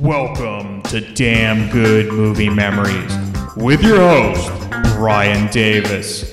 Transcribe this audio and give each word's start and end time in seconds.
Welcome 0.00 0.82
to 0.82 1.00
Damn 1.14 1.70
Good 1.70 2.12
Movie 2.12 2.48
Memories 2.48 3.12
with 3.56 3.82
your 3.82 3.98
host, 3.98 4.48
Brian 4.94 5.50
Davis. 5.50 6.30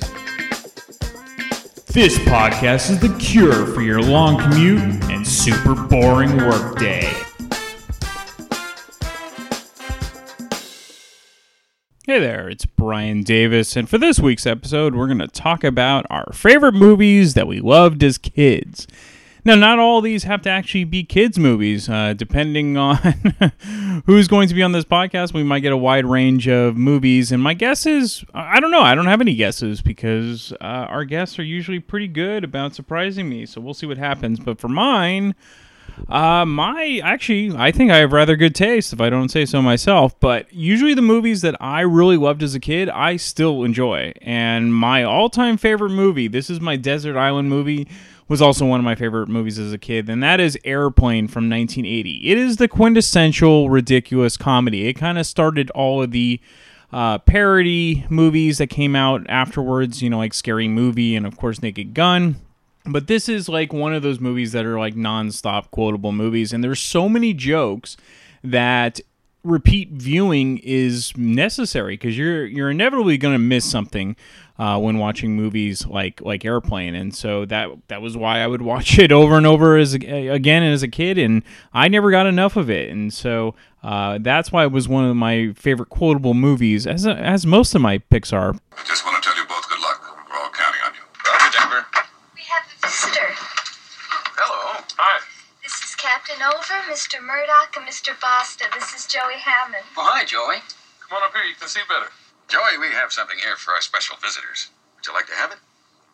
This 1.88 2.16
podcast 2.20 2.92
is 2.92 3.00
the 3.00 3.16
cure 3.20 3.66
for 3.66 3.82
your 3.82 4.04
long 4.04 4.38
commute 4.40 4.82
and 5.06 5.26
super 5.26 5.74
boring 5.74 6.38
workday. 6.38 7.12
Hey 12.06 12.20
there, 12.20 12.48
it's 12.48 12.68
Brian 12.68 13.24
Davis, 13.24 13.76
and 13.76 13.90
for 13.90 13.98
this 13.98 14.20
week's 14.20 14.46
episode, 14.46 14.94
we're 14.94 15.08
going 15.08 15.18
to 15.18 15.28
talk 15.28 15.64
about 15.64 16.06
our 16.12 16.32
favorite 16.34 16.76
movies 16.76 17.34
that 17.34 17.48
we 17.48 17.60
loved 17.60 18.04
as 18.04 18.20
kids. 18.20 18.86
Now, 19.46 19.54
not 19.54 19.78
all 19.78 20.02
these 20.02 20.24
have 20.24 20.42
to 20.42 20.50
actually 20.50 20.86
be 20.86 21.04
kids' 21.04 21.38
movies. 21.38 21.88
Uh, 21.88 22.14
depending 22.14 22.78
on 22.78 22.98
who's 24.08 24.28
going 24.28 24.48
to 24.48 24.56
be 24.56 24.64
on 24.64 24.72
this 24.72 24.86
podcast, 24.86 25.34
we 25.36 25.44
might 25.44 25.60
get 25.60 25.72
a 25.72 25.78
wide 25.78 26.08
range 26.08 26.48
of 26.48 26.76
movies. 26.76 27.32
And 27.32 27.44
my 27.44 27.54
guess 27.54 27.86
is, 27.86 28.26
I 28.34 28.60
don't 28.60 28.72
know. 28.72 28.82
I 28.82 28.96
don't 28.96 29.06
have 29.06 29.22
any 29.22 29.36
guesses 29.36 29.84
because 29.84 30.52
uh, 30.54 30.88
our 30.90 31.06
guests 31.06 31.38
are 31.38 31.44
usually 31.44 31.80
pretty 31.80 32.08
good 32.08 32.44
about 32.44 32.74
surprising 32.74 33.30
me. 33.30 33.46
So 33.46 33.62
we'll 33.62 33.76
see 33.76 33.86
what 33.86 34.00
happens. 34.00 34.40
But 34.40 34.60
for 34.60 34.68
mine, 34.68 35.36
uh, 36.10 36.46
my 36.46 37.00
actually, 37.04 37.56
I 37.56 37.72
think 37.72 37.92
I 37.92 37.98
have 37.98 38.14
rather 38.14 38.36
good 38.36 38.56
taste, 38.56 38.94
if 38.94 39.00
I 39.00 39.12
don't 39.12 39.30
say 39.30 39.46
so 39.46 39.62
myself. 39.62 40.20
But 40.20 40.52
usually, 40.52 40.96
the 40.96 41.04
movies 41.04 41.42
that 41.42 41.56
I 41.62 41.82
really 41.82 42.18
loved 42.18 42.42
as 42.42 42.56
a 42.56 42.60
kid, 42.60 42.90
I 42.90 43.18
still 43.18 43.64
enjoy. 43.64 44.12
And 44.24 44.74
my 44.74 45.04
all-time 45.04 45.58
favorite 45.58 45.92
movie, 45.92 46.28
this 46.28 46.50
is 46.50 46.60
my 46.60 46.76
desert 46.76 47.16
island 47.16 47.50
movie, 47.50 47.88
was 48.28 48.42
also 48.42 48.66
one 48.66 48.80
of 48.80 48.84
my 48.84 48.96
favorite 48.96 49.28
movies 49.28 49.60
as 49.60 49.72
a 49.72 49.78
kid, 49.78 50.10
and 50.10 50.24
that 50.24 50.40
is 50.40 50.58
Airplane 50.64 51.28
from 51.28 51.50
1980. 51.50 52.30
It 52.30 52.38
is 52.38 52.58
the 52.58 52.68
quintessential 52.68 53.70
ridiculous 53.70 54.36
comedy. 54.38 54.88
It 54.88 54.94
kind 54.94 55.18
of 55.18 55.28
started 55.28 55.70
all 55.72 56.02
of 56.02 56.12
the 56.12 56.40
uh, 56.92 57.20
parody 57.20 58.06
movies 58.10 58.58
that 58.58 58.68
came 58.68 58.96
out 58.96 59.26
afterwards, 59.30 60.02
you 60.02 60.10
know, 60.10 60.18
like 60.18 60.34
Scary 60.34 60.68
Movie 60.68 61.16
and, 61.16 61.26
of 61.26 61.38
course, 61.38 61.62
Naked 61.62 61.94
Gun. 61.94 62.38
But 62.86 63.08
this 63.08 63.28
is 63.28 63.50
like 63.50 63.74
one 63.74 63.94
of 63.94 64.04
those 64.04 64.20
movies 64.20 64.52
that 64.54 64.66
are 64.66 64.80
like 64.80 64.96
non-stop 64.96 65.72
quotable 65.72 66.12
movies, 66.12 66.54
and 66.54 66.64
there's 66.64 66.80
so 66.80 67.10
many 67.10 67.34
jokes 67.34 67.98
that 68.44 69.02
repeat 69.44 69.90
viewing 69.92 70.58
is 70.60 71.16
necessary 71.16 71.94
because 71.94 72.18
you're 72.18 72.46
you're 72.46 72.70
inevitably 72.70 73.18
going 73.18 73.34
to 73.34 73.40
miss 73.40 73.64
something 73.64 74.16
uh, 74.58 74.80
when 74.80 74.98
watching 74.98 75.36
movies 75.36 75.86
like 75.86 76.22
like 76.22 76.46
Airplane, 76.46 76.96
and 76.96 77.14
so 77.14 77.46
that 77.46 77.70
that 77.88 78.02
was 78.02 78.16
why 78.16 78.40
I 78.40 78.48
would 78.48 78.62
watch 78.62 78.98
it 79.06 79.12
over 79.12 79.36
and 79.36 79.46
over 79.46 79.78
as 79.78 79.94
a, 79.96 80.28
again 80.30 80.64
as 80.64 80.84
a 80.84 80.88
kid, 80.88 81.18
and 81.18 81.44
I 81.74 81.88
never 81.88 82.12
got 82.12 82.26
enough 82.26 82.56
of 82.56 82.70
it, 82.70 82.90
and 82.90 83.14
so 83.14 83.56
uh, 83.84 84.18
that's 84.22 84.52
why 84.52 84.64
it 84.64 84.72
was 84.72 84.88
one 84.88 85.06
of 85.06 85.16
my 85.16 85.54
favorite 85.54 85.90
quotable 85.90 86.34
movies, 86.34 86.88
as 86.88 87.06
as 87.06 87.46
most 87.46 87.76
of 87.76 87.82
my 87.82 87.98
picks 87.98 88.32
are. 88.34 88.56
I 88.78 88.84
just 88.86 89.06
want 89.06 89.22
to 89.22 89.30
tell 89.30 89.38
you 89.38 89.46
both 89.48 89.68
good 89.70 89.82
luck. 89.82 90.02
We're 90.30 90.38
all 90.38 90.50
counting 90.50 90.82
on 90.86 90.94
you. 90.94 91.02
Roger, 91.32 91.58
Denver. 91.58 91.86
We 92.36 92.42
have 92.48 92.64
a 92.66 92.88
visitor. 92.88 93.30
Hello. 94.40 94.82
Hi. 94.98 95.22
This 95.62 95.74
is 95.84 95.96
Captain 95.96 96.42
Oveur, 96.42 96.82
Mr. 96.90 97.22
Murdock, 97.22 97.76
and 97.78 97.86
Mr. 97.88 98.20
Boston. 98.20 98.68
This 98.74 98.94
is 98.94 99.06
Joey 99.06 99.38
Hammond. 99.38 99.84
Well, 99.98 100.06
hi, 100.08 100.24
Joey. 100.24 100.64
Come 101.02 101.18
on 101.18 101.24
up 101.24 101.34
here. 101.34 101.44
You 101.44 101.56
can 101.56 101.68
see 101.68 101.82
better. 101.88 102.10
Joey, 102.48 102.78
we 102.80 102.88
have 102.94 103.12
something 103.12 103.38
here 103.38 103.56
for 103.58 103.74
our 103.74 103.82
special 103.82 104.18
visitors. 104.18 104.70
Would 104.96 105.08
you 105.08 105.14
like 105.14 105.28
to 105.28 105.34
have 105.34 105.52
it? 105.52 105.58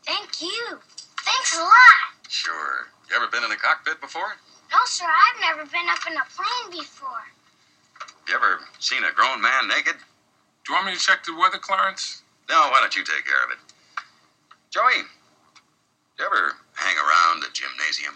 Thank 0.05 0.41
you. 0.41 0.79
Thanks 1.21 1.57
a 1.57 1.61
lot. 1.61 2.17
Sure. 2.29 2.87
You 3.09 3.15
ever 3.15 3.27
been 3.27 3.43
in 3.43 3.51
a 3.51 3.57
cockpit 3.57 3.99
before? 4.01 4.39
No, 4.71 4.79
sir, 4.85 5.05
I've 5.05 5.41
never 5.41 5.69
been 5.69 5.87
up 5.91 5.99
in 6.07 6.15
a 6.15 6.25
plane 6.31 6.79
before. 6.79 7.27
You 8.27 8.35
ever 8.35 8.59
seen 8.79 9.03
a 9.03 9.11
grown 9.11 9.41
man 9.41 9.67
naked? 9.67 9.95
Do 10.63 10.71
you 10.71 10.75
want 10.75 10.87
me 10.87 10.93
to 10.95 10.99
check 10.99 11.23
the 11.25 11.35
weather, 11.35 11.59
Clarence? 11.59 12.23
No, 12.49 12.69
why 12.71 12.79
don't 12.79 12.95
you 12.95 13.03
take 13.03 13.25
care 13.25 13.43
of 13.43 13.51
it? 13.51 13.59
Joey, 14.71 15.03
you 16.17 16.25
ever 16.25 16.55
hang 16.73 16.95
around 16.95 17.43
the 17.43 17.51
gymnasium? 17.51 18.15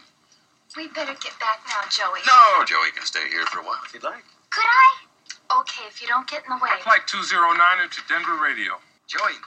We 0.78 0.88
better 0.88 1.14
get 1.20 1.36
back 1.40 1.60
now, 1.68 1.84
Joey. 1.90 2.20
No, 2.28 2.64
Joey 2.66 2.92
can 2.96 3.06
stay 3.06 3.28
here 3.30 3.46
for 3.48 3.60
a 3.60 3.64
while 3.64 3.80
if 3.86 3.94
you'd 3.94 4.04
like. 4.04 4.24
Could 4.52 4.64
I? 4.64 5.06
Okay, 5.52 5.86
if 5.88 6.02
you 6.02 6.08
don't 6.08 6.28
get 6.28 6.44
in 6.44 6.50
the 6.50 6.62
way. 6.62 6.74
Flight 6.82 7.06
209 7.08 7.90
to 7.90 8.02
Denver 8.10 8.38
Radio. 8.42 8.82
Joey, 9.08 9.38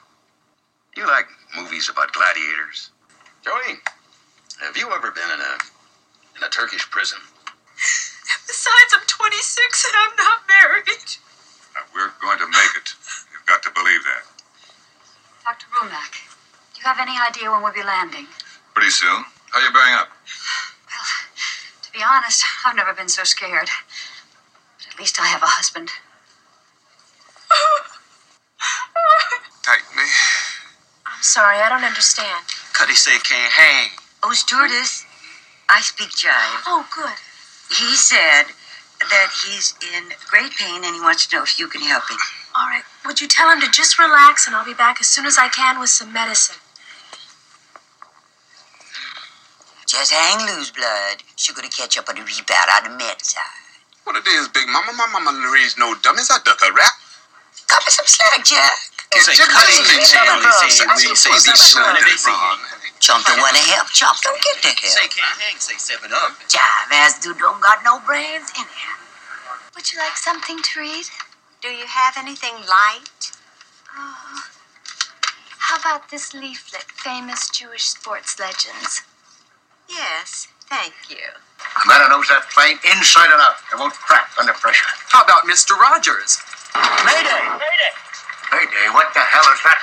you 0.97 1.07
like 1.07 1.27
movies 1.57 1.89
about 1.91 2.13
gladiators? 2.13 2.91
Joey, 3.45 3.83
have 4.63 4.77
you 4.77 4.91
ever 4.95 5.11
been 5.11 5.27
in 5.35 5.41
a 5.41 5.55
in 6.39 6.43
a 6.47 6.51
Turkish 6.51 6.89
prison? 6.91 7.19
Besides, 8.47 8.91
I'm 8.95 9.07
26 9.07 9.85
and 9.87 9.95
I'm 9.99 10.15
not 10.17 10.39
married. 10.47 11.09
Uh, 11.75 11.83
we're 11.95 12.13
going 12.23 12.39
to 12.39 12.47
make 12.47 12.73
it. 12.79 12.95
You've 13.33 13.47
got 13.47 13.63
to 13.63 13.71
believe 13.75 14.03
that. 14.07 14.23
Dr. 15.45 15.67
Rumack, 15.75 16.15
do 16.75 16.81
you 16.81 16.87
have 16.87 16.99
any 17.01 17.17
idea 17.19 17.51
when 17.51 17.63
we'll 17.63 17.73
be 17.75 17.83
landing? 17.83 18.27
Pretty 18.75 18.91
soon. 18.91 19.25
How 19.51 19.61
you 19.65 19.73
bearing 19.73 19.95
up? 19.95 20.09
Well, 20.87 21.09
to 21.83 21.93
be 21.93 22.01
honest, 22.05 22.45
I've 22.65 22.77
never 22.77 22.93
been 22.95 23.09
so 23.09 23.25
scared. 23.25 23.69
But 24.99 25.03
at 25.03 25.07
least 25.07 25.21
I 25.21 25.27
have 25.27 25.43
a 25.45 25.47
husband. 25.47 25.91
Tighten 29.63 29.95
me. 29.95 30.03
I'm 31.07 31.23
sorry, 31.23 31.59
I 31.59 31.69
don't 31.69 31.85
understand. 31.85 32.43
Cuddy 32.73 32.95
say 32.95 33.15
can't 33.23 33.53
hang. 33.53 33.91
Oh, 34.25 34.33
stewardess, 34.33 35.07
I 35.71 35.83
speak 35.83 36.11
jive. 36.11 36.67
Oh, 36.67 36.83
good. 36.91 37.15
He 37.71 37.95
said 37.95 38.51
that 38.99 39.31
he's 39.47 39.79
in 39.95 40.11
great 40.27 40.51
pain 40.59 40.83
and 40.83 40.97
he 40.97 41.01
wants 41.01 41.29
to 41.29 41.37
know 41.37 41.45
if 41.45 41.61
you 41.61 41.69
can 41.69 41.83
help 41.83 42.11
him. 42.11 42.19
All 42.57 42.67
right, 42.67 42.83
would 43.07 43.21
you 43.21 43.29
tell 43.29 43.53
him 43.53 43.61
to 43.61 43.71
just 43.71 44.01
relax 44.01 44.49
and 44.49 44.57
I'll 44.57 44.67
be 44.67 44.75
back 44.75 44.99
as 45.01 45.07
soon 45.07 45.27
as 45.27 45.39
I 45.39 45.47
can 45.47 45.79
with 45.79 45.91
some 45.91 46.13
medicine? 46.13 46.59
Just 49.87 50.13
hang 50.13 50.43
loose, 50.43 50.73
blood. 50.73 51.23
She's 51.37 51.55
gonna 51.55 51.69
catch 51.69 51.97
up 51.97 52.09
on 52.09 52.17
the 52.17 52.23
rebound 52.23 52.67
on 52.77 52.91
the 52.91 52.99
med 52.99 53.25
side. 53.25 53.68
What 54.09 54.17
it 54.17 54.25
is, 54.41 54.49
Big 54.57 54.65
Mama? 54.73 54.97
My 54.97 55.05
mama 55.21 55.37
raised 55.53 55.77
no 55.77 55.93
dummies. 56.01 56.33
I 56.33 56.41
duck 56.41 56.57
a 56.65 56.73
rap. 56.73 56.97
Cut 57.69 57.85
me 57.85 57.93
some 57.93 58.09
slack, 58.09 58.41
Jack. 58.41 58.73
Say 59.21 59.37
Jack, 59.37 59.53
Cuddy, 59.53 59.69
listen, 59.69 59.85
say 59.85 60.17
Jack, 60.17 60.25
Cuddy, 60.33 60.73
say 60.73 60.89
I 60.89 60.97
we, 60.97 61.13
see 61.13 61.13
say 61.13 61.29
what's 61.29 61.45
be 61.45 61.53
up, 61.53 61.61
sure 61.61 61.85
son. 61.85 61.93
they 61.93 62.17
say 62.17 62.33
Chump 63.05 63.29
don't 63.29 63.37
want 63.37 63.53
to 63.53 63.69
help. 63.69 63.93
Chump 63.93 64.17
don't 64.25 64.41
get 64.41 64.65
the 64.65 64.73
help. 64.73 64.97
Say 64.97 65.05
help. 65.05 65.13
can't 65.13 65.39
hang, 65.45 65.61
say 65.61 65.77
seven 65.77 66.09
up. 66.17 66.41
Jive 66.49 66.89
ass 66.97 67.21
dude 67.21 67.37
don't 67.37 67.61
got 67.61 67.85
no 67.85 68.01
brains 68.09 68.49
anyhow. 68.57 68.97
Would 69.77 69.93
you 69.93 70.01
like 70.01 70.17
something 70.17 70.57
to 70.57 70.81
read? 70.81 71.05
Do 71.61 71.69
you 71.69 71.85
have 71.85 72.17
anything 72.17 72.57
light? 72.65 73.37
Oh. 73.93 74.41
How 75.69 75.77
about 75.85 76.09
this 76.09 76.33
leaflet, 76.33 76.89
Famous 76.97 77.53
Jewish 77.53 77.85
Sports 77.93 78.41
Legends? 78.41 79.05
Yes, 79.85 80.49
thank 80.69 80.95
you. 81.09 81.25
Commander 81.83 82.09
knows 82.11 82.29
that 82.29 82.47
plane 82.55 82.79
inside 82.91 83.31
and 83.31 83.41
out. 83.41 83.59
It 83.73 83.79
won't 83.79 83.95
crack 83.95 84.31
under 84.39 84.53
pressure. 84.56 84.89
How 85.11 85.25
about 85.25 85.45
Mr. 85.47 85.79
Rogers? 85.79 86.39
Mayday! 87.06 87.45
Mayday! 87.59 87.93
Mayday, 88.51 88.87
what 88.97 89.12
the 89.12 89.21
hell 89.21 89.45
is 89.53 89.61
that? 89.67 89.79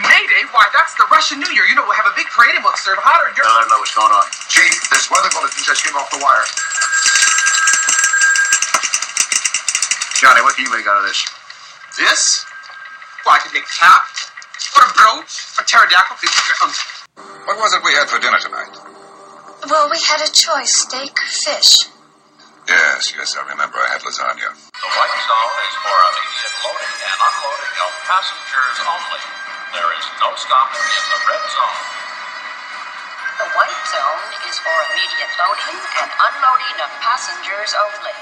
Mayday? 0.00 0.42
Why, 0.52 0.68
that's 0.72 0.96
the 0.96 1.06
Russian 1.12 1.40
New 1.40 1.48
Year. 1.52 1.64
You 1.68 1.76
know, 1.76 1.84
we'll 1.84 1.96
have 1.96 2.08
a 2.08 2.16
big 2.16 2.28
parade 2.32 2.56
and 2.56 2.64
we'll 2.64 2.76
serve 2.80 2.98
hot 3.00 3.20
I 3.20 3.32
don't 3.32 3.68
know 3.68 3.80
what's 3.80 3.94
going 3.96 4.12
on. 4.12 4.26
Chief, 4.48 4.72
this 4.92 5.08
weather 5.12 5.30
bulletin 5.32 5.62
just 5.64 5.84
came 5.84 5.96
off 5.96 6.08
the 6.12 6.20
wire. 6.20 6.44
Johnny, 10.20 10.40
what 10.40 10.56
do 10.56 10.64
you 10.64 10.72
make 10.72 10.88
out 10.88 11.00
of 11.00 11.06
this? 11.08 11.20
This? 12.00 12.44
Well, 13.24 13.36
I 13.36 13.38
could 13.44 13.52
make 13.52 13.68
cap, 13.68 14.04
or 14.76 14.88
a 14.88 14.92
brooch, 14.96 15.32
a 15.60 15.62
pterodactyl. 15.64 16.16
Um, 16.64 16.72
What 17.44 17.56
was 17.60 17.74
it 17.74 17.80
we 17.84 17.92
had 17.92 18.08
for 18.08 18.18
dinner 18.18 18.40
tonight? 18.40 18.85
Well, 19.66 19.90
we 19.90 19.98
had 19.98 20.22
a 20.22 20.30
choice, 20.30 20.86
steak 20.86 21.10
or 21.10 21.26
fish. 21.26 21.90
Yes, 22.70 23.10
yes, 23.18 23.34
I 23.34 23.42
remember. 23.50 23.82
I 23.82 23.98
had 23.98 24.02
lasagna. 24.06 24.54
The 24.54 24.90
white 24.94 25.18
zone 25.26 25.56
is 25.66 25.74
for 25.82 25.96
immediate 26.06 26.54
loading 26.62 26.96
and 27.02 27.18
unloading 27.18 27.74
of 27.82 27.90
passengers 28.06 28.78
only. 28.86 29.22
There 29.74 29.90
is 29.90 30.06
no 30.22 30.30
stopping 30.38 30.86
in 30.86 31.04
the 31.10 31.18
red 31.18 31.44
zone. 31.50 31.78
The 33.42 33.48
white 33.58 33.82
zone 33.90 34.30
is 34.46 34.54
for 34.62 34.76
immediate 34.86 35.34
loading 35.34 35.78
and 35.82 36.10
unloading 36.14 36.76
of 36.86 36.90
passengers 37.02 37.72
only. 37.74 38.16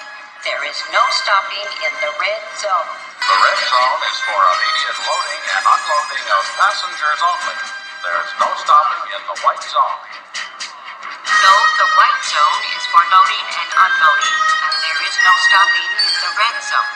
There 0.48 0.64
is 0.64 0.80
no 0.96 1.04
stopping 1.12 1.68
in 1.84 1.92
the 2.00 2.12
red 2.24 2.42
zone. 2.56 2.88
The 3.20 3.36
red 3.36 3.60
zone 3.68 4.00
is 4.00 4.18
for 4.24 4.40
immediate 4.48 5.00
loading 5.04 5.42
and 5.44 5.64
unloading 5.68 6.26
of 6.40 6.44
passengers 6.56 7.20
only. 7.20 7.58
There 8.00 8.16
is 8.24 8.32
no 8.40 8.48
stopping 8.64 9.04
in 9.12 9.20
the 9.28 9.36
white 9.44 9.64
zone. 9.68 10.00
No, 11.44 11.52
the 11.52 11.88
white 12.00 12.24
zone 12.24 12.62
is 12.72 12.84
for 12.88 13.04
loading 13.04 13.46
and 13.52 13.70
unloading, 13.76 14.38
and 14.64 14.74
there 14.80 15.00
is 15.04 15.14
no 15.20 15.32
stopping 15.44 15.90
in 15.92 16.14
the 16.24 16.32
red 16.40 16.56
zone. 16.64 16.92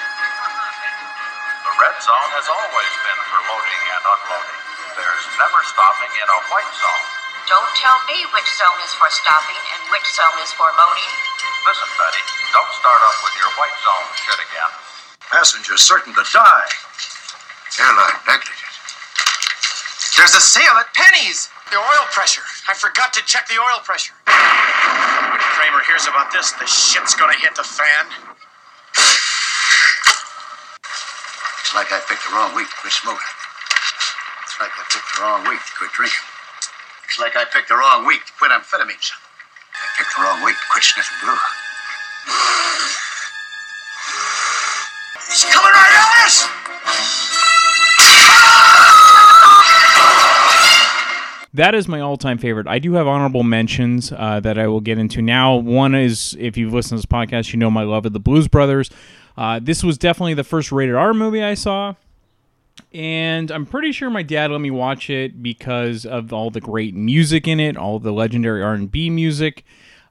The 1.68 1.74
red 1.76 1.96
zone 2.00 2.30
has 2.32 2.48
always 2.48 2.92
been 3.04 3.20
for 3.28 3.40
loading 3.44 3.82
and 3.92 4.04
unloading. 4.08 4.60
There's 4.96 5.26
never 5.36 5.60
stopping 5.68 6.12
in 6.16 6.28
a 6.32 6.40
white 6.48 6.72
zone. 6.80 7.04
Don't 7.44 7.72
tell 7.76 8.00
me 8.08 8.24
which 8.32 8.48
zone 8.56 8.80
is 8.88 8.96
for 8.96 9.12
stopping 9.12 9.60
and 9.76 9.80
which 9.92 10.08
zone 10.16 10.40
is 10.40 10.48
for 10.56 10.72
loading. 10.80 11.12
Listen, 11.68 11.92
Betty, 12.00 12.24
don't 12.56 12.72
start 12.72 13.04
up 13.04 13.20
with 13.20 13.36
your 13.36 13.52
white 13.60 13.76
zone 13.84 14.08
shit 14.16 14.40
again. 14.48 14.72
Passenger's 15.28 15.84
certain 15.84 16.16
to 16.16 16.24
die. 16.24 16.68
Airline 17.84 18.16
negligent. 18.24 18.72
There's 20.16 20.32
a 20.32 20.40
sale 20.40 20.80
at 20.80 20.88
Penny's. 20.96 21.52
The 21.68 21.76
oil 21.76 22.06
pressure. 22.16 22.40
I 22.64 22.72
forgot 22.72 23.12
to 23.12 23.20
check 23.28 23.46
the 23.46 23.60
oil 23.60 23.84
pressure. 23.84 24.14
When 24.24 25.40
Kramer 25.52 25.84
hears 25.84 26.08
about 26.08 26.32
this, 26.32 26.52
the 26.56 26.64
shit's 26.64 27.12
gonna 27.14 27.36
hit 27.36 27.54
the 27.56 27.62
fan. 27.62 28.08
Looks 31.60 31.74
like 31.76 31.92
I 31.92 32.00
picked 32.08 32.24
the 32.24 32.32
wrong 32.32 32.56
week 32.56 32.72
to 32.72 32.76
quit 32.80 32.96
smoking. 32.96 33.20
Looks 33.20 34.56
like 34.64 34.72
I 34.72 34.84
picked 34.88 35.12
the 35.12 35.20
wrong 35.20 35.44
week 35.44 35.60
to 35.60 35.72
quit 35.76 35.92
drinking. 35.92 36.24
Looks 37.04 37.20
like 37.20 37.36
I 37.36 37.44
picked 37.44 37.68
the 37.68 37.76
wrong 37.76 38.08
week 38.08 38.24
to 38.24 38.32
quit 38.40 38.48
amphetamines. 38.50 39.12
I 39.12 39.84
picked 40.00 40.16
the 40.16 40.24
wrong 40.24 40.40
week 40.40 40.56
to 40.56 40.66
quit 40.72 40.84
sniffing 40.88 41.20
glue. 41.20 41.36
He's 45.28 45.44
coming 45.44 45.74
right 45.76 45.94
at 46.00 46.24
us! 46.24 46.48
That 51.58 51.74
is 51.74 51.88
my 51.88 52.00
all-time 52.00 52.38
favorite. 52.38 52.68
I 52.68 52.78
do 52.78 52.92
have 52.92 53.08
honorable 53.08 53.42
mentions 53.42 54.12
uh, 54.12 54.38
that 54.38 54.60
I 54.60 54.68
will 54.68 54.80
get 54.80 54.96
into 54.96 55.20
now. 55.20 55.56
One 55.56 55.92
is, 55.92 56.36
if 56.38 56.56
you've 56.56 56.72
listened 56.72 57.02
to 57.02 57.08
this 57.08 57.12
podcast, 57.12 57.52
you 57.52 57.58
know 57.58 57.68
my 57.68 57.82
love 57.82 58.06
of 58.06 58.12
the 58.12 58.20
Blues 58.20 58.46
Brothers. 58.46 58.90
Uh, 59.36 59.58
this 59.60 59.82
was 59.82 59.98
definitely 59.98 60.34
the 60.34 60.44
first 60.44 60.70
rated 60.70 60.94
R 60.94 61.12
movie 61.12 61.42
I 61.42 61.54
saw, 61.54 61.94
and 62.94 63.50
I'm 63.50 63.66
pretty 63.66 63.90
sure 63.90 64.08
my 64.08 64.22
dad 64.22 64.52
let 64.52 64.60
me 64.60 64.70
watch 64.70 65.10
it 65.10 65.42
because 65.42 66.06
of 66.06 66.32
all 66.32 66.50
the 66.50 66.60
great 66.60 66.94
music 66.94 67.48
in 67.48 67.58
it, 67.58 67.76
all 67.76 67.98
the 67.98 68.12
legendary 68.12 68.62
R&B 68.62 69.10
music. 69.10 69.64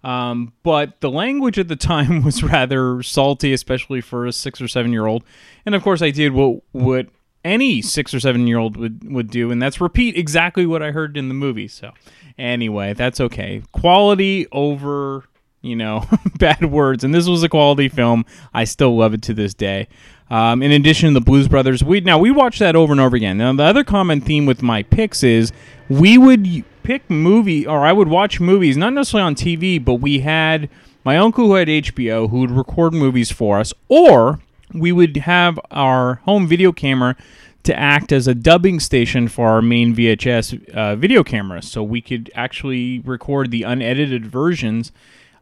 Um, 0.03 0.51
but 0.63 0.99
the 0.99 1.09
language 1.09 1.57
at 1.57 1.69
the 1.69 1.75
time 1.77 2.23
was 2.23 2.43
rather 2.43 3.01
salty, 3.03 3.53
especially 3.53 4.01
for 4.01 4.25
a 4.25 4.33
six 4.33 4.59
or 4.59 4.67
seven 4.67 4.91
year 4.91 5.05
old. 5.05 5.23
And 5.65 5.75
of 5.75 5.81
course, 5.81 6.01
I 6.01 6.11
did 6.11 6.33
what 6.33 6.61
what 6.73 7.07
any 7.47 7.81
six 7.81 8.13
or 8.13 8.19
seven 8.19 8.47
year 8.47 8.57
old 8.57 8.77
would 8.77 9.11
would 9.11 9.29
do, 9.29 9.51
and 9.51 9.61
that's 9.61 9.81
repeat 9.81 10.17
exactly 10.17 10.65
what 10.65 10.83
I 10.83 10.91
heard 10.91 11.17
in 11.17 11.27
the 11.27 11.33
movie. 11.33 11.67
So 11.67 11.91
anyway, 12.37 12.93
that's 12.93 13.19
okay. 13.19 13.63
Quality 13.71 14.47
over 14.51 15.23
you 15.61 15.75
know 15.75 16.05
bad 16.37 16.65
words, 16.71 17.03
and 17.03 17.13
this 17.13 17.27
was 17.27 17.43
a 17.43 17.49
quality 17.49 17.89
film. 17.89 18.25
I 18.53 18.63
still 18.65 18.95
love 18.95 19.13
it 19.13 19.21
to 19.23 19.33
this 19.33 19.53
day. 19.53 19.87
Um, 20.29 20.61
in 20.61 20.71
addition 20.71 21.09
to 21.09 21.13
the 21.13 21.23
Blues 21.23 21.47
Brothers, 21.47 21.83
we 21.83 22.01
now 22.01 22.19
we 22.19 22.31
watch 22.31 22.59
that 22.59 22.75
over 22.75 22.91
and 22.91 22.99
over 22.99 23.15
again. 23.15 23.37
Now 23.37 23.53
the 23.53 23.63
other 23.63 23.83
common 23.83 24.21
theme 24.21 24.45
with 24.45 24.61
my 24.61 24.83
picks 24.83 25.23
is 25.23 25.51
we 25.89 26.17
would 26.17 26.63
pick 26.83 27.09
movie 27.09 27.65
or 27.65 27.85
I 27.85 27.93
would 27.93 28.07
watch 28.07 28.39
movies 28.39 28.77
not 28.77 28.93
necessarily 28.93 29.27
on 29.27 29.35
TV, 29.35 29.83
but 29.83 29.95
we 29.95 30.19
had 30.19 30.69
my 31.03 31.17
uncle 31.17 31.47
who 31.47 31.53
had 31.53 31.69
HBO 31.69 32.29
who 32.29 32.39
would 32.41 32.51
record 32.51 32.93
movies 32.93 33.31
for 33.31 33.59
us, 33.59 33.73
or 33.87 34.39
we 34.73 34.91
would 34.91 35.17
have 35.17 35.59
our 35.71 36.15
home 36.25 36.47
video 36.47 36.71
camera 36.71 37.15
to 37.63 37.77
act 37.77 38.11
as 38.11 38.27
a 38.27 38.35
dubbing 38.35 38.79
station 38.79 39.27
for 39.27 39.49
our 39.49 39.61
main 39.61 39.93
VHS 39.93 40.69
uh, 40.69 40.95
video 40.95 41.23
camera, 41.23 41.61
so 41.61 41.83
we 41.83 42.01
could 42.01 42.31
actually 42.33 42.99
record 42.99 43.51
the 43.51 43.63
unedited 43.63 44.25
versions 44.25 44.91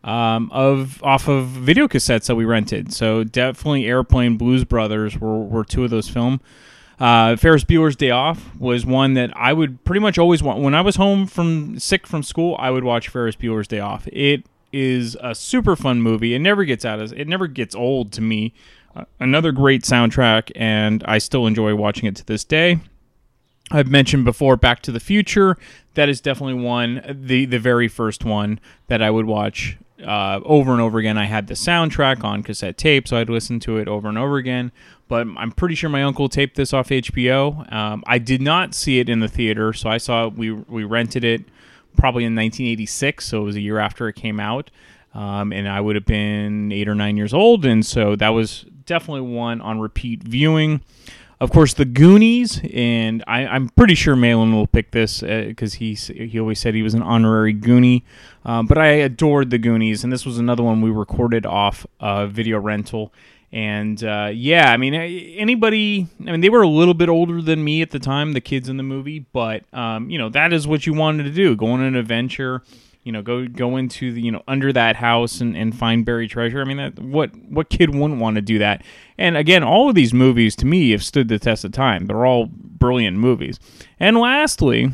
um, 0.04 0.50
of 0.52 1.04
off 1.04 1.28
of 1.28 1.48
video 1.48 1.88
cassettes 1.88 2.28
that 2.28 2.36
we 2.36 2.46
rented. 2.46 2.94
So 2.94 3.24
definitely 3.24 3.86
Airplane, 3.86 4.38
Blues 4.38 4.64
Brothers 4.64 5.20
were, 5.20 5.40
were 5.40 5.64
two 5.66 5.84
of 5.84 5.90
those 5.90 6.10
film. 6.10 6.42
Uh, 7.00 7.36
Ferris 7.36 7.64
Bueller's 7.66 7.96
Day 7.96 8.12
Off 8.12 8.56
was 8.58 8.86
one 8.86 9.16
that 9.16 9.36
I 9.36 9.52
would 9.52 9.84
pretty 9.84 10.00
much 10.00 10.18
always 10.18 10.42
want. 10.42 10.62
When 10.62 10.74
I 10.74 10.82
was 10.82 10.96
home 10.96 11.28
from 11.28 11.78
sick 11.78 12.08
from 12.08 12.24
school, 12.24 12.56
I 12.58 12.72
would 12.72 12.84
watch 12.84 13.10
Ferris 13.10 13.36
Bueller's 13.36 13.68
Day 13.68 13.80
Off. 13.80 14.08
It 14.14 14.46
is 14.72 15.18
a 15.22 15.36
super 15.36 15.76
fun 15.76 16.02
movie. 16.02 16.34
It 16.34 16.40
never 16.40 16.64
gets 16.64 16.86
out 16.86 17.00
of 17.00 17.14
it 17.14 17.28
never 17.28 17.48
gets 17.48 17.76
old 17.76 18.12
to 18.14 18.22
me. 18.22 18.54
Another 19.20 19.52
great 19.52 19.84
soundtrack, 19.84 20.52
and 20.56 21.04
I 21.06 21.18
still 21.18 21.48
enjoy 21.48 21.76
watching 21.76 22.06
it 22.06 22.16
to 22.18 22.26
this 22.26 22.44
day. 22.44 22.80
I've 23.72 23.90
mentioned 23.90 24.26
before 24.26 24.58
Back 24.58 24.82
to 24.84 24.92
the 24.92 25.00
Future. 25.00 25.58
That 25.96 26.08
is 26.08 26.22
definitely 26.22 26.62
one, 26.62 27.02
the 27.08 27.46
the 27.46 27.60
very 27.60 27.88
first 27.88 28.24
one 28.24 28.60
that 28.88 29.02
I 29.02 29.10
would 29.10 29.26
watch 29.26 29.78
uh, 30.06 30.40
over 30.44 30.72
and 30.72 30.82
over 30.82 31.00
again. 31.00 31.18
I 31.18 31.26
had 31.26 31.48
the 31.48 31.56
soundtrack 31.56 32.24
on 32.24 32.44
cassette 32.44 32.78
tape, 32.78 33.08
so 33.08 33.18
I'd 33.18 33.30
listen 33.30 33.60
to 33.62 33.78
it 33.78 33.88
over 33.88 34.08
and 34.08 34.18
over 34.18 34.38
again. 34.38 34.72
But 35.08 35.28
I'm 35.38 35.52
pretty 35.52 35.76
sure 35.76 35.90
my 35.90 36.04
uncle 36.04 36.30
taped 36.30 36.56
this 36.56 36.74
off 36.74 36.90
HBO. 36.90 37.72
Um, 37.72 38.04
I 38.08 38.18
did 38.18 38.42
not 38.42 38.74
see 38.74 39.00
it 39.00 39.10
in 39.10 39.20
the 39.20 39.28
theater, 39.28 39.74
so 39.74 39.90
I 39.90 39.98
saw 39.98 40.28
it, 40.28 40.34
we 40.34 40.52
we 40.52 40.84
rented 40.84 41.24
it 41.24 41.44
probably 41.98 42.24
in 42.24 42.36
1986, 42.36 43.26
so 43.26 43.42
it 43.42 43.46
was 43.46 43.56
a 43.56 43.62
year 43.62 43.80
after 43.80 44.08
it 44.08 44.14
came 44.14 44.40
out. 44.40 44.70
Um, 45.14 45.54
and 45.54 45.68
I 45.70 45.80
would 45.80 45.96
have 45.96 46.06
been 46.06 46.74
eight 46.74 46.90
or 46.90 46.96
nine 46.96 47.16
years 47.16 47.34
old, 47.34 47.66
and 47.66 47.86
so 47.86 48.18
that 48.18 48.30
was 48.30 48.66
definitely 48.86 49.22
one 49.22 49.62
on 49.62 49.80
repeat 49.80 50.24
viewing. 50.24 50.82
Of 51.40 51.52
course, 51.52 51.74
the 51.74 51.84
Goonies, 51.84 52.62
and 52.74 53.22
I, 53.28 53.42
am 53.42 53.68
pretty 53.70 53.94
sure 53.94 54.16
Malin 54.16 54.54
will 54.54 54.68
pick 54.68 54.92
this 54.92 55.20
because 55.20 55.76
uh, 55.76 55.80
he 55.80 55.94
he 55.94 56.40
always 56.40 56.60
said 56.60 56.76
he 56.76 56.82
was 56.82 56.94
an 56.94 57.02
honorary 57.02 57.54
Goonie. 57.54 58.04
Um, 58.46 58.68
but 58.68 58.78
I 58.78 58.88
adored 58.88 59.50
the 59.50 59.58
Goonies, 59.58 60.06
and 60.06 60.14
this 60.14 60.26
was 60.26 60.38
another 60.38 60.64
one 60.64 60.82
we 60.82 60.92
recorded 60.92 61.46
off 61.46 61.86
uh, 62.00 62.28
video 62.28 62.58
rental. 62.60 63.12
And 63.52 64.02
uh, 64.04 64.32
yeah, 64.34 64.72
I 64.72 64.78
mean, 64.78 64.94
anybody, 64.94 66.08
I 66.26 66.32
mean, 66.32 66.42
they 66.42 66.50
were 66.50 66.62
a 66.62 66.68
little 66.68 66.94
bit 66.94 67.10
older 67.10 67.42
than 67.42 67.64
me 67.64 67.82
at 67.82 67.92
the 67.92 68.00
time, 68.00 68.34
the 68.34 68.42
kids 68.42 68.70
in 68.70 68.78
the 68.78 68.84
movie, 68.84 69.20
but 69.20 69.64
um, 69.74 70.10
you 70.10 70.18
know, 70.18 70.30
that 70.30 70.54
is 70.54 70.68
what 70.68 70.86
you 70.86 70.94
wanted 70.94 71.24
to 71.24 71.32
do: 71.32 71.56
go 71.56 71.68
on 71.68 71.82
an 71.82 71.96
adventure 71.96 72.64
you 73.06 73.12
know, 73.12 73.22
go 73.22 73.48
go 73.48 73.78
into 73.78 74.12
the 74.12 74.22
you 74.22 74.32
know 74.32 74.42
under 74.48 74.74
that 74.74 74.96
house 74.98 75.40
and, 75.40 75.56
and 75.56 75.78
find 75.78 76.04
buried 76.04 76.32
treasure. 76.32 76.60
I 76.60 76.66
mean, 76.66 76.78
that 76.78 77.00
what 77.00 77.30
what 77.50 77.70
kid 77.70 77.96
wouldn't 77.96 78.20
want 78.20 78.36
to 78.36 78.42
do 78.42 78.58
that? 78.60 78.84
And 79.18 79.38
again, 79.38 79.64
all 79.64 79.88
of 79.88 79.96
these 79.96 80.14
movies 80.14 80.56
to 80.58 80.66
me 80.66 80.90
have 80.90 81.04
stood 81.04 81.28
the 81.28 81.40
test 81.40 81.64
of 81.64 81.72
time. 81.72 82.08
They're 82.08 82.26
all 82.26 82.48
brilliant 82.52 83.18
movies. 83.18 83.60
And 84.00 84.18
lastly, 84.18 84.92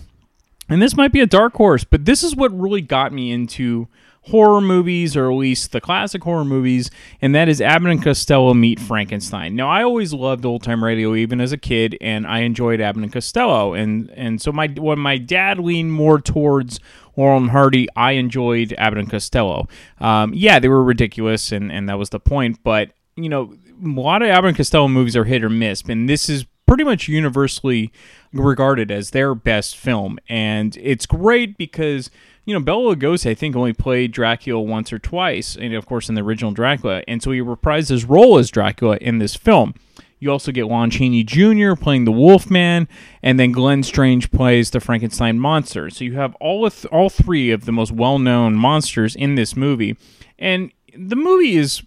and 0.69 0.81
this 0.81 0.95
might 0.95 1.13
be 1.13 1.21
a 1.21 1.25
dark 1.25 1.53
horse, 1.53 1.85
but 1.85 2.03
this 2.03 2.21
is 2.21 2.35
what 2.35 2.51
really 2.57 2.81
got 2.81 3.13
me 3.13 3.31
into 3.31 3.87
horror 4.25 4.62
movies, 4.62 5.18
or 5.18 5.31
at 5.31 5.35
least 5.35 5.71
the 5.71 5.81
classic 5.81 6.23
horror 6.23 6.45
movies, 6.45 6.91
and 7.21 7.33
that 7.33 7.50
is 7.50 7.59
Abbott 7.59 7.91
and 7.91 8.03
Costello 8.03 8.53
Meet 8.53 8.79
Frankenstein. 8.79 9.56
Now, 9.56 9.68
I 9.68 9.83
always 9.83 10.13
loved 10.13 10.45
old 10.45 10.63
time 10.63 10.83
radio, 10.83 11.15
even 11.15 11.41
as 11.41 11.51
a 11.51 11.57
kid, 11.57 11.97
and 12.01 12.27
I 12.27 12.39
enjoyed 12.39 12.81
Abbott 12.81 13.03
and 13.03 13.13
Costello, 13.13 13.73
and 13.73 14.09
and 14.12 14.41
so 14.41 14.51
my 14.51 14.68
when 14.68 15.00
my 15.00 15.18
dad 15.18 15.59
leaned 15.59 15.94
more 15.94 16.19
towards 16.19 16.79
Laurel 17.18 17.38
and 17.38 17.50
Hardy, 17.50 17.88
I 17.95 18.13
enjoyed 18.13 18.73
Abbott 18.77 19.00
and 19.00 19.09
Costello. 19.09 19.68
Um, 20.00 20.33
yeah, 20.33 20.59
they 20.59 20.69
were 20.69 20.83
ridiculous, 20.83 21.51
and, 21.51 21.71
and 21.71 21.89
that 21.89 21.97
was 21.97 22.09
the 22.09 22.19
point. 22.19 22.59
But 22.63 22.91
you 23.15 23.30
know, 23.30 23.54
a 23.83 23.99
lot 23.99 24.21
of 24.21 24.30
Abbott 24.30 24.49
and 24.49 24.57
Costello 24.57 24.87
movies 24.87 25.16
are 25.16 25.25
hit 25.25 25.44
or 25.44 25.49
miss, 25.49 25.81
and 25.81 26.07
this 26.07 26.30
is 26.30 26.45
pretty 26.68 26.83
much 26.85 27.09
universally 27.09 27.92
regarded 28.31 28.92
as 28.92 29.09
their 29.09 29.35
best 29.35 29.75
film. 29.75 30.18
And 30.30 30.78
it's 30.78 31.06
great 31.06 31.57
because 31.57 32.09
you 32.45 32.54
know 32.54 32.60
Bela 32.60 32.95
Lugosi, 32.95 33.30
I 33.30 33.33
think, 33.33 33.56
only 33.56 33.74
played 33.74 34.12
Dracula 34.12 34.62
once 34.62 34.92
or 34.92 35.00
twice, 35.00 35.56
and 35.56 35.74
of 35.74 35.86
course 35.86 36.10
in 36.10 36.16
the 36.16 36.21
original 36.21 36.52
Dracula, 36.52 37.04
and 37.07 37.21
so 37.21 37.31
he 37.31 37.40
reprised 37.40 37.90
his 37.90 38.06
role 38.06 38.38
as 38.38 38.50
Dracula 38.50 38.98
in 39.00 39.19
this 39.19 39.36
film. 39.36 39.74
You 40.19 40.31
also 40.31 40.52
get 40.52 40.68
Lon 40.68 40.92
Chaney 40.92 41.24
Jr. 41.24 41.74
playing 41.74 42.06
the 42.06 42.12
Wolfman, 42.12 42.88
and 43.24 43.40
then 43.40 43.52
Glenn 43.52 43.81
Strange 43.81 44.30
plays 44.30 44.69
the 44.69 44.80
Frankenstein 44.80 45.40
monster. 45.40 45.90
So 45.90 46.04
you 46.04 46.14
have 46.14 46.36
all 46.36 46.69
th- 46.69 46.86
all 46.92 47.10
three 47.10 47.50
of 47.50 47.66
the 47.66 47.71
most 47.71 47.92
well-known 47.92 48.56
monsters 48.56 49.16
in 49.16 49.36
this 49.36 49.56
movie, 49.56 49.98
and 50.38 50.71
the 50.95 51.16
movie 51.16 51.56
is 51.56 51.81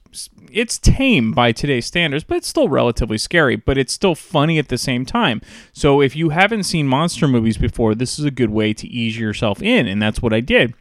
it's 0.54 0.78
tame 0.78 1.32
by 1.32 1.52
today's 1.52 1.86
standards, 1.86 2.24
but 2.24 2.36
it's 2.36 2.48
still 2.48 2.68
relatively 2.68 3.18
scary, 3.18 3.56
but 3.56 3.76
it's 3.76 3.92
still 3.92 4.14
funny 4.14 4.58
at 4.58 4.68
the 4.68 4.78
same 4.78 5.04
time. 5.04 5.42
So 5.72 6.00
if 6.00 6.14
you 6.14 6.30
haven't 6.30 6.62
seen 6.62 6.86
monster 6.86 7.26
movies 7.28 7.58
before, 7.58 7.94
this 7.94 8.18
is 8.18 8.24
a 8.24 8.30
good 8.30 8.50
way 8.50 8.72
to 8.74 8.86
ease 8.86 9.18
yourself 9.18 9.60
in, 9.60 9.86
and 9.86 10.00
that's 10.00 10.22
what 10.22 10.32
I 10.32 10.40
did. 10.40 10.74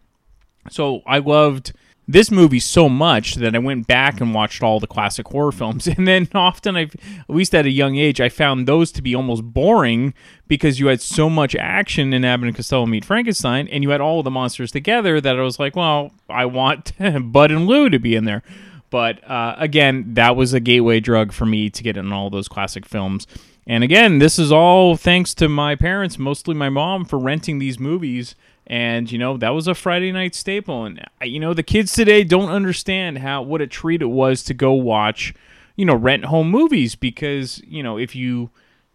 So 0.69 1.01
I 1.05 1.17
loved 1.17 1.73
this 2.07 2.29
movie 2.29 2.59
so 2.59 2.89
much 2.89 3.35
that 3.35 3.55
I 3.55 3.59
went 3.59 3.87
back 3.87 4.19
and 4.19 4.33
watched 4.33 4.61
all 4.61 4.79
the 4.79 4.87
classic 4.87 5.27
horror 5.27 5.51
films. 5.51 5.87
And 5.97 6.07
then 6.07 6.27
often, 6.33 6.75
I, 6.75 6.81
at 6.81 7.29
least 7.29 7.55
at 7.55 7.65
a 7.65 7.71
young 7.71 7.95
age, 7.95 8.19
I 8.19 8.29
found 8.29 8.67
those 8.67 8.91
to 8.93 9.01
be 9.01 9.15
almost 9.15 9.43
boring 9.43 10.13
because 10.47 10.79
you 10.79 10.87
had 10.87 11.01
so 11.01 11.29
much 11.29 11.55
action 11.55 12.13
in 12.13 12.25
Abbott 12.25 12.47
and 12.47 12.55
Costello 12.55 12.85
Meet 12.85 13.05
Frankenstein, 13.05 13.67
and 13.69 13.83
you 13.83 13.91
had 13.91 14.01
all 14.01 14.21
the 14.21 14.31
monsters 14.31 14.71
together 14.71 15.21
that 15.21 15.37
I 15.37 15.41
was 15.41 15.59
like, 15.59 15.75
well, 15.75 16.11
I 16.29 16.45
want 16.45 16.93
Bud 17.31 17.51
and 17.51 17.67
Lou 17.67 17.89
to 17.89 17.99
be 17.99 18.15
in 18.15 18.25
there. 18.25 18.43
But 18.93 19.27
uh, 19.27 19.55
again, 19.57 20.13
that 20.13 20.35
was 20.35 20.53
a 20.53 20.59
gateway 20.59 20.99
drug 20.99 21.31
for 21.31 21.47
me 21.47 21.71
to 21.71 21.81
get 21.81 21.97
in 21.97 22.13
all 22.13 22.29
those 22.29 22.47
classic 22.47 22.85
films. 22.85 23.25
And 23.65 23.83
again, 23.83 24.19
this 24.19 24.37
is 24.37 24.51
all 24.51 24.95
thanks 24.95 25.33
to 25.35 25.49
my 25.49 25.73
parents, 25.73 26.19
mostly 26.19 26.53
my 26.53 26.69
mom, 26.69 27.03
for 27.03 27.17
renting 27.17 27.57
these 27.57 27.79
movies 27.79 28.35
and 28.67 29.11
you 29.11 29.17
know 29.17 29.35
that 29.37 29.49
was 29.49 29.67
a 29.67 29.73
Friday 29.73 30.11
night 30.11 30.35
staple. 30.35 30.85
And 30.85 31.03
you 31.23 31.39
know 31.39 31.55
the 31.55 31.63
kids 31.63 31.91
today 31.91 32.23
don't 32.23 32.51
understand 32.51 33.17
how 33.17 33.41
what 33.41 33.61
a 33.61 33.67
treat 33.67 34.03
it 34.03 34.11
was 34.11 34.43
to 34.43 34.53
go 34.53 34.73
watch, 34.73 35.33
you 35.75 35.85
know, 35.85 35.95
rent 35.95 36.25
home 36.25 36.51
movies 36.51 36.93
because 36.93 37.63
you 37.65 37.81
know 37.81 37.97
if 37.97 38.15
you 38.15 38.51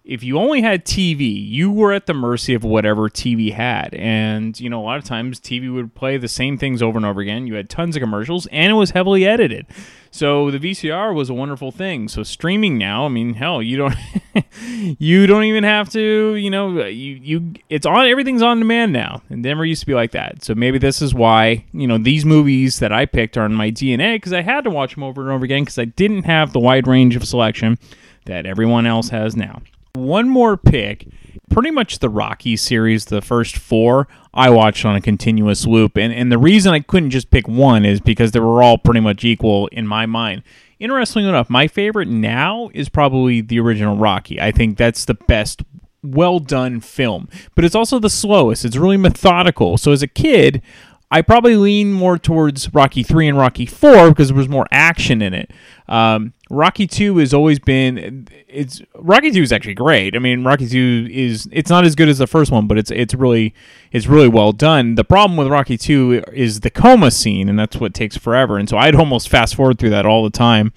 if 0.08 0.22
you 0.22 0.38
only 0.38 0.62
had 0.62 0.86
TV, 0.86 1.46
you 1.46 1.70
were 1.70 1.92
at 1.92 2.06
the 2.06 2.14
mercy 2.14 2.54
of 2.54 2.64
whatever 2.64 3.10
TV 3.10 3.52
had. 3.52 3.92
And, 3.92 4.58
you 4.58 4.70
know, 4.70 4.80
a 4.80 4.82
lot 4.82 4.96
of 4.96 5.04
times 5.04 5.38
TV 5.38 5.72
would 5.72 5.94
play 5.94 6.16
the 6.16 6.28
same 6.28 6.56
things 6.56 6.82
over 6.82 6.96
and 6.96 7.04
over 7.04 7.20
again. 7.20 7.46
You 7.46 7.56
had 7.56 7.68
tons 7.68 7.94
of 7.94 8.00
commercials 8.00 8.46
and 8.46 8.70
it 8.70 8.74
was 8.74 8.92
heavily 8.92 9.26
edited. 9.26 9.66
So 10.10 10.50
the 10.50 10.58
VCR 10.58 11.14
was 11.14 11.28
a 11.28 11.34
wonderful 11.34 11.70
thing. 11.70 12.08
So 12.08 12.22
streaming 12.22 12.78
now, 12.78 13.04
I 13.04 13.08
mean, 13.08 13.34
hell, 13.34 13.62
you 13.62 13.76
don't 13.76 13.94
you 14.98 15.26
don't 15.26 15.44
even 15.44 15.64
have 15.64 15.90
to, 15.90 16.36
you 16.36 16.48
know, 16.48 16.86
you 16.86 17.20
you 17.22 17.52
it's 17.68 17.84
on 17.84 18.08
everything's 18.08 18.40
on 18.40 18.60
demand 18.60 18.94
now. 18.94 19.20
And 19.28 19.42
never 19.42 19.66
used 19.66 19.80
to 19.80 19.86
be 19.86 19.92
like 19.92 20.12
that. 20.12 20.42
So 20.42 20.54
maybe 20.54 20.78
this 20.78 21.02
is 21.02 21.12
why, 21.12 21.66
you 21.74 21.86
know, 21.86 21.98
these 21.98 22.24
movies 22.24 22.78
that 22.78 22.94
I 22.94 23.04
picked 23.04 23.36
are 23.36 23.44
in 23.44 23.52
my 23.52 23.70
DNA 23.70 24.16
because 24.16 24.32
I 24.32 24.40
had 24.40 24.64
to 24.64 24.70
watch 24.70 24.94
them 24.94 25.02
over 25.02 25.20
and 25.20 25.30
over 25.30 25.44
again 25.44 25.64
because 25.64 25.78
I 25.78 25.84
didn't 25.84 26.22
have 26.22 26.54
the 26.54 26.60
wide 26.60 26.86
range 26.86 27.14
of 27.14 27.28
selection 27.28 27.78
that 28.24 28.46
everyone 28.46 28.86
else 28.86 29.10
has 29.10 29.36
now. 29.36 29.60
One 29.98 30.28
more 30.28 30.56
pick, 30.56 31.08
pretty 31.50 31.70
much 31.70 31.98
the 31.98 32.08
Rocky 32.08 32.56
series, 32.56 33.06
the 33.06 33.20
first 33.20 33.56
four, 33.56 34.06
I 34.32 34.50
watched 34.50 34.84
on 34.84 34.94
a 34.94 35.00
continuous 35.00 35.66
loop. 35.66 35.96
And, 35.96 36.12
and 36.12 36.30
the 36.30 36.38
reason 36.38 36.72
I 36.72 36.80
couldn't 36.80 37.10
just 37.10 37.30
pick 37.30 37.48
one 37.48 37.84
is 37.84 38.00
because 38.00 38.30
they 38.30 38.40
were 38.40 38.62
all 38.62 38.78
pretty 38.78 39.00
much 39.00 39.24
equal 39.24 39.66
in 39.68 39.86
my 39.86 40.06
mind. 40.06 40.42
Interestingly 40.78 41.28
enough, 41.28 41.50
my 41.50 41.66
favorite 41.66 42.08
now 42.08 42.70
is 42.72 42.88
probably 42.88 43.40
the 43.40 43.58
original 43.58 43.96
Rocky. 43.96 44.40
I 44.40 44.52
think 44.52 44.78
that's 44.78 45.04
the 45.04 45.14
best 45.14 45.62
well 46.04 46.38
done 46.38 46.80
film, 46.80 47.28
but 47.56 47.64
it's 47.64 47.74
also 47.74 47.98
the 47.98 48.08
slowest. 48.10 48.64
It's 48.64 48.76
really 48.76 48.96
methodical. 48.96 49.76
So 49.76 49.90
as 49.90 50.02
a 50.02 50.06
kid, 50.06 50.62
I 51.10 51.22
probably 51.22 51.56
lean 51.56 51.92
more 51.92 52.18
towards 52.18 52.72
Rocky 52.74 53.02
3 53.02 53.28
and 53.28 53.38
Rocky 53.38 53.66
4 53.66 54.10
because 54.10 54.28
there 54.28 54.36
was 54.36 54.48
more 54.48 54.66
action 54.70 55.22
in 55.22 55.34
it. 55.34 55.50
Um, 55.88 56.34
Rocky 56.50 56.86
2 56.86 57.18
has 57.18 57.34
always 57.34 57.58
been 57.58 58.28
it's 58.48 58.80
Rocky 58.94 59.30
2 59.30 59.42
is 59.42 59.52
actually 59.52 59.74
great. 59.74 60.16
I 60.16 60.18
mean, 60.18 60.44
Rocky 60.44 60.66
2 60.66 61.08
is 61.10 61.48
it's 61.52 61.70
not 61.70 61.84
as 61.84 61.94
good 61.94 62.08
as 62.08 62.18
the 62.18 62.26
first 62.26 62.50
one, 62.50 62.66
but 62.66 62.78
it's 62.78 62.90
it's 62.90 63.14
really 63.14 63.54
it's 63.92 64.06
really 64.06 64.28
well 64.28 64.52
done. 64.52 64.94
The 64.94 65.04
problem 65.04 65.36
with 65.36 65.48
Rocky 65.48 65.76
2 65.76 66.24
is 66.32 66.60
the 66.60 66.70
coma 66.70 67.10
scene 67.10 67.48
and 67.48 67.58
that's 67.58 67.76
what 67.76 67.92
takes 67.94 68.16
forever. 68.16 68.56
And 68.56 68.68
so 68.68 68.78
I'd 68.78 68.94
almost 68.94 69.28
fast 69.28 69.54
forward 69.54 69.78
through 69.78 69.90
that 69.90 70.06
all 70.06 70.24
the 70.24 70.30
time 70.30 70.72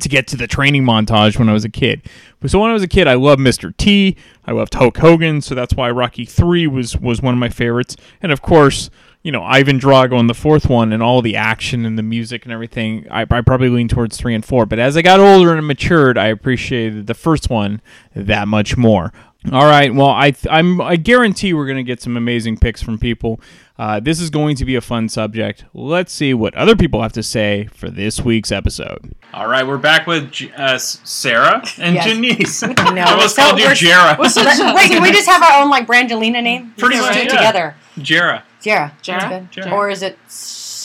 to 0.00 0.08
get 0.08 0.26
to 0.28 0.36
the 0.36 0.46
training 0.46 0.84
montage 0.84 1.38
when 1.38 1.48
I 1.48 1.52
was 1.52 1.64
a 1.64 1.70
kid. 1.70 2.02
But 2.40 2.50
so 2.50 2.60
when 2.60 2.70
I 2.70 2.74
was 2.74 2.82
a 2.82 2.88
kid, 2.88 3.06
I 3.06 3.14
loved 3.14 3.40
Mr. 3.40 3.76
T. 3.76 4.16
I 4.46 4.52
loved 4.52 4.74
Hulk 4.74 4.96
Hogan, 4.98 5.40
so 5.40 5.54
that's 5.54 5.74
why 5.74 5.90
Rocky 5.90 6.24
3 6.24 6.66
was 6.66 6.96
was 6.96 7.20
one 7.20 7.34
of 7.34 7.40
my 7.40 7.48
favorites. 7.48 7.96
And 8.22 8.32
of 8.32 8.42
course, 8.42 8.90
you 9.26 9.32
know, 9.32 9.42
Ivan 9.42 9.80
Drago 9.80 10.20
in 10.20 10.28
the 10.28 10.34
fourth 10.34 10.68
one 10.70 10.92
and 10.92 11.02
all 11.02 11.20
the 11.20 11.34
action 11.34 11.84
and 11.84 11.98
the 11.98 12.02
music 12.04 12.44
and 12.44 12.52
everything, 12.52 13.08
I, 13.10 13.22
I 13.22 13.40
probably 13.40 13.68
lean 13.68 13.88
towards 13.88 14.16
three 14.16 14.36
and 14.36 14.44
four. 14.44 14.66
But 14.66 14.78
as 14.78 14.96
I 14.96 15.02
got 15.02 15.18
older 15.18 15.52
and 15.52 15.66
matured, 15.66 16.16
I 16.16 16.28
appreciated 16.28 17.08
the 17.08 17.14
first 17.14 17.50
one 17.50 17.82
that 18.14 18.46
much 18.46 18.76
more. 18.76 19.12
All 19.52 19.64
right, 19.66 19.94
well, 19.94 20.08
I 20.08 20.34
I'm 20.50 20.80
I 20.80 20.96
guarantee 20.96 21.52
we're 21.54 21.66
gonna 21.66 21.82
get 21.82 22.00
some 22.02 22.16
amazing 22.16 22.58
picks 22.58 22.82
from 22.82 22.98
people. 22.98 23.40
Uh, 23.78 24.00
this 24.00 24.20
is 24.20 24.30
going 24.30 24.56
to 24.56 24.64
be 24.64 24.74
a 24.74 24.80
fun 24.80 25.06
subject. 25.08 25.66
Let's 25.74 26.10
see 26.10 26.32
what 26.32 26.54
other 26.54 26.74
people 26.74 27.02
have 27.02 27.12
to 27.12 27.22
say 27.22 27.66
for 27.74 27.90
this 27.90 28.20
week's 28.22 28.50
episode. 28.50 29.12
All 29.34 29.46
right, 29.48 29.66
we're 29.66 29.76
back 29.76 30.06
with 30.06 30.32
J- 30.32 30.50
uh, 30.56 30.78
Sarah 30.78 31.62
and 31.78 31.94
Yes. 31.94 32.06
Janice. 32.06 32.62
No, 32.94 33.02
I 33.02 33.12
almost 33.12 33.36
so 33.36 33.42
called 33.42 33.58
you 33.58 33.66
we're- 33.66 33.76
Jera. 33.76 34.18
we're 34.18 34.24
Wait, 34.74 34.90
can 34.90 35.02
we 35.02 35.12
just 35.12 35.28
have 35.28 35.42
our 35.42 35.62
own 35.62 35.68
like 35.68 35.86
Brangelina 35.86 36.42
name? 36.42 36.72
Pretty 36.78 36.96
much, 36.98 37.12
do 37.12 37.20
yeah. 37.20 37.26
together. 37.28 37.74
Jera. 37.98 38.42
Jera. 38.62 38.92
Jera? 39.02 39.28
That's. 39.28 39.54
Jera. 39.54 39.72
Or 39.72 39.90
is 39.90 40.02
it? 40.02 40.18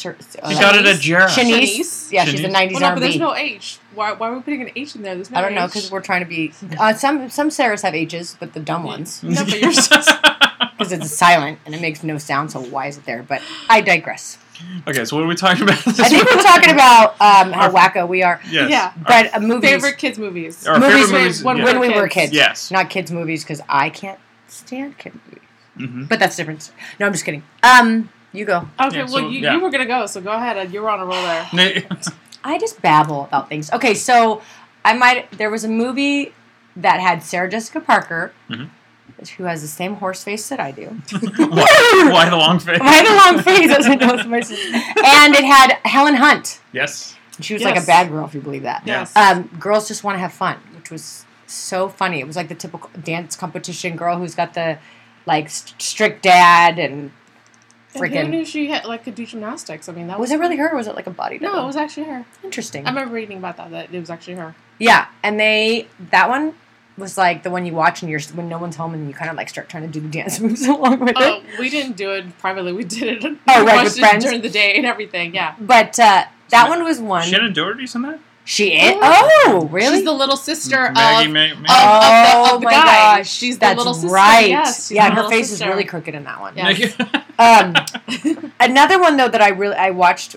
Sir, 0.02 0.16
She 0.22 0.38
got 0.56 0.76
it 0.76 0.86
at 0.86 0.98
Jera. 0.98 1.28
Shanice. 1.28 1.78
Shanice? 1.78 2.12
Yeah, 2.12 2.26
she's 2.26 2.42
a 2.42 2.48
'90s 2.50 2.72
Well, 2.74 2.82
no, 2.82 2.90
but 2.96 3.00
there's 3.02 3.16
R&B. 3.16 3.18
no 3.20 3.36
H. 3.36 3.80
Why, 3.94 4.14
why 4.14 4.30
are 4.30 4.36
we 4.36 4.42
putting 4.42 4.62
an 4.62 4.72
H 4.76 4.96
in 4.96 5.02
there? 5.04 5.16
There's 5.16 5.30
no 5.32 5.38
I 5.38 5.42
don't 5.42 5.54
know 5.54 5.68
because 5.68 5.92
we're 5.92 6.02
trying 6.02 6.22
to 6.24 6.28
be. 6.30 6.52
Uh, 6.80 6.94
some 6.94 7.30
some 7.30 7.50
Sarahs 7.50 7.82
have 7.84 7.94
H's, 7.96 8.36
but 8.40 8.54
the 8.54 8.60
dumb 8.60 8.84
ones. 8.84 9.22
No, 9.24 9.44
but 9.46 9.60
you're 9.62 9.72
Because 9.72 10.92
it's 10.92 11.12
silent 11.12 11.60
and 11.66 11.76
it 11.76 11.82
makes 11.82 12.04
no 12.04 12.18
sound, 12.18 12.52
so 12.52 12.60
why 12.62 12.88
is 12.88 12.98
it 12.98 13.06
there? 13.06 13.22
But 13.24 13.42
I 13.70 13.82
digress. 13.82 14.38
Okay, 14.88 15.06
so 15.06 15.16
what 15.16 15.24
are 15.26 15.28
we 15.28 15.36
talking 15.36 15.64
about? 15.64 15.78
I 15.88 15.92
think 16.10 16.30
we're 16.30 16.42
talking 16.42 16.72
about 16.72 17.12
um, 17.22 17.52
how 17.52 17.72
wacko 17.72 18.08
we 18.08 18.22
are. 18.24 18.40
Yes. 18.50 18.70
yeah. 18.70 18.94
But 19.08 19.36
uh, 19.36 19.40
movies, 19.40 19.70
Favorite 19.72 19.98
kids 19.98 20.18
movies. 20.20 20.68
Our 20.68 20.80
movies 20.80 20.94
favorite 21.06 21.20
movies, 21.20 21.44
when, 21.44 21.58
yeah. 21.58 21.64
when 21.66 21.80
we 21.80 21.88
Kids. 21.88 22.00
were 22.00 22.08
kids. 22.08 22.34
Yes. 22.34 22.72
not 22.72 22.90
kids 22.90 23.12
movies 23.12 23.44
because 23.44 23.62
I 23.70 23.90
can't 23.90 24.20
stand 24.48 24.98
kid 25.00 25.14
movies. 25.26 25.40
Mhm. 25.80 26.10
But 26.10 26.20
that's 26.20 26.36
different. 26.36 26.72
No, 27.00 27.06
I'm 27.08 27.12
just 27.12 27.26
kidding. 27.26 27.44
Um, 27.64 28.10
you 28.34 28.46
go. 28.46 28.68
Okay, 28.80 28.98
Yeah, 28.98 29.04
well, 29.04 29.08
so, 29.08 29.30
you, 29.30 29.40
yeah. 29.40 29.54
you 29.54 29.60
were 29.60 29.70
going 29.70 29.82
to 29.82 29.88
go, 29.88 30.06
so 30.06 30.22
go 30.22 30.32
ahead. 30.32 30.58
uh, 30.58 30.62
You 30.70 30.82
were 30.82 30.90
on 30.90 31.00
a 31.00 31.06
roll 31.06 31.22
there. 31.22 31.84
I 32.44 32.58
just 32.58 32.82
babble 32.82 33.26
about 33.26 33.50
things. 33.50 33.72
Okay, 33.72 33.94
so 33.94 34.42
I 34.84 34.94
might. 34.94 35.32
There 35.38 35.50
was 35.52 35.64
a 35.64 35.68
movie 35.70 36.34
that 36.76 37.00
had 37.00 37.22
Sarah 37.24 37.50
Jessica 37.50 37.80
Parker, 37.82 38.34
Mhm. 38.50 38.70
who 39.38 39.44
has 39.44 39.62
the 39.62 39.68
same 39.68 39.96
horse 39.96 40.24
face 40.24 40.50
that 40.50 40.60
I 40.60 40.72
do. 40.72 40.86
why, 41.20 42.10
why 42.12 42.30
the 42.30 42.38
long 42.38 42.58
face? 42.60 42.80
Why 42.80 43.04
the 43.04 43.34
long 43.36 43.44
face? 43.44 43.68
Doesn't 43.70 44.00
know 44.02 44.14
it's 44.16 44.26
my 44.28 44.40
sister. 44.40 44.74
And 44.76 45.36
it 45.36 45.44
had 45.44 45.78
Helen 45.86 46.16
Hunt. 46.16 46.60
Yes. 46.72 47.16
She 47.40 47.54
was 47.54 47.64
like 47.64 47.78
a 47.82 47.86
bad 47.86 48.10
girl, 48.10 48.26
if 48.26 48.34
you 48.36 48.42
believe 48.42 48.64
that. 48.64 48.84
Yes. 48.86 49.16
Um, 49.16 49.50
girls 49.60 49.88
just 49.88 50.04
want 50.04 50.16
to 50.16 50.20
have 50.20 50.34
fun, 50.34 50.58
which 50.76 50.92
was 50.92 51.26
so 51.48 51.90
funny. 51.90 52.20
It 52.20 52.28
was 52.28 52.36
like 52.36 52.48
the 52.50 52.56
typical 52.56 52.90
dance 53.04 53.36
competition 53.36 53.96
girl 53.96 54.18
who's 54.18 54.36
got 54.36 54.54
the 54.54 54.78
like 55.26 55.50
st- 55.50 55.82
strict 55.82 56.24
dad 56.24 56.78
and 56.80 57.12
And 57.94 58.04
who 58.06 58.10
freaking. 58.10 58.30
knew 58.30 58.46
she 58.46 58.68
had, 58.70 58.86
like 58.86 59.04
could 59.04 59.16
do 59.16 59.26
gymnastics? 59.26 59.90
I 59.90 59.94
mean, 59.94 60.08
that 60.08 60.20
was, 60.20 60.30
Was 60.30 60.38
it 60.38 60.40
really 60.40 60.58
her 60.58 60.72
or 60.72 60.76
was 60.78 60.88
it 60.88 60.96
like 60.96 61.08
a 61.08 61.12
body? 61.12 61.40
No, 61.40 61.50
double? 61.50 61.64
it 61.64 61.68
was 61.68 61.76
actually 61.76 62.06
her. 62.08 62.26
interesting. 62.44 62.86
I 62.86 62.90
remember 62.90 63.14
reading 63.14 63.38
about 63.38 63.58
that. 63.58 63.72
That 63.72 63.94
it 63.94 64.00
was 64.00 64.10
actually 64.10 64.36
her. 64.36 64.56
Yeah, 64.80 65.08
and 65.24 65.40
they 65.40 65.88
that 66.12 66.30
one 66.30 66.54
was 66.98 67.18
like 67.18 67.44
the 67.44 67.50
one 67.50 67.66
you 67.66 67.74
watch 67.74 68.02
and 68.02 68.12
you're 68.12 68.20
when 68.34 68.48
no 68.50 68.58
one's 68.58 68.76
home 68.76 68.94
and 68.94 69.08
you 69.08 69.14
kind 69.14 69.32
of 69.32 69.38
like 69.38 69.50
start 69.50 69.70
trying 69.70 69.84
to 69.84 69.90
do 69.90 70.00
the 70.00 70.10
dance 70.10 70.40
moves 70.42 70.66
along 70.68 71.00
with 71.00 71.14
Oh, 71.16 71.38
it. 71.38 71.60
we 71.60 71.70
didn't 71.70 71.96
do 71.98 72.12
it 72.12 72.38
privately. 72.38 72.74
We 72.74 72.84
did 72.84 73.24
it. 73.24 73.38
Oh, 73.48 73.64
we 73.64 73.68
right, 73.72 73.84
with 73.86 73.98
friends? 73.98 74.24
during 74.26 74.42
the 74.42 74.50
day 74.50 74.76
and 74.76 74.86
everything. 74.86 75.34
Yeah. 75.34 75.56
But 75.60 76.00
uh, 76.00 76.26
that 76.50 76.70
one 76.70 76.84
was 76.84 77.00
one. 77.00 77.24
Shannon 77.24 77.54
Doherty's 77.54 77.96
in 77.96 78.02
that? 78.04 78.20
She 78.44 78.74
is. 78.74 78.96
Oh, 79.02 79.68
really? 79.72 79.98
She's 79.98 80.06
the 80.06 80.12
little 80.12 80.36
sister 80.38 80.92
Maggie 80.92 81.28
of. 81.28 81.34
Ma- 81.34 81.62
Ma- 81.62 81.68
of- 81.68 82.34
oh 82.52 82.56
of 82.56 82.62
the 82.62 82.66
my 82.66 82.72
guy. 82.72 83.18
gosh, 83.18 83.30
She's 83.32 83.56
the 83.56 83.60
that's 83.62 83.78
little 83.78 83.94
sister. 83.94 84.10
right. 84.14 84.50
Yes, 84.50 84.92
yeah, 84.92 85.10
her 85.14 85.30
face 85.30 85.50
sister. 85.50 85.66
is 85.66 85.70
really 85.70 85.84
crooked 85.84 86.16
in 86.16 86.24
that 86.26 86.40
one. 86.42 86.56
Yes. 86.58 86.96
Um, 87.40 87.74
another 88.60 89.00
one 89.02 89.18
though 89.18 89.28
that 89.30 89.42
I 89.42 89.50
really 89.50 89.76
I 89.76 89.90
watched 89.90 90.36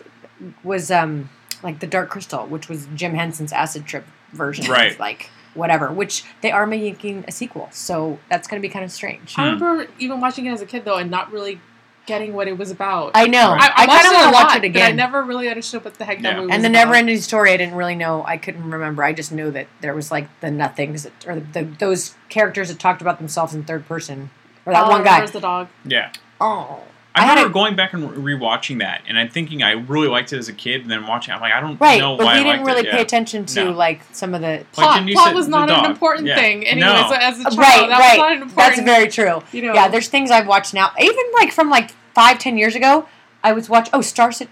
was 0.63 0.91
um 0.91 1.29
like 1.63 1.81
the 1.81 1.87
Dark 1.87 2.09
Crystal, 2.09 2.47
which 2.47 2.69
was 2.71 2.87
Jim 2.95 3.13
Henson's 3.15 3.53
acid 3.53 3.85
trip 3.85 4.07
version, 4.33 4.71
Right. 4.71 4.93
Of, 4.93 4.99
like 5.01 5.29
whatever. 5.53 5.93
Which 5.93 6.25
they 6.41 6.51
are 6.51 6.67
making 6.67 7.25
a 7.29 7.33
sequel, 7.33 7.69
so 7.73 8.19
that's 8.31 8.49
going 8.49 8.61
to 8.63 8.67
be 8.67 8.73
kind 8.73 8.85
of 8.87 8.91
strange. 8.91 9.35
I 9.37 9.45
remember 9.51 9.87
even 9.99 10.21
watching 10.21 10.47
it 10.47 10.53
as 10.53 10.63
a 10.63 10.67
kid 10.67 10.87
though, 10.87 10.97
and 10.97 11.11
not 11.11 11.31
really 11.31 11.61
getting 12.07 12.33
what 12.35 12.49
it 12.49 12.59
was 12.59 12.71
about. 12.71 13.13
I 13.15 13.27
know. 13.27 13.51
I, 13.53 13.67
I, 13.67 13.73
I 13.77 13.87
kinda 13.87 14.11
it 14.11 14.15
wanna 14.15 14.33
watch 14.33 14.49
lot, 14.55 14.65
it 14.65 14.73
But 14.73 14.83
I 14.83 14.93
never 14.93 15.23
really 15.23 15.49
understood 15.49 15.85
what 15.85 15.95
the 15.95 16.05
heck 16.05 16.21
that 16.23 16.25
Yeah. 16.33 16.35
movie 16.37 16.47
was 16.47 16.55
And 16.55 16.65
the 16.65 16.69
about. 16.69 16.79
never 16.79 16.95
ending 16.95 17.21
story, 17.21 17.53
I 17.53 17.57
didn't 17.57 17.75
really 17.77 17.95
know. 17.95 18.25
I 18.27 18.37
couldn't 18.37 18.71
remember. 18.71 19.03
I 19.03 19.13
just 19.13 19.33
knew 19.33 19.51
that 19.53 19.67
there 19.81 19.95
was 19.95 20.11
like 20.11 20.29
the 20.41 20.51
nothings, 20.51 21.05
that, 21.05 21.13
or 21.27 21.37
the, 21.41 21.63
those 21.65 22.15
characters 22.29 22.69
that 22.69 22.79
talked 22.79 23.01
about 23.01 23.19
themselves 23.19 23.55
in 23.55 23.65
third 23.65 23.87
person, 23.89 24.31
or 24.67 24.73
that 24.73 24.81
All 24.83 24.87
I 24.87 24.89
one 24.91 24.99
remember 25.01 25.19
guy. 25.21 25.25
is 25.25 25.31
the 25.33 25.41
dog. 25.41 25.69
yeah. 25.87 26.11
Oh, 26.41 26.83
I, 27.17 27.21
I 27.21 27.25
had 27.27 27.31
remember 27.35 27.51
a- 27.51 27.53
going 27.55 27.77
back 27.77 27.93
and 27.93 28.25
re- 28.25 28.35
rewatching 28.37 28.81
that, 28.81 29.03
and 29.07 29.17
I'm 29.19 29.29
thinking 29.29 29.63
I 29.63 29.73
really 29.73 30.09
liked 30.09 30.33
it 30.33 30.39
as 30.39 30.49
a 30.49 30.53
kid, 30.53 30.83
and 30.83 30.91
then 30.91 31.07
watching, 31.07 31.33
I'm 31.33 31.41
like, 31.41 31.53
I 31.53 31.61
don't 31.61 31.81
right. 31.81 32.01
know 32.01 32.17
But 32.17 32.25
why 32.27 32.35
But 32.35 32.39
we 32.39 32.45
didn't 32.51 32.65
liked 32.65 32.67
really 32.77 32.89
it. 32.89 32.91
pay 32.91 32.97
yeah. 32.99 33.03
attention 33.03 33.47
to 33.47 33.65
No. 33.67 33.71
like 33.71 34.01
some 34.13 34.35
of 34.35 34.41
the 34.41 34.65
Plot, 34.73 34.99
Janice 34.99 35.15
plot 35.15 35.35
was 35.35 35.47
not 35.49 35.71
an 35.71 35.85
important 35.91 36.27
Yeah. 36.27 36.37
thing. 36.37 36.67
Anyway, 36.67 36.87
No. 36.87 37.07
so 37.09 37.15
as 37.15 37.39
a 37.39 37.45
child, 37.45 37.59
right, 37.59 37.89
that 37.89 37.99
right. 38.01 38.11
was 38.13 38.19
not 38.19 38.33
an 38.37 38.43
important. 38.43 38.57
That's 38.57 38.81
very 38.81 39.09
true. 39.09 39.43
You 39.53 39.63
know. 39.63 39.75
Yeah, 39.75 39.89
there's 39.89 40.09
things 40.09 40.31
I've 40.33 40.47
watched 40.49 40.75
now. 40.75 40.91
Even 41.01 41.25
like 41.35 41.53
from 41.53 41.71
like 41.71 41.93
five, 42.15 42.39
ten 42.41 42.59
years 42.59 42.75
ago, 42.75 43.07
I 43.45 43.53
was 43.53 43.69
watching. 43.69 43.91
Oh, 43.95 44.01
Starship 44.01 44.51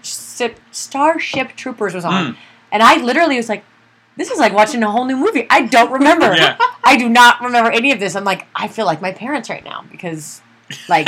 Starship 0.71 1.55
Troopers 1.55 1.93
was 1.93 2.05
on, 2.05 2.33
Mm. 2.33 2.37
and 2.71 2.83
I 2.83 2.97
literally 2.97 3.37
was 3.37 3.49
like, 3.49 3.63
"This 4.17 4.31
is 4.31 4.39
like 4.39 4.53
watching 4.53 4.83
a 4.83 4.91
whole 4.91 5.05
new 5.05 5.17
movie." 5.17 5.47
I 5.49 5.63
don't 5.63 5.91
remember. 5.91 6.33
Yeah. 6.35 6.57
I 6.83 6.95
do 6.95 7.09
not 7.09 7.41
remember 7.41 7.71
any 7.71 7.91
of 7.91 7.99
this. 7.99 8.15
I'm 8.15 8.23
like, 8.23 8.45
I 8.55 8.67
feel 8.67 8.85
like 8.85 9.01
my 9.01 9.11
parents 9.11 9.49
right 9.49 9.63
now 9.63 9.83
because, 9.91 10.41
like, 10.89 11.07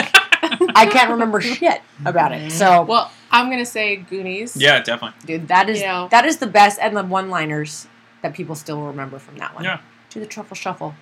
I 0.75 0.87
can't 0.91 1.09
remember 1.11 1.41
shit 1.41 1.81
about 2.05 2.31
it. 2.31 2.51
So, 2.51 2.83
Well, 2.83 3.11
I'm 3.31 3.49
gonna 3.49 3.65
say 3.65 3.95
Goonies. 3.97 4.55
Yeah, 4.55 4.81
definitely. 4.81 5.17
dude, 5.25 5.47
that 5.47 5.69
is 5.69 5.81
You 5.81 5.87
know. 5.87 6.07
that 6.11 6.25
is 6.25 6.37
the 6.37 6.47
best 6.47 6.79
and 6.81 6.95
the 6.95 7.03
one-liners 7.03 7.87
that 8.21 8.33
people 8.33 8.55
still 8.55 8.81
remember 8.83 9.19
from 9.19 9.37
that 9.37 9.53
one. 9.55 9.63
Yeah. 9.63 9.79
Do 10.09 10.19
the 10.19 10.25
truffle 10.25 10.55
shuffle. 10.55 10.95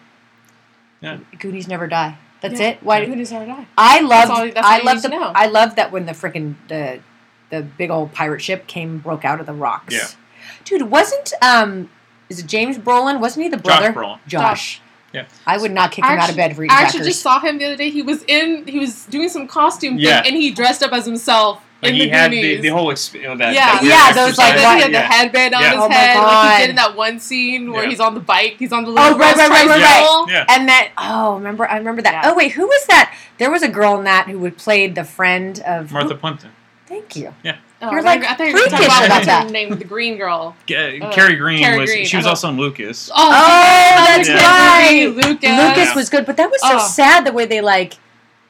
Yeah. 1.01 1.17
Goonies 1.39 1.67
never 1.67 1.87
die. 1.87 2.17
That's 2.41 2.59
Yeah. 2.59 2.69
it. 2.69 2.77
Why? 2.83 3.05
Goonies 3.05 3.31
never 3.31 3.45
die. 3.45 3.65
I 3.77 3.99
loved. 4.01 4.31
all- 4.31 4.45
that's 4.45 4.57
all 4.57 4.65
I 4.65 4.77
you 4.79 4.83
loved 4.83 4.97
need 5.03 5.03
the. 5.11 5.15
to 5.15 5.19
know. 5.19 5.31
I 5.35 5.45
loved 5.47 5.75
that 5.77 5.91
when 5.91 6.05
the 6.05 6.13
freaking 6.13 6.55
the 6.67 6.99
the 7.49 7.61
big 7.61 7.91
old 7.91 8.13
pirate 8.13 8.41
ship 8.41 8.65
came 8.67 8.97
broke 8.97 9.23
out 9.23 9.39
of 9.39 9.45
the 9.45 9.53
rocks. 9.53 9.93
Yeah. 9.93 10.07
Dude, 10.65 10.89
wasn't 10.89 11.33
um, 11.41 11.89
is 12.29 12.39
it 12.39 12.47
James 12.47 12.77
Brolin? 12.77 13.19
Wasn't 13.19 13.43
he 13.43 13.49
the 13.49 13.57
Josh 13.57 13.63
brother? 13.63 13.93
Brolin. 13.93 14.19
Josh. 14.27 14.81
Yeah. 15.13 15.25
I 15.45 15.57
would 15.57 15.71
not 15.71 15.91
kick 15.91 16.03
him 16.03 16.17
out 16.17 16.29
of 16.29 16.35
bed 16.35 16.55
for 16.55 16.63
eating 16.63 16.75
I 16.75 16.81
actually 16.81 16.99
crackers. 17.01 17.07
just 17.07 17.21
saw 17.21 17.39
him 17.39 17.59
the 17.59 17.65
other 17.65 17.75
day. 17.77 17.89
He 17.91 18.01
was 18.01 18.23
in. 18.27 18.65
He 18.67 18.79
was 18.79 19.05
doing 19.05 19.29
some 19.29 19.47
costume 19.47 19.97
Yeah. 19.97 20.23
thing, 20.23 20.33
and 20.33 20.41
he 20.41 20.51
dressed 20.51 20.81
up 20.83 20.91
as 20.91 21.05
himself 21.05 21.61
Like 21.83 21.89
In 21.91 21.95
he 21.97 22.03
the 22.05 22.09
had 22.15 22.31
the, 22.31 22.55
the 22.61 22.67
whole 22.69 22.87
exp- 22.93 23.13
you 23.15 23.23
know, 23.23 23.35
that, 23.35 23.53
Yeah. 23.53 23.65
that 23.73 23.81
weird 23.81 23.93
Yeah, 23.93 24.13
those, 24.13 24.37
like, 24.37 24.53
And 24.53 24.55
exercise. 24.61 24.75
he 24.75 24.81
had 24.83 24.89
the 24.89 24.93
Yeah. 24.93 25.11
headband 25.11 25.53
on 25.53 25.61
Yeah. 25.61 25.69
his 25.71 25.79
Oh 25.79 25.89
head, 25.89 26.17
like 26.17 26.55
he 26.55 26.61
did 26.61 26.69
in 26.69 26.75
that 26.77 26.95
one 26.95 27.19
scene 27.19 27.71
where 27.73 27.83
Yeah. 27.83 27.89
he's 27.89 27.99
on 27.99 28.13
the 28.13 28.21
bike. 28.21 28.55
He's 28.57 28.71
on 28.71 28.83
the 28.85 28.89
oh, 28.91 28.93
little 28.93 29.15
Oh 29.15 29.17
right, 29.17 29.35
right, 29.35 29.49
right, 29.49 29.67
right, 29.67 29.81
right. 29.81 30.25
Yeah. 30.29 30.45
And 30.47 30.69
that 30.69 30.91
oh, 30.97 31.35
remember 31.35 31.69
I 31.69 31.75
remember 31.77 32.01
that. 32.03 32.13
Yeah. 32.13 32.31
Oh 32.31 32.35
wait, 32.35 32.53
who 32.53 32.65
was 32.65 32.85
that? 32.87 33.13
There 33.37 33.51
was 33.51 33.63
a 33.63 33.67
girl 33.67 33.97
in 33.97 34.05
that 34.05 34.29
who 34.29 34.39
would 34.39 34.57
played 34.57 34.95
the 34.95 35.03
friend 35.03 35.59
of 35.67 35.91
Martha 35.91 36.15
Plimpton. 36.15 36.51
Thank 36.87 37.17
you. 37.17 37.33
Yeah. 37.43 37.57
Oh, 37.85 37.91
You're 37.91 37.99
I 37.99 38.03
like 38.03 38.21
thought- 38.23 38.31
I 38.31 38.35
thought 38.35 38.47
you 38.47 38.53
were 38.53 38.59
talking 38.69 38.85
about 38.85 39.05
about 39.05 39.15
what's 39.17 39.25
that. 39.27 39.43
her 39.43 39.49
name, 39.51 39.77
the 39.77 39.83
green 39.83 40.15
girl. 40.17 40.55
G- 40.65 40.75
Uh, 40.75 41.11
Kerri 41.11 41.37
Green 41.37 41.61
Kerri 41.63 41.77
was. 41.79 41.89
Green. 41.91 42.05
She 42.05 42.15
was 42.17 42.25
also 42.25 42.47
in 42.49 42.57
Lucas. 42.57 43.09
Oh, 43.13 43.29
Oh, 43.29 44.05
that's 44.07 44.29
Yeah. 44.29 44.35
right. 44.35 45.09
Lucas. 45.13 45.49
Lucas 45.49 45.95
was 45.95 46.09
good, 46.09 46.25
but 46.25 46.37
that 46.37 46.49
was 46.49 46.61
so 46.61 46.77
Oh. 46.77 46.87
sad 46.87 47.25
the 47.25 47.31
way 47.33 47.45
they 47.45 47.59
like 47.61 47.93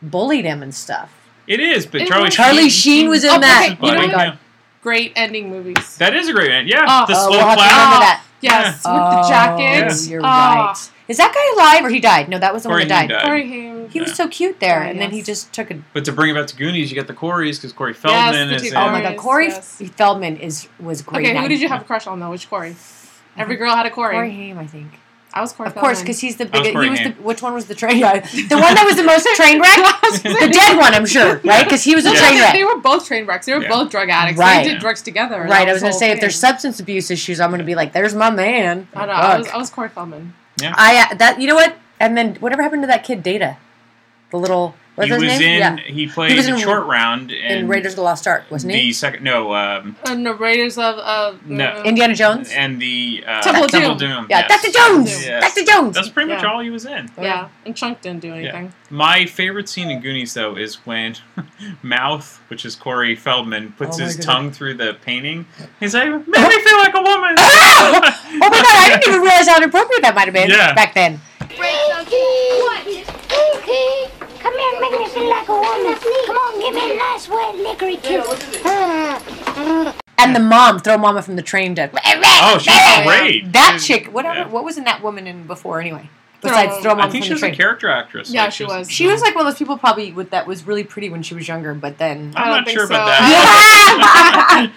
bullied 0.01 0.45
him 0.45 0.61
and 0.61 0.73
stuff. 0.73 1.09
It 1.47 1.59
is, 1.59 1.85
but 1.85 2.01
It 2.01 2.07
Charlie 2.07 2.25
was- 2.25 2.35
Charlie 2.35 2.69
Sheen 2.69 3.09
was 3.09 3.23
in 3.23 3.31
Oh, 3.31 3.39
that. 3.39 3.65
okay, 3.71 3.77
Oh 3.81 3.87
you 3.87 3.91
know 3.93 3.99
my 3.99 4.05
what? 4.07 4.15
god. 4.27 4.37
Great 4.83 5.13
ending 5.15 5.49
movies. 5.49 5.95
That 5.97 6.13
is 6.15 6.27
a 6.29 6.33
great 6.33 6.51
one. 6.51 6.67
Yeah, 6.67 6.85
Oh. 6.87 7.05
the 7.07 7.13
Oh, 7.17 7.27
slow 7.27 7.29
we'll 7.31 7.39
have 7.47 7.57
to 7.57 7.63
clap. 7.63 7.93
remember 7.93 8.05
Oh. 8.05 8.19
Yes, 8.41 8.75
with 8.75 8.81
Oh, 8.85 9.21
the 9.23 9.29
jacket. 9.29 10.09
You're 10.09 10.19
Oh, 10.21 10.23
right. 10.23 10.75
Is 11.07 11.17
that 11.17 11.33
guy 11.33 11.61
alive 11.61 11.85
or 11.85 11.89
he 11.89 11.99
died? 11.99 12.29
No, 12.29 12.39
that 12.39 12.53
was 12.53 12.63
the 12.63 12.69
Corey 12.69 12.81
one 12.81 12.87
that 12.89 13.07
died. 13.07 13.09
died. 13.09 13.25
Corey 13.25 13.47
Haim. 13.47 13.89
He 13.89 13.99
was 13.99 14.15
so 14.15 14.27
cute 14.27 14.59
there, 14.59 14.83
Oh, 14.83 14.87
and 14.87 14.99
then 14.99 15.11
he 15.11 15.21
just 15.21 15.51
took 15.53 15.69
a. 15.69 15.79
But 15.93 16.05
to 16.05 16.11
bring 16.11 16.31
it 16.31 16.33
back 16.33 16.47
to 16.47 16.55
Goonies, 16.55 16.89
you 16.89 16.95
got 16.95 17.07
the 17.07 17.13
Corys 17.13 17.57
because 17.57 17.73
Corey 17.73 17.93
Feldman 17.93 18.49
the 18.49 18.55
is. 18.55 18.73
Oh 18.73 18.89
my 18.89 19.01
god, 19.01 19.17
Corey 19.17 19.47
yes. 19.47 19.81
Feldman 19.95 20.37
is 20.37 20.67
was 20.79 21.01
great. 21.01 21.27
Okay, 21.27 21.39
who 21.39 21.47
did 21.47 21.61
you 21.61 21.67
have 21.67 21.81
a 21.81 21.85
crush 21.85 22.07
on 22.07 22.19
though? 22.19 22.31
Which 22.31 22.49
Corey? 22.49 22.75
Every 23.35 23.55
uh-huh. 23.55 23.65
girl 23.65 23.75
had 23.75 23.85
a 23.85 23.91
Corey. 23.91 24.13
Corey 24.15 24.31
Haim, 24.31 24.57
I 24.57 24.67
think. 24.67 24.99
I 25.35 25.41
was 25.41 25.51
Corey. 25.51 25.67
Of 25.67 25.75
course, 25.75 25.99
because 25.99 26.19
he's 26.19 26.37
the 26.37 26.45
I 26.55 26.59
was 26.59 26.67
biggest. 26.67 26.83
He 26.83 26.89
was 26.89 26.99
the 26.99 27.23
which 27.23 27.41
one 27.41 27.53
was 27.53 27.65
the 27.65 27.73
train 27.75 27.99
guy? 27.99 28.19
The 28.19 28.55
one 28.57 28.75
that 28.75 28.83
was 28.85 28.95
the 28.95 29.03
most 29.13 29.27
train 29.35 29.59
wreck. 29.59 29.77
the 30.23 30.49
dead 30.53 30.77
one, 30.77 30.93
I'm 30.93 31.07
sure, 31.07 31.41
right? 31.43 31.63
Because 31.63 31.83
he 31.83 31.95
was 31.95 32.05
a 32.05 32.13
No, 32.13 32.19
train 32.19 32.39
wreck. 32.39 32.53
they 32.53 32.63
were 32.63 32.77
both 32.79 33.07
train 33.07 33.25
wrecks. 33.25 33.47
They 33.47 33.55
were 33.55 33.63
Yeah. 33.63 33.69
both 33.69 33.89
drug 33.89 34.09
addicts. 34.09 34.39
Right. 34.39 34.63
They 34.63 34.71
did 34.73 34.79
drugs 34.79 35.01
together. 35.01 35.41
Right, 35.41 35.65
that 35.65 35.69
I 35.69 35.73
was 35.73 35.81
the 35.81 35.85
gonna 35.85 35.91
whole 35.93 35.99
say 35.99 36.11
if 36.11 36.21
there's 36.21 36.39
substance 36.39 36.79
abuse 36.79 37.09
issues, 37.09 37.39
I'm 37.39 37.49
gonna 37.49 37.63
be 37.63 37.73
like, 37.75 37.93
"There's 37.93 38.13
my 38.13 38.29
man." 38.29 38.87
I 38.93 39.05
know. 39.07 39.11
I 39.11 39.37
was, 39.39 39.47
I 39.49 39.57
was 39.57 39.69
Corey 39.71 39.89
Feldman. 39.89 40.33
Yeah. 40.61 40.73
I 40.77 41.07
uh, 41.11 41.15
that 41.15 41.39
you 41.39 41.47
know 41.47 41.55
what? 41.55 41.75
And 41.99 42.17
then 42.17 42.35
whatever 42.35 42.61
happened 42.61 42.83
to 42.83 42.87
that 42.87 43.03
kid, 43.03 43.23
Data, 43.23 43.57
the 44.31 44.37
little 44.37 44.75
what's 44.95 45.07
he 45.09 45.13
his 45.13 45.23
was 45.23 45.39
name? 45.39 45.41
in. 45.41 45.59
yeah, 45.59 45.77
He 45.83 46.07
played 46.07 46.35
was 46.35 46.47
in- 46.47 46.57
short 46.59 46.85
round 46.87 47.31
in 47.31 47.57
and 47.59 47.69
Raiders 47.69 47.93
of 47.93 47.97
the 47.97 48.01
Lost 48.03 48.27
Ark, 48.27 48.43
wasn't 48.49 48.73
he? 48.73 48.79
the 48.81 48.93
second. 48.93 49.23
No, 49.23 49.53
um, 49.53 49.95
And 50.05 50.25
the 50.25 50.33
Raiders 50.33 50.77
of 50.77 50.97
uh, 50.97 51.33
No. 51.45 51.65
uh, 51.65 51.83
Indiana 51.83 52.15
Jones. 52.15 52.51
and 52.51 52.81
the 52.81 53.23
uh, 53.27 53.41
Temple 53.41 53.67
Temple 53.67 53.95
Doom. 53.95 54.09
Doom. 54.09 54.27
Yeah, 54.29 54.45
yes. 54.49 54.61
Dr. 54.63 54.71
Jones. 54.77 55.25
Yes. 55.25 55.53
Dr. 55.55 55.65
Jones. 55.65 55.95
That's 55.95 56.09
pretty 56.09 56.29
much 56.29 56.43
Yeah. 56.43 56.49
all 56.51 56.59
he 56.61 56.69
was 56.69 56.85
in. 56.85 57.09
Yeah, 57.19 57.49
and 57.65 57.75
Chunk 57.75 58.01
didn't 58.01 58.21
do 58.21 58.33
anything. 58.33 58.73
My 58.89 59.25
favorite 59.25 59.67
scene 59.69 59.89
in 59.89 60.01
Goonies, 60.01 60.33
though, 60.35 60.55
is 60.55 60.75
when 60.85 61.15
Mouth, 61.81 62.41
which 62.49 62.65
is 62.65 62.75
Corey 62.75 63.15
Feldman, 63.15 63.73
puts 63.77 63.99
Oh 63.99 64.03
his 64.03 64.17
God. 64.17 64.23
tongue 64.25 64.51
through 64.51 64.75
the 64.75 64.95
painting. 65.03 65.45
He's 65.79 65.93
like, 65.93 66.09
"Make 66.09 66.27
me 66.27 66.61
feel 66.61 66.77
like 66.77 66.93
a 66.93 67.01
woman." 67.01 67.35
oh 67.37 67.99
my 68.01 68.39
god, 68.39 68.65
I 68.65 68.89
didn't 68.99 69.07
even 69.09 69.21
realize 69.21 69.47
how 69.47 69.57
inappropriate 69.57 70.01
that 70.03 70.13
might 70.15 70.25
have 70.25 70.33
been 70.33 70.49
Yeah. 70.49 70.73
back 70.73 70.93
then. 70.93 71.19
What? 71.57 72.83
Come 74.39 74.53
here 74.57 74.71
and 74.71 74.79
make 74.81 74.99
me 74.99 75.07
feel 75.07 75.29
like 75.29 75.47
a 75.47 75.51
woman. 75.53 75.95
Come 76.25 76.37
on, 76.37 76.59
give 76.59 76.73
me 76.73 76.91
a 76.91 76.95
nice 76.97 77.29
wet 77.29 77.55
licorice 77.55 78.01
kiss. 78.01 78.27
And 80.17 80.35
the 80.35 80.39
mom, 80.39 80.79
throw 80.79 80.97
mama 80.97 81.21
from 81.21 81.35
the 81.35 81.41
train 81.41 81.75
to. 81.75 81.89
Oh, 81.93 82.57
she's 82.59 82.73
great. 83.05 83.51
That 83.53 83.79
chick, 83.83 84.07
whatever. 84.07 84.35
yeah. 84.39 84.47
What 84.47 84.63
wasn't 84.63 84.85
that 84.85 85.01
woman 85.03 85.27
in 85.27 85.45
before 85.47 85.79
anyway? 85.81 86.09
Besides 86.41 86.77
throw 86.83 86.95
mama 86.95 87.07
I 87.07 87.09
think 87.09 87.23
from 87.23 87.25
she 87.25 87.29
the 87.29 87.33
was 87.35 87.43
a 87.43 87.45
train. 87.47 87.55
character 87.55 87.89
actress. 87.89 88.29
Yeah, 88.29 88.43
Like, 88.45 88.53
she 88.53 88.65
was. 88.65 88.89
She 88.91 89.07
was 89.07 89.21
like 89.21 89.33
one 89.35 89.45
of 89.45 89.51
those 89.53 89.57
people 89.57 89.77
probably 89.77 90.11
with 90.11 90.31
that 90.31 90.45
was 90.45 90.67
really 90.67 90.83
pretty 90.83 91.09
when 91.09 91.23
she 91.23 91.33
was 91.35 91.47
younger, 91.47 91.73
but 91.73 91.97
then 91.99 92.33
I'm 92.35 92.63
don't 92.65 92.73
sure 92.73 92.85
so. 92.87 92.93
about 92.93 93.05
that. 93.07 94.71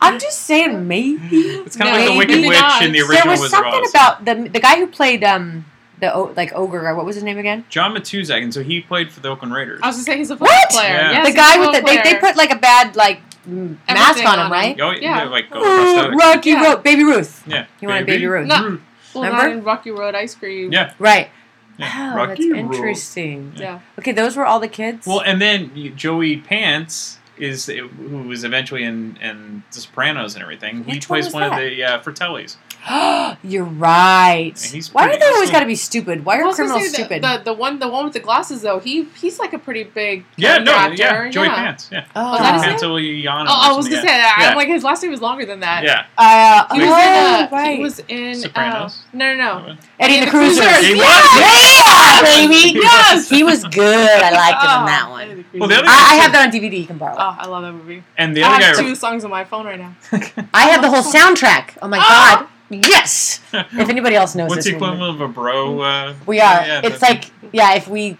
I'm 0.00 0.18
just 0.18 0.42
saying 0.42 0.88
maybe. 0.88 1.18
It's 1.36 1.76
kind 1.76 1.90
of 1.90 1.96
like 1.96 2.08
the 2.10 2.16
Wicked 2.18 2.44
Witch 2.48 2.58
not. 2.60 2.82
in 2.82 2.90
the 2.92 3.00
original. 3.00 3.12
There 3.12 3.18
original 3.18 3.30
was 3.32 3.40
Wizard 3.40 3.58
something 3.58 3.82
Oz. 3.84 3.90
about 3.90 4.24
the 4.24 4.34
the 4.50 4.60
guy 4.60 4.76
who 4.78 4.86
played 4.88 5.22
um 5.22 5.64
the 6.00 6.14
like 6.36 6.52
ogre 6.54 6.82
guy. 6.82 6.92
What 6.92 7.04
was 7.06 7.14
his 7.16 7.24
name 7.24 7.38
again? 7.38 7.64
John 7.68 7.94
Matuszak, 7.94 8.42
and 8.42 8.52
so 8.52 8.62
he 8.62 8.80
played 8.80 9.12
for 9.12 9.20
the 9.20 9.28
Oakland 9.28 9.54
Raiders. 9.54 9.80
I 9.82 9.86
was 9.88 9.96
gonna 9.96 10.04
say 10.04 10.18
he's 10.18 10.30
a 10.30 10.34
football 10.36 10.48
What? 10.54 10.70
player. 10.70 10.88
Yeah. 10.94 11.10
Yes, 11.12 11.28
the 11.28 11.34
guy 11.36 11.58
with 11.58 11.68
the 11.72 11.78
football 11.78 11.94
they, 12.04 12.12
they 12.12 12.18
put 12.18 12.36
like 12.36 12.52
a 12.52 12.56
bad 12.58 12.96
like 12.96 13.20
m- 13.46 13.80
mask 13.88 14.18
Everything 14.20 14.26
on 14.26 14.38
him, 14.38 14.44
on 14.46 14.50
right? 14.50 14.80
Oh, 14.80 14.90
Yeah. 14.90 15.24
yeah. 15.24 15.28
like 15.28 15.46
uh, 15.52 15.58
Ooh. 15.58 16.16
Rocky 16.16 16.50
Yeah. 16.50 16.64
Road, 16.64 16.82
Baby 16.82 17.04
Ruth. 17.04 17.42
Yeah. 17.46 17.66
You 17.80 17.88
wanted 17.88 18.06
Baby 18.06 18.26
Ruth. 18.26 18.46
No. 18.46 18.78
Well, 19.14 19.24
Remember? 19.24 19.48
not 19.48 19.52
in 19.52 19.64
Rocky 19.64 19.90
Road 19.90 20.14
Ice 20.14 20.34
Cream. 20.34 20.72
Yeah. 20.72 20.92
Right. 20.98 21.30
yeah. 21.78 22.12
Oh, 22.14 22.26
that's 22.26 22.28
Rocky 22.40 22.52
Road. 22.52 22.58
interesting. 22.74 23.52
Yeah. 23.56 23.80
Okay, 23.98 24.12
those 24.12 24.36
were 24.36 24.44
all 24.44 24.60
the 24.60 24.68
kids. 24.68 25.06
Well, 25.06 25.20
and 25.22 25.40
then 25.40 25.94
Joey 25.96 26.36
Pants 26.36 27.18
is 27.38 27.66
who 27.66 28.22
was 28.28 28.44
eventually 28.44 28.82
in, 28.82 29.16
in 29.22 29.62
The 29.72 29.80
Sopranos 29.80 30.34
and 30.34 30.42
everything. 30.42 30.84
he 30.84 30.92
Which 30.94 31.08
one 31.08 31.20
plays 31.20 31.24
was 31.26 31.34
one 31.34 31.42
of 31.44 31.56
the 31.58 31.82
uh, 31.84 32.00
Fratellis. 32.00 32.56
You're 33.42 33.64
right. 33.64 34.52
Why 34.92 35.12
do 35.12 35.18
they 35.18 35.26
always 35.26 35.50
got 35.50 35.60
to 35.60 35.66
be 35.66 35.74
stupid? 35.74 36.24
Why 36.24 36.38
are 36.40 36.52
criminals 36.52 36.82
say 36.82 36.88
the, 36.88 36.94
stupid? 36.94 37.22
The, 37.22 37.42
the 37.44 37.52
one 37.52 37.78
the 37.78 37.88
one 37.88 38.04
with 38.04 38.12
the 38.12 38.20
glasses 38.20 38.62
though 38.62 38.78
he 38.78 39.04
he's 39.16 39.38
like 39.38 39.52
a 39.52 39.58
pretty 39.58 39.82
big 39.84 40.24
Yeah, 40.36 40.58
no, 40.58 40.72
character 40.72 40.96
yeah. 41.02 41.30
Joey 41.30 41.46
yeah. 41.46 41.54
Pants, 41.56 41.88
yeah. 41.90 42.04
oh, 42.14 42.30
Was 42.32 42.40
that 42.40 42.72
his 42.72 42.82
name? 42.82 42.86
Oh, 43.26 43.30
I 43.48 43.72
was 43.76 43.86
gonna 43.86 43.96
something, 43.96 44.00
say 44.00 44.06
that. 44.06 44.36
yeah. 44.40 44.48
I'm 44.50 44.56
like 44.56 44.68
his 44.68 44.84
last 44.84 45.02
name 45.02 45.10
was 45.10 45.20
longer 45.20 45.44
than 45.44 45.60
that. 45.60 45.82
yeah. 45.84 46.06
uh, 46.16 46.72
He 46.74 46.80
was 46.80 46.88
oh, 46.90 46.92
in. 46.92 47.44
Uh, 47.44 47.48
right. 47.52 47.76
He 47.76 47.82
was 47.82 47.98
in. 48.08 48.34
Sopranos? 48.36 49.02
Uh, 49.12 49.16
no, 49.16 49.34
no, 49.36 49.66
no. 49.66 49.76
Eddie 49.98 50.14
and 50.14 50.22
the 50.22 50.26
the 50.26 50.30
Cruisers. 50.30 50.64
Cruisers. 50.64 50.86
He 50.86 50.96
Yeah, 50.96 52.22
baby. 52.22 52.78
Yes. 52.78 53.28
He 53.28 53.42
was 53.42 53.64
good. 53.64 54.22
I 54.22 54.30
liked 54.30 54.62
him 54.62 54.70
in 54.70 54.82
Oh, 54.82 54.86
that 54.86 55.06
one. 55.10 55.44
Well, 55.58 55.68
the 55.68 55.76
other 55.78 55.88
I, 55.88 56.12
I 56.12 56.14
have 56.22 56.32
that 56.32 56.46
on 56.46 56.52
DVD. 56.52 56.80
You 56.80 56.86
can 56.86 56.98
borrow 56.98 57.14
it. 57.14 57.18
Oh, 57.20 57.36
I 57.38 57.46
love 57.46 57.62
that 57.62 57.72
movie. 57.72 58.02
and 58.16 58.36
the 58.36 58.42
other 58.42 58.52
I 58.52 58.56
other 58.56 58.64
have 58.66 58.76
guy. 58.76 58.82
two 58.82 58.94
songs 58.94 59.24
on 59.24 59.30
my 59.30 59.44
phone 59.44 59.66
right 59.66 59.78
now. 59.78 59.94
I 60.54 60.66
have 60.68 60.82
the 60.82 60.90
whole 60.90 61.02
soundtrack. 61.02 61.78
Oh 61.82 61.88
my 61.88 61.98
god. 61.98 62.46
Yes. 62.70 63.40
If 63.52 63.88
anybody 63.88 64.16
else 64.16 64.34
knows 64.34 64.50
What's 64.50 64.64
this 64.64 64.72
the 64.72 64.76
equivalent 64.76 65.14
of 65.14 65.20
a 65.20 65.28
bro? 65.32 65.80
Uh, 65.80 66.14
We 66.26 66.40
are. 66.40 66.66
yeah, 66.66 66.80
it's 66.84 67.00
like, 67.00 67.30
yeah, 67.52 67.74
if 67.74 67.88
we 67.88 68.16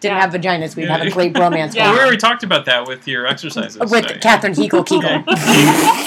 didn't 0.00 0.16
Yeah. 0.16 0.20
have 0.20 0.32
vaginas, 0.32 0.74
we'd 0.74 0.84
Yeah. 0.86 0.96
have 0.98 1.06
a 1.06 1.10
great 1.10 1.32
bromance. 1.34 1.74
Yeah. 1.74 1.84
Well, 1.90 1.94
we 1.94 2.00
already 2.00 2.16
talked 2.16 2.42
about 2.42 2.64
that 2.66 2.86
with 2.88 3.06
your 3.06 3.26
exercises. 3.26 3.78
With 3.78 3.90
so, 3.90 3.96
yeah. 3.98 4.18
Catherine 4.18 4.54
Hegel 4.54 4.82
Kegel. 4.90 5.22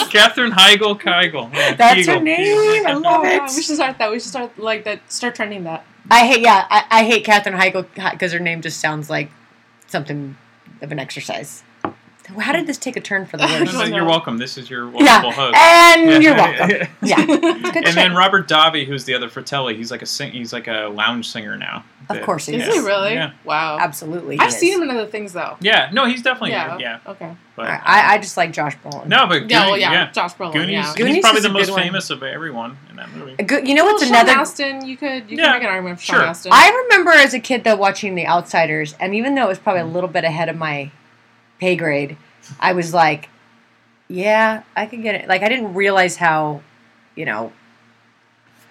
Katherine 0.10 0.52
Heigl 0.52 1.00
Keigel. 1.00 1.54
Yeah, 1.54 1.76
That's 1.76 2.00
her 2.08 2.14
Kegel. 2.14 2.22
name. 2.22 2.88
I 2.88 2.94
love 2.94 3.04
Oh, 3.06 3.24
God, 3.24 3.24
we 3.24 3.28
it. 3.60 3.64
should 3.64 3.76
start 3.76 3.98
that. 4.00 4.12
We 4.12 4.20
should 4.20 4.30
start 4.30 4.58
like 4.60 4.84
that. 4.86 5.00
Start 5.12 5.36
trending 5.36 5.64
that. 5.66 5.86
I 6.12 6.26
hate, 6.28 6.42
yeah, 6.42 6.66
I, 6.70 6.84
I 6.92 7.04
hate 7.06 7.24
Katherine 7.26 7.56
Heigl 7.58 7.86
because 8.12 8.32
her 8.34 8.40
name 8.40 8.62
just 8.62 8.80
sounds 8.80 9.10
like 9.10 9.30
something 9.88 10.36
of 10.82 10.92
an 10.92 11.00
exercise. 11.00 11.64
How 12.40 12.52
did 12.54 12.66
this 12.68 12.78
take 12.78 12.96
a 12.96 13.02
turn 13.02 13.26
for 13.26 13.38
the 13.38 13.46
No, 13.48 13.60
worse? 13.60 13.74
no, 13.74 13.84
You're 13.84 14.06
welcome. 14.06 14.38
This 14.38 14.58
is 14.58 14.70
your 14.70 14.86
Yeah, 14.86 15.22
wonderful 15.22 15.32
host. 15.32 15.56
and 15.58 16.10
Yeah. 16.10 16.20
you're 16.20 16.36
welcome. 16.36 16.88
Yeah, 17.04 17.26
good 17.26 17.44
and 17.76 17.86
shit. 17.86 17.96
then 17.96 18.16
Robert 18.16 18.48
Davi, 18.48 18.86
who's 18.86 19.06
the 19.06 19.14
other 19.14 19.30
Fratelli, 19.30 19.76
he's 19.76 19.92
like 19.92 20.02
a 20.02 20.06
sing- 20.08 20.32
he's 20.32 20.52
like 20.54 20.68
a 20.68 20.88
lounge 20.94 21.30
singer 21.30 21.56
now. 21.58 21.84
Of 22.10 22.18
That- 22.18 22.24
course 22.26 22.46
he 22.46 22.56
Is 22.56 22.68
is. 22.68 22.74
he 22.76 22.80
really? 22.82 23.14
Yeah. 23.14 23.32
Wow. 23.46 23.78
Absolutely, 23.80 24.40
I've 24.40 24.50
is. 24.50 24.58
seen 24.58 24.74
him 24.74 24.84
in 24.84 24.90
other 24.96 25.08
things 25.08 25.34
though. 25.34 25.58
Yeah, 25.60 25.90
no, 25.92 26.06
he's 26.06 26.22
definitely 26.22 26.52
Yeah. 26.52 26.72
good. 26.72 26.82
Yeah, 26.82 27.00
Okay. 27.08 27.32
but 27.56 27.66
I, 27.68 28.14
I 28.14 28.18
just 28.20 28.38
like 28.38 28.52
Josh 28.54 28.76
Brolin. 28.84 29.08
no, 29.08 29.26
but 29.28 29.50
Yeah, 29.50 29.62
well, 29.62 29.70
Goonies- 29.72 29.82
yeah, 29.82 30.12
Josh 30.12 30.34
Brolin, 30.36 30.54
Goonies, 30.54 30.72
yeah. 30.98 31.06
he's 31.08 31.20
probably 31.20 31.42
the 31.42 31.50
most 31.50 31.66
good 31.68 31.74
one. 31.74 31.82
famous 31.84 32.10
of 32.12 32.22
everyone 32.24 32.78
in 32.92 32.96
that 32.98 33.12
movie. 33.12 33.36
A 33.40 33.44
good, 33.44 33.68
you 33.68 33.74
know 33.74 33.86
what's 33.86 34.02
well, 34.04 34.12
another? 34.12 34.32
Sean 34.34 34.42
Astin, 34.42 34.86
you 34.88 34.98
could 34.98 35.30
you 35.30 35.38
Yeah, 35.38 35.44
can 35.46 35.54
make 35.54 35.64
an 35.64 35.70
argument 35.70 36.00
for 36.00 36.06
sure. 36.06 36.20
Sean 36.20 36.30
Astin. 36.30 36.52
I 36.54 36.70
remember 36.90 37.12
as 37.12 37.34
a 37.34 37.40
kid 37.40 37.64
though 37.64 37.76
watching 37.76 38.14
The 38.16 38.28
Outsiders, 38.28 38.94
and 39.00 39.16
even 39.16 39.36
though 39.36 39.46
it 39.46 39.50
was 39.50 39.60
probably 39.60 39.82
a 39.82 39.86
little 39.86 40.10
bit 40.10 40.24
ahead 40.24 40.48
of 40.50 40.56
my 40.58 40.92
pay 41.60 41.76
grade, 41.76 42.18
I 42.60 42.74
was 42.74 42.94
like, 42.94 43.30
"Yeah, 44.08 44.64
I 44.76 44.86
can 44.86 45.02
get 45.02 45.16
it." 45.16 45.28
Like 45.28 45.42
I 45.44 45.50
didn't 45.50 45.74
realize 45.74 46.16
how, 46.18 46.62
you 47.16 47.26
know, 47.26 47.52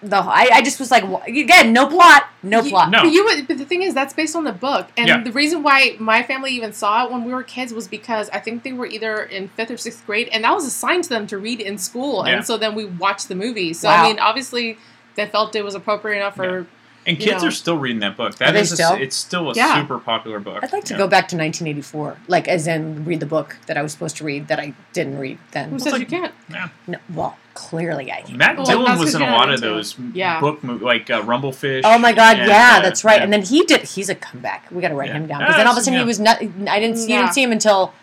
the 0.03 0.17
I, 0.17 0.49
I 0.53 0.61
just 0.61 0.79
was 0.79 0.91
like, 0.91 1.03
again, 1.27 1.73
no 1.73 1.87
plot, 1.87 2.25
no 2.43 2.61
You- 2.61 2.69
plot. 2.69 2.91
But 2.91 3.11
you 3.11 3.23
would, 3.25 3.47
but 3.47 3.57
the 3.57 3.65
thing 3.65 3.81
is, 3.81 3.93
that's 3.93 4.13
based 4.13 4.35
on 4.35 4.43
the 4.43 4.51
book, 4.51 4.87
and 4.97 5.07
Yeah. 5.07 5.23
the 5.23 5.31
reason 5.31 5.63
why 5.63 5.95
my 5.99 6.21
family 6.21 6.51
even 6.51 6.73
saw 6.73 7.05
it 7.05 7.11
when 7.11 7.23
we 7.25 7.33
were 7.33 7.43
kids 7.43 7.73
was 7.73 7.87
because 7.87 8.29
I 8.29 8.39
think 8.39 8.63
they 8.63 8.73
were 8.73 8.85
either 8.85 9.23
in 9.23 9.47
fifth 9.49 9.71
or 9.71 9.77
sixth 9.77 10.05
grade, 10.05 10.29
and 10.31 10.43
that 10.43 10.53
was 10.53 10.65
assigned 10.65 11.05
to 11.05 11.09
them 11.09 11.25
to 11.27 11.37
read 11.37 11.59
in 11.59 11.77
school, 11.77 12.23
Yeah. 12.27 12.35
and 12.35 12.45
so 12.45 12.57
then 12.57 12.75
we 12.75 12.85
watched 12.85 13.29
the 13.29 13.35
movie. 13.35 13.73
So 13.73 13.87
Wow. 13.87 14.03
I 14.03 14.07
mean, 14.07 14.19
obviously, 14.19 14.77
they 15.15 15.25
felt 15.25 15.55
it 15.55 15.63
was 15.63 15.75
appropriate 15.75 16.17
enough 16.17 16.35
for. 16.35 16.67
And 17.07 17.19
you 17.19 17.23
kids 17.23 17.43
know. 17.43 17.49
are 17.49 17.51
still 17.51 17.77
reading 17.77 17.99
that 17.99 18.17
book. 18.17 18.33
Are 18.33 18.45
That 18.45 18.53
they 18.53 18.61
is 18.61 18.71
a- 18.71 18.75
still? 18.77 18.93
it's 18.93 19.15
still 19.15 19.51
a 19.51 19.53
Yeah. 19.53 19.79
super 19.81 19.99
popular 19.99 20.39
book. 20.39 20.63
I'd 20.63 20.73
like 20.73 20.85
to 20.85 20.93
Yeah. 20.93 20.97
go 20.99 21.07
back 21.07 21.27
to 21.29 21.35
1984, 21.35 22.17
like 22.27 22.47
as 22.47 22.65
in 22.67 23.05
read 23.05 23.19
the 23.19 23.25
book 23.27 23.57
that 23.67 23.77
I 23.77 23.81
was 23.83 23.91
supposed 23.91 24.17
to 24.17 24.23
read 24.23 24.47
that 24.47 24.59
I 24.59 24.73
didn't 24.93 25.19
read 25.19 25.37
then. 25.51 25.69
Who 25.69 25.79
says 25.79 25.99
you 25.99 26.05
can't? 26.07 26.33
Yeah. 26.49 26.69
No, 26.87 26.97
well, 27.13 27.37
clearly 27.53 28.11
I 28.11 28.21
can. 28.21 28.37
Matt 28.37 28.57
Well, 28.57 28.65
Dillon 28.65 28.85
that's 28.85 28.99
was 28.99 29.13
'cause 29.13 29.21
in 29.21 29.27
a 29.27 29.31
lot 29.31 29.49
of 29.51 29.61
those 29.61 29.95
Yeah. 30.13 30.39
book 30.39 30.63
movies, 30.63 30.81
like 30.83 31.09
uh, 31.11 31.21
Rumblefish. 31.21 31.81
Oh 31.85 31.97
my 31.99 32.11
god, 32.11 32.39
and, 32.39 32.47
yeah, 32.49 32.77
uh, 32.77 32.81
that's 32.81 33.03
right. 33.03 33.17
yeah. 33.17 33.23
And 33.23 33.31
then 33.31 33.43
he 33.43 33.63
did. 33.65 33.81
He's 33.83 34.09
a 34.09 34.15
comeback. 34.15 34.65
We 34.71 34.81
got 34.81 34.89
to 34.89 34.95
write 34.95 35.09
Yeah. 35.09 35.17
him 35.17 35.27
down 35.27 35.41
Yeah, 35.41 35.45
because 35.47 35.57
then 35.59 35.67
all 35.67 35.73
of 35.73 35.77
a 35.77 35.81
sudden 35.81 35.93
yeah. 35.93 35.99
he 35.99 36.05
was 36.07 36.19
not. 36.19 36.37
I 36.41 36.79
didn't. 36.79 36.97
You 36.97 37.07
didn't 37.07 37.33
see 37.33 37.43
him 37.43 37.51
until. 37.51 37.93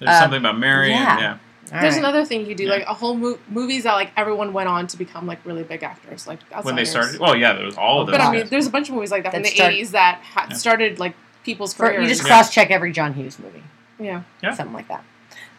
There's 0.00 0.10
uh, 0.10 0.20
something 0.20 0.38
about 0.40 0.58
Mary. 0.58 0.90
yeah. 0.90 1.12
And, 1.12 1.20
yeah. 1.20 1.34
All 1.72 1.80
There's 1.80 1.94
right. 1.94 1.98
another 1.98 2.24
thing 2.24 2.40
you 2.42 2.46
could 2.46 2.56
do, 2.58 2.66
like 2.68 2.84
a 2.86 2.94
whole 2.94 3.14
mo- 3.16 3.38
movies 3.48 3.82
that 3.84 3.94
like 3.94 4.10
everyone 4.16 4.52
went 4.52 4.68
on 4.68 4.86
to 4.88 4.96
become 4.96 5.26
like 5.26 5.44
really 5.44 5.64
big 5.64 5.82
actors, 5.82 6.26
like 6.26 6.38
When 6.62 6.76
they 6.76 6.84
started, 6.84 7.18
well, 7.18 7.34
yeah, 7.36 7.54
there 7.54 7.64
was 7.66 7.76
all 7.76 8.00
of 8.02 8.06
those. 8.06 8.14
But 8.14 8.20
I 8.20 8.30
mean, 8.32 8.46
there's 8.48 8.66
a 8.66 8.70
bunch 8.70 8.88
of 8.88 8.94
movies 8.94 9.10
like 9.10 9.24
that, 9.24 9.32
from 9.32 9.42
That 9.42 9.48
the 9.50 9.54
start- 9.56 9.72
'80s 9.72 9.90
that 9.90 10.20
ha- 10.22 10.46
Yeah. 10.50 10.56
started 10.56 10.98
like 11.00 11.14
people's 11.44 11.74
For, 11.74 11.86
careers. 11.88 12.02
you 12.02 12.08
just 12.08 12.24
cross 12.24 12.52
check 12.54 12.70
every 12.70 12.92
John 12.92 13.14
Hughes 13.14 13.38
movie. 13.38 13.62
yeah. 13.98 14.22
Yeah. 14.42 14.54
Something 14.54 14.74
like 14.74 14.88
that. 14.88 15.02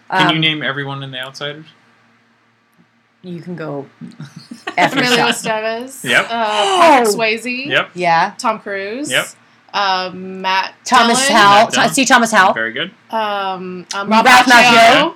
Can 0.10 0.30
you 0.30 0.36
Um, 0.36 0.41
name 0.41 0.63
everyone 0.63 1.04
in 1.04 1.12
The 1.12 1.20
Outsiders? 1.20 1.65
You 3.24 3.41
can 3.41 3.56
go. 3.56 3.88
F 4.78 4.93
Emilio 4.93 5.26
yourself. 5.28 5.36
Estevez. 5.63 6.04
Yep. 6.10 6.26
Uh, 6.26 6.30
Patrick 6.30 7.15
Swayze. 7.15 7.65
Yep. 7.65 7.89
Yeah. 7.96 8.34
Tom 8.38 8.60
Cruise. 8.60 9.10
Yep. 9.12 9.26
Uh, 9.74 10.12
Matt. 10.13 10.74
Thomas 10.86 11.20
Dillon. 11.28 11.41
Howell. 11.41 11.63
Matt 11.65 11.74
Dillon. 11.74 11.89
See 11.93 12.06
Thomas 12.06 12.32
Howell. 12.32 12.54
Very 12.54 12.72
good. 12.72 12.91
Um, 13.10 13.86
um, 13.93 14.10
Ralph 14.10 14.26
Ralph 14.26 14.46
Macchio. 14.46 15.15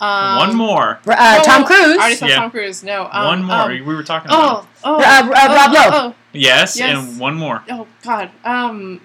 Macchio. 0.00 0.06
Um, 0.06 0.36
One 0.48 0.56
more. 0.56 0.98
Uh, 1.06 1.38
oh, 1.40 1.42
Tom 1.44 1.64
Cruise. 1.64 1.78
I 1.96 2.00
already 2.00 2.14
said 2.16 2.28
Yeah. 2.30 2.36
Tom 2.36 2.50
Cruise. 2.50 2.82
No. 2.82 3.08
Um, 3.12 3.26
one 3.26 3.44
more. 3.44 3.56
um, 3.56 3.70
we 3.70 3.94
were 3.94 4.02
talking 4.02 4.30
about. 4.30 4.66
oh, 4.66 4.68
oh, 4.84 4.94
Uh, 4.96 4.98
uh, 5.00 5.30
oh, 5.34 5.54
Rob 5.56 5.72
Lowe. 5.72 5.80
oh, 6.10 6.14
Yes, 6.32 6.78
Yes. 6.78 6.96
and 7.08 7.18
one 7.20 7.34
more. 7.34 7.62
oh, 7.68 7.80
oh, 7.82 7.86
God. 8.02 8.30
Um. 8.44 9.00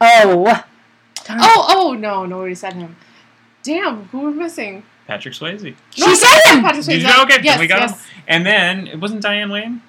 Oh. 0.00 0.44
Darn. 1.24 1.38
Oh, 1.42 1.66
oh, 1.68 1.92
no, 1.94 2.24
nobody 2.26 2.54
said 2.54 2.74
him. 2.74 2.96
Damn, 3.62 4.04
who 4.08 4.20
we're 4.20 4.30
missing? 4.30 4.84
Patrick 5.08 5.34
Swayze. 5.34 5.74
She 5.90 6.14
said 6.14 6.40
him. 6.46 6.62
Patrick 6.62 6.84
Did 6.84 7.02
Swayze. 7.02 7.16
you? 7.16 7.22
Okay, 7.22 7.38
yes, 7.42 7.54
then 7.54 7.60
we 7.60 7.66
got 7.66 7.80
yes. 7.80 7.92
him. 7.92 8.22
And 8.28 8.46
then 8.46 8.86
it 8.86 9.00
wasn't 9.00 9.22
Diane 9.22 9.50
Lane. 9.50 9.82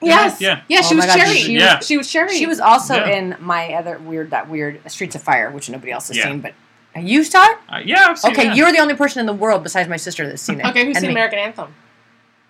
Yes. 0.00 0.40
Yeah. 0.40 0.60
Yeah, 0.68 0.82
she 0.82 0.94
Oh 0.94 0.98
was 0.98 1.06
my 1.06 1.14
God, 1.14 1.16
Cherry. 1.24 1.34
she 1.36 1.42
She, 1.44 1.54
was- 1.54 1.62
Yeah. 1.62 1.76
was, 1.78 1.86
she 1.86 1.96
was 1.96 2.12
Cherry. 2.12 2.36
She 2.38 2.46
was 2.46 2.60
also 2.60 2.94
Yeah. 2.94 3.16
in 3.16 3.36
my 3.40 3.72
other 3.74 3.98
weird, 3.98 4.30
that 4.30 4.48
weird 4.48 4.80
Streets 4.90 5.14
of 5.16 5.22
Fire, 5.22 5.50
which 5.50 5.68
nobody 5.70 5.90
else 5.92 6.08
has 6.08 6.16
Yeah. 6.16 6.24
seen. 6.24 6.40
But 6.40 6.52
you 7.00 7.24
saw 7.24 7.44
it? 7.44 7.58
Uh, 7.68 7.80
yeah. 7.84 8.06
I've 8.10 8.18
seen 8.18 8.32
Okay, 8.32 8.50
it. 8.50 8.56
you're 8.56 8.72
the 8.72 8.78
only 8.78 8.94
person 8.94 9.20
in 9.20 9.26
the 9.26 9.32
world 9.32 9.62
besides 9.62 9.88
my 9.88 9.96
sister 9.96 10.26
that's 10.26 10.42
seen 10.42 10.60
it. 10.60 10.66
Okay, 10.66 10.84
who's 10.84 10.96
And 10.96 11.02
seen 11.02 11.08
me. 11.08 11.14
American 11.14 11.38
Anthem? 11.38 11.74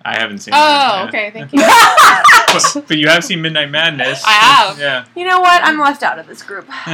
I 0.07 0.19
haven't 0.19 0.39
seen. 0.41 0.53
Oh, 0.53 0.59
that, 0.59 1.09
okay, 1.09 1.31
thank 1.31 1.51
you. 1.55 1.61
but, 1.61 2.89
but 2.89 2.99
you 2.99 3.09
have 3.09 3.25
seen 3.25 3.41
Midnight 3.41 3.71
Madness. 3.71 4.23
I 4.27 4.33
have. 4.33 4.79
Yeah. 4.79 5.07
You 5.17 5.25
know 5.27 5.41
what? 5.41 5.63
I'm 5.65 5.79
left 5.79 6.03
out 6.03 6.19
of 6.19 6.27
this 6.27 6.43
group. 6.43 6.67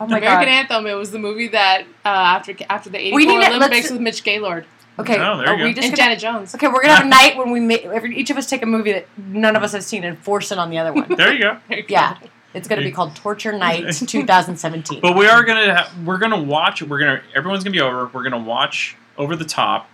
Oh 0.00 0.06
my 0.08 0.18
American 0.18 0.20
god. 0.20 0.48
Anthem. 0.48 0.86
It 0.86 0.94
was 0.94 1.10
the 1.12 1.18
movie 1.20 1.48
that 1.48 1.82
uh, 2.04 2.08
after 2.08 2.54
after 2.68 2.90
the 2.90 2.98
'84 2.98 3.16
We 3.16 3.26
need 3.26 3.40
to- 3.40 3.46
Olympics 3.54 3.70
let's- 3.84 3.92
with 3.92 4.00
Mitch 4.00 4.24
Gaylord 4.24 4.66
Okay, 4.98 5.14
Oh, 5.18 5.36
there 5.36 5.48
are 5.48 5.56
you 5.58 5.64
we 5.64 5.72
go. 5.74 5.76
just 5.82 5.88
and 5.88 5.96
gonna, 5.96 6.16
Janet 6.16 6.18
Jones. 6.20 6.54
Okay, 6.54 6.68
we're 6.68 6.80
gonna 6.82 6.94
have 6.94 7.04
a 7.04 7.08
night 7.20 7.36
when 7.36 7.50
we 7.50 7.60
make 7.60 7.84
every, 7.84 8.16
each 8.16 8.30
of 8.30 8.36
us 8.38 8.46
take 8.48 8.62
a 8.62 8.66
movie 8.66 8.92
that 8.92 9.06
none 9.18 9.54
of 9.54 9.62
us 9.62 9.72
have 9.72 9.84
seen 9.84 10.04
and 10.04 10.18
force 10.18 10.50
it 10.52 10.58
on 10.58 10.70
the 10.70 10.78
other 10.78 10.92
one. 10.92 11.14
There 11.14 11.32
you 11.34 11.40
go. 11.42 11.58
There 11.68 11.78
you 11.78 11.84
go. 11.86 12.12
It's 12.56 12.68
gonna 12.68 12.82
be 12.82 12.90
called 12.92 13.14
Torture 13.14 13.52
Night 13.52 13.92
2017. 13.94 15.00
But 15.00 15.16
we 15.16 15.26
are 15.28 15.44
gonna 15.44 15.74
ha- 15.76 15.92
we're 16.04 16.18
gonna 16.18 16.42
watch. 16.42 16.82
We're 16.82 16.98
gonna 16.98 17.20
everyone's 17.34 17.62
gonna 17.64 17.72
be 17.72 17.80
over. 17.80 18.06
We're 18.12 18.22
gonna 18.22 18.38
watch 18.38 18.96
over 19.18 19.36
the 19.36 19.44
top, 19.44 19.88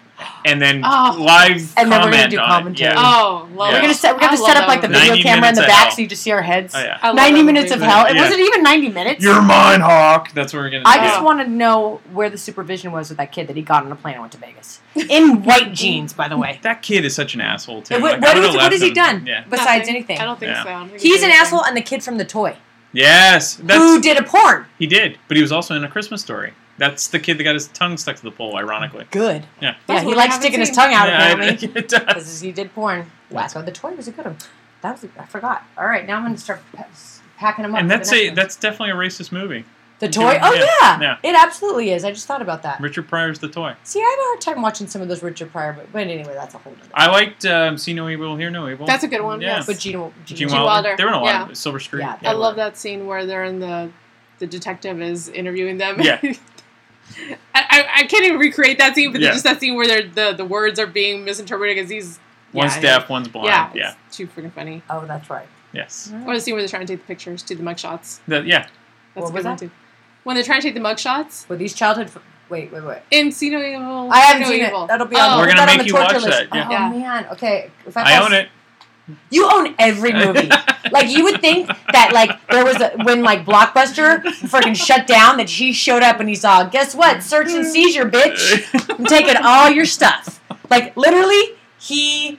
and 0.45 0.61
then 0.61 0.83
Oh. 0.85 1.17
live 1.19 1.73
And 1.77 1.91
then 1.91 2.03
we're 2.03 2.11
gonna 2.11 2.29
do 2.29 2.37
commentary. 2.39 2.93
Yeah. 2.95 2.99
Oh, 2.99 3.49
love 3.55 3.71
Yeah. 3.71 3.77
We're 3.77 3.83
gonna 3.83 3.95
set. 3.95 4.15
We're 4.15 4.21
gonna 4.21 4.33
I 4.33 4.37
set 4.47 4.57
up 4.57 4.69
like 4.69 4.81
the 4.83 4.89
video 4.89 5.17
camera 5.17 5.49
in 5.51 5.55
the 5.55 5.63
back 5.63 5.71
hell. 5.71 5.91
so 5.93 6.03
you 6.03 6.09
just 6.09 6.23
see 6.23 6.31
our 6.33 6.43
heads. 6.43 6.75
Oh, 6.77 6.81
yeah. 6.83 7.13
90 7.13 7.43
minutes 7.43 7.73
of 7.73 7.81
hell. 7.81 8.07
It 8.07 8.15
Yeah. 8.17 8.23
wasn't 8.23 8.41
even 8.41 8.63
90 8.63 8.89
minutes. 8.89 9.23
You're 9.25 9.43
mine, 9.43 9.81
Hawk. 9.81 10.33
That's 10.33 10.53
what 10.53 10.61
we're 10.61 10.71
gonna. 10.71 10.85
I 10.87 10.99
do. 10.99 11.05
just 11.09 11.23
want 11.23 11.41
to 11.41 11.49
know 11.49 12.01
where 12.13 12.31
the 12.31 12.39
supervision 12.39 12.93
was 12.93 13.09
with 13.09 13.19
that 13.19 13.33
kid 13.33 13.49
that 13.49 13.57
he 13.57 13.63
got 13.63 13.85
on 13.85 13.93
a 13.93 13.97
plane 13.97 14.15
and 14.15 14.23
went 14.23 14.33
to 14.33 14.39
Vegas 14.39 14.81
in 14.95 15.43
white 15.45 15.73
jeans, 15.83 16.13
by 16.13 16.29
the 16.29 16.37
way. 16.37 16.59
That 16.63 16.83
kid 16.83 17.05
is 17.05 17.15
such 17.15 17.35
an 17.35 17.41
asshole 17.41 17.83
too. 17.83 18.01
What, 18.01 18.21
Like, 18.21 18.37
I 18.37 18.41
what, 18.41 18.55
what 18.57 18.73
has 18.73 18.81
he 18.83 18.91
done 18.93 19.25
Yeah. 19.27 19.45
besides 19.49 19.81
Nothing. 19.81 19.95
anything? 19.97 20.19
I 20.19 20.25
don't 20.25 20.39
think 20.39 20.51
Yeah. 20.53 20.63
so. 20.65 20.69
Don't 20.71 20.89
think 20.89 21.01
He's 21.03 21.23
an 21.23 21.31
asshole, 21.31 21.65
and 21.65 21.77
the 21.77 21.81
kid 21.83 22.03
from 22.03 22.19
the 22.19 22.25
toy 22.25 22.57
Yes, 22.95 23.55
that's 23.63 23.79
who 23.79 24.01
did 24.01 24.19
a 24.19 24.23
porn. 24.23 24.67
he 24.79 24.87
did. 24.87 25.19
But 25.29 25.37
he 25.39 25.43
was 25.43 25.51
also 25.53 25.75
in 25.75 25.83
a 25.85 25.89
Christmas 25.89 26.21
story. 26.21 26.53
That's 26.83 27.09
the 27.09 27.21
kid 27.21 27.39
that 27.39 27.45
got 27.45 27.55
his 27.55 27.69
tongue 27.69 27.97
stuck 27.97 28.17
to 28.17 28.23
the 28.23 28.31
pole. 28.31 28.57
Ironically. 28.57 29.07
Good. 29.11 29.47
Yeah. 29.61 29.77
Yeah, 29.89 30.01
he 30.01 30.07
what 30.07 30.17
likes 30.17 30.35
haven't 30.35 30.43
sticking 30.43 30.61
his 30.61 30.71
tongue 30.71 30.93
out 30.93 31.09
Yeah, 31.09 31.19
I- 31.23 31.29
apparently 31.31 31.69
it 31.77 31.89
does. 31.89 32.01
because 32.05 32.41
he 32.41 32.51
did 32.53 32.75
porn. 32.75 33.11
Wacko 33.31 33.65
the 33.65 33.73
toy 33.73 33.93
was 33.95 34.09
a 34.09 34.13
good 34.13 34.25
one. 34.27 34.37
That 34.83 35.01
was 35.01 35.11
I 35.19 35.25
forgot. 35.27 35.63
All 35.79 35.87
right, 35.87 36.05
now 36.07 36.17
I'm 36.17 36.23
gonna 36.25 36.37
start 36.39 36.61
pa- 36.75 36.87
packing 37.39 37.63
them 37.63 37.75
up. 37.75 37.81
And 37.81 37.91
that's 37.91 38.11
the 38.11 38.17
a 38.17 38.27
one. 38.29 38.35
that's 38.35 38.57
definitely 38.57 38.91
a 38.91 38.95
racist 38.95 39.31
movie. 39.31 39.65
the 40.01 40.09
toy. 40.09 40.37
Oh 40.43 40.53
Yeah, 40.55 40.67
yeah. 40.83 41.01
yeah. 41.01 41.31
it 41.31 41.37
absolutely 41.41 41.91
is. 41.93 42.05
I 42.05 42.11
just 42.11 42.27
thought 42.27 42.43
about 42.43 42.63
that. 42.65 42.81
Richard 42.81 43.07
Pryor's 43.09 43.39
the 43.39 43.49
toy. 43.49 43.75
See, 43.85 44.01
I 44.01 44.03
have 44.03 44.19
a 44.19 44.23
hard 44.31 44.41
time 44.41 44.63
watching 44.63 44.89
some 44.89 45.01
of 45.01 45.07
those 45.09 45.23
Richard 45.23 45.53
Pryor, 45.53 45.73
but, 45.75 45.93
but 45.93 46.01
anyway, 46.09 46.35
that's 46.35 46.55
a 46.55 46.59
whole. 46.59 46.73
Other. 46.73 46.91
I 46.95 47.07
liked 47.09 47.45
um, 47.47 47.79
See 47.79 47.95
No 47.95 48.09
Evil, 48.09 48.37
Hear 48.37 48.51
No 48.51 48.69
Evil. 48.69 48.87
That's 48.87 49.05
a 49.05 49.09
good 49.09 49.23
one. 49.23 49.41
Yeah. 49.41 49.59
Yes. 49.59 49.67
But 49.67 49.79
Gene, 49.79 50.13
Gene, 50.25 50.37
Gene 50.37 50.49
Wilder. 50.49 50.65
Wilder. 50.65 50.95
They 50.99 51.05
were 51.05 51.11
in 51.11 51.15
a 51.15 51.21
lot 51.21 51.27
Yeah. 51.27 51.49
of 51.51 51.57
Silver 51.57 51.79
Streak. 51.79 52.03
Yeah, 52.03 52.19
I 52.25 52.33
love 52.33 52.57
that 52.57 52.77
scene 52.77 53.07
where 53.07 53.25
they're 53.25 53.45
in 53.45 53.61
the 53.61 53.91
the 54.41 54.47
detective 54.49 55.01
is 55.01 55.29
interviewing 55.29 55.79
them. 55.79 56.01
Yeah. 56.01 56.21
I, 57.55 57.61
I, 57.71 57.89
I 57.99 58.03
can't 58.05 58.25
even 58.25 58.39
recreate 58.39 58.79
that 58.79 58.95
scene, 58.95 59.13
but 59.13 59.21
Yeah. 59.21 59.33
just 59.33 59.45
that 59.45 59.61
scene 59.61 59.75
where 59.77 59.87
they're, 59.87 60.03
the 60.09 60.33
the 60.37 60.45
words 60.45 60.79
are 60.79 60.87
being 60.87 61.25
misinterpreted 61.25 61.77
because 61.77 61.91
he's 61.91 62.19
One's 62.53 62.75
yeah, 62.77 62.81
deaf, 62.83 63.09
one's 63.09 63.29
blind. 63.29 63.47
Yeah, 63.49 63.71
Yeah. 63.75 63.95
too 64.11 64.27
freaking 64.27 64.53
funny. 64.53 64.83
Oh, 64.91 65.07
that's 65.07 65.31
right. 65.31 65.47
Yes. 65.73 66.13
Or 66.27 66.35
the 66.35 66.41
scene 66.41 66.53
where 66.55 66.63
they're 66.63 66.69
trying 66.69 66.87
to 66.87 66.93
take 66.93 67.01
the 67.01 67.07
pictures, 67.07 67.43
do 67.43 67.55
the 67.55 67.63
mugshots. 67.63 68.21
That, 68.29 68.47
yeah. 68.47 68.59
That's 68.59 68.71
What 69.15 69.21
a 69.21 69.23
was 69.23 69.31
good 69.31 69.45
one 69.49 69.57
that? 69.57 69.59
too. 69.59 69.71
When 70.25 70.37
they're 70.37 70.45
trying 70.45 70.61
to 70.61 70.67
take 70.69 70.75
the 70.75 70.81
mugshots 70.81 71.49
Were 71.49 71.57
these 71.57 71.73
childhood? 71.75 72.09
F- 72.09 72.19
wait, 72.51 72.71
wait, 72.71 72.85
wait. 72.85 72.99
in 73.11 73.33
See 73.33 73.47
Evil. 73.49 74.13
I 74.13 74.19
haven't 74.19 74.45
See 74.45 74.51
No 74.51 74.57
seen 74.59 74.67
Evil. 74.67 74.85
it. 74.85 74.89
That'll 74.89 75.07
be 75.07 75.17
Oh. 75.17 75.21
on. 75.21 75.39
We're 75.41 75.49
gonna 75.49 75.65
make 75.67 75.79
the 75.79 75.87
you 75.87 75.95
watch 75.95 76.11
torture 76.11 76.27
list. 76.27 76.51
that, 76.51 76.55
yeah. 76.55 76.67
Oh 76.69 76.71
Yeah. 76.71 76.89
man. 76.91 77.27
Okay. 77.33 77.71
If 77.87 77.97
I 77.97 78.17
fall 78.17 78.27
own 78.27 78.33
it. 78.35 78.49
You 79.31 79.49
own 79.51 79.75
every 79.79 80.13
movie. 80.13 80.49
like 80.93 81.11
you 81.11 81.25
would 81.25 81.41
think 81.41 81.67
that 81.93 82.13
like 82.13 82.31
there 82.49 82.65
was 82.65 82.81
a 82.81 82.91
when 83.05 83.23
like 83.23 83.45
Blockbuster 83.45 84.23
freaking 84.23 84.77
shut 84.77 85.07
down 85.07 85.37
that 85.39 85.51
he 85.51 85.73
showed 85.73 86.03
up 86.03 86.21
and 86.21 86.29
he 86.29 86.35
saw 86.35 86.65
guess 86.65 86.95
what 86.95 87.23
search 87.23 87.51
and 87.53 87.67
seizure 87.67 88.09
bitch 88.09 88.97
I'm 88.99 89.05
taking 89.07 89.37
all 89.43 89.69
your 89.71 89.87
stuff 89.87 90.41
like 90.71 90.97
literally 90.97 91.57
he 91.81 92.39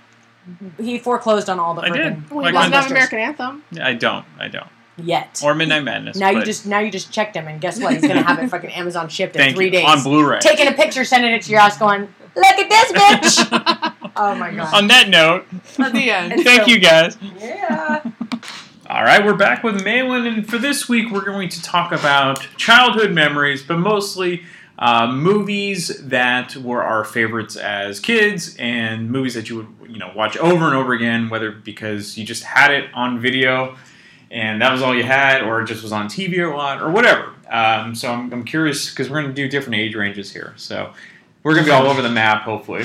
he 0.78 0.98
foreclosed 1.00 1.50
on 1.50 1.60
all 1.60 1.74
the 1.74 1.82
I 1.82 1.90
did. 1.90 2.14
freaking 2.14 2.32
Well, 2.32 2.46
he 2.46 2.52
Like 2.54 2.72
doesn't 2.72 2.74
have 2.74 2.92
American 2.92 3.20
Anthem. 3.20 3.64
I 3.82 3.94
don't. 3.94 4.26
I 4.40 4.48
don't. 4.48 4.68
yet. 4.98 5.42
Or 5.44 5.54
Midnight 5.56 5.84
Madness. 5.84 6.18
now 6.18 6.30
you 6.30 6.44
just 6.44 6.66
now 6.66 6.80
you 6.80 6.92
just 6.92 7.12
checked 7.12 7.36
him 7.36 7.48
and 7.48 7.60
guess 7.60 7.80
what 7.80 7.94
he's 7.94 8.02
gonna 8.08 8.22
have 8.24 8.40
it 8.40 8.50
fucking 8.50 8.72
Amazon 8.72 9.10
shipped 9.10 9.36
in 9.36 9.42
thank 9.42 9.56
three 9.56 9.66
you. 9.66 9.72
days 9.72 9.86
on 9.86 10.02
Blu-ray. 10.04 10.40
taking 10.40 10.68
a 10.68 10.72
picture 10.74 11.04
sending 11.04 11.32
it 11.34 11.42
to 11.44 11.52
your 11.52 11.60
house 11.60 11.78
going 11.78 12.08
look 12.36 12.46
at 12.46 12.70
this 12.70 12.92
bitch 12.92 13.93
oh 14.16 14.36
my 14.36 14.52
god 14.54 14.74
on 14.74 14.88
that 14.88 15.10
note, 15.10 15.46
At 15.80 15.94
the 15.94 16.12
end. 16.12 16.34
Thank 16.44 16.64
so- 16.64 16.68
you 16.68 16.80
guys. 16.80 17.18
yeah 17.40 18.02
All 18.90 19.04
right, 19.04 19.24
we're 19.26 19.34
back 19.36 19.64
with 19.64 19.82
Maylin, 19.84 20.28
and 20.28 20.48
for 20.48 20.58
this 20.58 20.88
week, 20.90 21.10
we're 21.12 21.26
going 21.26 21.50
to 21.50 21.62
talk 21.64 21.92
about 21.92 22.40
childhood 22.58 23.12
memories, 23.12 23.64
but 23.64 23.78
mostly 23.78 24.44
uh, 24.78 25.08
movies 25.08 25.88
that 26.08 26.56
were 26.58 26.84
our 26.84 27.04
favorites 27.06 27.56
as 27.56 28.00
kids, 28.00 28.56
and 28.60 29.10
movies 29.10 29.34
that 29.36 29.50
you 29.50 29.58
would, 29.58 29.90
you 29.92 29.98
know, 29.98 30.12
watch 30.16 30.36
over 30.38 30.66
and 30.66 30.76
over 30.76 30.94
again, 30.94 31.30
whether 31.30 31.50
because 31.52 32.18
you 32.18 32.26
just 32.26 32.44
had 32.44 32.72
it 32.72 32.90
on 32.94 33.20
video 33.20 33.76
and 34.30 34.62
that 34.64 34.72
was 34.72 34.82
all 34.82 34.96
you 34.96 35.04
had, 35.04 35.44
or 35.44 35.62
it 35.62 35.66
just 35.68 35.84
was 35.84 35.92
on 35.92 36.08
TV 36.08 36.40
a 36.44 36.56
lot, 36.56 36.82
or 36.82 36.90
whatever. 36.90 37.30
Um, 37.52 37.94
so 37.94 38.12
I'm, 38.12 38.34
I'm 38.34 38.44
curious 38.44 38.90
because 38.90 39.08
we're 39.08 39.22
going 39.22 39.34
to 39.34 39.42
do 39.42 39.48
different 39.48 39.76
age 39.76 39.94
ranges 39.96 40.34
here, 40.34 40.54
so 40.58 40.92
we're 41.44 41.54
going 41.54 41.66
to 41.66 41.70
be 41.72 41.76
all 41.76 41.86
over 41.86 42.02
the 42.02 42.10
map, 42.10 42.42
hopefully. 42.42 42.84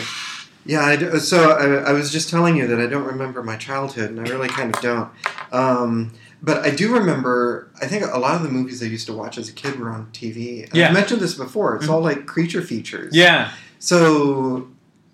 Yeah, 0.68 0.82
I 0.84 0.96
do, 0.96 1.18
so 1.18 1.52
I, 1.52 1.90
I 1.90 1.92
was 1.92 2.12
just 2.12 2.28
telling 2.28 2.54
you 2.56 2.66
that 2.66 2.78
I 2.78 2.86
don't 2.86 3.06
remember 3.06 3.42
my 3.42 3.56
childhood, 3.56 4.10
and 4.10 4.20
I 4.20 4.24
really 4.24 4.48
kind 4.48 4.72
of 4.74 4.80
don't. 4.82 5.08
Um, 5.50 6.12
but 6.42 6.58
I 6.64 6.70
do 6.70 6.92
remember. 6.94 7.70
I 7.82 7.86
think 7.86 8.04
a 8.04 8.18
lot 8.18 8.36
of 8.36 8.42
the 8.42 8.50
movies 8.50 8.82
I 8.82 8.86
used 8.86 9.06
to 9.06 9.12
watch 9.14 9.38
as 9.38 9.48
a 9.48 9.52
kid 9.52 9.80
were 9.80 9.88
on 9.90 10.06
TV. 10.12 10.64
And 10.64 10.74
Yeah. 10.74 10.88
I've 10.88 10.92
mentioned 10.94 11.20
this 11.22 11.34
before. 11.34 11.74
It's 11.76 11.86
Mhm. 11.86 11.90
all 11.90 12.00
like 12.02 12.26
creature 12.26 12.60
features. 12.62 13.14
Yeah. 13.16 13.50
So 13.78 14.68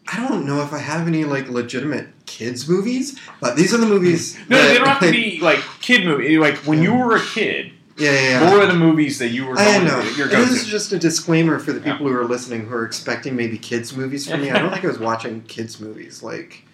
I 0.08 0.16
don't 0.28 0.44
know 0.44 0.60
if 0.62 0.72
I 0.72 0.78
have 0.78 1.06
any 1.06 1.24
like 1.24 1.48
legitimate 1.48 2.08
kids 2.26 2.68
movies, 2.68 3.16
but 3.40 3.54
these 3.56 3.72
are 3.72 3.78
the 3.78 3.86
movies. 3.86 4.36
No, 4.48 4.56
that- 4.58 4.68
they 4.68 4.74
don't 4.78 4.88
have 4.88 5.00
to 5.00 5.10
be 5.12 5.38
like 5.40 5.60
kid 5.80 6.04
movie. 6.04 6.36
Like 6.36 6.56
when 6.66 6.82
you 6.82 6.92
were 6.94 7.14
a 7.16 7.20
kid, 7.20 7.70
Yeah, 7.96 8.10
yeah. 8.12 8.20
yeah. 8.20 8.50
what 8.50 8.58
were 8.58 8.66
the 8.66 8.74
movies 8.78 9.18
that 9.20 9.28
you 9.28 9.46
were 9.46 9.54
I 9.58 9.78
know. 9.78 10.00
your 10.16 10.24
And 10.26 10.32
go 10.32 10.44
this 10.44 10.62
is 10.62 10.66
just 10.66 10.92
a 10.92 10.98
disclaimer 10.98 11.58
for 11.58 11.72
the 11.72 11.80
people 11.80 12.08
who 12.08 12.16
are 12.16 12.24
listening 12.24 12.66
who 12.66 12.74
are 12.74 12.84
expecting 12.84 13.36
maybe 13.36 13.56
kids 13.58 13.96
movies 13.96 14.28
from 14.28 14.40
me. 14.42 14.50
I 14.50 14.58
don't 14.58 14.70
think 14.72 14.84
I 14.84 14.88
was 14.88 14.98
watching 14.98 15.42
kids 15.42 15.80
movies 15.80 16.22
like 16.22 16.64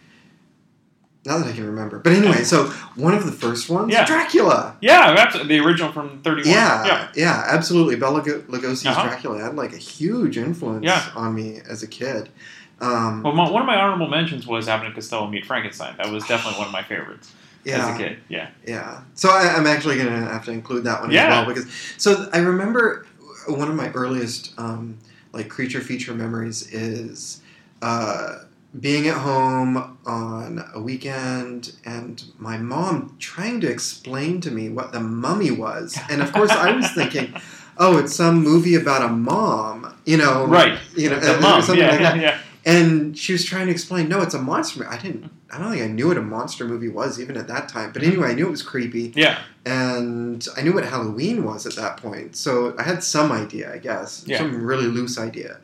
now 1.26 1.36
that 1.36 1.46
I 1.46 1.52
can 1.52 1.66
remember. 1.66 1.98
But 1.98 2.14
anyway, 2.14 2.44
so 2.44 2.68
one 2.96 3.12
of 3.12 3.26
the 3.26 3.32
first 3.32 3.68
ones, 3.68 3.92
Yeah. 3.92 4.06
Dracula. 4.06 4.76
Yeah, 4.80 5.12
that's 5.14 5.34
the 5.46 5.58
original 5.58 5.92
from 5.92 6.22
thirty 6.22 6.42
one. 6.42 6.50
Yeah, 6.50 6.86
yeah. 6.86 7.08
yeah, 7.14 7.44
absolutely. 7.48 7.96
Bela 7.96 8.22
Lugosi's 8.22 8.86
Uh-huh. 8.86 9.02
Dracula 9.06 9.42
had 9.42 9.54
like 9.56 9.74
a 9.74 9.78
huge 9.78 10.38
influence 10.38 10.84
Yeah. 10.86 11.04
on 11.14 11.34
me 11.34 11.60
as 11.68 11.82
a 11.82 11.86
kid. 11.86 12.30
Um, 12.80 13.22
Well, 13.22 13.34
my, 13.34 13.50
one 13.50 13.60
of 13.60 13.66
my 13.66 13.76
honorable 13.78 14.08
mentions 14.08 14.46
was 14.46 14.66
Abbott 14.66 14.86
and 14.86 14.94
Costello 14.94 15.26
meet 15.26 15.44
Frankenstein. 15.44 15.94
That 15.98 16.10
was 16.10 16.24
definitely 16.26 16.58
one 16.58 16.68
of 16.68 16.72
my 16.72 16.82
favorites 16.82 17.30
yeah, 17.64 17.88
as 17.88 17.94
a 17.94 17.98
kid. 17.98 18.18
Yeah. 18.28 18.50
Yeah. 18.66 19.02
So 19.14 19.28
I, 19.30 19.54
I'm 19.56 19.66
actually 19.66 19.96
going 19.96 20.08
to 20.08 20.26
have 20.28 20.44
to 20.46 20.50
include 20.52 20.84
that 20.84 21.00
one 21.00 21.10
Yeah. 21.10 21.24
as 21.26 21.30
well 21.30 21.54
because 21.54 21.66
so 21.96 22.28
I 22.32 22.38
remember 22.38 23.06
one 23.48 23.68
of 23.68 23.74
my 23.74 23.90
earliest 23.92 24.52
um, 24.58 24.98
like 25.32 25.48
creature 25.48 25.80
feature 25.80 26.14
memories 26.14 26.72
is 26.72 27.40
uh, 27.82 28.40
being 28.80 29.08
at 29.08 29.16
home 29.16 29.98
on 30.06 30.64
a 30.74 30.80
weekend 30.80 31.74
and 31.84 32.22
my 32.38 32.56
mom 32.58 33.16
trying 33.18 33.60
to 33.62 33.68
explain 33.70 34.40
to 34.42 34.50
me 34.50 34.68
what 34.68 34.92
the 34.92 35.00
mummy 35.00 35.50
was, 35.50 35.98
and 36.10 36.22
of 36.22 36.32
course 36.32 36.50
I 36.50 36.72
was 36.72 36.90
thinking. 36.92 37.34
Oh, 37.82 37.96
it's 37.96 38.14
some 38.14 38.42
movie 38.44 38.74
about 38.74 39.00
a 39.00 39.08
mom, 39.08 39.96
you 40.04 40.18
know, 40.18 40.44
Right. 40.44 40.78
You 40.94 41.08
know, 41.08 41.18
The 41.18 41.38
or 41.38 41.40
mom, 41.40 41.62
something 41.62 41.82
yeah, 41.82 41.90
like 41.92 42.00
that. 42.00 42.20
yeah. 42.20 42.38
And 42.66 43.16
she 43.16 43.32
was 43.32 43.42
trying 43.42 43.66
to 43.68 43.72
explain, 43.72 44.06
no, 44.06 44.20
it's 44.20 44.34
a 44.34 44.42
monster. 44.42 44.86
I 44.86 44.98
didn't. 44.98 45.30
I 45.52 45.58
don't 45.58 45.70
think 45.70 45.82
I 45.82 45.88
knew 45.88 46.08
what 46.08 46.16
a 46.16 46.22
monster 46.22 46.64
movie 46.64 46.88
was 46.88 47.20
even 47.20 47.36
at 47.36 47.48
that 47.48 47.68
time. 47.68 47.90
But 47.92 48.02
anyway, 48.02 48.28
I 48.30 48.34
knew 48.34 48.46
it 48.46 48.50
was 48.50 48.62
creepy. 48.62 49.12
Yeah. 49.16 49.40
And 49.66 50.46
I 50.56 50.62
knew 50.62 50.72
what 50.72 50.84
Halloween 50.84 51.44
was 51.44 51.66
at 51.66 51.74
that 51.76 51.96
point, 51.96 52.36
so 52.36 52.74
I 52.78 52.82
had 52.82 53.02
some 53.02 53.32
idea, 53.32 53.72
I 53.72 53.78
guess, 53.78 54.24
Yeah. 54.26 54.38
some 54.38 54.64
really 54.64 54.86
loose 54.86 55.18
idea. 55.18 55.58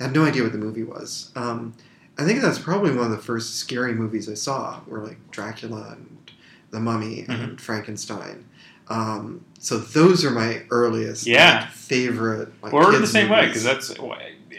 I 0.00 0.04
had 0.04 0.12
no 0.12 0.24
idea 0.24 0.42
what 0.42 0.52
the 0.52 0.58
movie 0.58 0.82
was. 0.82 1.30
Um, 1.36 1.74
I 2.18 2.24
think 2.24 2.42
that's 2.42 2.58
probably 2.58 2.90
one 2.94 3.06
of 3.06 3.10
the 3.10 3.18
first 3.18 3.56
scary 3.56 3.94
movies 3.94 4.28
I 4.28 4.34
saw, 4.34 4.80
were 4.86 4.98
like 4.98 5.18
Dracula 5.30 5.92
and 5.96 6.30
The 6.70 6.80
Mummy 6.80 7.22
Mm-hmm. 7.22 7.30
and 7.32 7.60
Frankenstein. 7.60 8.44
Um, 8.88 9.44
so 9.58 9.78
those 9.78 10.24
are 10.24 10.30
my 10.30 10.62
earliest 10.70 11.26
Yeah. 11.26 11.60
like, 11.60 11.70
favorite. 11.70 12.52
Like, 12.62 12.72
we're 12.72 12.98
the 12.98 13.06
same 13.06 13.30
way 13.30 13.46
because 13.46 13.62
that's 13.64 13.96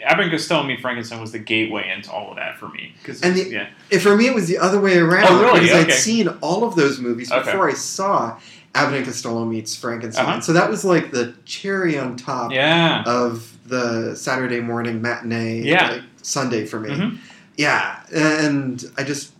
Abbott 0.04 0.24
and 0.24 0.32
Costello 0.32 0.62
Meet 0.64 0.80
Frankenstein 0.80 1.20
was 1.20 1.32
the 1.32 1.38
gateway 1.38 1.90
into 1.94 2.10
all 2.12 2.30
of 2.30 2.36
that 2.36 2.58
for 2.58 2.68
me. 2.68 2.94
And 3.22 3.34
the- 3.36 3.48
yeah, 3.90 3.98
for 3.98 4.16
me, 4.16 4.26
it 4.26 4.34
was 4.34 4.46
the 4.48 4.58
other 4.58 4.80
way 4.80 4.98
around. 4.98 5.26
Oh, 5.28 5.40
really? 5.42 5.60
Because 5.60 5.84
I'd 5.84 5.92
seen 5.92 6.28
all 6.42 6.64
of 6.64 6.76
those 6.76 6.98
movies 7.00 7.32
Okay. 7.32 7.44
before 7.50 7.68
I 7.68 7.74
saw 7.74 8.38
Abbott 8.74 8.94
and 8.98 9.06
Costello 9.06 9.44
meets 9.44 9.74
Frankenstein. 9.76 10.26
Uh-huh. 10.26 10.40
So 10.40 10.52
that 10.52 10.68
was 10.70 10.84
like 10.84 11.10
the 11.10 11.34
cherry 11.44 11.98
on 11.98 12.16
top 12.16 12.52
Yeah. 12.52 13.02
of 13.06 13.50
the 13.66 14.14
Saturday 14.14 14.60
morning 14.60 15.00
matinee, 15.00 15.62
Yeah. 15.62 15.90
like, 15.92 16.02
Sunday 16.22 16.66
for 16.66 16.80
me. 16.80 16.90
Mhm. 16.90 17.18
Yeah, 17.56 18.00
and 18.14 18.84
I 18.98 19.04
just 19.04 19.32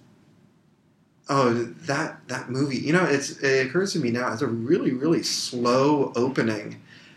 oh 1.29 1.53
that 1.87 2.21
that 2.29 2.51
movie. 2.51 2.77
You 2.77 2.93
know, 2.93 3.05
it's 3.05 3.39
it 3.39 3.67
occurs 3.67 3.93
to 3.95 3.99
me 3.99 4.11
now 4.11 4.33
it's 4.33 4.43
a 4.43 4.47
really 4.47 4.93
really 4.93 5.23
slow 5.23 6.13
opening 6.17 6.77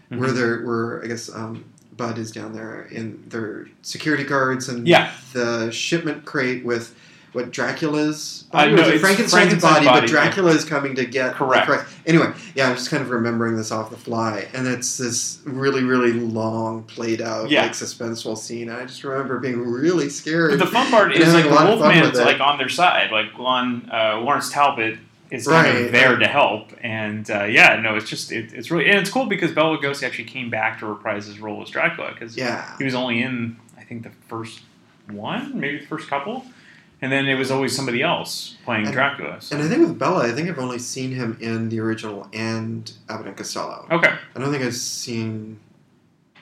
where 0.09 0.29
Mhm. 0.29 0.35
there 0.35 0.61
were 0.65 1.01
I 1.03 1.07
guess 1.07 1.29
um, 1.33 1.65
Bud 1.97 2.17
is 2.17 2.31
down 2.31 2.53
there 2.53 2.87
in 2.91 3.23
their 3.27 3.67
security 3.81 4.23
guards 4.23 4.69
and 4.69 4.87
Yeah. 4.87 5.11
the 5.33 5.71
shipment 5.71 6.25
crate 6.25 6.63
with. 6.63 6.95
What 7.33 7.51
Dracula's 7.51 8.45
Uh, 8.51 8.57
body? 8.59 8.71
Or 8.71 8.75
no, 8.77 8.83
Frankenstein's, 8.97 9.31
Frankenstein's 9.31 9.61
body, 9.61 9.85
body, 9.85 9.99
but 9.99 10.09
yeah. 10.09 10.11
Dracula 10.23 10.51
is 10.51 10.63
coming 10.65 10.95
to 10.95 11.05
get 11.05 11.35
Correct. 11.35 11.67
correct- 11.67 11.89
Anyway, 12.07 12.31
yeah, 12.55 12.67
I'm 12.69 12.75
just 12.75 12.89
kind 12.89 13.03
of 13.03 13.11
remembering 13.11 13.55
this 13.57 13.69
off 13.69 13.91
the 13.91 13.97
fly, 13.97 14.47
and 14.55 14.65
it's 14.65 14.97
this 14.97 15.39
really, 15.45 15.83
really 15.83 16.13
long, 16.13 16.83
played 16.83 17.21
out, 17.21 17.49
Yeah. 17.51 17.63
like 17.63 17.73
suspenseful 17.73 18.37
scene. 18.37 18.69
I 18.71 18.85
just 18.85 19.03
remember 19.03 19.37
being 19.39 19.59
really 19.69 20.09
scared. 20.09 20.51
But 20.51 20.59
the 20.65 20.71
fun 20.71 20.89
part 20.89 21.11
is 21.15 21.31
like 21.31 21.43
the 21.43 21.51
a 21.51 21.53
lot 21.53 21.67
of 21.67 21.79
fun 21.79 21.93
Wolfman's 21.99 22.17
like 22.17 22.39
on 22.39 22.57
their 22.57 22.69
side. 22.69 23.11
Like 23.11 23.37
Lon, 23.37 23.87
uh, 23.93 24.19
Lawrence 24.21 24.49
Talbot 24.49 24.97
is 25.31 25.47
kind 25.47 25.77
of 25.85 25.91
there 25.91 26.15
to 26.17 26.27
help, 26.27 26.71
and 26.81 27.29
uh, 27.29 27.43
yeah, 27.43 27.79
no, 27.81 27.95
it's 27.95 28.09
just 28.09 28.31
it, 28.31 28.53
it's 28.53 28.71
really 28.71 28.89
and 28.89 28.99
it's 28.99 29.09
cool 29.09 29.25
because 29.25 29.51
Bela 29.51 29.77
Lugosi 29.77 30.03
actually 30.03 30.23
came 30.25 30.49
back 30.49 30.79
to 30.79 30.85
reprise 30.85 31.25
his 31.25 31.39
role 31.39 31.61
as 31.61 31.69
Dracula 31.69 32.11
because 32.13 32.37
Yeah. 32.37 32.75
he 32.77 32.83
was 32.85 32.95
only 32.95 33.21
in 33.21 33.57
I 33.77 33.83
think 33.83 34.03
the 34.03 34.11
first 34.27 34.61
one, 35.09 35.59
maybe 35.59 35.79
the 35.79 35.85
first 35.85 36.09
couple, 36.09 36.45
and 37.01 37.11
then 37.11 37.27
it 37.27 37.35
was 37.35 37.51
always 37.51 37.75
somebody 37.75 38.01
else 38.01 38.55
playing 38.65 38.85
And- 38.85 38.93
Dracula. 38.93 39.41
So. 39.41 39.55
And 39.55 39.65
I 39.65 39.69
think 39.69 39.81
with 39.87 39.97
Bela, 39.99 40.25
I 40.27 40.31
think 40.31 40.49
I've 40.49 40.59
only 40.59 40.79
seen 40.79 41.11
him 41.11 41.37
in 41.39 41.69
the 41.69 41.79
original 41.79 42.27
and 42.33 42.91
Abbott 43.09 43.27
and 43.27 43.37
Costello. 43.37 43.87
Okay. 43.91 44.13
I 44.35 44.39
don't 44.39 44.51
think 44.51 44.63
I've 44.63 44.75
seen, 44.75 45.59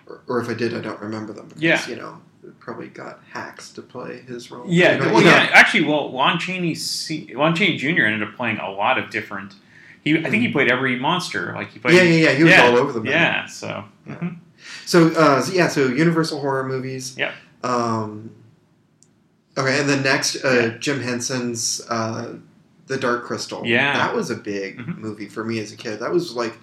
or, 0.08 0.22
or 0.28 0.40
if 0.42 0.50
I 0.50 0.54
did, 0.54 0.74
I 0.76 0.80
don't 0.82 1.00
remember 1.00 1.34
them. 1.34 1.48
Because, 1.50 1.62
Yeah. 1.62 1.88
You 1.88 1.96
know, 1.98 2.22
probably 2.66 2.88
got 2.88 3.20
hacks 3.32 3.70
to 3.70 3.82
play 3.84 4.18
his 4.22 4.50
role. 4.50 4.66
Yeah, 4.68 4.98
well, 4.98 5.14
know. 5.14 5.20
yeah. 5.20 5.50
Actually, 5.54 5.86
well, 5.86 6.12
Lon 6.12 6.40
Chaney, 6.40 6.74
C- 6.74 7.32
Lon 7.36 7.56
Chaney 7.56 7.78
Jr. 7.78 8.02
ended 8.06 8.24
up 8.28 8.36
playing 8.36 8.58
a 8.58 8.72
lot 8.72 8.98
of 8.98 9.12
different. 9.12 9.54
He, 10.04 10.18
I 10.18 10.30
think 10.30 10.42
he 10.42 10.52
played 10.52 10.72
every 10.72 10.98
monster. 11.00 11.54
Like 11.54 11.70
he 11.72 11.80
played. 11.80 11.96
Yeah, 11.96 12.02
yeah, 12.02 12.30
yeah, 12.30 12.34
he 12.36 12.44
was 12.44 12.54
all 12.56 12.76
over 12.76 12.92
the 12.92 13.02
map. 13.02 13.12
Yeah, 13.12 13.46
so. 13.46 13.86
mhm. 14.08 14.38
So, 14.86 15.10
uh, 15.10 15.42
so 15.42 15.54
yeah, 15.54 15.68
so 15.68 15.88
Universal 15.88 16.42
horror 16.42 16.68
movies. 16.68 17.16
Yeah. 17.18 17.34
Um, 17.64 18.32
okay, 19.58 19.80
and 19.80 19.88
then 19.88 20.02
next, 20.04 20.44
uh, 20.44 20.70
Jim 20.80 21.02
Henson's 21.02 21.82
uh, 21.90 22.36
The 22.88 22.98
Dark 22.98 23.26
Crystal. 23.26 23.64
Yeah. 23.66 23.90
Mm-hmm. 23.92 24.00
that 24.00 24.16
was 24.16 24.30
a 24.32 24.36
big 24.36 24.98
movie 24.98 25.28
for 25.30 25.44
me 25.44 25.60
as 25.60 25.72
a 25.72 25.76
kid. 25.78 26.00
That 26.00 26.12
was 26.12 26.36
like 26.36 26.54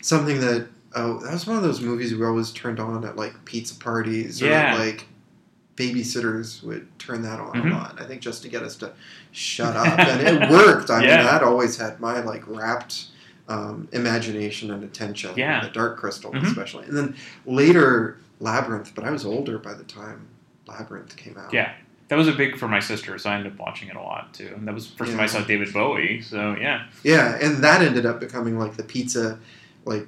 something 0.00 0.40
that 0.40 0.68
oh, 0.94 1.18
that 1.20 1.32
was 1.32 1.46
one 1.46 1.56
of 1.56 1.62
those 1.62 1.80
movies 1.80 2.14
we 2.14 2.24
always 2.24 2.50
turned 2.50 2.80
on 2.80 3.04
at 3.04 3.16
like 3.16 3.44
pizza 3.44 3.74
parties 3.74 4.42
or 4.42 4.46
Yeah. 4.46 4.74
like 4.74 5.06
babysitters 5.80 6.62
would 6.62 6.86
turn 6.98 7.22
that 7.22 7.40
on 7.40 7.52
Mhm. 7.54 7.70
a 7.70 7.74
lot. 7.74 8.00
I 8.00 8.04
think 8.06 8.20
just 8.20 8.42
to 8.42 8.48
get 8.48 8.62
us 8.62 8.76
to 8.76 8.92
shut 9.32 9.76
up, 9.76 9.98
and 9.98 10.20
it 10.42 10.50
worked. 10.58 10.90
I 10.90 11.02
Yeah. 11.02 11.16
mean, 11.16 11.26
that 11.26 11.42
always 11.42 11.76
had 11.78 12.00
my 12.00 12.20
like 12.20 12.42
rapt. 12.46 13.06
Um, 13.48 13.88
imagination 13.90 14.70
and 14.70 14.84
attention. 14.84 15.32
Yeah. 15.36 15.60
The 15.64 15.70
Dark 15.70 15.98
Crystal, 15.98 16.30
Mhm. 16.30 16.44
especially. 16.46 16.84
And 16.86 16.96
then 16.96 17.16
later 17.46 18.16
Labyrinth, 18.38 18.92
but 18.94 19.02
I 19.02 19.10
was 19.10 19.24
older 19.24 19.58
by 19.58 19.74
the 19.74 19.82
time 19.82 20.20
Labyrinth 20.68 21.16
came 21.16 21.36
out. 21.36 21.52
Yeah, 21.52 21.72
that 22.06 22.14
was 22.16 22.28
a 22.28 22.32
big 22.32 22.56
for 22.58 22.68
my 22.68 22.78
sister, 22.78 23.18
so 23.18 23.28
I 23.28 23.34
ended 23.34 23.52
up 23.54 23.58
watching 23.58 23.88
it 23.88 23.96
a 23.96 24.00
lot 24.00 24.32
too. 24.34 24.52
And 24.56 24.68
that 24.68 24.74
was 24.74 24.88
the 24.88 24.96
first 24.96 25.10
time 25.10 25.18
I 25.20 25.26
saw 25.26 25.40
David 25.40 25.72
Bowie. 25.72 26.22
So 26.22 26.54
yeah, 26.60 26.84
Yeah, 27.02 27.38
and 27.42 27.64
that 27.64 27.82
ended 27.82 28.06
up 28.06 28.20
becoming 28.20 28.56
like 28.56 28.76
the 28.76 28.84
pizza, 28.84 29.40
like 29.84 30.06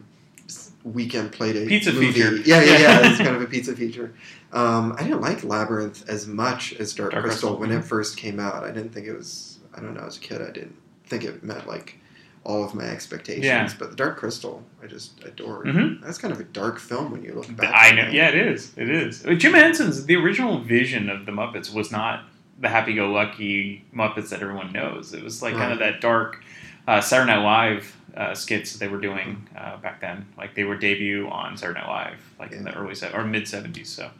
weekend 0.84 1.32
playdate 1.32 1.68
Pizza 1.68 1.92
movie. 1.92 2.12
feature. 2.12 2.36
Yeah, 2.44 2.62
yeah, 2.62 2.78
Yeah. 2.78 3.08
it's 3.10 3.18
kind 3.18 3.36
of 3.36 3.42
a 3.42 3.46
pizza 3.54 3.74
feature. 3.74 4.14
Um, 4.52 4.94
I 4.98 5.02
didn't 5.04 5.20
like 5.20 5.44
Labyrinth 5.44 6.08
as 6.08 6.26
much 6.26 6.74
as 6.74 6.92
Dark, 6.94 7.12
Dark 7.12 7.24
Crystal, 7.24 7.50
Crystal, 7.50 7.60
when 7.60 7.70
mhm. 7.70 7.78
it 7.80 7.84
first 7.84 8.16
came 8.16 8.38
out. 8.40 8.64
I 8.64 8.70
didn't 8.70 8.90
think 8.92 9.06
it 9.06 9.16
was. 9.16 9.58
I 9.74 9.80
don't 9.80 9.94
know. 9.94 10.02
As 10.02 10.16
a 10.16 10.20
kid, 10.20 10.42
I 10.42 10.50
didn't 10.50 10.76
think 11.06 11.24
it 11.24 11.42
met 11.42 11.66
like 11.66 11.98
all 12.44 12.64
of 12.64 12.74
my 12.74 12.84
expectations. 12.84 13.44
Yeah. 13.44 13.68
But 13.78 13.90
the 13.90 13.96
Dark 13.96 14.18
Crystal, 14.18 14.62
I 14.82 14.86
just 14.86 15.22
adored. 15.24 15.66
Mhm. 15.66 16.02
That's 16.02 16.18
kind 16.18 16.32
of 16.34 16.40
a 16.40 16.44
dark 16.44 16.78
film 16.78 17.12
when 17.12 17.22
you 17.22 17.32
look 17.34 17.54
back. 17.56 17.72
I 17.74 17.92
know. 17.94 18.08
it. 18.08 18.14
Yeah, 18.14 18.28
it 18.28 18.34
is. 18.34 18.72
It 18.76 18.90
is. 18.90 19.22
Jim 19.38 19.54
Henson's 19.54 20.04
the 20.06 20.16
original 20.16 20.60
vision 20.60 21.08
of 21.08 21.24
the 21.24 21.32
Muppets 21.32 21.72
was 21.72 21.92
not 21.92 22.24
the 22.60 22.68
happy-go-lucky 22.68 23.84
Muppets 23.94 24.28
that 24.30 24.42
everyone 24.42 24.72
knows. 24.72 25.14
It 25.14 25.22
was 25.22 25.42
like 25.42 25.54
kind 25.54 25.72
of 25.72 25.78
that 25.78 26.00
dark 26.00 26.42
uh, 26.86 27.00
Saturday 27.00 27.32
Night 27.32 27.42
Live 27.44 27.96
uh, 28.16 28.34
skits 28.34 28.72
that 28.72 28.78
they 28.78 28.88
were 28.88 29.00
doing 29.00 29.48
uh, 29.56 29.76
back 29.78 30.00
then. 30.00 30.26
Like 30.36 30.54
they 30.54 30.64
were 30.64 30.76
debut 30.76 31.28
on 31.28 31.56
Saturday 31.56 31.80
Night 31.80 31.88
Live, 31.88 32.34
like 32.38 32.52
in 32.52 32.64
the 32.64 32.74
early 32.74 32.94
se- 32.94 33.12
or 33.14 33.24
mid 33.24 33.44
'70s. 33.44 33.86
So, 33.86 34.10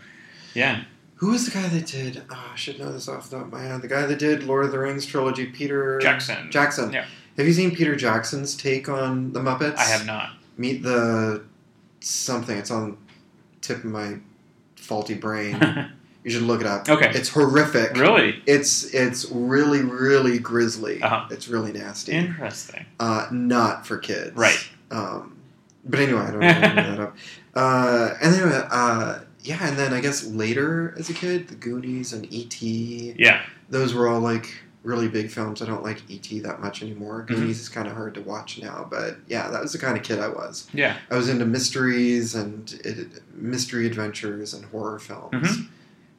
yeah. 0.54 0.84
Who 1.16 1.30
was 1.30 1.44
the 1.44 1.52
guy 1.52 1.68
that 1.68 1.86
did? 1.86 2.22
Oh, 2.30 2.50
I 2.52 2.56
should 2.56 2.80
know 2.80 2.92
this 2.92 3.08
off 3.08 3.30
the 3.30 3.36
top 3.36 3.46
of 3.46 3.52
my 3.52 3.62
head. 3.62 3.80
The 3.80 3.88
guy 3.88 4.06
that 4.06 4.18
did 4.18 4.42
Lord 4.42 4.64
of 4.64 4.72
the 4.72 4.78
Rings 4.78 5.06
trilogy, 5.06 5.46
Peter 5.46 6.00
Jackson. 6.00 6.50
Jackson. 6.50 6.92
Yeah. 6.92 7.06
Have 7.36 7.46
you 7.46 7.52
seen 7.52 7.74
Peter 7.74 7.94
Jackson's 7.94 8.56
take 8.56 8.88
on 8.88 9.32
the 9.32 9.40
Muppets? 9.40 9.76
I 9.76 9.84
have 9.84 10.04
not. 10.04 10.30
Meet 10.56 10.82
the 10.82 11.44
something. 12.00 12.58
It's 12.58 12.70
on 12.70 12.98
tip 13.60 13.78
of 13.78 13.84
my 13.84 14.16
faulty 14.76 15.14
brain. 15.14 15.58
you 16.24 16.30
should 16.30 16.42
look 16.42 16.60
it 16.60 16.66
up. 16.66 16.88
Okay. 16.88 17.10
It's 17.14 17.28
horrific. 17.28 17.96
Really? 17.96 18.42
It's 18.46 18.92
it's 18.94 19.30
really 19.30 19.82
really 19.82 20.38
grisly. 20.38 21.02
Uh-huh. 21.02 21.26
It's 21.30 21.48
really 21.48 21.72
nasty. 21.72 22.12
Interesting. 22.12 22.84
Uh, 23.00 23.26
not 23.30 23.86
for 23.86 23.98
kids. 23.98 24.36
Right. 24.36 24.58
Um, 24.90 25.36
but 25.84 25.98
anyway, 26.00 26.20
I 26.20 26.30
don't 26.30 26.40
know 26.40 26.52
bring 26.60 26.76
that 26.76 27.00
up. 27.00 27.16
Uh, 27.54 28.14
and 28.22 28.32
then, 28.32 28.50
uh, 28.50 29.22
yeah, 29.42 29.58
and 29.68 29.76
then 29.76 29.92
I 29.92 30.00
guess 30.00 30.24
later 30.24 30.94
as 30.98 31.10
a 31.10 31.12
kid, 31.12 31.48
The 31.48 31.54
Goonies 31.54 32.14
and 32.14 32.26
E.T. 32.32 33.14
Yeah. 33.18 33.42
Those 33.68 33.92
were 33.92 34.08
all 34.08 34.20
like 34.20 34.54
really 34.82 35.06
big 35.06 35.30
films. 35.30 35.60
I 35.60 35.66
don't 35.66 35.82
like 35.82 36.00
E.T. 36.08 36.40
that 36.40 36.60
much 36.62 36.82
anymore. 36.82 37.24
Mhm. 37.28 37.34
Goonies 37.34 37.60
is 37.60 37.68
kind 37.68 37.86
of 37.88 37.92
hard 37.94 38.14
to 38.14 38.22
watch 38.22 38.58
now, 38.62 38.86
but 38.90 39.18
yeah, 39.28 39.48
that 39.50 39.60
was 39.60 39.72
the 39.74 39.78
kind 39.78 39.98
of 39.98 40.02
kid 40.02 40.18
I 40.18 40.28
was. 40.28 40.66
Yeah. 40.72 40.96
I 41.10 41.16
was 41.16 41.28
into 41.28 41.44
mysteries 41.44 42.34
and 42.34 42.72
it, 42.84 43.20
mystery 43.34 43.86
adventures 43.86 44.54
and 44.54 44.64
horror 44.64 44.98
films. 44.98 45.34
Mhm. 45.58 45.66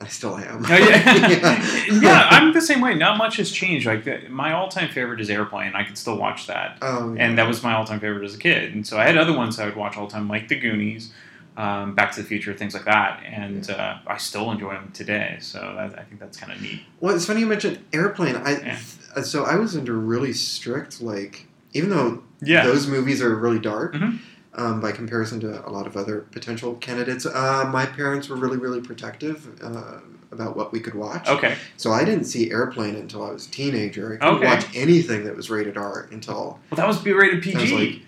I 0.02 0.08
still 0.08 0.36
am. 0.38 0.66
Oh, 0.68 0.68
yeah. 0.78 1.88
yeah, 2.02 2.28
I'm 2.30 2.52
the 2.54 2.62
same 2.62 2.82
way. 2.82 2.94
Not 2.96 3.18
much 3.18 3.38
has 3.38 3.52
changed. 3.52 3.86
Like 3.86 4.04
the, 4.04 4.28
my 4.30 4.52
all-time 4.52 4.90
favorite 4.90 5.22
is 5.22 5.30
Airplane. 5.30 5.74
I 5.76 5.84
can 5.84 5.96
still 5.96 6.18
watch 6.18 6.48
that, 6.48 6.78
Oh, 6.82 7.14
yeah. 7.14 7.26
and 7.26 7.38
that 7.38 7.48
was 7.48 7.64
my 7.64 7.74
all-time 7.74 8.00
favorite 8.02 8.26
as 8.26 8.36
a 8.36 8.38
kid. 8.38 8.74
And 8.74 8.86
so 8.86 8.98
I 8.98 9.06
had 9.06 9.18
other 9.18 9.32
ones 9.36 9.60
I 9.60 9.66
would 9.66 9.76
watch 9.78 9.96
all 9.96 10.08
the 10.08 10.12
time, 10.14 10.28
like 10.28 10.50
The 10.50 10.60
Goonies, 10.60 11.14
um, 11.56 11.96
Back 11.96 12.12
to 12.14 12.22
the 12.22 12.28
Future, 12.28 12.54
things 12.54 12.74
like 12.74 12.84
that. 12.86 13.22
And 13.26 13.70
uh, 13.70 14.00
I 14.06 14.18
still 14.18 14.52
enjoy 14.52 14.74
them 14.74 14.92
today. 14.94 15.38
So 15.40 15.60
that, 15.60 15.98
I 15.98 16.04
think 16.04 16.20
that's 16.20 16.38
kind 16.38 16.52
of 16.52 16.62
neat. 16.62 16.82
Well, 17.00 17.16
it's 17.16 17.26
funny 17.26 17.40
you 17.42 17.46
mentioned 17.48 17.80
airplane. 17.94 18.36
I 18.36 18.76
so 19.22 19.46
I 19.46 19.56
was 19.56 19.78
under 19.78 19.94
really 19.94 20.34
strict 20.34 21.00
like 21.02 21.46
even 21.72 21.90
though 21.92 22.24
Yeah. 22.42 22.66
those 22.66 22.88
movies 22.88 23.22
are 23.22 23.34
really 23.36 23.60
dark 23.60 23.94
Mhm. 23.94 24.18
Um, 24.56 24.80
by 24.80 24.92
comparison 24.92 25.40
to 25.42 25.68
a 25.68 25.70
lot 25.72 25.88
of 25.88 25.98
other 25.98 26.22
potential 26.32 26.76
candidates. 26.76 27.26
Uh, 27.26 27.70
my 27.72 27.86
parents 27.86 28.30
were 28.30 28.36
really 28.36 28.58
really 28.58 28.82
protective 28.82 29.48
uh, 29.64 30.00
about 30.32 30.56
what 30.58 30.72
we 30.72 30.80
could 30.80 30.96
watch. 30.96 31.28
Okay. 31.28 31.56
So 31.78 31.92
I 31.92 32.04
didn't 32.04 32.26
see 32.26 32.50
airplane 32.52 32.96
until 32.96 33.24
I 33.24 33.32
was 33.32 33.48
a 33.48 33.52
teenager. 33.52 34.14
I 34.16 34.18
couldn't 34.18 34.36
Okay. 34.38 34.46
watch 34.48 34.66
anything 34.76 35.24
that 35.26 35.36
was 35.36 35.50
rated 35.50 35.78
R 35.78 36.08
until 36.12 36.60
Well, 36.72 36.78
that 36.78 36.88
was 36.88 36.98
B-rated 37.00 37.44
PG, 37.44 37.76
like- 37.78 38.02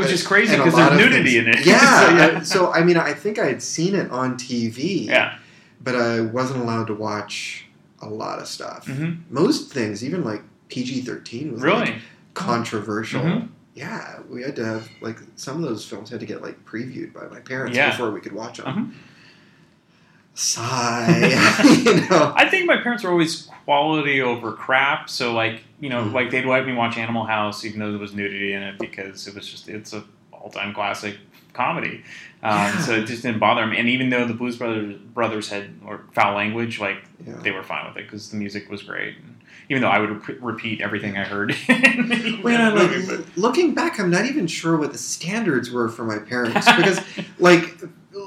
which 0.00 0.10
is 0.12 0.26
crazy 0.26 0.56
because 0.56 0.74
there's 0.74 0.98
nudity 0.98 1.40
things- 1.40 1.46
in 1.46 1.48
it. 1.60 1.66
Yeah, 1.66 1.78
so, 2.08 2.16
yeah. 2.16 2.40
So 2.42 2.72
I 2.72 2.82
mean, 2.82 2.96
I 2.96 3.12
think 3.14 3.38
I 3.38 3.46
had 3.46 3.62
seen 3.62 3.94
it 3.94 4.10
on 4.10 4.36
TV. 4.36 5.06
Yeah. 5.06 5.36
But 5.80 5.94
I 5.94 6.20
wasn't 6.20 6.60
allowed 6.60 6.88
to 6.88 6.94
watch 6.94 7.64
a 8.02 8.08
lot 8.08 8.38
of 8.40 8.48
stuff. 8.48 8.86
Mhm. 8.86 9.18
Most 9.30 9.72
things, 9.72 10.04
even 10.04 10.24
like 10.24 10.42
PG 10.68 11.02
thirteen, 11.02 11.52
was 11.52 11.62
Really? 11.62 11.80
like, 11.80 11.94
controversial. 12.34 13.22
Mhm. 13.22 13.48
Yeah, 13.78 14.20
we 14.28 14.42
had 14.42 14.56
to 14.56 14.64
have 14.64 14.88
like 15.00 15.18
some 15.36 15.62
of 15.62 15.68
those 15.68 15.84
films 15.86 16.10
had 16.10 16.20
to 16.20 16.26
get 16.26 16.42
like 16.42 16.64
previewed 16.64 17.12
by 17.12 17.26
my 17.28 17.40
parents 17.40 17.76
Yeah. 17.76 17.90
before 17.90 18.10
we 18.10 18.20
could 18.20 18.32
watch 18.32 18.58
them. 18.58 18.66
Mhm. 18.94 18.94
Sigh, 20.34 21.18
you 21.84 21.94
know. 22.08 22.32
I 22.36 22.48
think 22.48 22.66
my 22.66 22.76
parents 22.80 23.02
were 23.02 23.10
always 23.10 23.48
quality 23.64 24.20
over 24.20 24.52
crap. 24.52 25.08
So 25.10 25.32
like 25.34 25.62
you 25.80 25.90
Mm-hmm. 25.90 26.08
know, 26.08 26.12
like 26.12 26.30
they'd 26.30 26.44
let 26.44 26.66
me 26.66 26.74
watch 26.74 26.96
Animal 26.98 27.24
House 27.24 27.64
even 27.64 27.78
though 27.78 27.90
there 27.90 28.00
was 28.00 28.12
nudity 28.14 28.52
in 28.52 28.62
it 28.62 28.78
because 28.80 29.28
it 29.28 29.34
was 29.34 29.48
just 29.48 29.68
it's 29.68 29.92
a 29.92 30.02
all 30.32 30.50
time 30.50 30.74
classic 30.74 31.16
comedy. 31.52 32.02
Um, 32.42 32.78
So 32.80 32.94
it 32.94 33.06
just 33.06 33.22
didn't 33.22 33.38
bother 33.40 33.62
him. 33.62 33.72
And 33.72 33.88
even 33.88 34.10
though 34.10 34.24
the 34.24 34.34
Blues 34.34 34.56
Brothers 34.56 34.96
brothers 35.14 35.48
had 35.50 35.70
or 35.86 36.02
foul 36.12 36.34
language, 36.36 36.80
like 36.80 37.04
Yeah. 37.26 37.34
they 37.42 37.50
were 37.52 37.62
fine 37.62 37.86
with 37.86 37.96
it 37.96 38.04
because 38.06 38.30
the 38.30 38.36
music 38.36 38.68
was 38.70 38.82
great. 38.82 39.16
And 39.18 39.36
even 39.68 39.82
though 39.82 39.88
I 39.88 39.98
would 39.98 40.28
re- 40.28 40.36
repeat 40.40 40.80
everything 40.80 41.16
I 41.16 41.24
heard. 41.24 41.50
Wait, 41.68 42.56
I'm 42.56 42.74
like, 42.74 43.36
looking 43.36 43.74
back, 43.74 43.98
I'm 44.00 44.10
not 44.10 44.24
even 44.26 44.46
sure 44.46 44.76
what 44.76 44.92
the 44.92 44.98
standards 44.98 45.70
were 45.70 45.88
for 45.88 46.04
my 46.04 46.18
parents 46.18 46.66
because, 46.76 47.00
like, 47.38 47.78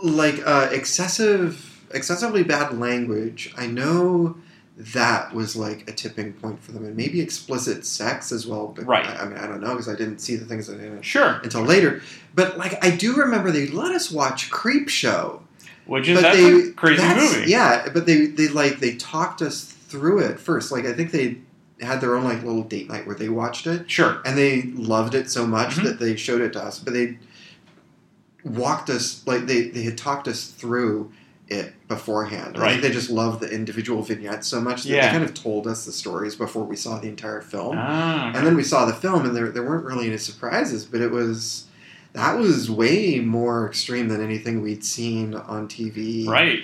like 0.04 0.46
uh, 0.46 0.70
excessive, 0.72 1.84
excessively 1.94 2.44
bad 2.44 2.78
language. 2.78 3.54
I 3.58 3.68
know 3.68 4.38
that 4.78 5.34
was 5.34 5.56
like 5.56 5.88
a 5.90 5.94
tipping 5.94 6.34
point 6.34 6.62
for 6.64 6.72
them, 6.72 6.86
and 6.86 6.96
maybe 6.96 7.22
explicit 7.22 7.86
sex 7.86 8.32
as 8.32 8.48
well. 8.48 8.68
But 8.76 8.86
Right. 8.86 9.06
I, 9.06 9.24
I 9.24 9.26
mean, 9.28 9.38
I 9.38 9.48
don't 9.48 9.62
know 9.62 9.72
because 9.72 9.90
I 9.90 9.96
didn't 9.96 10.20
see 10.20 10.36
the 10.36 10.46
things 10.46 10.68
that 10.68 10.80
I 10.80 10.84
didn't 10.84 11.04
Sure. 11.04 11.40
until 11.44 11.62
later. 11.62 12.02
But 12.34 12.58
like, 12.58 12.84
I 12.84 12.92
do 12.92 13.16
remember 13.16 13.52
they 13.52 13.68
let 13.68 13.92
us 13.94 14.10
watch 14.12 14.50
Creep 14.50 14.90
Show. 14.90 15.44
Which 15.86 16.08
is 16.08 16.16
But 16.18 16.22
that's 16.22 16.38
they- 16.38 16.70
a 16.70 16.72
crazy 16.72 17.04
movie. 17.04 17.50
Yeah, 17.52 17.90
but 17.92 18.06
they 18.06 18.28
they 18.28 18.48
like 18.48 18.80
they 18.80 18.96
talked 18.96 19.42
us 19.42 19.76
through 19.92 20.20
it 20.20 20.40
first. 20.40 20.72
Like 20.72 20.86
I 20.86 20.94
think 20.94 21.12
they 21.12 21.38
had 21.82 22.00
their 22.02 22.16
own 22.16 22.24
like 22.24 22.44
little 22.44 22.64
date 22.64 22.90
night 22.90 23.06
where 23.06 23.16
they 23.16 23.30
watched 23.30 23.68
it. 23.68 23.90
Sure. 23.90 24.22
And 24.26 24.38
they 24.38 24.64
loved 24.76 25.14
it 25.16 25.30
so 25.30 25.46
much 25.46 25.76
Mhm. 25.76 25.84
that 25.84 26.00
they 26.00 26.16
showed 26.16 26.42
it 26.42 26.54
to 26.54 26.64
us. 26.64 26.80
But 26.80 26.94
they 26.94 27.18
walked 28.44 28.90
us 28.90 29.22
like 29.26 29.46
they 29.46 29.64
they 29.70 29.84
had 29.84 29.98
talked 29.98 30.28
us 30.28 30.46
through 30.46 31.12
it 31.48 31.74
beforehand. 31.88 32.56
I 32.58 32.62
Right. 32.62 32.70
think 32.72 32.84
they 32.84 32.92
just 32.92 33.10
loved 33.10 33.42
the 33.42 33.52
individual 33.54 34.02
vignettes 34.04 34.48
so 34.48 34.62
much 34.62 34.84
that 34.84 34.90
Yeah. 34.90 35.06
they 35.08 35.12
kind 35.12 35.24
of 35.24 35.34
told 35.34 35.68
us 35.68 35.86
the 35.86 35.92
stories 35.92 36.36
before 36.36 36.64
we 36.64 36.78
saw 36.78 36.98
the 37.00 37.10
entire 37.10 37.42
film. 37.42 37.76
Ah, 37.78 38.30
okay. 38.30 38.38
And 38.38 38.48
then 38.48 38.56
we 38.56 38.64
saw 38.64 38.86
the 38.86 38.94
film, 38.94 39.26
and 39.26 39.36
there 39.36 39.50
there 39.50 39.64
weren't 39.64 39.84
really 39.86 40.08
any 40.08 40.18
surprises, 40.18 40.86
but 40.86 41.02
it 41.02 41.12
was. 41.12 41.66
That 42.14 42.38
was 42.38 42.70
way 42.70 43.20
more 43.22 43.66
extreme 43.68 44.10
than 44.10 44.22
anything 44.22 44.62
we'd 44.62 44.84
seen 44.84 45.34
on 45.34 45.70
TV. 45.70 46.26
Right. 46.28 46.64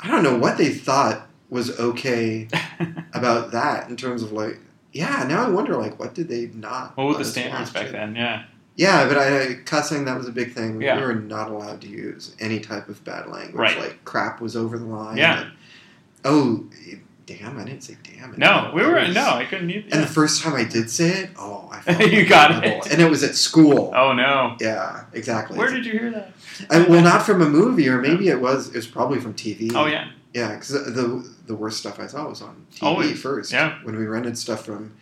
I 0.00 0.08
don't 0.08 0.22
know 0.22 0.36
what 0.36 0.56
they 0.56 0.68
thought 0.68 1.26
was 1.54 1.78
okay 1.78 2.48
about 3.14 3.52
that 3.52 3.88
in 3.88 3.96
terms 3.96 4.22
of 4.22 4.32
like, 4.32 4.58
yeah. 4.92 5.24
Now 5.28 5.46
I 5.46 5.48
wonder 5.48 5.76
like, 5.76 5.98
what 5.98 6.14
did 6.14 6.28
they 6.28 6.46
not? 6.54 6.96
What 6.96 7.06
were 7.06 7.14
the 7.14 7.24
standards 7.24 7.70
back 7.70 7.86
it? 7.86 7.92
then? 7.92 8.14
Yeah. 8.16 8.44
Yeah, 8.76 9.06
but 9.06 9.16
I, 9.16 9.54
cussing 9.64 10.04
that 10.06 10.18
was 10.18 10.26
a 10.26 10.32
big 10.32 10.52
thing. 10.52 10.82
Yeah. 10.82 10.96
We 10.98 11.02
were 11.06 11.14
not 11.14 11.48
allowed 11.48 11.80
to 11.82 11.86
use 11.88 12.34
any 12.40 12.58
type 12.58 12.88
of 12.88 13.02
bad 13.04 13.28
language. 13.28 13.54
Right. 13.54 13.78
Like 13.78 14.04
crap 14.04 14.40
was 14.40 14.56
over 14.56 14.76
the 14.78 14.84
line. 14.84 15.16
Yeah. 15.16 15.42
and- 15.42 15.52
oh, 16.24 16.64
damn! 17.26 17.56
I 17.58 17.64
didn't 17.64 17.82
say 17.84 17.96
damn. 18.02 18.34
No, 18.36 18.72
we 18.74 18.82
were 18.84 18.94
was- 18.94 19.14
no, 19.14 19.26
I 19.30 19.44
couldn't 19.44 19.70
either. 19.70 19.88
And 19.92 20.02
the 20.02 20.08
first 20.08 20.42
time 20.42 20.54
I 20.54 20.64
did 20.64 20.90
say 20.90 21.08
it, 21.10 21.30
oh, 21.38 21.68
I 21.70 21.80
felt 21.82 22.00
You 22.12 22.18
like 22.20 22.28
got 22.28 22.64
it. 22.64 22.90
and 22.90 23.00
it 23.00 23.08
was 23.08 23.22
at 23.22 23.36
school. 23.36 23.92
Oh 23.94 24.12
no. 24.12 24.56
Yeah, 24.60 25.04
exactly. 25.12 25.56
Where 25.56 25.70
did 25.70 25.86
you 25.86 25.92
hear 25.92 26.10
that? 26.10 26.32
I, 26.68 26.82
well, 26.82 27.02
not 27.02 27.24
from 27.24 27.42
a 27.42 27.48
movie, 27.48 27.88
or 27.88 28.00
maybe 28.00 28.28
it 28.28 28.40
was. 28.40 28.68
It 28.70 28.74
was 28.76 28.86
probably 28.88 29.20
from 29.20 29.34
TV. 29.34 29.70
Oh 29.74 29.86
yeah. 29.86 30.10
Yeah, 30.34 30.54
because 30.54 30.68
the 30.70 31.26
the 31.46 31.54
worst 31.54 31.78
stuff 31.78 31.98
I 32.00 32.06
saw 32.08 32.28
was 32.28 32.42
on 32.42 32.66
TV 32.74 32.82
Always. 32.82 33.22
first. 33.22 33.52
Yeah. 33.52 33.78
When 33.84 33.96
we 33.96 34.04
rented 34.06 34.36
stuff 34.36 34.64
from 34.66 34.92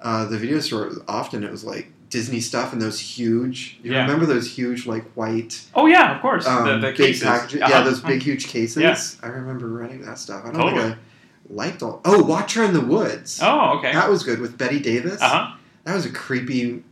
uh, 0.00 0.24
the 0.26 0.38
video 0.38 0.60
store, 0.60 0.92
often 1.08 1.42
it 1.44 1.50
was 1.50 1.64
like 1.64 1.90
Disney 2.10 2.40
stuff 2.40 2.72
and 2.72 2.80
those 2.80 3.00
huge. 3.00 3.78
You 3.82 3.92
Yeah. 3.92 4.02
remember 4.02 4.24
those 4.24 4.48
huge 4.50 4.86
like 4.86 5.04
white. 5.14 5.60
Oh 5.74 5.86
yeah, 5.86 6.14
of 6.14 6.22
course. 6.22 6.46
Um, 6.46 6.64
the, 6.64 6.74
the 6.74 6.80
big 6.88 6.96
cases. 6.96 7.22
packages. 7.24 7.60
Uh-huh. 7.60 7.72
Yeah, 7.74 7.82
those 7.82 8.00
big 8.00 8.22
huge 8.22 8.46
cases. 8.46 8.80
Yeah. 8.82 8.96
I 9.28 9.30
remember 9.32 9.66
renting 9.68 10.02
that 10.02 10.18
stuff. 10.18 10.44
I 10.44 10.52
don't 10.52 10.60
Totally. 10.60 10.82
think 10.82 10.94
I 10.94 11.52
liked 11.54 11.82
all. 11.82 12.00
Oh, 12.04 12.22
Watcher 12.22 12.62
in 12.62 12.72
the 12.72 12.80
Woods. 12.80 13.40
Oh 13.42 13.78
okay. 13.78 13.92
That 13.92 14.08
was 14.08 14.22
good 14.22 14.38
with 14.38 14.56
Bette 14.56 14.78
Davis. 14.78 15.20
Uh 15.20 15.28
huh. 15.28 15.56
That 15.84 15.94
was 15.96 16.06
a 16.06 16.12
creepy 16.12 16.84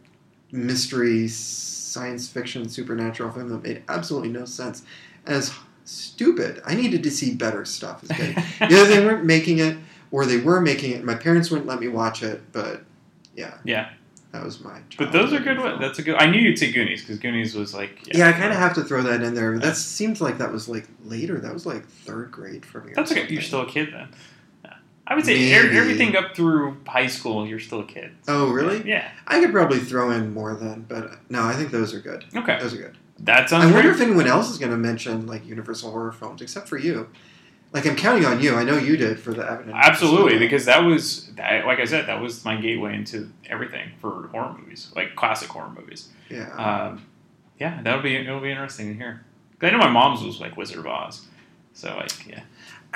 mystery 0.51 1.29
science 1.29 2.29
fiction 2.29 2.69
supernatural 2.69 3.31
film 3.31 3.49
that 3.51 3.63
made 3.63 3.83
absolutely 3.89 4.29
no 4.31 4.45
sense. 4.45 4.83
And 5.25 5.37
it's 5.37 5.53
stupid. 5.87 6.61
I 6.67 6.75
needed 6.75 7.03
to 7.05 7.11
see 7.11 7.35
better 7.35 7.65
stuff. 7.65 8.05
Either 8.61 8.85
they 8.85 9.05
weren't 9.05 9.25
making 9.25 9.59
it 9.59 9.79
or 10.11 10.27
they 10.27 10.37
were 10.39 10.61
making 10.61 10.93
it. 10.93 11.05
My 11.05 11.15
parents 11.15 11.51
wouldn't 11.51 11.69
let 11.69 11.81
me 11.81 11.89
watch 11.89 12.23
it, 12.23 12.43
but 12.53 12.83
yeah, 13.35 13.55
Yeah. 13.65 13.91
that 14.33 14.45
was 14.45 14.61
my. 14.63 14.81
Job. 14.89 14.99
But 14.99 15.13
those 15.13 15.33
are 15.33 15.41
good. 15.41 15.59
ones. 15.59 15.81
That's 15.81 15.99
a 15.99 16.03
good. 16.03 16.17
I 16.17 16.27
knew 16.27 16.39
you'd 16.41 16.59
say 16.59 16.71
Goonies 16.73 17.01
because 17.03 17.19
Goonies 17.19 17.55
was 17.55 17.73
like. 17.75 18.15
Yeah, 18.15 18.29
I 18.29 18.33
kind 18.33 18.53
of 18.53 18.59
have 18.59 18.75
to 18.75 18.85
throw 18.85 19.03
that 19.03 19.23
in 19.23 19.35
there. 19.35 19.59
That 19.59 19.77
seems 19.77 20.21
like 20.21 20.39
that 20.39 20.53
was 20.53 20.69
like 20.69 20.87
later. 21.05 21.39
That 21.41 21.53
was 21.55 21.65
like 21.67 21.87
third 21.87 22.31
grade 22.31 22.65
for 22.67 22.81
me. 22.83 22.93
That's 22.95 23.11
okay. 23.11 23.21
something. 23.23 23.35
You're 23.35 23.43
still 23.43 23.63
a 23.63 23.67
kid 23.67 23.93
then. 23.93 24.09
I 25.09 25.15
would 25.15 25.25
say 25.25 25.35
Maybe. 25.35 25.77
everything 25.79 26.17
up 26.17 26.35
through 26.35 26.79
high 26.85 27.07
school, 27.07 27.47
you're 27.47 27.61
still 27.61 27.79
a 27.79 27.87
kid. 27.87 28.11
Oh, 28.27 28.51
really? 28.51 28.83
Yeah. 28.85 29.09
I 29.25 29.39
could 29.39 29.53
probably 29.53 29.79
throw 29.79 30.11
in 30.11 30.35
more 30.35 30.53
then, 30.57 30.85
but 30.89 31.13
no, 31.31 31.45
I 31.45 31.53
think 31.53 31.71
those 31.71 31.95
are 31.95 32.01
good. 32.01 32.25
Okay. 32.35 32.59
Those 32.61 32.75
are 32.75 32.79
good. 32.79 32.99
That 33.21 33.49
sounds 33.49 33.65
I 33.65 33.73
wonder 33.73 33.91
great. 33.91 33.95
if 33.95 34.01
anyone 34.01 34.27
else 34.27 34.51
is 34.51 34.59
going 34.59 34.73
to 34.73 34.77
mention 34.77 35.27
like 35.27 35.47
Universal 35.47 35.91
horror 35.91 36.13
films, 36.13 36.43
except 36.43 36.69
for 36.69 36.77
you. 36.77 37.09
Like 37.73 37.87
I'm 37.87 37.97
counting 37.97 38.25
on 38.25 38.41
you. 38.41 38.55
I 38.55 38.63
know 38.65 38.77
you 38.79 38.97
did 38.97 39.19
for 39.19 39.35
the 39.35 39.61
and 39.61 39.73
Absolutely, 39.73 40.23
Priscilla. 40.39 40.39
because 40.41 40.65
that 40.67 40.79
was, 40.85 41.27
that, 41.35 41.67
like 41.67 41.79
I 41.81 41.85
said, 41.85 42.07
that 42.07 42.21
was 42.21 42.45
my 42.45 42.57
gateway 42.61 42.95
into 42.95 43.31
everything 43.49 43.91
for 44.01 44.29
horror 44.29 44.55
movies, 44.59 44.93
like 44.95 45.17
classic 45.17 45.49
horror 45.49 45.71
movies. 45.71 46.09
yeah. 46.31 46.51
Um, 46.55 47.07
yeah, 47.59 47.81
that'll 47.83 48.03
be 48.03 48.15
it'll 48.17 48.41
be 48.41 48.51
interesting 48.51 48.89
to 48.89 48.95
hear. 48.95 49.25
I 49.63 49.71
know 49.71 49.79
my 49.79 49.89
mom's 49.89 50.23
was 50.23 50.41
like 50.41 50.57
Wizard 50.59 50.79
of 50.79 50.87
Oz, 50.87 51.25
so 51.73 51.97
like 51.97 52.27
yeah. 52.27 52.43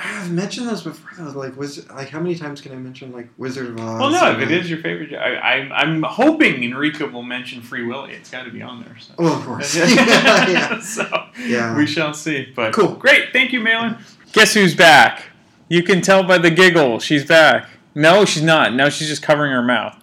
I've 0.03 0.31
mentioned 0.31 0.67
those 0.67 0.81
before. 0.83 1.11
though, 1.25 1.37
Like 1.37 1.55
was 1.55 1.87
like 1.91 2.09
how 2.09 2.19
many 2.19 2.35
times 2.35 2.59
can 2.61 2.71
I 2.71 2.75
mention 2.75 3.11
like 3.11 3.29
Wizard 3.37 3.67
of 3.67 3.77
Oz? 3.79 3.99
Well, 3.99 4.09
no, 4.09 4.31
if 4.31 4.39
it 4.39 4.51
is 4.51 4.69
your 4.69 4.79
favorite, 4.79 5.13
I, 5.13 5.35
I 5.35 5.51
I'm 5.81 6.01
hoping 6.03 6.63
Enrico 6.63 7.07
will 7.07 7.23
mention 7.23 7.61
Free 7.61 7.85
Willy. 7.85 8.13
It's 8.13 8.29
got 8.31 8.43
to 8.45 8.51
be 8.51 8.61
on 8.61 8.81
there. 8.83 8.97
So. 8.99 9.13
Oh, 9.19 9.37
of 9.39 9.45
course. 9.45 9.75
yeah, 9.75 10.49
yeah. 10.49 10.79
so 10.81 11.05
Yeah. 11.39 11.77
we 11.77 11.85
shall 11.85 12.13
see. 12.13 12.51
But 12.55 12.73
Cool. 12.73 12.95
great, 12.95 13.31
thank 13.33 13.51
you, 13.53 13.59
Malin. 13.59 13.97
Guess 14.33 14.53
who's 14.55 14.75
back? 14.75 15.25
You 15.69 15.83
can 15.83 16.01
tell 16.01 16.23
by 16.23 16.37
the 16.37 16.49
giggle. 16.51 16.99
She's 16.99 17.25
back. 17.25 17.67
No, 17.93 18.25
she's 18.25 18.43
not. 18.43 18.73
No, 18.73 18.89
she's 18.89 19.07
just 19.07 19.21
covering 19.21 19.51
her 19.51 19.61
mouth. 19.61 19.95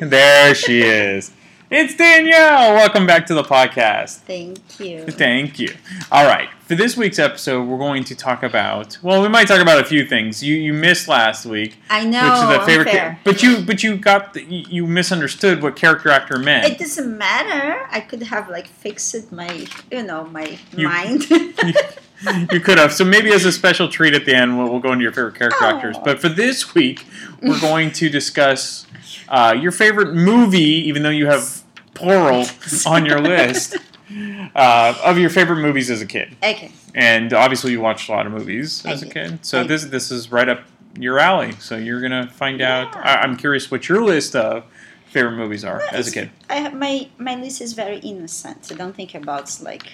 there 0.00 0.54
she 0.54 0.80
is. 0.82 1.30
It's 1.70 1.94
Danielle. 1.94 2.72
Welcome 2.72 3.06
back 3.06 3.26
to 3.26 3.34
the 3.34 3.42
podcast. 3.42 4.20
Thank 4.20 4.80
you. 4.80 5.04
Thank 5.04 5.58
you. 5.58 5.74
All 6.10 6.24
right. 6.26 6.48
For 6.62 6.74
this 6.74 6.96
week's 6.96 7.18
episode, 7.18 7.68
we're 7.68 7.76
going 7.76 8.04
to 8.04 8.14
talk 8.14 8.42
about. 8.42 8.96
Well, 9.02 9.20
we 9.20 9.28
might 9.28 9.48
talk 9.48 9.60
about 9.60 9.78
a 9.78 9.84
few 9.84 10.06
things. 10.06 10.42
You 10.42 10.54
you 10.54 10.72
missed 10.72 11.08
last 11.08 11.44
week. 11.44 11.76
I 11.90 12.06
know, 12.06 12.22
Which 12.22 12.32
is 12.32 12.58
the 12.58 12.64
favorite. 12.64 12.88
unfair. 12.88 13.20
but 13.22 13.42
you 13.42 13.60
but 13.60 13.82
you 13.82 13.98
got 13.98 14.32
the, 14.32 14.44
you 14.44 14.64
you 14.70 14.86
misunderstood 14.86 15.62
what 15.62 15.76
character 15.76 16.08
actor 16.08 16.38
meant. 16.38 16.72
It 16.72 16.78
doesn't 16.78 17.18
matter. 17.18 17.86
I 17.90 18.00
could 18.00 18.22
have 18.22 18.48
like 18.48 18.66
fixed 18.66 19.30
my, 19.30 19.66
you 19.92 20.04
know, 20.04 20.24
my 20.24 20.58
You- 20.74 20.88
mind. 20.88 21.28
you 22.50 22.60
could 22.60 22.78
have. 22.78 22.94
So 22.94 23.04
maybe 23.04 23.30
as 23.30 23.44
a 23.44 23.52
special 23.52 23.88
treat 23.88 24.14
at 24.14 24.24
the 24.24 24.34
end, 24.34 24.56
we'll, 24.56 24.70
we'll 24.70 24.80
go 24.80 24.92
into 24.92 25.02
your 25.02 25.12
favorite 25.12 25.34
character 25.34 25.64
oh. 25.64 25.76
actors. 25.76 25.96
But 26.02 26.18
for 26.18 26.30
this 26.30 26.74
week, 26.74 27.06
we're 27.42 27.60
going 27.62 27.92
to 27.92 28.08
discuss 28.08 28.86
uh, 29.28 29.56
your 29.58 29.72
favorite 29.72 30.14
movie, 30.14 30.88
even 30.88 31.02
though 31.02 31.10
you 31.10 31.26
have 31.26 31.62
plural 31.94 32.46
on 32.86 33.04
your 33.06 33.20
list, 33.20 33.76
uh, 34.54 34.94
of 35.04 35.18
your 35.18 35.30
favorite 35.30 35.60
movies 35.60 35.90
as 35.90 36.00
a 36.00 36.06
kid. 36.06 36.36
okay. 36.42 36.72
And 36.94 37.32
obviously, 37.32 37.72
you 37.72 37.80
watched 37.80 38.08
a 38.08 38.12
lot 38.12 38.26
of 38.26 38.32
movies 38.32 38.84
I 38.84 38.92
as 38.92 39.02
a 39.02 39.08
kid. 39.08 39.44
So 39.44 39.62
this 39.62 39.84
this 39.84 40.10
is 40.10 40.32
right 40.32 40.48
up 40.48 40.62
your 40.98 41.18
alley. 41.18 41.52
So 41.60 41.76
you're 41.76 42.00
gonna 42.00 42.28
find 42.28 42.60
out. 42.60 42.96
I, 42.96 43.16
I'm 43.16 43.36
curious 43.36 43.70
what 43.70 43.88
your 43.88 44.02
list 44.02 44.34
of 44.34 44.64
favorite 45.06 45.36
movies 45.36 45.64
are 45.64 45.82
as 45.92 46.08
a 46.08 46.12
kid. 46.12 46.30
I 46.48 46.56
have, 46.56 46.74
my 46.74 47.08
my 47.18 47.34
list 47.34 47.60
is 47.60 47.72
very 47.72 47.98
innocent. 47.98 48.64
So 48.64 48.74
don't 48.74 48.94
think 48.94 49.14
about 49.14 49.60
like, 49.62 49.92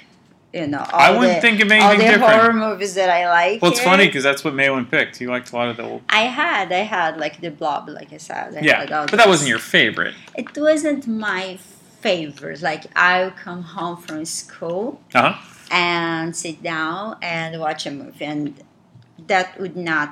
you 0.54 0.66
know, 0.68 0.78
all 0.78 1.00
I 1.00 1.10
wouldn't 1.10 1.36
the, 1.36 1.40
think 1.46 1.60
of 1.60 1.70
all 1.72 1.90
the 1.96 2.02
different. 2.04 2.32
horror 2.32 2.52
movies 2.52 2.94
that 2.94 3.10
I 3.10 3.28
like. 3.28 3.60
Well, 3.60 3.72
it's 3.72 3.80
here. 3.80 3.90
funny 3.90 4.06
because 4.06 4.22
that's 4.22 4.44
what 4.44 4.54
Malin 4.54 4.86
picked. 4.86 5.16
He 5.16 5.26
liked 5.26 5.52
a 5.52 5.56
lot 5.56 5.68
of 5.68 5.76
the 5.76 5.82
old. 5.82 6.02
I 6.08 6.22
had, 6.40 6.70
I 6.72 6.84
had 6.96 7.16
like 7.18 7.40
the 7.40 7.50
Blob, 7.50 7.88
like 7.88 8.12
I 8.12 8.18
said. 8.18 8.56
I 8.56 8.60
Yeah, 8.60 8.86
but 9.10 9.16
that 9.16 9.28
wasn't 9.28 9.48
your 9.48 9.58
favorite. 9.58 10.14
It 10.36 10.56
wasn't 10.56 11.06
my 11.08 11.58
favorite. 12.00 12.62
Like 12.62 12.84
I'll 12.96 13.32
come 13.32 13.62
home 13.62 13.96
from 13.96 14.24
school 14.24 15.00
Uh 15.14 15.32
huh. 15.32 15.42
and 15.70 16.36
sit 16.36 16.62
down 16.62 17.16
and 17.20 17.58
watch 17.60 17.86
a 17.86 17.90
movie, 17.90 18.24
and 18.24 18.54
that 19.26 19.58
would 19.60 19.76
not 19.76 20.08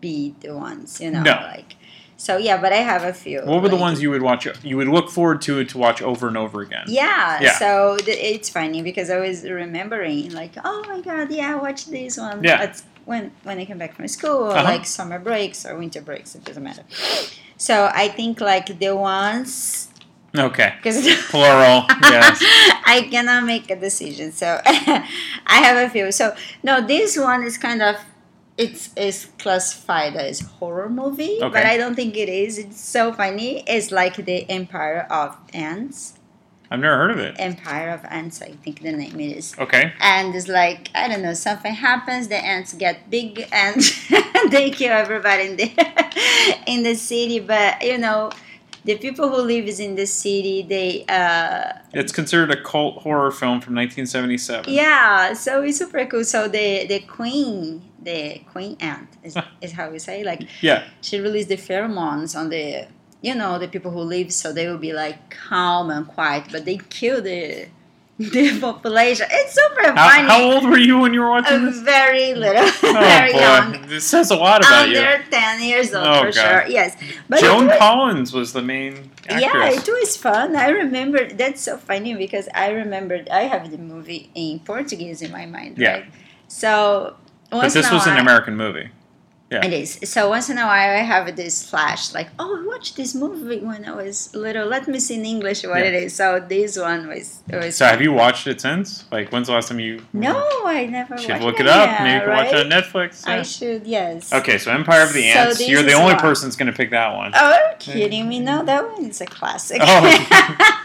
be 0.00 0.34
the 0.40 0.54
ones, 0.54 1.00
you 1.00 1.10
know. 1.10 1.22
No. 1.22 1.32
Like, 1.32 1.74
so 2.24 2.32
yeah, 2.48 2.56
but 2.64 2.72
I 2.72 2.82
have 2.92 3.02
a 3.02 3.12
few. 3.24 3.40
What 3.50 3.62
were 3.62 3.68
the 3.76 3.82
ones 3.88 3.96
you 4.04 4.10
would 4.14 4.22
watch? 4.22 4.46
You 4.70 4.76
would 4.78 4.86
look 4.96 5.08
forward 5.16 5.38
to 5.46 5.64
to 5.70 5.76
watch 5.86 6.00
over 6.10 6.24
and 6.28 6.36
over 6.44 6.58
again. 6.66 6.84
Yeah, 6.86 7.40
Yeah. 7.46 7.58
so 7.62 7.68
th- 8.06 8.16
it's 8.34 8.48
funny 8.58 8.80
because 8.90 9.08
I 9.16 9.18
was 9.26 9.42
remembering, 9.42 10.30
like, 10.40 10.52
oh 10.64 10.80
my 10.90 11.00
god, 11.08 11.26
yeah, 11.38 11.52
I 11.54 11.56
watched 11.66 11.90
this 11.90 12.16
one. 12.26 12.36
Yeah. 12.44 12.62
At, 12.66 12.82
when 13.10 13.22
when 13.46 13.56
I 13.62 13.64
came 13.68 13.78
back 13.82 13.92
from 13.96 14.06
school, 14.18 14.40
or 14.50 14.56
Uh-huh. 14.56 14.72
like 14.74 14.84
summer 14.98 15.18
breaks 15.18 15.58
or 15.66 15.72
winter 15.82 16.02
breaks, 16.08 16.30
it 16.36 16.42
doesn't 16.46 16.62
matter. 16.70 16.84
So 17.68 17.74
I 18.04 18.06
think 18.18 18.40
like 18.52 18.66
the 18.84 18.92
ones 19.16 19.88
Okay. 20.48 20.70
because 20.78 20.98
Plural. 21.32 21.78
Yes. 22.14 22.38
I 22.94 22.96
cannot 23.10 23.42
make 23.52 23.66
a 23.76 23.78
decision. 23.88 24.30
So 24.42 24.48
I 24.66 25.58
have 25.66 25.76
a 25.86 25.88
few. 25.94 26.06
So 26.20 26.24
no, 26.68 26.74
this 26.94 27.10
one 27.18 27.42
is 27.48 27.58
kind 27.58 27.82
of 27.82 27.94
it's 28.58 28.90
is 28.96 29.28
classified 29.38 30.14
as 30.16 30.40
horror 30.40 30.88
movie, 30.88 31.38
but 31.40 31.56
I 31.56 31.76
don't 31.76 31.94
think 31.94 32.16
it 32.16 32.28
is. 32.28 32.58
It's 32.58 32.80
so 32.80 33.12
funny. 33.12 33.62
It's 33.66 33.90
like 33.90 34.16
the 34.16 34.48
Empire 34.50 35.06
of 35.10 35.36
Ants. 35.54 36.14
I've 36.70 36.80
never 36.80 36.96
heard 36.96 37.10
of 37.10 37.18
it. 37.18 37.36
Empire 37.38 37.90
of 37.90 38.00
Ants, 38.08 38.40
I 38.40 38.52
think 38.52 38.80
the 38.80 38.92
name 38.92 39.20
it 39.20 39.36
is. 39.36 39.54
Okay. 39.58 39.92
And 40.00 40.34
it's 40.34 40.48
like 40.48 40.90
I 40.94 41.06
don't 41.08 41.22
know, 41.22 41.34
something 41.34 41.74
happens. 41.74 42.28
The 42.28 42.36
ants 42.36 42.72
get 42.72 43.10
big 43.10 43.46
and 43.52 43.76
they 44.50 44.70
kill 44.70 44.92
everybody 44.92 45.48
in 45.48 45.56
the 45.56 46.62
in 46.66 46.82
the 46.82 46.94
city. 46.94 47.40
But 47.40 47.82
you 47.82 47.98
know, 47.98 48.30
the 48.84 48.96
people 48.96 49.28
who 49.28 49.42
lives 49.42 49.80
in 49.80 49.96
the 49.96 50.06
city, 50.06 50.62
they 50.62 51.04
uh, 51.08 51.72
It's 51.92 52.12
considered 52.12 52.50
a 52.50 52.62
cult 52.62 53.02
horror 53.02 53.30
film 53.30 53.60
from 53.60 53.74
1977. 53.74 54.72
yeah. 54.72 55.34
So 55.34 55.62
it's 55.62 55.76
super 55.78 56.06
cool. 56.06 56.24
So 56.24 56.48
the 56.48 56.86
the 56.86 57.00
queen, 57.00 57.82
the 58.04 58.40
queen 58.52 58.76
ant 58.80 59.08
is, 59.22 59.36
is 59.60 59.72
how 59.72 59.90
we 59.90 59.98
say 59.98 60.22
like 60.24 60.42
Yeah. 60.60 60.84
she 61.00 61.18
released 61.20 61.48
the 61.48 61.56
pheromones 61.56 62.36
on 62.38 62.48
the 62.50 62.86
you 63.20 63.34
know 63.34 63.58
the 63.58 63.68
people 63.68 63.90
who 63.90 64.00
live 64.00 64.32
so 64.32 64.52
they 64.52 64.66
will 64.68 64.78
be 64.78 64.92
like 64.92 65.30
calm 65.30 65.90
and 65.90 66.06
quiet 66.06 66.44
but 66.52 66.64
they 66.64 66.78
kill 66.90 67.22
the 67.22 67.66
the 68.18 68.58
population 68.60 69.26
it's 69.30 69.54
super 69.54 69.92
How, 69.96 70.10
funny 70.10 70.28
how 70.28 70.42
old 70.52 70.64
were 70.70 70.78
you 70.78 70.98
when 70.98 71.12
you 71.14 71.20
were 71.22 71.30
watching 71.30 71.62
Uh, 71.64 71.70
this? 71.70 71.78
very 71.80 72.34
little 72.34 72.62
Oh 72.84 72.92
very 72.92 73.32
young 73.32 73.86
this 73.88 74.04
says 74.04 74.30
a 74.30 74.36
lot 74.36 74.60
about 74.64 74.88
you. 74.90 74.98
under 74.98 75.24
10 75.30 75.62
years 75.62 75.94
old 75.94 76.06
Oh, 76.06 76.20
for 76.20 76.30
God. 76.32 76.34
sure 76.34 76.64
yes 76.68 76.96
but 77.28 77.40
Joan 77.40 77.66
was, 77.68 77.78
Collins 77.78 78.32
was 78.32 78.52
the 78.52 78.62
main 78.62 79.10
actress. 79.28 79.40
yeah 79.40 79.70
it 79.70 79.88
was 80.00 80.16
fun 80.16 80.54
i 80.56 80.68
remember 80.68 81.20
that's 81.32 81.62
so 81.62 81.78
funny 81.78 82.14
because 82.14 82.48
i 82.54 82.68
remembered 82.70 83.28
i 83.30 83.42
have 83.52 83.70
the 83.70 83.78
movie 83.78 84.30
in 84.34 84.58
portuguese 84.60 85.22
in 85.22 85.30
my 85.32 85.46
mind 85.46 85.78
Yeah. 85.78 85.92
right 85.94 86.04
so 86.48 87.16
but 87.52 87.72
this 87.72 87.90
was 87.90 88.06
an 88.06 88.18
American 88.18 88.56
movie. 88.56 88.88
Yeah. 89.52 89.66
It 89.66 89.72
is. 89.74 89.98
So 90.14 90.30
once 90.30 90.48
in 90.48 90.56
a 90.56 90.64
while, 90.72 90.92
I 91.02 91.02
have 91.14 91.36
this 91.36 91.68
flash, 91.68 92.14
like, 92.14 92.28
oh, 92.38 92.52
I 92.62 92.66
watched 92.66 92.96
this 92.96 93.14
movie 93.14 93.58
when 93.60 93.84
I 93.84 93.94
was 93.94 94.34
little. 94.34 94.66
Let 94.66 94.88
me 94.88 94.98
see 94.98 95.16
in 95.20 95.26
English 95.26 95.62
what 95.64 95.80
Yeah. 95.80 95.90
it 95.90 95.94
is. 96.04 96.14
So 96.16 96.26
this 96.54 96.78
one 96.78 97.06
was. 97.06 97.26
was 97.52 97.76
So 97.76 97.84
have 97.84 98.00
you 98.00 98.12
watched 98.12 98.46
it 98.46 98.60
since? 98.62 99.04
Like, 99.12 99.30
when's 99.30 99.48
the 99.48 99.52
last 99.52 99.68
time 99.68 99.78
you 99.80 100.00
No, 100.14 100.36
I 100.64 100.86
never. 100.86 101.14
Watched 101.14 101.24
it. 101.24 101.28
You 101.28 101.34
should 101.36 101.44
look 101.44 101.60
it 101.60 101.66
up? 101.68 101.86
Yeah, 101.88 102.02
Maybe 102.04 102.14
you 102.14 102.20
can 102.20 102.30
watch 102.30 102.52
it 102.54 102.64
on 102.64 102.70
right? 102.70 102.84
Netflix. 102.84 103.28
I 103.28 103.42
should. 103.42 103.86
Yes. 103.86 104.32
Okay, 104.32 104.56
so 104.58 104.70
Empire 104.72 105.02
of 105.02 105.12
the 105.12 105.24
Ants. 105.28 105.58
this 105.58 105.68
You're 105.68 105.82
the 105.82 105.92
only 105.92 106.14
one. 106.14 106.22
person 106.22 106.48
that's 106.48 106.56
going 106.56 106.72
to 106.72 106.78
pick 106.80 106.90
that 106.90 107.14
one. 107.14 107.32
Oh, 107.34 107.38
are 107.52 107.70
you 107.72 107.76
kidding 107.78 108.28
me? 108.28 108.40
No, 108.40 108.64
that 108.64 108.82
one 108.90 109.04
is 109.04 109.20
a 109.20 109.26
classic. 109.26 109.80
Oh. 109.84 110.00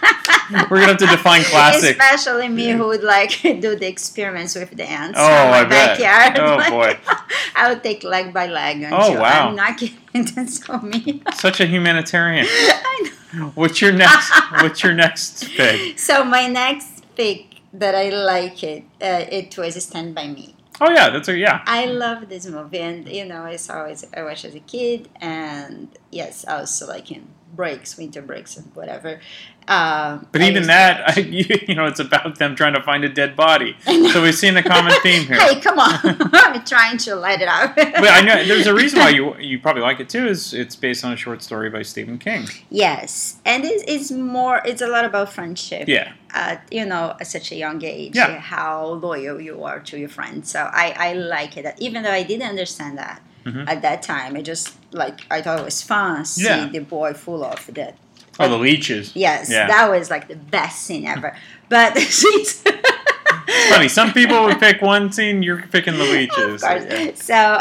We're 0.50 0.80
gonna 0.80 0.96
have 0.96 0.98
to 0.98 1.08
define 1.08 1.44
classic. 1.44 2.00
Especially 2.00 2.48
me 2.48 2.70
who 2.72 2.88
would 2.88 3.04
like 3.04 3.32
do 3.66 3.76
the 3.76 3.86
experiments 3.88 4.56
with 4.56 4.72
the 4.72 4.86
ants 4.90 5.20
Oh, 5.22 5.26
in 5.28 5.50
my 5.52 5.60
I 5.60 5.64
bet. 5.66 6.00
backyard. 6.00 6.40
Oh, 6.40 6.70
boy. 6.72 6.98
I 7.56 7.68
would 7.70 7.84
take 7.84 8.04
leg 8.06 8.34
by 8.34 8.48
leg. 8.48 8.57
Oh, 8.92 9.20
wow. 9.20 9.50
I'm 9.50 9.56
not 9.56 9.78
kidding. 9.80 9.98
That's 10.36 10.66
so 10.66 10.80
me. 10.80 11.22
Such 11.36 11.60
a 11.60 11.66
humanitarian. 11.66 12.48
What's 13.56 13.82
your 13.82 13.92
next? 13.92 14.32
What's 14.62 14.84
your 14.84 14.94
next 14.94 15.46
pick? 15.46 16.00
So 16.08 16.24
my 16.24 16.48
next 16.48 17.06
pick 17.16 17.62
that 17.74 17.94
I 17.96 18.10
like 18.10 18.64
it, 18.64 18.84
uh, 19.02 19.26
it 19.30 19.58
was 19.58 19.82
Stand 19.84 20.16
by 20.16 20.28
Me. 20.28 20.56
Oh 20.80 20.90
yeah, 20.90 21.10
that's 21.10 21.28
a 21.28 21.36
yeah. 21.38 21.64
I 21.66 21.86
love 21.86 22.30
this 22.30 22.46
movie, 22.46 22.80
and 22.80 23.08
you 23.08 23.26
know, 23.26 23.44
I 23.44 23.56
saw 23.56 23.86
it. 23.86 24.04
I 24.16 24.24
watched 24.24 24.46
as 24.46 24.56
a 24.56 24.60
kid, 24.60 25.10
and 25.20 25.90
yes, 26.12 26.46
I 26.48 26.60
also 26.60 26.88
like 26.88 27.12
in 27.12 27.28
breaks, 27.58 27.98
winter 27.98 28.22
breaks, 28.22 28.56
and 28.56 28.66
whatever. 28.76 29.20
Um, 29.68 30.28
But 30.32 30.42
I 30.44 30.48
even 30.50 30.68
that, 30.68 31.18
I, 31.18 31.20
you, 31.40 31.44
you 31.68 31.76
know, 31.76 31.86
it's 31.88 32.00
about 32.00 32.40
them 32.40 32.56
trying 32.56 32.74
to 32.76 32.82
find 32.84 33.04
a 33.04 33.10
dead 33.10 33.36
body. 33.36 33.76
So 34.14 34.22
we've 34.24 34.34
seen 34.34 34.56
a 34.56 34.64
common 34.64 34.94
theme 35.04 35.24
here. 35.28 35.38
Hey, 35.42 35.60
come 35.60 35.78
on! 35.78 36.00
I'm 36.34 36.64
trying 36.64 36.98
to 37.00 37.16
light 37.16 37.42
it 37.42 37.50
up. 37.50 37.76
But 37.76 38.10
I 38.10 38.22
know 38.22 38.46
there's 38.46 38.68
a 38.68 38.74
reason 38.74 39.00
why 39.00 39.10
you 39.10 39.36
you 39.38 39.60
probably 39.60 39.82
like 39.82 40.00
it 40.00 40.08
too. 40.08 40.26
Is 40.28 40.54
it's 40.54 40.78
based 40.78 41.04
on 41.04 41.12
a 41.12 41.18
short 41.18 41.44
story 41.44 41.70
by 41.70 41.82
Stephen 41.82 42.18
King. 42.18 42.48
Yes, 42.70 43.42
and 43.46 43.66
it's, 43.66 43.84
it's 43.94 44.10
more. 44.12 44.62
It's 44.64 44.82
a 44.82 44.88
lot 44.88 45.04
about 45.04 45.34
friendship. 45.34 45.90
Yeah. 45.90 46.14
At 46.34 46.60
you 46.72 46.86
know, 46.86 47.16
at 47.20 47.28
such 47.28 47.52
a 47.52 47.56
young 47.56 47.84
age, 47.84 48.16
Yeah. 48.16 48.40
how 48.40 48.86
loyal 49.08 49.42
you 49.42 49.64
are 49.64 49.80
to 49.90 49.98
your 49.98 50.10
friends. 50.18 50.50
So 50.54 50.60
I 50.84 50.88
I 51.08 51.14
like 51.14 51.58
it. 51.58 51.66
Even 51.80 52.04
though 52.04 52.12
I 52.22 52.24
didn't 52.24 52.48
understand 52.48 52.98
that 53.00 53.22
Mhm. 53.48 53.68
at 53.70 53.82
that 53.82 54.02
time, 54.04 54.36
I 54.36 54.42
just 54.42 54.74
like 54.92 55.22
I 55.32 55.42
thought 55.42 55.60
it 55.60 55.66
was 55.66 55.82
fun. 55.82 56.26
See 56.26 56.44
Yeah. 56.44 56.68
the 56.72 56.80
boy 56.80 57.14
full 57.14 57.44
of 57.44 57.60
that. 57.74 57.96
Oh, 58.40 58.50
the 58.50 58.58
leeches. 58.58 59.12
Yes, 59.16 59.50
Yeah. 59.50 59.68
that 59.68 59.90
was 59.90 60.10
like 60.10 60.28
the 60.28 60.36
best 60.36 60.84
scene 60.84 61.06
ever. 61.08 61.36
But 61.70 62.00
she's 62.00 62.64
funny. 63.70 63.90
Some 63.90 64.14
people 64.14 64.44
would 64.46 64.60
pick 64.60 64.82
one 64.82 65.12
scene. 65.12 65.44
You're 65.44 65.64
picking 65.76 65.98
the 65.98 66.06
leeches. 66.06 66.62
course. 66.64 67.22
So, 67.22 67.60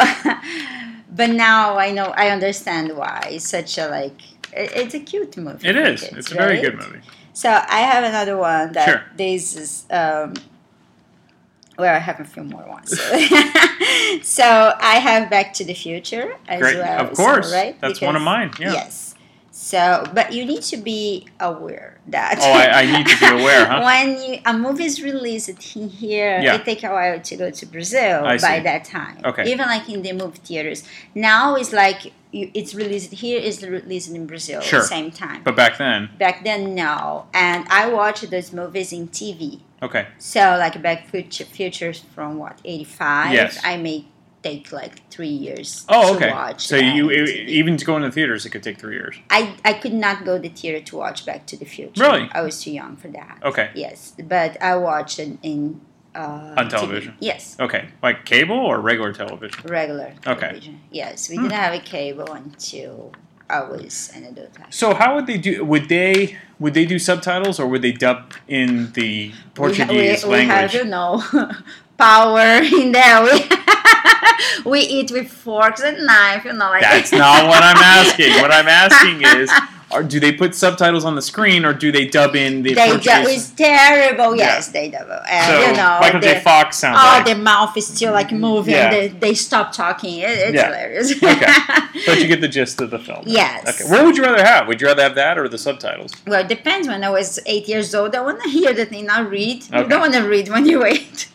but 1.18 1.30
now 1.30 1.76
I 1.78 1.90
know 1.90 2.12
I 2.16 2.28
understand 2.30 2.96
why 2.96 3.18
it's 3.32 3.48
such 3.48 3.78
a 3.78 3.88
like. 3.88 4.20
it- 4.52 4.72
It's 4.80 4.94
a 4.94 5.00
cute 5.00 5.36
movie. 5.36 5.66
It 5.68 5.76
is. 5.76 6.00
kids, 6.02 6.16
It's 6.18 6.30
a 6.32 6.34
very 6.34 6.60
good 6.60 6.76
movie. 6.76 7.00
So 7.32 7.48
I 7.50 7.80
have 7.92 8.04
another 8.04 8.36
one 8.36 8.72
that 8.72 8.88
Sure. 8.88 9.02
this 9.16 9.56
is. 9.56 9.84
Um, 9.90 10.34
well, 11.78 11.94
I 11.94 11.98
have 11.98 12.20
a 12.20 12.24
few 12.24 12.44
more 12.44 12.64
ones. 12.66 12.98
so 14.22 14.72
I 14.80 14.94
have 15.00 15.30
Back 15.30 15.52
to 15.54 15.64
the 15.64 15.74
Future 15.74 16.36
as 16.48 16.60
Great. 16.60 16.76
well. 16.78 17.06
Of 17.10 17.16
so, 17.16 17.22
course. 17.24 17.52
right? 17.52 17.78
That's 17.80 18.00
one 18.00 18.16
of 18.16 18.22
mine, 18.22 18.50
yeah. 18.58 18.72
Yes. 18.72 19.14
So, 19.50 20.04
but 20.12 20.32
you 20.34 20.44
need 20.44 20.62
to 20.64 20.76
be 20.76 21.26
aware 21.40 21.98
that. 22.08 22.38
Oh, 22.40 22.52
I- 22.52 22.82
I 22.82 22.98
need 22.98 23.06
to 23.06 23.18
be 23.18 23.26
aware, 23.26 23.66
huh? 23.66 23.80
when 23.84 24.22
you, 24.22 24.38
a 24.44 24.52
movie 24.52 24.84
is 24.84 25.02
released 25.02 25.48
in 25.76 25.88
here, 25.88 26.38
Yeah. 26.42 26.56
it 26.56 26.64
take 26.66 26.84
a 26.84 26.90
while 26.90 27.18
to 27.20 27.36
go 27.36 27.50
to 27.50 27.66
Brazil 27.66 28.24
I 28.24 28.36
by 28.36 28.58
see. 28.58 28.62
that 28.64 28.84
time. 28.84 29.16
Okay. 29.24 29.50
Even 29.50 29.66
like 29.66 29.88
in 29.88 30.02
the 30.02 30.12
movie 30.12 30.38
theaters. 30.44 30.84
Now 31.14 31.54
it's 31.56 31.72
like 31.72 32.12
you, 32.32 32.50
it's 32.52 32.74
released 32.74 33.12
here, 33.14 33.40
it's 33.42 33.62
released 33.62 34.10
in 34.10 34.26
Brazil 34.26 34.60
Sure. 34.60 34.80
at 34.80 34.82
the 34.82 34.88
same 34.88 35.10
time. 35.10 35.40
But 35.42 35.56
back 35.56 35.78
then, 35.78 36.10
Back 36.18 36.44
then, 36.44 36.74
no. 36.74 37.26
And 37.32 37.66
I 37.70 37.88
watched 37.88 38.30
those 38.30 38.52
movies 38.52 38.92
in 38.92 39.08
TV. 39.08 39.60
Okay. 39.82 40.08
So, 40.18 40.40
like 40.58 40.80
Back 40.82 41.06
Future, 41.06 41.44
Futures 41.44 42.00
from 42.14 42.38
what, 42.38 42.60
85? 42.64 43.32
Yes. 43.32 43.60
I 43.64 43.76
may 43.76 44.04
take 44.42 44.70
like 44.70 45.08
three 45.10 45.26
years 45.28 45.84
Oh, 45.88 46.10
to 46.12 46.16
okay. 46.16 46.30
watch. 46.30 46.64
So 46.66 46.76
you 46.76 47.08
that. 47.08 47.28
even 47.48 47.76
to 47.78 47.84
go 47.84 47.96
in 47.96 48.02
the 48.02 48.12
theaters, 48.12 48.46
it 48.46 48.50
could 48.50 48.62
take 48.62 48.78
three 48.78 48.94
years. 48.94 49.16
I, 49.28 49.56
I 49.64 49.72
could 49.72 49.92
not 49.94 50.24
go 50.24 50.36
to 50.36 50.42
the 50.42 50.54
theater 50.54 50.84
to 50.86 50.96
watch 50.96 51.26
Back 51.26 51.46
to 51.46 51.56
the 51.56 51.64
Future. 51.64 52.00
Really? 52.02 52.28
I 52.32 52.42
was 52.42 52.62
too 52.62 52.70
young 52.70 52.96
for 52.96 53.08
that. 53.08 53.38
Okay. 53.42 53.70
Yes. 53.74 54.14
But 54.22 54.60
I 54.62 54.76
watched 54.76 55.18
it 55.18 55.38
in. 55.42 55.80
Uh, 56.14 56.54
On 56.56 56.64
TV. 56.66 56.70
television. 56.70 57.14
Yes. 57.20 57.56
Okay, 57.60 57.88
like 58.02 58.24
cable 58.24 58.56
or 58.56 58.80
regular 58.80 59.12
television. 59.12 59.60
Regular 59.66 60.14
Okay. 60.26 60.62
Yes. 60.90 61.28
We 61.28 61.36
Hmm. 61.36 61.42
didn't 61.42 61.54
have 61.58 61.74
a 61.74 61.78
cable 61.80 62.32
until 62.32 63.12
I 63.48 63.62
was 63.62 64.10
an 64.14 64.24
adult. 64.24 64.50
So 64.70 64.94
how 64.94 65.14
would 65.14 65.26
they 65.26 65.38
do? 65.38 65.64
Would 65.64 65.88
they 65.88 66.36
would 66.58 66.74
they 66.74 66.84
do 66.84 66.98
subtitles 66.98 67.60
or 67.60 67.66
would 67.68 67.82
they 67.82 67.92
dub 67.92 68.32
in 68.48 68.92
the 68.92 69.32
Portuguese 69.54 70.24
we, 70.24 70.30
we, 70.30 70.36
we 70.38 70.44
have 70.46 70.72
language? 70.72 70.74
you 70.74 70.84
know 70.84 71.22
power 71.96 72.62
in 72.62 72.92
there. 72.92 73.22
We, 73.22 73.48
we 74.70 74.80
eat 74.80 75.10
with 75.10 75.28
forks 75.28 75.80
and 75.82 76.06
knife. 76.06 76.44
You 76.44 76.52
know, 76.52 76.70
like 76.70 76.82
That's 76.82 77.12
not 77.12 77.46
what 77.48 77.62
I'm 77.62 77.76
asking. 77.76 78.34
What 78.42 78.52
I'm 78.52 78.68
asking 78.68 79.22
is, 79.22 79.50
are, 79.92 80.02
do 80.02 80.18
they 80.18 80.32
put 80.32 80.54
subtitles 80.54 81.04
on 81.04 81.14
the 81.14 81.22
screen 81.22 81.64
or 81.64 81.72
do 81.72 81.92
they 81.92 82.06
dub 82.08 82.34
in 82.34 82.62
the 82.62 82.74
they 82.74 82.86
Portuguese? 82.88 83.06
do, 83.06 83.28
it's 83.30 83.50
terrible. 83.50 84.34
Yeah. 84.34 84.46
Yes, 84.46 84.68
they 84.68 84.88
do. 84.90 84.96
And 84.96 85.06
uh, 85.06 85.46
so 85.46 85.70
you 85.70 85.76
know, 85.76 85.98
Michael 86.00 86.20
J. 86.20 86.40
Fox 86.40 86.76
sounds 86.78 86.98
Oh, 87.00 87.04
like. 87.18 87.24
their 87.26 87.36
mouth 87.36 87.76
is 87.76 87.86
still 87.86 88.12
like 88.12 88.28
mm-hmm. 88.28 88.40
moving. 88.40 88.74
Yeah. 88.74 88.90
They, 88.90 89.08
they 89.08 89.34
stop 89.34 89.72
talking. 89.72 90.18
It, 90.18 90.24
it's 90.28 90.54
Yeah. 90.54 90.66
hilarious. 90.66 91.12
okay, 91.22 92.02
but 92.06 92.20
you 92.20 92.26
get 92.26 92.40
the 92.40 92.48
gist 92.48 92.80
of 92.80 92.90
the 92.90 92.98
film. 92.98 93.22
Yes. 93.26 93.68
Okay. 93.80 93.90
What 93.90 94.04
would 94.04 94.16
you 94.16 94.24
rather 94.24 94.44
have? 94.44 94.66
Would 94.66 94.80
you 94.80 94.88
rather 94.88 95.02
have 95.02 95.14
that 95.14 95.38
or 95.38 95.48
the 95.48 95.58
subtitles? 95.58 96.12
well, 96.26 96.40
it 96.40 96.48
depends. 96.48 96.88
When 96.88 97.04
I 97.04 97.10
was 97.10 97.38
eight 97.46 97.68
years 97.68 97.94
old, 97.94 98.14
I 98.16 98.22
want 98.22 98.42
to 98.42 98.50
hear 98.58 98.72
the 98.72 98.86
thing, 98.86 99.06
not 99.06 99.30
read. 99.30 99.64
You 99.72 99.84
don't 99.86 100.00
want 100.00 100.14
to 100.14 100.22
read 100.22 100.48
when 100.48 100.66
you 100.66 100.80
wait. 100.80 101.28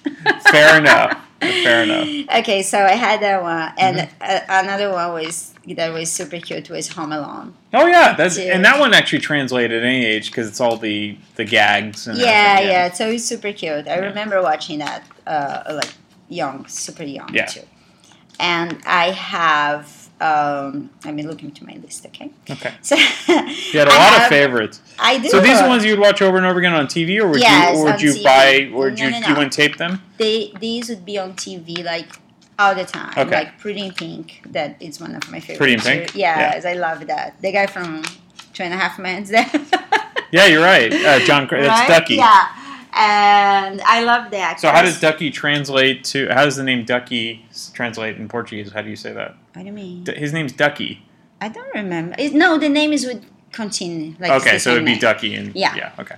Fair 0.52 0.78
enough. 0.82 1.18
Fair 1.64 1.84
enough. 1.84 2.08
okay, 2.40 2.62
so 2.62 2.78
I 2.80 2.92
had 2.92 3.22
that 3.22 3.42
one, 3.42 3.74
and 3.78 3.98
Mm-hmm. 3.98 4.16
uh, 4.22 4.62
another 4.62 4.92
one 4.92 5.14
was 5.14 5.54
that 5.68 5.92
was 5.94 6.12
super 6.12 6.40
cute 6.40 6.70
was 6.70 6.88
Home 6.90 7.12
Alone. 7.12 7.54
Oh 7.74 7.86
yeah, 7.88 8.14
that's 8.16 8.38
Yeah. 8.38 8.56
and 8.56 8.64
that 8.66 8.80
one 8.80 8.94
actually 8.94 9.20
translated 9.20 9.84
at 9.84 9.84
any 9.88 10.06
age 10.06 10.30
because 10.32 10.48
it's 10.48 10.60
all 10.62 10.78
the 10.78 11.18
the 11.36 11.46
gags. 11.46 12.08
And 12.08 12.18
Yeah, 12.18 12.28
everything, 12.58 12.70
yeah, 12.72 12.92
So 12.92 13.10
it's 13.10 13.26
super 13.26 13.52
cute. 13.54 13.88
I 13.88 13.98
remember 13.98 14.42
watching 14.42 14.80
that, 14.80 15.04
uh, 15.26 15.64
like 15.82 15.94
young, 16.30 16.68
super 16.68 17.04
young 17.04 17.34
Yeah. 17.34 17.46
too. 17.46 17.62
And 18.40 18.80
I 18.86 19.12
have. 19.12 20.01
Um, 20.22 20.92
let 21.04 21.14
me 21.16 21.24
look 21.24 21.42
into 21.42 21.66
my 21.66 21.74
list, 21.84 22.06
okay? 22.06 22.32
Okay. 22.50 22.74
So 22.82 22.96
You 22.96 23.80
had 23.80 23.88
a 23.88 23.92
I 23.92 23.98
lot 23.98 24.22
of 24.22 24.28
favorites. 24.28 24.80
I 25.00 25.18
do. 25.18 25.30
So 25.30 25.40
these 25.42 25.60
are 25.60 25.68
ones 25.68 25.84
you'd 25.84 25.98
watch 26.00 26.22
over 26.22 26.38
and 26.38 26.46
over 26.46 26.60
again 26.60 26.74
on 26.74 26.86
TV, 26.86 27.20
or 27.20 27.28
would 27.30 27.40
Yes, 27.40 27.76
you, 27.76 27.82
or 27.82 27.86
would 27.86 28.02
you 28.02 28.12
TV. 28.14 28.24
buy, 28.24 28.70
or 28.74 28.84
would 28.86 29.00
No, 29.00 29.06
you 29.06 29.12
no, 29.12 29.18
you 29.18 29.28
no. 29.30 29.34
wouldn't 29.34 29.54
tape 29.54 29.78
them? 29.78 30.02
they 30.18 30.54
these 30.60 30.90
would 30.90 31.04
be 31.06 31.18
on 31.18 31.34
TV 31.34 31.84
like 31.84 32.08
all 32.60 32.76
the 32.76 32.86
time. 32.86 33.12
Okay. 33.18 33.32
Like 33.36 33.58
Pretty 33.58 33.82
in 33.88 33.94
Pink, 33.94 34.44
that 34.52 34.76
is 34.80 35.00
one 35.02 35.16
of 35.16 35.32
my 35.32 35.40
favorites. 35.40 35.58
Pretty 35.58 35.74
in 35.74 35.80
Pink? 35.80 36.16
Yes, 36.16 36.64
Yeah. 36.64 36.70
I 36.70 36.74
love 36.74 37.08
that. 37.08 37.42
The 37.42 37.52
guy 37.52 37.66
from 37.66 38.04
Two 38.54 38.62
and 38.64 38.74
a 38.74 38.78
Half 38.78 39.00
Men. 39.00 39.26
Yeah, 40.32 40.46
you're 40.46 40.64
right. 40.64 40.94
Uh, 40.94 41.20
John, 41.26 41.46
Cra- 41.46 41.62
that's 41.62 41.90
Ducky. 41.90 42.16
Yeah, 42.16 42.48
and 42.94 43.82
I 43.82 44.04
love 44.04 44.32
that. 44.32 44.60
So 44.60 44.70
how 44.70 44.82
does 44.82 45.00
Ducky 45.00 45.32
translate 45.32 46.04
to? 46.06 46.28
How 46.30 46.46
does 46.46 46.56
the 46.58 46.64
name 46.64 46.86
Ducky 46.86 47.46
translate 47.74 48.18
in 48.18 48.28
Portuguese? 48.28 48.72
How 48.72 48.82
do 48.82 48.90
you 48.90 48.96
say 48.96 49.14
that? 49.14 49.36
What 49.54 49.62
do 49.62 49.66
you 49.68 49.72
mean? 49.74 50.04
D- 50.04 50.16
his 50.16 50.34
name's 50.34 50.54
Ducky. 50.54 51.02
I 51.40 51.50
don't 51.50 51.74
remember. 51.74 52.16
It, 52.20 52.34
no, 52.34 52.58
the 52.58 52.70
name 52.70 52.94
is 52.94 53.06
would 53.06 53.26
continue. 53.52 54.16
Like 54.20 54.32
okay, 54.42 54.58
so 54.60 54.72
it'd 54.72 54.80
same 54.80 54.86
be 54.86 54.92
name. 54.92 55.00
Ducky 55.00 55.36
and 55.36 55.56
Yeah. 55.56 55.76
yeah. 55.76 55.92
Okay. 56.00 56.16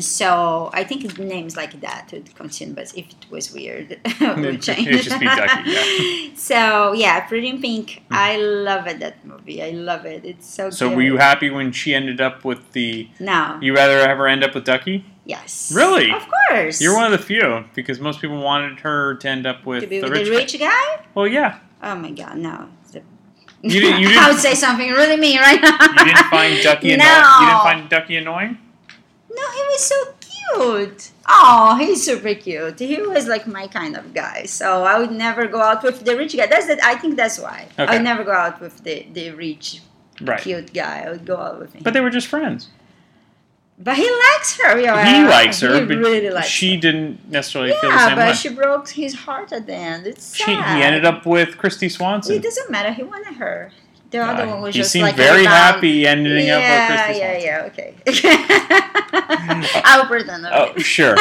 So 0.00 0.70
I 0.72 0.84
think 0.84 1.12
the 1.16 1.24
names 1.24 1.56
like 1.56 1.80
that 1.80 2.10
would 2.12 2.32
continue, 2.36 2.72
but 2.74 2.84
if 2.96 3.06
it 3.08 3.26
was 3.30 3.52
weird, 3.52 3.92
it 4.04 4.36
would 4.38 4.62
change. 4.62 4.86
Change. 4.86 5.02
just 5.02 5.18
be 5.18 5.26
Ducky, 5.26 5.70
yeah. 5.70 6.30
So 6.36 6.92
yeah, 6.92 7.20
Pretty 7.26 7.48
in 7.48 7.60
Pink. 7.60 8.02
Hmm. 8.08 8.14
I 8.14 8.36
love 8.36 8.86
it. 8.86 9.00
That 9.00 9.24
movie. 9.24 9.62
I 9.62 9.70
love 9.70 10.06
it. 10.06 10.24
It's 10.24 10.46
so. 10.48 10.70
So 10.70 10.88
good. 10.88 10.96
were 10.96 11.02
you 11.02 11.16
happy 11.16 11.50
when 11.50 11.72
she 11.72 11.94
ended 11.94 12.20
up 12.20 12.44
with 12.44 12.72
the? 12.72 13.08
No. 13.18 13.58
You 13.60 13.74
rather 13.74 13.98
have 14.06 14.18
her 14.18 14.26
end 14.28 14.44
up 14.44 14.54
with 14.54 14.64
Ducky? 14.64 15.04
Yes. 15.28 15.70
Really? 15.72 16.10
Of 16.10 16.26
course. 16.48 16.80
You're 16.80 16.94
one 16.96 17.04
of 17.12 17.12
the 17.12 17.24
few 17.24 17.64
because 17.74 18.00
most 18.00 18.20
people 18.20 18.40
wanted 18.42 18.80
her 18.80 19.14
to 19.16 19.28
end 19.28 19.46
up 19.46 19.64
with 19.66 19.82
to 19.82 19.86
be 19.86 20.00
the 20.00 20.08
with 20.08 20.12
rich. 20.20 20.28
the 20.28 20.34
rich 20.34 20.58
guy. 20.58 21.04
Well, 21.14 21.26
yeah. 21.28 21.58
Oh 21.82 21.94
my 21.94 22.10
god, 22.10 22.38
no. 22.38 22.68
You 23.60 23.80
didn't- 23.80 24.00
you 24.00 24.08
I 24.08 24.12
didn't- 24.12 24.26
would 24.28 24.38
say 24.40 24.54
something 24.54 24.90
really 24.90 25.16
mean 25.16 25.38
right 25.38 25.60
now. 25.60 25.76
You 25.80 26.04
didn't 26.06 26.26
find 26.30 26.62
Ducky 26.62 26.88
no. 26.96 27.04
annoying. 27.04 27.40
You 27.40 27.46
didn't 27.46 27.62
find 27.62 27.88
Ducky 27.90 28.16
annoying. 28.16 28.58
No, 29.30 29.42
he 29.52 29.62
was 29.72 29.84
so 29.84 29.96
cute. 30.20 31.10
Oh, 31.28 31.76
he's 31.78 32.02
super 32.04 32.34
cute. 32.34 32.78
He 32.78 33.02
was 33.02 33.26
like 33.28 33.46
my 33.46 33.66
kind 33.66 33.96
of 33.96 34.14
guy. 34.14 34.44
So 34.46 34.84
I 34.84 34.98
would 34.98 35.10
never 35.12 35.46
go 35.46 35.60
out 35.60 35.82
with 35.82 36.04
the 36.06 36.16
rich 36.16 36.34
guy. 36.36 36.46
That's 36.46 36.66
that. 36.68 36.82
I 36.82 36.94
think 36.96 37.16
that's 37.16 37.38
why. 37.38 37.68
I 37.76 37.94
would 37.96 38.02
never 38.02 38.24
go 38.24 38.32
out 38.32 38.60
with 38.62 38.82
the 38.82 39.06
the 39.12 39.30
rich, 39.32 39.82
Right. 40.22 40.40
cute 40.40 40.72
guy. 40.72 41.02
I 41.06 41.10
would 41.10 41.26
go 41.26 41.36
out 41.36 41.58
with 41.60 41.74
him. 41.74 41.82
But 41.84 41.92
they 41.92 42.00
were 42.00 42.08
just 42.10 42.28
friends. 42.28 42.68
But 43.80 43.96
he 43.96 44.10
likes 44.26 44.58
her. 44.60 44.78
Yeah, 44.80 45.04
he 45.06 45.28
likes 45.28 45.60
her, 45.60 45.74
He 45.80 45.86
but 45.86 45.96
really 45.98 46.28
likes. 46.30 46.48
she 46.48 46.76
didn't 46.76 47.30
necessarily 47.30 47.70
feel 47.80 47.90
the 47.90 47.96
Yeah, 47.96 48.06
same 48.08 48.16
but 48.16 48.26
way. 48.28 48.32
she 48.34 48.48
broke 48.48 48.88
his 48.90 49.14
heart 49.14 49.52
at 49.52 49.66
the 49.66 49.74
end. 49.74 50.06
It's 50.06 50.34
She, 50.34 50.42
sad. 50.44 50.76
he 50.76 50.82
ended 50.82 51.04
up 51.04 51.24
with 51.24 51.50
Kristy 51.56 51.88
Swanson. 51.90 52.34
It 52.36 52.42
doesn't 52.42 52.70
matter. 52.70 52.92
He 52.92 53.04
wanted 53.04 53.34
her. 53.36 53.70
The 54.10 54.18
other 54.18 54.44
Uh, 54.44 54.50
one 54.52 54.62
was 54.62 54.74
he 54.74 54.80
just 54.80 54.90
seemed 54.90 55.02
like 55.04 55.16
very 55.16 55.44
happy 55.44 56.06
ending 56.08 56.46
yeah, 56.46 56.56
up 56.56 56.62
with 56.62 56.98
Kristy 56.98 57.18
Yeah, 57.20 57.38
Swanson. 57.68 57.94
yeah, 58.10 58.16
yeah, 58.16 58.22
okay. 58.50 59.82
I'll 59.84 60.06
pretend. 60.06 60.46
Oh, 60.46 60.76
sure. 60.78 61.16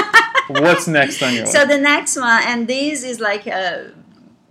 What's 0.50 0.88
next 0.88 1.22
on 1.22 1.34
your 1.34 1.44
list? 1.46 1.54
So 1.54 1.66
the 1.66 1.78
next 1.78 2.16
one, 2.16 2.42
and 2.46 2.68
this 2.68 3.04
is 3.04 3.20
like 3.20 3.46
a 3.48 3.92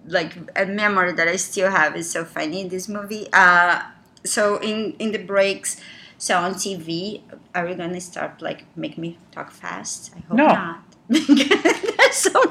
like 0.07 0.37
a 0.55 0.67
memory 0.67 1.13
that 1.15 1.27
I 1.29 1.37
still 1.37 1.71
have. 1.71 1.97
It's 1.97 2.11
so 2.11 2.25
funny 2.25 2.61
in 2.61 2.69
this 2.69 2.89
movie. 2.89 3.27
Uh, 3.33 3.81
so 4.25 4.59
in 4.59 4.95
in 4.99 5.13
the 5.13 5.19
breaks, 5.19 5.81
so 6.19 6.37
on 6.39 6.55
TV, 6.55 7.21
are 7.55 7.67
we 7.67 7.75
gonna 7.75 8.01
start 8.01 8.41
like 8.43 8.65
make 8.77 8.97
me 8.99 9.19
talk 9.33 9.51
fast? 9.51 10.13
I 10.17 10.21
hope 10.29 10.37
No. 10.39 10.47
not. 10.47 10.83
That's 11.09 12.17
so. 12.19 12.43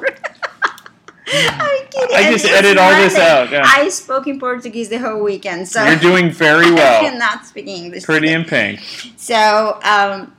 I'm 1.27 1.87
kidding. 1.87 2.15
I 2.15 2.29
just 2.31 2.45
edit 2.45 2.77
all 2.77 2.91
this 2.91 3.15
out, 3.17 3.51
yeah. 3.51 3.63
I 3.65 3.89
spoke 3.89 4.27
in 4.27 4.39
Portuguese 4.39 4.89
the 4.89 4.97
whole 4.99 5.21
weekend, 5.23 5.67
so 5.67 5.83
You're 5.83 5.95
doing 5.97 6.29
very 6.29 6.71
well. 6.77 7.01
I 7.05 7.09
cannot 7.09 7.45
speak 7.45 7.67
English. 7.67 8.03
Pretty 8.03 8.31
in 8.31 8.45
pink. 8.45 8.79
So, 9.17 9.79
um, 9.83 10.35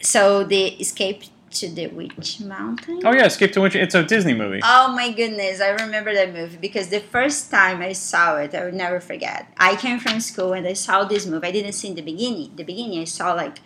so 0.00 0.42
the 0.44 0.68
escape 0.80 1.24
to 1.52 1.68
the 1.68 1.88
witch 1.88 2.40
mountain. 2.40 3.00
Oh 3.04 3.12
yeah, 3.12 3.26
Escape 3.26 3.52
to 3.52 3.60
Witch. 3.60 3.74
It's 3.74 3.94
a 3.94 4.02
Disney 4.02 4.34
movie. 4.34 4.60
Oh 4.62 4.92
my 4.94 5.12
goodness, 5.12 5.60
I 5.60 5.70
remember 5.70 6.14
that 6.14 6.32
movie 6.32 6.56
because 6.56 6.88
the 6.88 7.00
first 7.00 7.50
time 7.50 7.80
I 7.82 7.92
saw 7.92 8.36
it, 8.36 8.54
I 8.54 8.64
would 8.64 8.74
never 8.74 9.00
forget. 9.00 9.52
I 9.56 9.76
came 9.76 9.98
from 9.98 10.20
school 10.20 10.52
and 10.52 10.66
I 10.66 10.74
saw 10.74 11.04
this 11.04 11.26
movie. 11.26 11.46
I 11.46 11.52
didn't 11.52 11.72
see 11.72 11.88
in 11.88 11.94
the 11.94 12.02
beginning. 12.02 12.52
The 12.56 12.64
beginning, 12.64 13.00
I 13.00 13.04
saw 13.04 13.32
like 13.32 13.58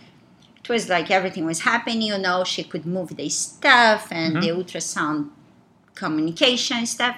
it 0.62 0.68
was 0.68 0.88
like 0.88 1.10
everything 1.10 1.44
was 1.44 1.60
happening. 1.60 2.02
You 2.02 2.18
know, 2.18 2.44
she 2.44 2.64
could 2.64 2.86
move 2.86 3.16
the 3.16 3.28
stuff 3.28 4.08
and 4.10 4.36
the 4.36 4.48
mm-hmm. 4.48 4.60
ultrasound 4.60 5.30
communication 5.94 6.86
stuff. 6.86 7.16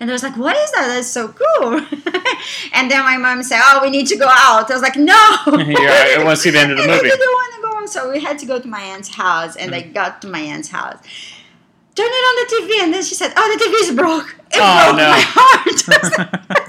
And 0.00 0.10
I 0.10 0.12
was 0.12 0.22
like, 0.22 0.36
"What 0.36 0.56
is 0.56 0.70
that? 0.72 0.86
That's 0.88 1.08
so 1.08 1.28
cool!" 1.28 1.74
and 2.74 2.90
then 2.90 3.02
my 3.04 3.16
mom 3.16 3.42
said, 3.42 3.60
"Oh, 3.62 3.80
we 3.82 3.90
need 3.90 4.06
to 4.08 4.16
go 4.16 4.26
out." 4.28 4.70
I 4.70 4.74
was 4.74 4.82
like, 4.82 4.96
"No." 4.96 5.14
yeah, 5.46 6.16
I 6.18 6.22
want 6.24 6.36
to 6.36 6.42
see 6.42 6.50
the 6.50 6.60
end 6.60 6.72
of 6.72 6.78
the 6.78 6.82
And 6.84 6.92
I 6.92 6.96
movie. 6.96 7.08
didn't 7.08 7.20
want 7.38 7.54
to 7.56 7.60
go 7.62 7.68
on, 7.78 7.88
so 7.88 8.10
we 8.10 8.20
had 8.20 8.38
to 8.40 8.46
go 8.46 8.58
to 8.60 8.68
my 8.68 8.80
aunt's 8.80 9.08
house, 9.14 9.56
and 9.56 9.72
Mm-hmm. 9.72 9.90
I 9.90 9.92
got 9.92 10.22
to 10.22 10.28
my 10.28 10.40
aunt's 10.40 10.68
house. 10.68 10.98
Turn 11.94 12.06
it 12.08 12.10
on 12.30 12.34
the 12.40 12.46
TV, 12.54 12.84
and 12.84 12.94
then 12.94 13.02
she 13.02 13.14
said, 13.14 13.32
"Oh, 13.36 13.46
the 13.56 13.64
TV 13.64 13.74
is 13.90 13.94
broke." 13.96 14.36
It 14.50 14.60
Oh, 14.60 14.84
broke 14.84 14.96
no. 14.98 15.08
my 15.10 15.20
heart. 15.20 16.67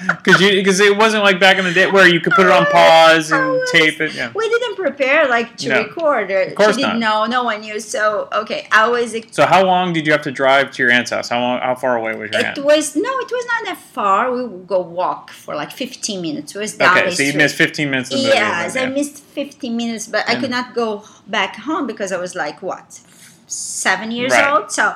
Because 0.24 0.40
you 0.40 0.50
because 0.52 0.80
it 0.80 0.96
wasn't 0.96 1.22
like 1.22 1.38
back 1.40 1.58
in 1.58 1.64
the 1.64 1.72
day 1.72 1.90
where 1.90 2.08
you 2.08 2.20
could 2.20 2.32
put 2.32 2.46
it 2.46 2.52
on 2.52 2.66
oh, 2.66 2.70
pause 2.70 3.30
and 3.30 3.40
oh, 3.42 3.66
tape 3.72 4.00
it. 4.00 4.14
Yeah. 4.14 4.30
we 4.34 4.48
didn't 4.48 4.76
prepare 4.76 5.28
like 5.28 5.56
to 5.58 5.68
No. 5.68 5.82
record. 5.82 6.30
Or 6.30 6.42
Of 6.42 6.54
course 6.54 6.76
didn't 6.76 7.00
know. 7.00 7.26
No 7.26 7.44
one 7.44 7.60
knew. 7.60 7.78
So 7.80 8.28
okay, 8.32 8.66
I 8.72 8.88
was. 8.88 9.14
So 9.30 9.46
how 9.46 9.64
long 9.64 9.92
did 9.92 10.06
you 10.06 10.12
have 10.12 10.22
to 10.22 10.30
drive 10.30 10.70
to 10.72 10.82
your 10.82 10.90
aunt's 10.92 11.10
house? 11.10 11.28
How 11.28 11.40
long? 11.40 11.60
How 11.60 11.74
far 11.74 11.96
away 11.96 12.14
was 12.14 12.30
your 12.30 12.44
aunt? 12.44 12.58
It 12.58 12.64
was 12.64 12.96
no, 12.96 13.02
it 13.24 13.30
was 13.30 13.46
not 13.46 13.64
that 13.66 13.78
far. 13.92 14.32
We 14.32 14.42
would 14.46 14.66
go 14.66 14.80
walk 14.80 15.30
for 15.30 15.54
like 15.54 15.72
15 15.72 16.20
minutes. 16.22 16.54
It 16.54 16.58
was 16.58 16.74
down 16.76 16.98
Okay, 16.98 17.10
so 17.10 17.22
you 17.22 17.34
missed 17.34 17.56
15 17.56 17.90
minutes 17.90 18.10
of 18.10 18.18
the 18.18 18.24
movie. 18.24 18.34
Yes, 18.36 18.74
then, 18.74 18.84
I 18.84 18.88
yeah. 18.88 18.94
missed 18.94 19.18
15 19.18 19.76
minutes, 19.76 20.06
but 20.06 20.28
I 20.28 20.34
could 20.40 20.50
not 20.50 20.74
go 20.74 21.04
back 21.26 21.56
home 21.56 21.86
because 21.86 22.12
I 22.12 22.16
was 22.18 22.34
like, 22.34 22.62
what, 22.62 23.00
seven 23.46 24.10
years 24.10 24.32
Right. 24.32 24.50
old? 24.50 24.70
So 24.72 24.94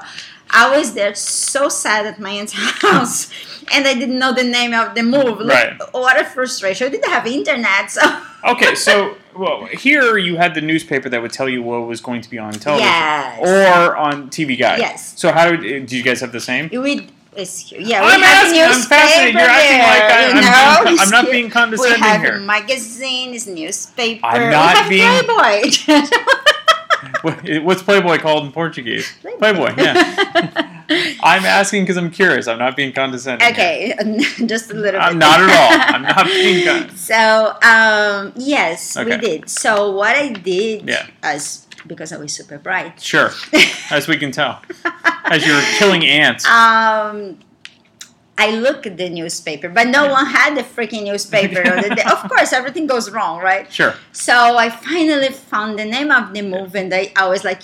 I 0.51 0.77
was 0.77 0.95
there 0.95 1.15
so 1.15 1.69
sad 1.69 2.07
at 2.07 2.21
my 2.21 2.31
aunt's 2.31 2.53
house 2.83 3.29
and 3.75 3.87
I 3.87 3.95
didn't 3.95 4.19
know 4.19 4.33
the 4.33 4.45
name 4.45 4.73
of 4.75 4.95
the 4.95 5.03
movie. 5.03 5.45
Look, 5.45 5.49
Right. 5.49 5.77
What 5.93 6.21
a 6.21 6.25
frustration. 6.25 6.87
I 6.87 6.91
didn't 6.91 7.11
have 7.11 7.27
internet, 7.27 7.91
so. 7.91 8.01
Okay, 8.45 8.75
so 8.75 9.17
well, 9.35 9.65
here 9.65 10.19
you 10.19 10.37
had 10.37 10.55
the 10.55 10.61
newspaper 10.61 11.09
that 11.09 11.23
would 11.23 11.33
tell 11.33 11.49
you 11.49 11.63
what 11.63 11.87
was 11.89 12.03
going 12.03 12.21
to 12.21 12.29
be 12.29 12.39
on 12.39 12.53
television 12.53 12.87
Yes. 12.91 13.39
or 13.41 13.97
on 13.97 14.29
TV 14.29 14.59
Guide. 14.59 14.81
Yes. 14.81 15.19
So 15.19 15.33
how 15.33 15.51
did, 15.51 15.63
did 15.63 15.93
you 15.93 16.03
guys 16.03 16.21
have 16.21 16.31
the 16.31 16.41
same? 16.43 16.69
We, 16.71 17.09
yeah, 17.39 18.03
we 18.03 18.13
I'm 18.13 18.21
have 18.21 18.47
asking- 18.47 18.61
I'm 18.63 18.69
newspaper 18.69 19.01
fascinated. 19.01 19.35
You're 19.35 19.43
acting 19.49 19.79
like 19.79 20.03
I- 20.13 20.25
I'm 20.29 20.29
you 20.29 20.43
being 20.43 20.97
know? 20.99 21.03
I'm 21.05 21.11
not 21.11 21.31
being 21.31 21.49
condescending 21.51 22.01
We 22.03 22.07
have 22.07 22.21
here. 22.21 22.39
magazines, 22.41 23.47
newspaper. 23.47 24.27
I'm 24.27 24.43
we 24.43 24.49
not 24.51 24.77
have 24.77 24.89
being- 24.91 25.25
Playboy. 25.25 26.34
What- 27.23 27.41
What's 27.65 27.83
Playboy 27.83 28.19
called 28.19 28.45
in 28.47 28.53
Portuguese? 28.53 29.13
Playboy. 29.39 29.75
yeah. 29.79 30.71
I'm 31.23 31.45
asking 31.47 31.85
because 31.85 31.97
I'm 31.97 32.11
curious. 32.11 32.47
I'm 32.47 32.59
not 32.59 32.77
being 32.77 32.93
condescending. 32.93 33.49
okay, 33.53 33.95
just 34.47 34.71
a 34.71 34.75
little 34.75 35.01
I'm 35.01 35.15
bit. 35.15 35.19
not 35.19 35.41
at 35.41 35.49
all. 35.51 35.95
I'm 35.95 36.03
not 36.03 36.27
being 36.27 36.67
con- 36.67 36.95
So 36.97 37.57
um, 37.63 38.33
yes, 38.37 38.97
we 38.99 39.17
did. 39.17 39.49
So 39.49 39.93
what 39.93 40.15
I 40.17 40.29
did, 40.31 40.87
Yeah. 40.89 41.07
as 41.23 41.67
because 41.87 42.13
I 42.13 42.17
was 42.19 42.33
super 42.33 42.59
bright, 42.59 43.01
Sure, 43.01 43.31
as 43.91 44.09
we 44.09 44.17
can 44.17 44.31
tell, 44.31 44.61
as 45.25 45.47
you're 45.47 45.61
killing 45.79 46.05
ants. 46.05 46.47
um, 46.47 47.39
I 48.37 48.51
looked 48.51 48.85
at 48.87 48.97
the 48.97 49.09
newspaper, 49.09 49.69
but 49.69 49.87
no 49.87 50.11
one 50.11 50.27
had 50.27 50.57
the 50.57 50.63
freaking 50.63 51.05
newspaper. 51.05 51.63
the. 51.63 52.03
Of 52.13 52.29
course, 52.31 52.53
everything 52.53 52.87
goes 52.87 53.11
wrong, 53.11 53.41
right? 53.41 53.73
Sure. 53.73 53.95
So 54.13 54.35
I 54.57 54.71
finally 54.71 55.29
found 55.31 55.79
the 55.79 55.85
name 55.85 56.11
of 56.11 56.35
the 56.35 56.43
movie, 56.43 56.81
and 56.81 56.93
I, 56.93 57.13
I 57.17 57.29
was 57.29 57.45
like, 57.45 57.63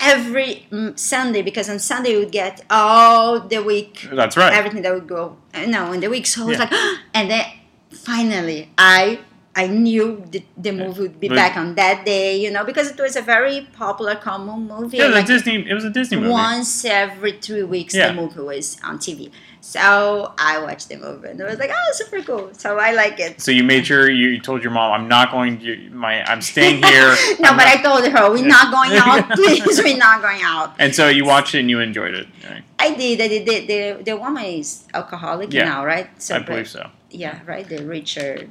every 0.00 0.66
mm, 0.72 0.98
Sunday, 0.98 1.42
because 1.42 1.68
on 1.68 1.78
Sunday 1.78 2.12
you 2.12 2.18
would 2.20 2.32
get 2.32 2.62
all 2.70 3.40
the 3.40 3.62
week. 3.62 4.08
That's 4.12 4.36
right. 4.36 4.52
Everything 4.54 4.82
that 4.82 4.94
would 4.94 5.06
go, 5.06 5.36
you 5.54 5.66
know, 5.66 5.92
in 5.92 6.00
the 6.00 6.08
week. 6.08 6.26
So 6.26 6.42
I 6.42 6.46
was 6.46 6.58
Yeah. 6.58 6.64
like, 6.70 6.98
and 7.14 7.30
then 7.30 7.44
finally 7.90 8.70
I. 8.78 9.20
I 9.58 9.66
knew 9.68 10.22
the, 10.30 10.44
the 10.58 10.70
movie 10.70 11.00
would 11.02 11.18
be 11.18 11.28
back 11.30 11.56
on 11.56 11.74
that 11.76 12.04
day, 12.04 12.36
you 12.38 12.50
know, 12.50 12.62
because 12.62 12.90
it 12.90 13.00
was 13.00 13.16
a 13.16 13.22
very 13.22 13.66
popular, 13.72 14.14
common 14.14 14.68
movie. 14.68 14.98
Yeah, 14.98 15.04
it 15.04 15.06
was 15.06 15.14
a 15.14 15.18
like, 15.20 15.26
Disney. 15.26 15.66
It 15.70 15.72
was 15.72 15.84
a 15.84 15.90
Disney 15.90 16.18
movie. 16.18 16.28
once 16.30 16.84
every 16.84 17.32
three 17.40 17.62
weeks, 17.62 17.94
Yeah. 17.94 18.08
the 18.08 18.14
movie 18.20 18.40
was 18.40 18.76
on 18.84 18.98
TV. 18.98 19.30
So 19.62 20.34
I 20.38 20.58
watched 20.62 20.90
the 20.90 20.96
movie 20.96 21.28
and 21.28 21.42
I 21.42 21.46
was 21.46 21.58
like, 21.58 21.70
oh, 21.72 21.90
super 21.94 22.20
cool. 22.22 22.50
So 22.52 22.78
I 22.78 22.92
like 22.92 23.18
it. 23.18 23.40
So 23.40 23.50
you 23.50 23.64
made 23.64 23.86
sure 23.86 24.08
you, 24.10 24.28
you 24.28 24.40
told 24.40 24.62
your 24.62 24.70
mom, 24.70 24.92
"I'm 24.92 25.08
not 25.08 25.32
going. 25.32 25.58
To, 25.60 25.90
my 25.90 26.22
I'm 26.30 26.40
staying 26.42 26.82
here." 26.84 27.08
no, 27.40 27.48
I'm 27.48 27.56
but 27.56 27.64
not-" 27.64 27.78
I 27.78 27.82
told 27.82 28.06
her, 28.06 28.30
we're 28.30 28.46
not 28.46 28.70
going 28.70 28.92
out. 29.04 29.28
Please, 29.30 29.82
we're 29.82 29.96
not 29.96 30.20
going 30.22 30.42
out. 30.42 30.74
And 30.78 30.94
so 30.94 31.08
you 31.08 31.24
watched 31.24 31.54
it 31.56 31.60
and 31.60 31.70
you 31.70 31.80
enjoyed 31.80 32.14
it. 32.14 32.28
right? 32.48 32.62
I 32.78 32.94
did. 32.94 33.20
I 33.20 33.26
did. 33.28 33.46
The, 33.48 33.66
the, 33.66 34.02
the 34.04 34.16
woman 34.16 34.44
is 34.44 34.84
alcoholic 34.94 35.52
Yeah. 35.52 35.64
now, 35.64 35.84
right? 35.84 36.10
So, 36.22 36.36
I 36.36 36.40
believe 36.40 36.68
so. 36.68 36.90
Yeah, 37.10 37.40
right. 37.46 37.66
The 37.68 37.82
Richard. 37.84 38.48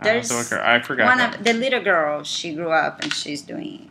I 0.00 0.04
There's 0.04 0.28
to 0.28 0.36
look 0.36 0.48
her- 0.48 0.62
I 0.64 0.80
forgot. 0.80 1.06
one 1.06 1.18
that. 1.18 1.38
of 1.38 1.44
the 1.44 1.52
little 1.52 1.82
girl. 1.82 2.22
She 2.24 2.54
grew 2.54 2.70
up 2.72 3.02
and 3.02 3.12
she's 3.12 3.42
doing 3.42 3.90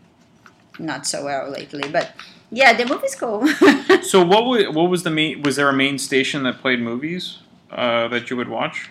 not 0.79 1.05
so 1.05 1.23
well 1.25 1.49
lately. 1.49 1.87
But 1.89 2.11
yeah, 2.51 2.73
the 2.73 2.85
movie's 2.85 3.15
cool. 3.15 3.47
So 4.03 4.23
what 4.25 4.45
was 4.45 4.63
what 4.73 4.89
was 4.89 5.03
the 5.03 5.11
main? 5.11 5.41
Was 5.43 5.55
there 5.57 5.69
a 5.69 5.73
main 5.73 5.97
station 5.99 6.43
that 6.43 6.59
played 6.59 6.79
movies 6.81 7.39
uh, 7.71 8.07
that 8.07 8.29
you 8.29 8.37
would 8.37 8.47
watch? 8.49 8.89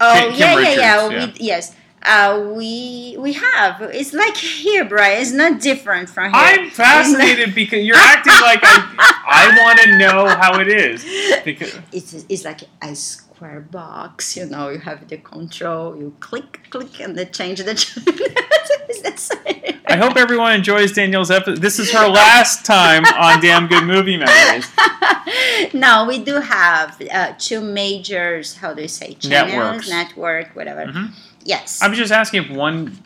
Oh 0.00 0.14
Kim- 0.30 0.34
yeah, 0.40 0.56
Richards, 0.56 0.76
yeah, 0.76 1.08
yeah, 1.08 1.10
yeah. 1.10 1.26
We, 1.26 1.32
yes. 1.38 1.76
Uh, 2.04 2.50
we 2.56 3.16
we 3.18 3.32
have. 3.34 3.80
It's 3.82 4.12
like 4.12 4.36
here, 4.36 4.84
Brian. 4.84 5.20
It's 5.22 5.30
not 5.30 5.60
different 5.60 6.08
from 6.08 6.32
here. 6.32 6.42
I'm 6.42 6.70
fascinated 6.84 7.54
because 7.54 7.84
you're 7.84 7.94
acting 7.96 8.32
like 8.42 8.58
I 8.64 9.52
I 9.54 9.62
want 9.62 9.78
to 9.80 9.98
know 9.98 10.26
how 10.26 10.58
it 10.58 10.66
is 10.68 11.04
because 11.44 11.78
It's 11.92 12.24
it's 12.28 12.44
like 12.44 12.62
a 12.82 12.96
square 13.42 13.60
box. 13.60 14.36
You 14.36 14.46
know, 14.46 14.68
you 14.68 14.78
have 14.78 15.08
the 15.08 15.16
control. 15.18 15.96
You 15.96 16.14
click, 16.20 16.60
click, 16.70 17.00
and 17.00 17.18
they 17.18 17.24
change 17.24 17.58
the. 17.58 17.74
That's 19.02 19.30
I 19.86 19.96
hope 19.96 20.16
everyone 20.16 20.52
enjoys 20.52 20.92
Danielle's 20.92 21.30
episode. 21.30 21.60
This 21.60 21.78
is 21.80 21.90
her 21.92 22.08
last 22.08 22.64
time 22.64 23.04
on 23.04 23.40
Damn 23.40 23.66
Good 23.66 23.84
Movie 23.84 24.16
Memories. 24.16 24.70
no, 25.74 26.06
we 26.06 26.20
do 26.22 26.36
have 26.36 27.02
uh, 27.12 27.34
two 27.38 27.60
majors. 27.60 28.54
How 28.54 28.72
do 28.74 28.82
you 28.82 28.88
say 28.88 29.14
channels, 29.14 29.52
Networks. 29.52 29.90
network, 29.90 30.56
whatever. 30.56 30.86
Mhm. 30.86 31.10
Yes. 31.44 31.82
I'm 31.82 31.94
just 31.94 32.12
asking 32.12 32.44
if 32.44 32.50
one 32.56 32.96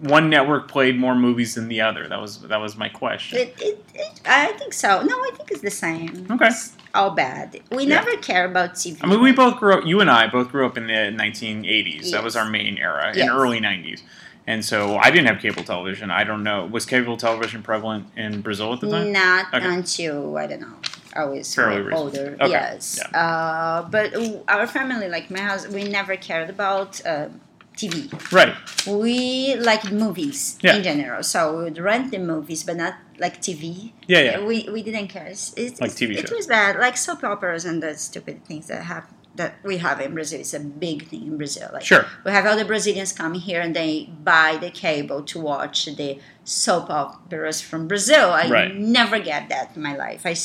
one 0.00 0.28
network 0.28 0.68
played 0.68 0.98
more 0.98 1.14
movies 1.14 1.54
than 1.54 1.68
the 1.68 1.80
other? 1.80 2.08
That 2.08 2.20
was 2.20 2.40
that 2.40 2.60
was 2.60 2.76
my 2.76 2.88
question. 2.88 3.38
It, 3.38 3.54
it, 3.60 3.84
it, 3.94 4.20
I 4.26 4.52
think 4.58 4.72
so. 4.72 5.02
No, 5.02 5.16
I 5.16 5.30
think 5.36 5.52
it's 5.52 5.62
the 5.62 5.70
same. 5.70 6.26
Okay. 6.32 6.48
It's 6.48 6.72
all 6.94 7.10
bad. 7.10 7.60
We 7.70 7.84
Yeah. 7.84 7.96
never 7.96 8.16
care 8.18 8.44
about 8.44 8.74
TV. 8.74 8.98
I 9.02 9.06
mean, 9.06 9.20
we 9.20 9.32
both 9.32 9.58
grew 9.58 9.74
up. 9.74 9.84
You 9.84 10.00
and 10.00 10.10
I 10.10 10.26
both 10.28 10.50
grew 10.50 10.64
up 10.66 10.76
in 10.76 10.86
the 10.86 11.10
1980s. 11.10 12.10
That 12.12 12.22
was 12.22 12.36
our 12.36 12.48
main 12.48 12.78
era, 12.78 13.12
Yes. 13.14 13.28
and 13.28 13.30
early 13.30 13.60
90s. 13.60 14.02
And 14.46 14.62
so 14.64 14.98
I 14.98 15.10
didn't 15.10 15.26
have 15.28 15.40
cable 15.40 15.64
television. 15.64 16.10
I 16.10 16.22
don't 16.24 16.42
know. 16.42 16.66
Was 16.66 16.84
cable 16.84 17.16
television 17.16 17.62
prevalent 17.62 18.06
in 18.16 18.42
Brazil 18.42 18.74
at 18.74 18.80
the 18.80 18.90
time? 18.90 19.10
Not 19.12 19.46
Okay. 19.54 19.64
until 19.66 20.36
I 20.36 20.46
don't 20.46 20.60
know. 20.60 20.76
I 21.16 21.24
was 21.24 21.54
Fairly 21.54 21.92
older. 21.92 22.36
Okay, 22.40 22.50
Yes. 22.50 23.00
Uh, 23.14 23.86
but 23.90 24.14
our 24.48 24.66
family, 24.66 25.08
like 25.08 25.30
my 25.30 25.40
house, 25.40 25.66
we 25.68 25.84
never 25.84 26.16
cared 26.16 26.50
about 26.50 27.00
uh, 27.06 27.28
TV. 27.76 28.10
Right. 28.32 28.54
We 28.86 29.56
liked 29.56 29.90
movies 29.90 30.58
Yeah. 30.62 30.76
in 30.76 30.82
general, 30.82 31.22
so 31.22 31.56
we 31.58 31.64
would 31.64 31.78
rent 31.78 32.10
the 32.12 32.18
movies, 32.18 32.62
but 32.64 32.76
not 32.76 32.94
like 33.18 33.40
TV. 33.42 33.92
Yeah, 34.06 34.20
yeah. 34.20 34.40
We, 34.44 34.68
we 34.70 34.82
didn't 34.82 35.08
care. 35.08 35.26
It's, 35.26 35.52
it's, 35.56 35.80
Like 35.80 35.90
TV 35.92 36.14
shows. 36.14 36.24
It 36.30 36.36
was 36.36 36.46
bad, 36.46 36.76
like 36.78 36.96
soap 36.96 37.24
operas 37.24 37.64
and 37.64 37.82
the 37.82 37.94
stupid 37.96 38.44
things 38.44 38.66
that 38.68 38.84
have 38.84 39.06
that 39.36 39.56
we 39.64 39.78
have 39.78 40.00
in 40.00 40.14
Brazil. 40.14 40.38
It's 40.38 40.54
a 40.54 40.60
big 40.60 41.08
thing 41.08 41.22
in 41.26 41.36
Brazil. 41.36 41.68
Like 41.72 41.82
Sure. 41.84 42.06
we 42.24 42.30
have 42.30 42.46
all 42.46 42.56
the 42.56 42.64
Brazilians 42.64 43.12
coming 43.12 43.40
here 43.40 43.60
and 43.60 43.74
they 43.74 44.08
buy 44.22 44.58
the 44.60 44.70
cable 44.70 45.24
to 45.24 45.40
watch 45.40 45.86
the 45.86 46.20
soap 46.44 46.88
operas 46.88 47.60
from 47.60 47.88
Brazil. 47.88 48.30
I 48.30 48.48
Right. 48.48 48.76
never 48.76 49.18
get 49.18 49.48
that 49.48 49.72
in 49.74 49.82
my 49.82 49.96
life. 49.96 50.22
I, 50.24 50.36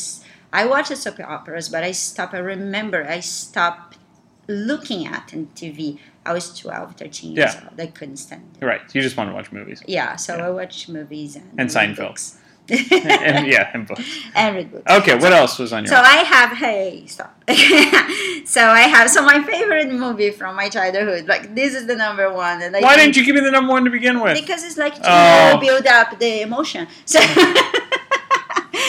I 0.52 0.66
watch 0.66 0.90
the 0.90 0.96
soap 0.96 1.20
operas, 1.20 1.70
but 1.70 1.84
I 1.84 1.92
stop. 1.92 2.34
I 2.34 2.40
remember 2.40 3.06
I 3.08 3.20
stopped 3.20 4.00
looking 4.48 5.06
at 5.06 5.34
in 5.34 5.48
TV. 5.54 6.00
I 6.26 6.34
was 6.34 6.58
12, 6.58 6.96
13 6.96 7.36
years 7.36 7.54
Yeah. 7.56 7.68
old. 7.70 7.80
I 7.80 7.88
couldn't 7.88 8.18
stand 8.18 8.58
it. 8.62 8.66
Right. 8.66 8.82
You 8.94 9.02
just 9.02 9.18
want 9.18 9.30
to 9.30 9.34
watch 9.34 9.52
movies. 9.52 9.82
Yeah, 9.88 10.16
so 10.16 10.36
I 10.36 10.50
watch 10.50 10.88
movies 10.90 11.36
and, 11.36 11.50
And 11.58 11.70
Seinfeld. 11.70 12.36
and 12.70 13.48
yeah, 13.48 13.72
and 13.74 13.88
books. 13.88 14.04
and 14.36 14.56
read 14.56 14.72
books. 14.72 14.84
Okay, 14.98 15.16
what 15.16 15.34
else 15.34 15.58
was 15.58 15.74
on 15.74 15.86
your? 15.86 15.90
So 15.92 15.96
I 16.00 16.18
have 16.18 16.56
hey 16.56 17.04
stop. 17.08 17.34
so 18.46 18.62
I 18.68 18.82
have 18.82 19.10
so 19.10 19.24
my 19.24 19.42
favorite 19.42 19.92
movie 19.92 20.30
from 20.30 20.56
my 20.56 20.70
childhood. 20.70 21.26
Like 21.28 21.56
this 21.56 21.74
is 21.74 21.88
the 21.88 21.96
number 21.96 22.32
one, 22.32 22.62
and 22.62 22.76
I 22.76 22.82
Why 22.82 22.96
didn't 22.96 23.18
you 23.18 23.26
give 23.26 23.34
me 23.34 23.42
the 23.42 23.50
number 23.50 23.72
one 23.74 23.86
to 23.86 23.90
begin 23.90 24.20
with? 24.20 24.36
Because 24.40 24.64
it's 24.64 24.78
like 24.78 24.94
to 24.96 25.02
Oh. 25.04 25.58
build 25.60 25.88
up 25.88 26.20
the 26.20 26.42
emotion. 26.42 26.88
So. 27.06 27.20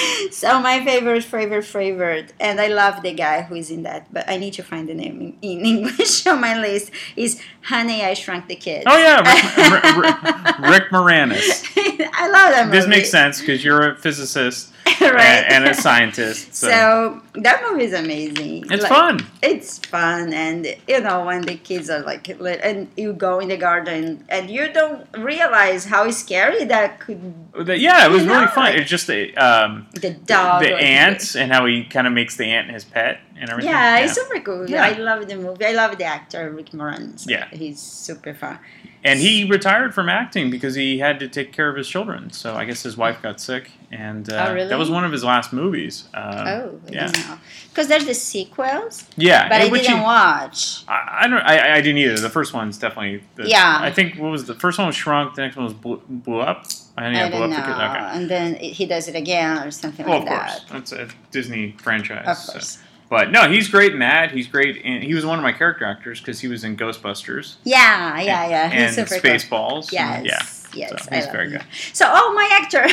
So 0.33 0.61
my 0.61 0.85
favorite, 0.85 1.25
favorite, 1.25 1.65
favorite, 1.65 2.33
and 2.39 2.61
I 2.61 2.69
love 2.69 3.03
the 3.03 3.13
guy 3.13 3.43
who 3.43 3.55
is 3.57 3.71
in 3.71 3.83
that, 3.83 4.13
but 4.13 4.29
I 4.29 4.37
need 4.37 4.53
to 4.55 4.63
find 4.63 4.89
the 4.89 4.95
name 4.95 5.21
in, 5.21 5.37
in 5.43 5.67
English 5.73 6.27
on 6.27 6.41
my 6.41 6.59
list. 6.59 6.91
Is 7.17 7.41
Honey, 7.63 8.05
I 8.05 8.15
Shrunk 8.15 8.49
the 8.49 8.57
Kids. 8.57 8.85
Oh 8.87 8.97
yeah, 8.97 9.19
Rick, 9.21 9.83
Rick, 9.97 10.59
Rick 10.71 10.91
Moranis. 10.91 11.65
I 12.13 12.29
love 12.29 12.53
that 12.53 12.67
movie. 12.67 12.79
This 12.79 12.87
makes 12.87 13.11
sense 13.11 13.41
because 13.41 13.65
you're 13.65 13.91
a 13.91 13.97
physicist 13.97 14.73
Right. 15.01 15.45
and, 15.49 15.65
and 15.65 15.69
a 15.69 15.75
scientist. 15.75 16.55
So, 16.55 16.69
So 16.69 17.23
that 17.41 17.63
movie 17.71 17.85
is 17.85 17.95
amazing. 17.95 18.65
It's 18.71 18.83
Like, 18.83 18.93
fun. 18.93 19.27
It's 19.43 19.79
fun, 19.79 20.33
and 20.35 20.67
you 20.87 21.01
know 21.01 21.25
when 21.25 21.41
the 21.43 21.55
kids 21.57 21.89
are 21.89 22.01
like, 22.01 22.29
and 22.29 22.89
you 22.97 23.15
go 23.15 23.39
in 23.39 23.49
the 23.49 23.57
garden, 23.57 24.25
and 24.29 24.51
you 24.51 24.71
don't 24.73 25.07
realize 25.17 25.87
how 25.87 26.11
scary 26.11 26.65
that 26.67 27.01
could. 27.01 27.21
Yeah, 27.67 28.05
it 28.07 28.11
was 28.11 28.27
really 28.27 28.45
know, 28.45 28.51
fun. 28.51 28.65
like- 28.67 28.77
it's 28.77 28.91
just 28.91 29.07
the 29.07 29.35
um, 29.37 29.87
The 29.95 30.11
dog. 30.11 30.63
the 30.63 30.75
ants 30.77 31.35
and 31.35 31.51
how 31.51 31.65
he 31.67 31.85
kind 31.85 32.07
of 32.07 32.13
makes 32.13 32.37
the 32.37 32.45
ant 32.47 32.71
his 32.71 32.85
pet 32.85 33.21
and 33.41 33.49
everything. 33.49 33.73
Yeah, 33.73 33.99
it's 34.01 34.15
super 34.15 34.41
cool. 34.41 34.69
Yeah. 34.69 34.85
I 34.85 34.93
love 34.99 35.27
the 35.27 35.37
movie. 35.37 35.65
I 35.65 35.73
love 35.73 35.97
the 35.97 36.05
actor 36.05 36.51
Rick 36.51 36.71
Moranis. 36.73 37.25
Yeah. 37.29 37.49
he's 37.51 37.81
super 37.81 38.35
fun. 38.35 38.59
And 39.03 39.19
he 39.19 39.45
retired 39.45 39.95
from 39.95 40.11
acting 40.11 40.51
because 40.51 40.75
he 40.75 40.99
had 40.99 41.19
to 41.21 41.29
take 41.29 41.53
care 41.55 41.71
of 41.71 41.77
his 41.77 41.89
children. 41.89 42.31
So 42.33 42.55
I 42.55 42.67
guess 42.67 42.83
his 42.83 42.99
wife 42.99 43.23
got 43.23 43.41
sick, 43.41 43.71
and 43.93 44.33
uh, 44.33 44.47
Oh, 44.49 44.55
really? 44.55 44.69
that 44.69 44.79
was 44.79 44.91
one 44.91 45.05
of 45.05 45.13
his 45.13 45.25
last 45.25 45.53
movies. 45.53 46.05
Um, 46.15 46.25
oh, 46.25 46.81
I 46.89 46.93
yeah. 46.93 47.39
Because 47.69 47.89
there's 47.89 48.07
the 48.07 48.15
sequels. 48.15 49.05
Yeah, 49.17 49.49
but 49.49 49.61
and 49.61 49.75
I 49.75 49.79
didn't 49.79 49.97
he- 49.97 50.03
watch. 50.03 50.85
I, 50.89 51.19
I 51.23 51.29
don't. 51.29 51.41
I, 51.41 51.75
I 51.77 51.81
didn't 51.81 51.99
either. 51.99 52.19
The 52.21 52.31
first 52.31 52.53
one's 52.55 52.79
definitely. 52.79 53.23
The, 53.37 53.49
Yeah. 53.49 53.79
I 53.81 53.91
think 53.93 54.17
what 54.19 54.31
was 54.31 54.47
the 54.47 54.55
first 54.55 54.79
one 54.79 54.87
was 54.87 54.97
shrunk. 54.97 55.35
The 55.35 55.43
next 55.43 55.57
one 55.57 55.65
was 55.65 55.75
blew, 55.75 56.03
blew 56.09 56.41
up. 56.41 56.67
I 56.97 57.05
think 57.13 57.17
I 57.17 57.31
blew 57.31 57.39
don't 57.41 57.53
up 57.53 57.67
know. 57.67 57.75
Okay. 57.75 58.19
And 58.21 58.31
then 58.31 58.55
he 58.57 58.87
does 58.87 59.09
it 59.09 59.15
again 59.17 59.59
or 59.67 59.71
something 59.71 60.07
Well, 60.07 60.21
like 60.21 60.31
of 60.31 60.39
course, 60.39 60.55
that. 60.65 60.69
that's 60.69 60.93
a 60.93 61.09
Disney 61.31 61.75
franchise. 61.79 62.27
Of 62.27 62.37
so- 62.37 62.53
course. 62.53 62.79
But 63.09 63.33
no, 63.33 63.51
he's 63.51 63.67
great 63.67 63.93
in 63.93 63.99
that. 63.99 64.31
He's 64.31 64.47
great, 64.47 64.77
in, 64.77 65.03
he 65.03 65.15
was 65.15 65.27
one 65.27 65.37
of 65.37 65.43
my 65.43 65.51
character 65.51 65.85
actors 65.85 66.21
because 66.21 66.39
he 66.39 66.47
was 66.47 66.63
in 66.63 66.77
Ghostbusters. 66.77 67.57
Yeah, 67.65 68.21
yeah, 68.21 68.49
yeah. 68.49 68.69
He's 68.71 68.97
and 68.97 69.09
super 69.09 69.21
cool. 69.21 69.31
Spaceballs. 69.33 69.91
Yes, 69.91 70.25
Yeah. 70.25 70.39
Yes. 70.75 70.91
So 71.05 71.09
I 71.11 71.15
he's 71.17 71.25
love 71.27 71.33
very 71.33 71.47
him. 71.51 71.59
good. 71.59 71.67
So, 71.93 72.07
oh, 72.09 72.33
my 72.35 72.49
actor. 72.61 72.87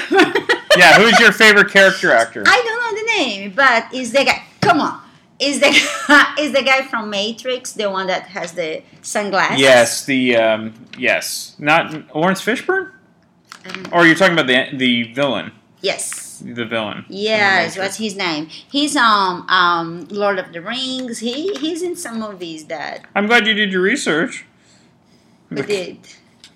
Yeah, 0.78 1.00
who's 1.00 1.20
your 1.20 1.32
favorite 1.32 1.72
character 1.72 2.12
actor? 2.12 2.44
I 2.46 2.62
don't 2.64 2.96
know 2.96 3.02
the 3.02 3.08
name, 3.26 3.54
but 3.56 3.92
is 3.92 4.12
the 4.12 4.24
guy. 4.26 4.44
Come 4.62 4.80
on, 4.80 5.02
is 5.40 5.60
the 5.60 5.72
guy, 6.08 6.36
is 6.40 6.52
the 6.52 6.62
guy 6.62 6.84
from 6.84 7.10
Matrix 7.10 7.72
the 7.72 7.90
one 7.90 8.06
that 8.08 8.28
has 8.28 8.52
the 8.52 8.84
sunglasses? 9.02 9.60
Yes, 9.60 10.06
the 10.06 10.36
um, 10.36 10.74
yes, 10.96 11.56
not 11.58 12.14
Laurence 12.16 12.44
Fishburne. 12.44 12.92
Or 13.92 14.06
you're 14.06 14.16
talking 14.16 14.34
about 14.38 14.46
the 14.46 14.70
the 14.78 15.12
villain, 15.14 15.52
Yes. 15.82 16.44
the 16.46 16.64
villain. 16.66 17.06
Yes, 17.10 17.76
what's 17.76 17.98
his 17.98 18.16
name? 18.16 18.46
He's 18.48 18.96
um 18.96 19.48
um 19.50 20.08
Lord 20.12 20.38
of 20.38 20.54
the 20.54 20.62
Rings. 20.62 21.20
He 21.20 21.56
he's 21.56 21.82
in 21.82 21.96
some 21.96 22.20
movies 22.20 22.66
that 22.66 23.04
I'm 23.16 23.26
glad 23.26 23.48
you 23.48 23.56
did 23.56 23.72
your 23.72 23.82
research. 23.82 24.46
we 25.50 25.64
did 25.64 25.98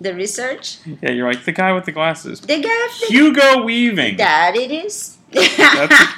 the 0.02 0.14
research. 0.14 0.78
Yeah, 1.02 1.10
you're 1.10 1.28
like 1.32 1.44
the 1.44 1.52
guy 1.52 1.72
with 1.72 1.84
the 1.84 1.92
glasses. 1.92 2.40
The 2.40 2.60
guy 2.60 2.88
the 3.00 3.06
Hugo 3.08 3.62
Weaving. 3.64 4.16
that 4.18 4.54
it 4.56 4.70
is. 4.70 5.16
That's, 5.32 5.56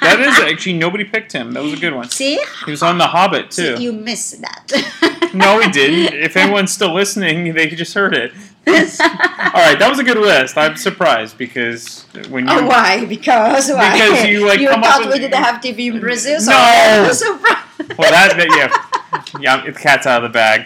that 0.01 0.19
is 0.19 0.37
actually 0.51 0.73
nobody 0.73 1.05
picked 1.05 1.31
him. 1.31 1.53
That 1.53 1.63
was 1.63 1.71
a 1.73 1.77
good 1.77 1.93
one. 1.93 2.09
See, 2.09 2.37
He 2.65 2.71
was 2.71 2.83
on 2.83 2.97
The 2.97 3.07
Hobbit 3.07 3.49
too. 3.51 3.75
you 3.79 3.93
missed 3.93 4.41
that. 4.41 5.31
no, 5.33 5.59
he 5.61 5.71
didn't. 5.71 6.19
If 6.19 6.35
anyone's 6.43 6.73
still 6.73 6.93
listening, 6.93 7.53
they 7.53 7.67
just 7.69 7.93
heard 7.93 8.13
it. 8.13 8.33
All 8.67 8.73
right, 8.73 9.77
that 9.79 9.87
was 9.89 9.99
a 9.99 10.03
good 10.03 10.17
list. 10.17 10.57
I'm 10.57 10.75
surprised 10.75 11.37
because 11.37 12.03
when 12.29 12.47
you 12.47 12.53
Oh, 12.53 12.65
why? 12.67 13.05
Because 13.05 13.69
why? 13.69 13.93
Because 13.93 14.25
you, 14.25 14.45
like, 14.45 14.59
you 14.59 14.67
come 14.69 14.83
up 14.83 14.85
thought 14.95 15.05
with- 15.05 15.13
we 15.13 15.19
didn't 15.19 15.41
have 15.41 15.61
TV 15.61 15.93
in 15.93 15.99
Brazil, 16.01 16.41
so 16.41 16.51
No! 16.51 16.57
I'm 16.57 17.13
surprised. 17.13 17.97
well 17.97 18.09
that, 18.11 18.35
that 18.35 18.49
yeah 18.57 18.94
yeah 19.39 19.65
the 19.65 19.71
cat's 19.73 20.05
out 20.07 20.23
of 20.23 20.31
the 20.31 20.33
bag. 20.33 20.65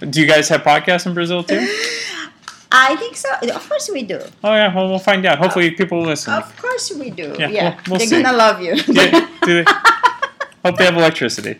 Do 0.10 0.20
you 0.20 0.26
guys 0.26 0.48
have 0.50 0.62
podcasts 0.62 1.06
in 1.06 1.14
Brazil 1.14 1.42
too? 1.44 1.58
I 2.76 2.96
think 2.96 3.16
so. 3.16 3.28
Of 3.54 3.68
course 3.68 3.88
we 3.92 4.02
do. 4.02 4.18
Oh 4.42 4.52
yeah, 4.52 4.74
well 4.74 4.88
we'll 4.88 4.98
find 4.98 5.24
out. 5.26 5.38
Hopefully 5.38 5.70
people 5.70 5.98
will 5.98 6.06
listen. 6.06 6.32
Of 6.34 6.56
course 6.56 6.92
we 6.92 7.10
do. 7.10 7.34
Yeah, 7.38 7.48
Yeah, 7.48 7.62
we'll- 7.70 7.82
we'll 7.90 7.98
they're 7.98 8.08
see. 8.08 8.22
gonna 8.22 8.36
love 8.36 8.60
you. 8.60 8.74
Yeah, 8.88 9.28
do 9.42 9.62
they- 9.62 9.72
hope 10.64 10.76
they 10.78 10.84
have 10.84 10.96
electricity. 10.96 11.58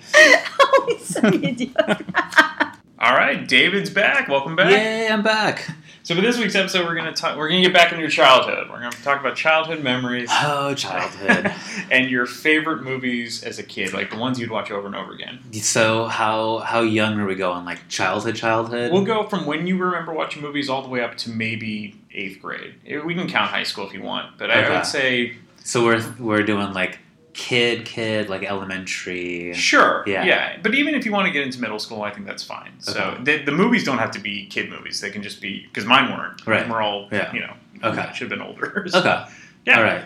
All 2.98 3.12
right, 3.14 3.46
David's 3.46 3.90
back. 3.90 4.28
Welcome 4.28 4.56
back. 4.56 4.70
Yay, 4.70 5.08
I'm 5.08 5.22
back. 5.22 5.68
So 6.04 6.14
for 6.14 6.20
this 6.20 6.36
week's 6.36 6.54
episode, 6.54 6.84
we're 6.84 6.94
gonna 6.96 7.14
talk. 7.14 7.38
We're 7.38 7.48
gonna 7.48 7.62
get 7.62 7.72
back 7.72 7.90
into 7.90 8.02
your 8.02 8.10
childhood. 8.10 8.68
We're 8.68 8.78
gonna 8.78 8.90
talk 8.90 9.20
about 9.20 9.36
childhood 9.36 9.82
memories. 9.82 10.28
Oh, 10.30 10.74
childhood. 10.74 11.50
and 11.90 12.10
your 12.10 12.26
favorite 12.26 12.82
movies 12.82 13.42
as 13.42 13.58
a 13.58 13.62
kid, 13.62 13.94
like 13.94 14.10
the 14.10 14.18
ones 14.18 14.38
you'd 14.38 14.50
watch 14.50 14.70
over 14.70 14.86
and 14.86 14.94
over 14.94 15.12
again. 15.12 15.38
So 15.54 16.04
how 16.04 16.58
how 16.58 16.82
young 16.82 17.18
are 17.18 17.24
we 17.24 17.36
going? 17.36 17.64
Like 17.64 17.88
childhood, 17.88 18.36
childhood? 18.36 18.92
We'll 18.92 19.06
go 19.06 19.26
from 19.30 19.46
when 19.46 19.66
you 19.66 19.78
remember 19.78 20.12
watching 20.12 20.42
movies 20.42 20.68
all 20.68 20.82
the 20.82 20.90
way 20.90 21.00
up 21.00 21.16
to 21.18 21.30
maybe 21.30 21.98
eighth 22.12 22.42
grade. 22.42 22.74
We 22.84 23.14
can 23.14 23.26
count 23.26 23.50
high 23.50 23.62
school 23.62 23.86
if 23.86 23.94
you 23.94 24.02
want, 24.02 24.36
but 24.36 24.50
I 24.50 24.68
would 24.76 24.84
say 24.84 25.36
So 25.62 25.86
we're 25.86 26.04
we're 26.18 26.42
doing 26.42 26.74
like 26.74 26.98
kid, 27.34 27.84
kid, 27.84 28.28
like 28.28 28.42
elementary. 28.44 29.52
Sure. 29.54 30.02
Yeah. 30.06 30.24
Yeah. 30.24 30.56
But 30.62 30.74
even 30.74 30.94
if 30.94 31.04
you 31.04 31.12
want 31.12 31.26
to 31.26 31.32
get 31.32 31.42
into 31.42 31.60
middle 31.60 31.78
school, 31.78 32.02
I 32.02 32.10
think 32.10 32.26
that's 32.26 32.42
fine. 32.42 32.72
So 32.78 32.92
Okay. 33.20 33.38
the, 33.38 33.44
the 33.46 33.52
movies 33.52 33.84
don't 33.84 33.98
have 33.98 34.12
to 34.12 34.18
be 34.20 34.46
kid 34.46 34.70
movies. 34.70 35.00
They 35.00 35.10
can 35.10 35.22
just 35.22 35.40
be 35.42 35.62
because 35.66 35.84
mine 35.84 36.10
weren't. 36.16 36.46
Right. 36.46 36.68
We're 36.68 36.80
all 36.80 37.08
Yeah. 37.12 37.32
you 37.34 37.40
know. 37.40 37.52
Okay. 37.82 38.06
Should 38.14 38.30
have 38.30 38.38
been 38.38 38.40
older. 38.40 38.86
So- 38.90 39.00
Okay. 39.00 39.24
Yeah. 39.66 39.76
All 39.78 39.82
right. 39.84 40.04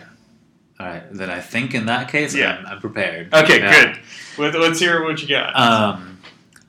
All 0.79 0.87
right. 0.87 1.03
Then 1.13 1.29
I 1.29 1.39
think 1.39 1.73
in 1.75 1.85
that 1.85 2.09
case, 2.09 2.33
Yeah. 2.35 2.57
I'm, 2.57 2.65
I'm 2.65 2.79
prepared. 2.81 3.33
Okay. 3.33 3.59
Yeah. 3.59 3.93
Good. 3.93 3.99
Let, 4.37 4.59
let's 4.59 4.79
hear 4.79 5.03
what 5.03 5.21
you 5.21 5.27
got. 5.29 5.55
Um, 5.55 6.19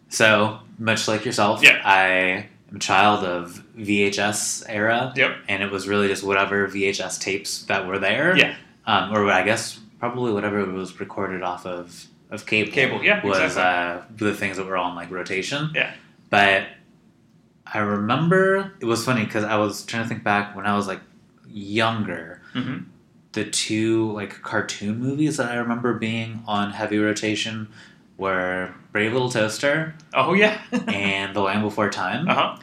so 0.09 0.61
much 0.79 1.09
like 1.09 1.25
yourself, 1.25 1.63
Yeah. 1.63 1.81
I 1.85 2.49
am 2.71 2.77
a 2.77 2.79
child 2.79 3.25
of 3.25 3.63
VHS 3.79 4.65
era. 4.69 5.13
Yep. 5.17 5.37
And 5.49 5.63
it 5.63 5.71
was 5.71 5.89
really 5.89 6.09
just 6.09 6.23
whatever 6.23 6.69
VHS 6.69 7.19
tapes 7.21 7.63
that 7.65 7.87
were 7.87 7.99
there. 7.99 8.37
Yeah. 8.37 8.55
Um, 8.87 9.13
or 9.17 9.31
I 9.31 9.43
guess 9.43 9.79
probably 10.01 10.33
whatever 10.33 10.65
was 10.65 10.99
recorded 10.99 11.43
off 11.43 11.65
of 11.67 12.07
of 12.31 12.47
cable. 12.47 12.73
Cable, 12.73 13.03
yeah, 13.05 13.25
Was 13.25 13.39
exactly. 13.39 14.25
uh, 14.25 14.31
the 14.31 14.35
things 14.37 14.57
that 14.57 14.67
were 14.67 14.77
on 14.77 14.95
like 14.97 15.11
rotation. 15.11 15.71
Yeah. 15.75 15.93
But 16.31 16.67
I 17.67 17.79
remember 17.79 18.73
it 18.81 18.85
was 18.87 19.05
funny 19.05 19.25
because 19.25 19.45
I 19.45 19.57
was 19.57 19.85
trying 19.85 20.03
to 20.05 20.09
think 20.09 20.25
back 20.25 20.57
when 20.57 20.67
I 20.67 20.77
was 20.77 20.87
like 20.89 21.01
younger. 21.49 22.41
Mhm. 22.55 22.87
The 23.33 23.45
two 23.45 24.13
like 24.13 24.43
cartoon 24.43 24.99
movies 24.99 25.37
that 25.37 25.51
I 25.51 25.57
remember 25.57 25.95
being 25.95 26.43
on 26.47 26.71
heavy 26.73 26.99
rotation 26.99 27.69
were 28.17 28.75
Brave 28.93 29.13
Little 29.13 29.31
Toaster 29.31 29.95
Oh 30.15 30.33
yeah. 30.35 30.61
and 30.89 31.35
The 31.35 31.41
Land 31.41 31.63
Before 31.63 31.91
Time. 31.91 32.29
Uh 32.29 32.35
huh. 32.35 32.57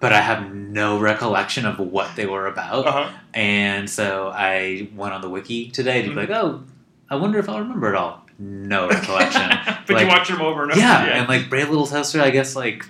But 0.00 0.12
I 0.12 0.20
have 0.20 0.54
no 0.54 0.98
recollection 0.98 1.66
of 1.66 1.78
what 1.78 2.14
they 2.16 2.26
were 2.26 2.46
about. 2.46 2.86
Uh-huh. 2.86 3.10
And 3.34 3.88
so 3.88 4.28
I 4.34 4.88
went 4.94 5.12
on 5.14 5.20
the 5.20 5.28
wiki 5.28 5.70
today 5.70 6.02
to 6.02 6.08
be 6.08 6.14
like, 6.14 6.30
oh, 6.30 6.62
I 7.10 7.16
wonder 7.16 7.38
if 7.38 7.48
I'll 7.48 7.58
remember 7.60 7.88
it 7.88 7.96
all. 7.96 8.24
No 8.38 8.88
recollection. 8.90 9.50
But 9.86 9.90
Like, 9.90 10.02
you 10.02 10.08
watch 10.08 10.28
them 10.28 10.40
over 10.40 10.62
and 10.62 10.72
over. 10.72 10.80
yeah, 10.80 11.18
and 11.18 11.28
like 11.28 11.48
Brave 11.50 11.68
Little 11.70 11.86
Toaster, 11.86 12.20
I 12.20 12.30
guess 12.30 12.54
like 12.54 12.84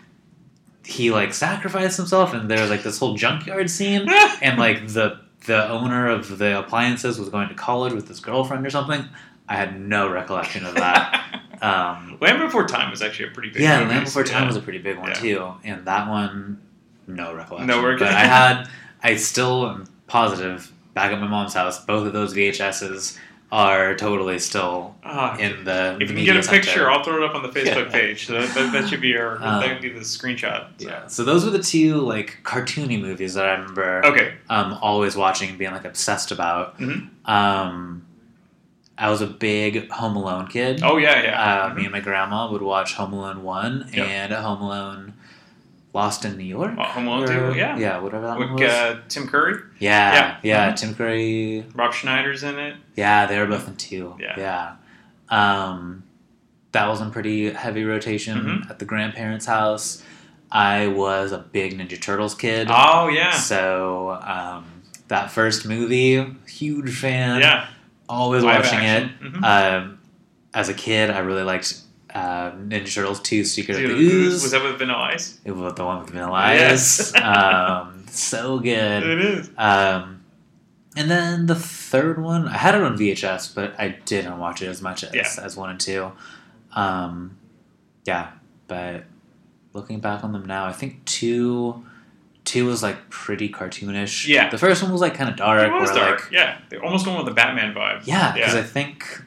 he 0.85 1.11
like 1.11 1.33
sacrificed 1.35 1.97
himself, 1.97 2.33
and 2.35 2.51
there 2.51 2.61
was 2.61 2.71
like 2.71 2.83
this 2.83 2.99
whole 2.99 3.15
junkyard 3.15 3.71
scene, 3.71 4.09
and 4.43 4.59
like 4.59 4.89
the 4.89 5.21
the 5.47 5.69
owner 5.69 6.09
of 6.09 6.39
the 6.39 6.59
appliances 6.59 7.19
was 7.19 7.29
going 7.31 7.49
to 7.49 7.55
college 7.55 7.93
with 7.95 8.09
his 8.09 8.21
girlfriend 8.21 8.67
or 8.67 8.71
something. 8.71 9.05
I 9.49 9.57
had 9.57 9.81
no 9.81 10.11
recollection 10.11 10.67
of 10.67 10.75
that. 10.75 11.41
um, 11.63 12.19
Land 12.21 12.39
Before 12.41 12.67
Time 12.67 12.91
was 12.91 13.01
actually 13.01 13.29
a 13.31 13.33
pretty 13.33 13.51
big. 13.51 13.63
yeah, 13.63 13.81
movie, 13.81 13.93
Land 13.93 14.05
Before 14.07 14.25
Time 14.25 14.43
yeah. 14.43 14.47
was 14.49 14.57
a 14.57 14.61
pretty 14.61 14.79
big 14.81 14.99
one 14.99 15.09
Yeah. 15.09 15.15
too, 15.15 15.53
and 15.65 15.87
that 15.87 16.09
one, 16.09 16.61
no 17.09 17.35
recollection. 17.35 17.67
No 17.67 17.85
rec- 17.85 17.99
but 17.99 18.09
I 18.09 18.21
had, 18.25 18.69
I 19.03 19.17
still 19.17 19.69
am 19.69 19.87
positive 20.07 20.73
back 20.95 21.13
at 21.13 21.21
my 21.21 21.27
mom's 21.29 21.55
house. 21.55 21.85
Both 21.85 22.07
of 22.07 22.13
those 22.13 22.35
VHSs 22.35 23.19
are 23.51 23.95
totally 23.97 24.39
still 24.39 24.95
Ah, 25.03 25.37
in 25.39 25.65
the. 25.65 25.97
If 26.01 26.11
you 26.11 26.17
can 26.17 26.25
get 26.27 26.37
a 26.37 26.47
picture, 26.49 26.71
center. 26.71 26.91
I'll 26.91 27.03
throw 27.03 27.17
it 27.25 27.31
up 27.31 27.35
on 27.35 27.43
the 27.43 27.49
Facebook 27.49 27.87
Yeah. 27.87 27.91
page. 27.93 28.27
So 28.27 28.35
that, 28.35 28.55
that, 28.55 28.73
that 28.73 28.89
should 28.91 29.01
be 29.01 29.17
our. 29.17 29.37
Um, 29.37 29.61
that 29.63 29.69
would 29.73 29.81
be 29.81 29.89
the 29.89 30.01
screenshot. 30.01 30.67
So. 30.79 30.89
Yeah. 30.89 31.07
So 31.07 31.25
those 31.25 31.45
were 31.47 31.51
the 31.51 31.63
two 31.63 31.97
like 32.01 32.41
cartoony 32.43 33.01
movies 33.01 33.33
that 33.35 33.47
I 33.47 33.53
remember. 33.53 34.05
Okay. 34.05 34.35
Um, 34.51 34.79
always 34.83 35.17
watching 35.17 35.49
and 35.49 35.59
being 35.59 35.71
like 35.73 35.87
obsessed 35.87 36.31
about. 36.31 36.79
Mhm. 36.79 37.09
Um, 37.25 38.05
I 38.99 39.09
was 39.11 39.21
a 39.23 39.27
big 39.29 39.89
Home 39.93 40.17
Alone 40.17 40.49
kid. 40.49 40.81
Oh, 40.83 40.97
yeah, 40.97 41.23
yeah. 41.23 41.41
Uh, 41.43 41.71
Mhm. 41.71 41.77
Me 41.77 41.83
and 41.85 41.93
my 41.93 42.01
grandma 42.01 42.51
would 42.51 42.63
watch 42.63 42.95
Home 42.95 43.13
Alone 43.15 43.45
one 43.45 43.89
Yep. 43.95 44.07
and 44.09 44.33
Home 44.33 44.61
Alone 44.61 45.15
Lost 45.99 46.25
in 46.25 46.37
New 46.37 46.45
York. 46.45 46.79
Uh, 46.79 46.85
Home 46.85 47.09
Alone 47.09 47.25
Or- 47.25 47.53
2, 47.53 47.59
yeah. 47.59 47.77
Yeah, 47.77 47.99
whatever 47.99 48.27
that 48.29 48.39
With 48.39 48.51
one 48.51 48.63
was. 48.63 48.71
uh, 48.71 49.01
Tim 49.09 49.27
Curry. 49.27 49.55
yeah, 49.81 50.15
yeah. 50.15 50.37
yeah. 50.45 50.71
Mhm. 50.73 50.77
Tim 50.77 50.95
Curry. 50.95 51.65
Rob 51.75 51.93
Schneider's 51.93 52.45
in 52.45 52.57
it. 52.57 52.77
Yeah, 52.95 53.27
they 53.27 53.37
were 53.41 53.47
both 53.47 53.67
in 53.67 53.75
two. 53.75 54.17
Yeah. 54.21 54.35
Yeah. 54.39 54.73
Um, 55.29 56.05
that 56.71 56.87
was 56.87 57.01
in 57.01 57.11
pretty 57.11 57.51
heavy 57.51 57.85
rotation 57.85 58.39
Mhm. 58.39 58.71
at 58.71 58.79
the 58.79 58.85
grandparents' 58.85 59.47
house. 59.47 60.03
I 60.53 60.87
was 60.87 61.33
a 61.33 61.39
big 61.39 61.77
Ninja 61.77 62.01
Turtles 62.01 62.35
kid. 62.37 62.69
Oh, 62.71 63.09
yeah. 63.09 63.33
So 63.33 64.21
um, 64.23 64.65
that 65.09 65.33
first 65.33 65.67
movie, 65.67 66.25
huge 66.47 66.95
fan. 66.97 67.41
Yeah. 67.41 67.67
Always 68.09 68.45
Live 68.45 68.63
watching 68.63 68.79
action. 68.79 69.11
it. 69.21 69.33
Mhm. 69.33 69.45
Um, 69.83 69.99
as 70.55 70.69
a 70.69 70.75
kid, 70.75 71.11
I 71.11 71.19
really 71.19 71.43
liked 71.43 71.75
uh, 72.19 72.53
Ninja 72.53 72.95
Turtles 72.95 73.21
2 73.21 73.45
Secret 73.45 73.77
of 73.85 73.91
the 73.91 73.97
Ooze. 73.97 74.43
Was 74.43 74.51
that 74.53 74.63
with 74.63 74.79
Vanilla 74.79 75.11
Ice? 75.15 75.39
It 75.45 75.53
was 75.53 75.75
the 75.75 75.85
one 75.85 76.01
with 76.01 76.11
Vanilla 76.11 76.53
Yes. 76.55 77.15
Ice. 77.15 77.23
um, 77.23 78.05
so 78.09 78.59
good. 78.59 79.03
It 79.05 79.21
is. 79.25 79.51
Um, 79.57 80.25
and 80.97 81.11
then 81.11 81.47
the 81.47 81.55
third 81.55 82.21
one, 82.21 82.49
I 82.49 82.57
had 82.57 82.75
it 82.75 82.83
on 82.83 82.97
VHS, 82.99 83.55
but 83.55 83.79
I 83.79 83.91
didn't 84.05 84.39
watch 84.39 84.63
it 84.63 84.67
as 84.69 84.83
much 84.83 85.05
as, 85.05 85.15
Yeah. 85.15 85.29
as 85.45 85.57
one 85.57 85.71
and 85.71 85.79
two. 85.79 86.11
Um, 86.75 87.39
yeah, 88.05 88.31
but 88.67 89.05
looking 89.73 90.01
back 90.01 90.25
on 90.25 90.33
them 90.33 90.45
now, 90.47 90.65
I 90.67 90.73
think 90.73 91.05
two 91.05 91.85
two 92.45 92.65
was 92.65 92.83
like 92.83 93.11
pretty 93.11 93.49
cartoonish. 93.51 94.27
Yeah. 94.27 94.49
The 94.49 94.57
first 94.57 94.83
one 94.83 94.91
was 94.91 95.03
like 95.03 95.15
kind 95.15 95.29
of 95.29 95.37
dark. 95.37 95.69
It 95.69 95.73
was 95.73 95.91
dark. 95.91 96.23
Like, 96.25 96.33
yeah. 96.33 96.59
They're 96.71 96.83
almost 96.83 97.05
going 97.05 97.19
with 97.19 97.27
the 97.27 97.35
Batman 97.35 97.75
vibe. 97.75 98.07
yeah, 98.07 98.33
because 98.33 98.55
Yeah. 98.55 98.61
I 98.61 98.63
think 98.63 99.23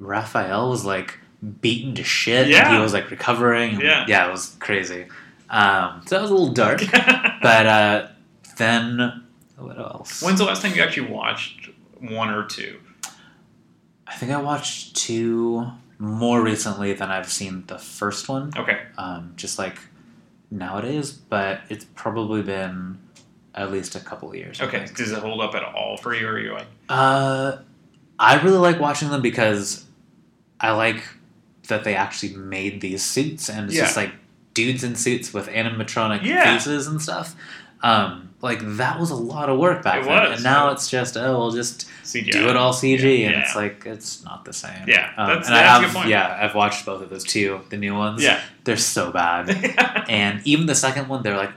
Raphael 0.00 0.68
was 0.68 0.84
like 0.84 1.18
beaten 1.60 1.94
to 1.94 2.04
shit. 2.04 2.42
and 2.44 2.50
Yeah. 2.50 2.74
he 2.76 2.80
was 2.80 2.92
like 2.92 3.10
recovering. 3.10 3.74
and- 3.74 3.82
Yeah. 3.82 4.04
yeah, 4.08 4.26
it 4.28 4.30
was 4.30 4.56
crazy. 4.60 5.06
Um, 5.48 6.02
so 6.06 6.14
that 6.16 6.22
was 6.22 6.30
a 6.30 6.34
little 6.34 6.52
dark. 6.54 6.80
but 7.42 7.66
uh, 7.66 8.06
then 8.56 9.24
what 9.56 9.78
else? 9.78 10.22
When's 10.22 10.38
the 10.38 10.44
last 10.44 10.62
time 10.62 10.74
you 10.74 10.82
actually 10.82 11.10
watched 11.10 11.70
one 11.98 12.30
or 12.30 12.44
two? 12.46 12.78
I 14.06 14.14
think 14.14 14.32
I 14.32 14.40
watched 14.40 14.96
two 14.96 15.66
more 15.98 16.42
recently 16.42 16.92
than 16.94 17.10
I've 17.10 17.30
seen 17.30 17.64
the 17.66 17.78
first 17.78 18.28
one. 18.28 18.52
Okay. 18.56 18.80
Um, 18.98 19.32
just 19.36 19.58
like 19.58 19.78
nowadays, 20.50 21.12
but 21.12 21.60
it's 21.68 21.84
probably 21.94 22.42
been 22.42 22.98
at 23.54 23.70
least 23.70 23.94
a 23.96 24.00
couple 24.00 24.28
of 24.30 24.34
years. 24.36 24.60
Okay. 24.60 24.86
Does 24.96 25.12
it 25.12 25.18
hold 25.18 25.40
up 25.40 25.54
at 25.54 25.62
all 25.62 25.96
for 25.96 26.14
you, 26.14 26.26
or 26.26 26.32
are 26.32 26.38
you 26.38 26.52
like? 26.52 26.66
Uh, 26.88 27.56
I 28.18 28.40
really 28.42 28.58
like 28.58 28.80
watching 28.80 29.10
them 29.10 29.22
because 29.22 29.84
I 30.60 30.72
like 30.72 31.02
that 31.70 31.82
they 31.84 31.94
actually 31.96 32.34
made 32.36 32.80
these 32.82 33.02
suits, 33.02 33.48
and 33.48 33.66
it's 33.66 33.74
Yeah. 33.74 33.82
just 33.84 33.96
like 33.96 34.12
dudes 34.54 34.84
in 34.84 34.94
suits 34.96 35.32
with 35.32 35.48
animatronic 35.48 36.22
Yeah. 36.22 36.52
faces 36.58 36.86
and 36.86 37.00
stuff. 37.00 37.34
Um, 37.82 38.28
like 38.42 38.58
that 38.76 39.00
was 39.00 39.10
a 39.10 39.14
lot 39.14 39.48
of 39.48 39.58
work 39.58 39.82
back 39.82 40.02
It 40.02 40.04
then, 40.04 40.22
was, 40.30 40.34
and 40.34 40.44
now 40.44 40.66
yeah. 40.66 40.72
it's 40.72 40.90
just 40.90 41.16
oh, 41.16 41.38
we'll 41.38 41.50
just 41.50 41.86
CGI. 42.04 42.30
do 42.32 42.48
it 42.48 42.56
all 42.56 42.72
CG, 42.74 43.02
Yeah, 43.20 43.26
and 43.28 43.34
yeah. 43.36 43.40
it's 43.42 43.56
like 43.56 43.84
it's 43.86 44.22
not 44.24 44.44
the 44.44 44.52
same. 44.52 44.84
Yeah, 44.86 45.10
um, 45.16 45.28
that's- 45.28 45.46
and 45.46 45.54
I 45.56 45.60
that's 45.62 45.68
a 45.68 45.72
have 45.72 45.82
good 45.82 45.96
point. 45.96 46.08
yeah, 46.08 46.38
I've 46.42 46.54
watched 46.54 46.84
both 46.84 47.02
of 47.02 47.08
those 47.10 47.24
too, 47.24 47.60
the 47.70 47.76
new 47.78 47.94
ones. 47.94 48.22
Yeah. 48.22 48.40
they're 48.64 48.76
so 48.76 49.10
bad, 49.10 49.48
and 50.10 50.42
even 50.44 50.66
the 50.66 50.74
second 50.74 51.08
one, 51.08 51.22
they're 51.22 51.36
like. 51.38 51.52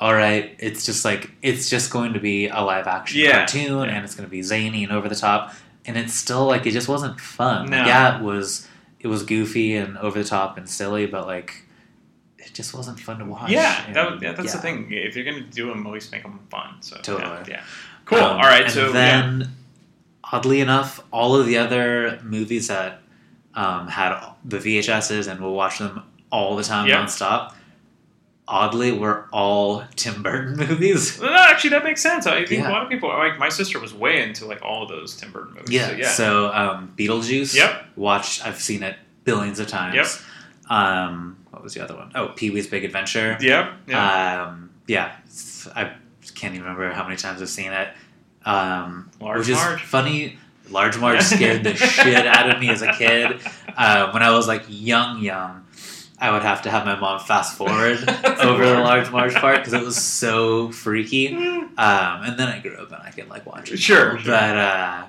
All 0.00 0.14
right, 0.14 0.54
it's 0.60 0.86
just 0.86 1.04
like 1.04 1.32
it's 1.42 1.68
just 1.68 1.90
going 1.90 2.12
to 2.12 2.20
be 2.20 2.46
a 2.46 2.60
live 2.60 2.86
action 2.86 3.18
Yeah, 3.20 3.38
cartoon, 3.38 3.88
and 3.88 4.04
it's 4.04 4.14
going 4.14 4.28
to 4.28 4.30
be 4.30 4.42
zany 4.42 4.84
and 4.84 4.92
over 4.92 5.08
the 5.08 5.16
top, 5.16 5.52
and 5.86 5.96
it's 5.96 6.14
still 6.14 6.46
like 6.46 6.66
it 6.66 6.70
just 6.70 6.86
wasn't 6.86 7.18
fun. 7.20 7.68
No. 7.70 7.84
yeah, 7.84 8.16
it 8.16 8.22
was 8.22 8.68
it 9.00 9.06
was 9.08 9.22
goofy 9.22 9.76
and 9.76 9.96
over 9.98 10.22
the 10.22 10.28
top 10.28 10.56
and 10.58 10.68
silly, 10.68 11.06
but 11.06 11.26
like 11.26 11.64
it 12.38 12.54
just 12.54 12.74
wasn't 12.74 12.98
fun 13.00 13.18
to 13.18 13.24
watch. 13.24 13.50
Yeah, 13.50 13.92
that, 13.92 14.22
yeah, 14.22 14.32
that's 14.32 14.52
the 14.52 14.58
thing. 14.58 14.88
If 14.90 15.16
you're 15.16 15.24
gonna 15.24 15.42
do 15.42 15.68
them, 15.68 15.86
always 15.86 16.10
make 16.12 16.22
them 16.22 16.40
fun. 16.50 16.76
So 16.80 16.96
Totally. 17.02 17.38
Yeah. 17.48 17.62
Cool. 18.04 18.18
Um, 18.18 18.36
all 18.36 18.42
right. 18.42 18.62
and 18.64 18.72
So 18.72 18.86
yeah. 18.86 18.92
then, 18.92 19.48
oddly 20.24 20.60
enough, 20.60 21.02
all 21.12 21.36
of 21.36 21.46
the 21.46 21.58
other 21.58 22.18
movies 22.22 22.68
that 22.68 23.00
um, 23.54 23.88
had 23.88 24.18
the 24.44 24.58
VHSs 24.58 25.30
and 25.30 25.40
we'll 25.40 25.54
watch 25.54 25.78
them 25.78 26.02
all 26.30 26.56
the 26.56 26.62
time 26.64 26.86
Yeah. 26.88 27.04
nonstop. 27.04 27.54
Oddly, 28.50 28.92
we 28.92 28.98
were 29.00 29.28
all 29.30 29.84
Tim 29.94 30.22
Burton 30.22 30.56
movies. 30.68 31.20
No, 31.20 31.28
actually, 31.32 31.70
that 31.70 31.84
makes 31.84 32.00
sense. 32.02 32.26
I 32.26 32.46
think 32.46 32.62
Yeah. 32.62 32.70
a 32.70 32.72
lot 32.72 32.82
of 32.82 32.88
people, 32.88 33.10
like 33.10 33.38
my 33.38 33.50
sister, 33.50 33.78
was 33.78 33.92
way 33.92 34.22
into 34.22 34.46
like 34.46 34.62
all 34.62 34.82
of 34.82 34.88
those 34.88 35.14
Tim 35.16 35.30
Burton 35.32 35.54
movies. 35.54 35.70
Yeah. 35.70 35.88
So, 35.88 35.96
yeah. 35.96 36.08
So, 36.08 36.52
um, 36.54 36.92
Beetlejuice. 36.96 37.54
Yep. 37.54 37.84
Watched. 37.96 38.46
I've 38.46 38.58
seen 38.60 38.82
it 38.82 38.96
billions 39.24 39.58
of 39.60 39.66
times. 39.68 39.94
Yep. 39.96 40.06
Um, 40.70 41.36
what 41.50 41.62
was 41.62 41.74
the 41.74 41.82
other 41.84 41.94
one? 41.94 42.10
Oh, 42.14 42.28
Pee 42.28 42.50
Wee's 42.50 42.66
Big 42.66 42.84
Adventure. 42.84 43.36
Yep. 43.40 43.72
Yeah. 43.86 44.44
Um, 44.48 44.70
yeah. 44.86 45.12
I 45.76 45.92
can't 46.34 46.54
even 46.54 46.62
remember 46.62 46.90
how 46.92 47.04
many 47.04 47.16
times 47.16 47.42
I've 47.42 47.48
seen 47.48 47.72
it. 47.72 47.88
Um, 48.44 49.10
Large 49.20 49.38
which 49.40 49.48
is 49.50 49.56
Marge. 49.56 49.82
funny. 49.82 50.38
Large 50.70 50.98
Marge 50.98 51.22
scared 51.22 51.64
the 51.64 51.74
shit 51.76 52.26
out 52.26 52.50
of 52.50 52.60
me 52.60 52.68
as 52.70 52.82
a 52.82 52.92
kid. 52.92 53.40
Uh, 53.76 54.10
when 54.12 54.22
I 54.22 54.30
was 54.30 54.46
like 54.46 54.62
young, 54.68 55.20
young, 55.22 55.64
I 56.20 56.30
would 56.32 56.42
have 56.42 56.62
to 56.62 56.70
have 56.70 56.84
my 56.84 56.98
mom 56.98 57.20
fast 57.20 57.56
forward 57.56 57.98
over 58.40 58.66
the 58.66 58.74
Large 58.80 59.10
Marge 59.10 59.34
part 59.34 59.58
because 59.58 59.72
it 59.72 59.82
was 59.82 59.96
so 59.96 60.70
freaky. 60.72 61.28
Um, 61.34 61.68
and 61.76 62.38
then 62.38 62.48
I 62.48 62.58
grew 62.60 62.76
up 62.76 62.90
and 62.92 63.02
I 63.02 63.10
could 63.10 63.28
like 63.28 63.46
watch 63.46 63.70
it. 63.70 63.78
Sure, 63.78 64.18
sure. 64.18 64.32
But 64.32 64.56
uh, 64.56 65.04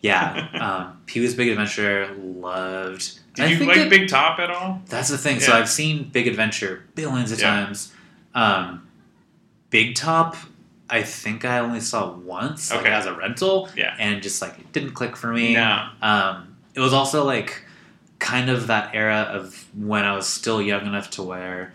yeah, 0.00 0.48
um, 0.60 1.02
Pee 1.06 1.20
Wee's 1.20 1.34
Big 1.34 1.48
Adventure 1.48 2.14
loved. 2.18 3.18
Did 3.34 3.44
I 3.44 3.48
you 3.48 3.66
like 3.66 3.76
it- 3.78 3.90
Big 3.90 4.08
Top 4.08 4.38
at 4.38 4.50
all? 4.50 4.80
that's 4.86 5.08
the 5.10 5.18
thing. 5.18 5.40
So 5.40 5.52
I've 5.52 5.68
seen 5.68 6.08
Big 6.08 6.26
Adventure 6.28 6.84
billions 6.94 7.30
of 7.32 7.40
Yeah. 7.40 7.50
times. 7.66 7.92
Um, 8.34 8.88
Big 9.70 9.94
Top, 9.96 10.36
I 10.88 11.02
think 11.02 11.44
I 11.44 11.58
only 11.58 11.80
saw 11.80 12.10
once, 12.12 12.70
like 12.70 12.80
Okay. 12.80 12.90
as 12.90 13.06
a 13.06 13.12
rental, 13.14 13.68
Yeah. 13.76 13.94
and 13.98 14.22
just 14.22 14.40
like 14.40 14.58
it 14.58 14.72
didn't 14.72 14.92
click 14.92 15.16
for 15.16 15.32
me. 15.32 15.54
No. 15.54 15.88
Um, 16.00 16.56
it 16.74 16.80
was 16.80 16.92
also 16.92 17.24
like 17.24 17.63
kind 18.32 18.48
of 18.50 18.66
that 18.68 18.94
era 18.94 19.20
of 19.38 19.66
when 19.76 20.04
I 20.04 20.14
was 20.16 20.26
still 20.26 20.60
young 20.62 20.86
enough 20.86 21.10
to 21.16 21.22
where 21.22 21.72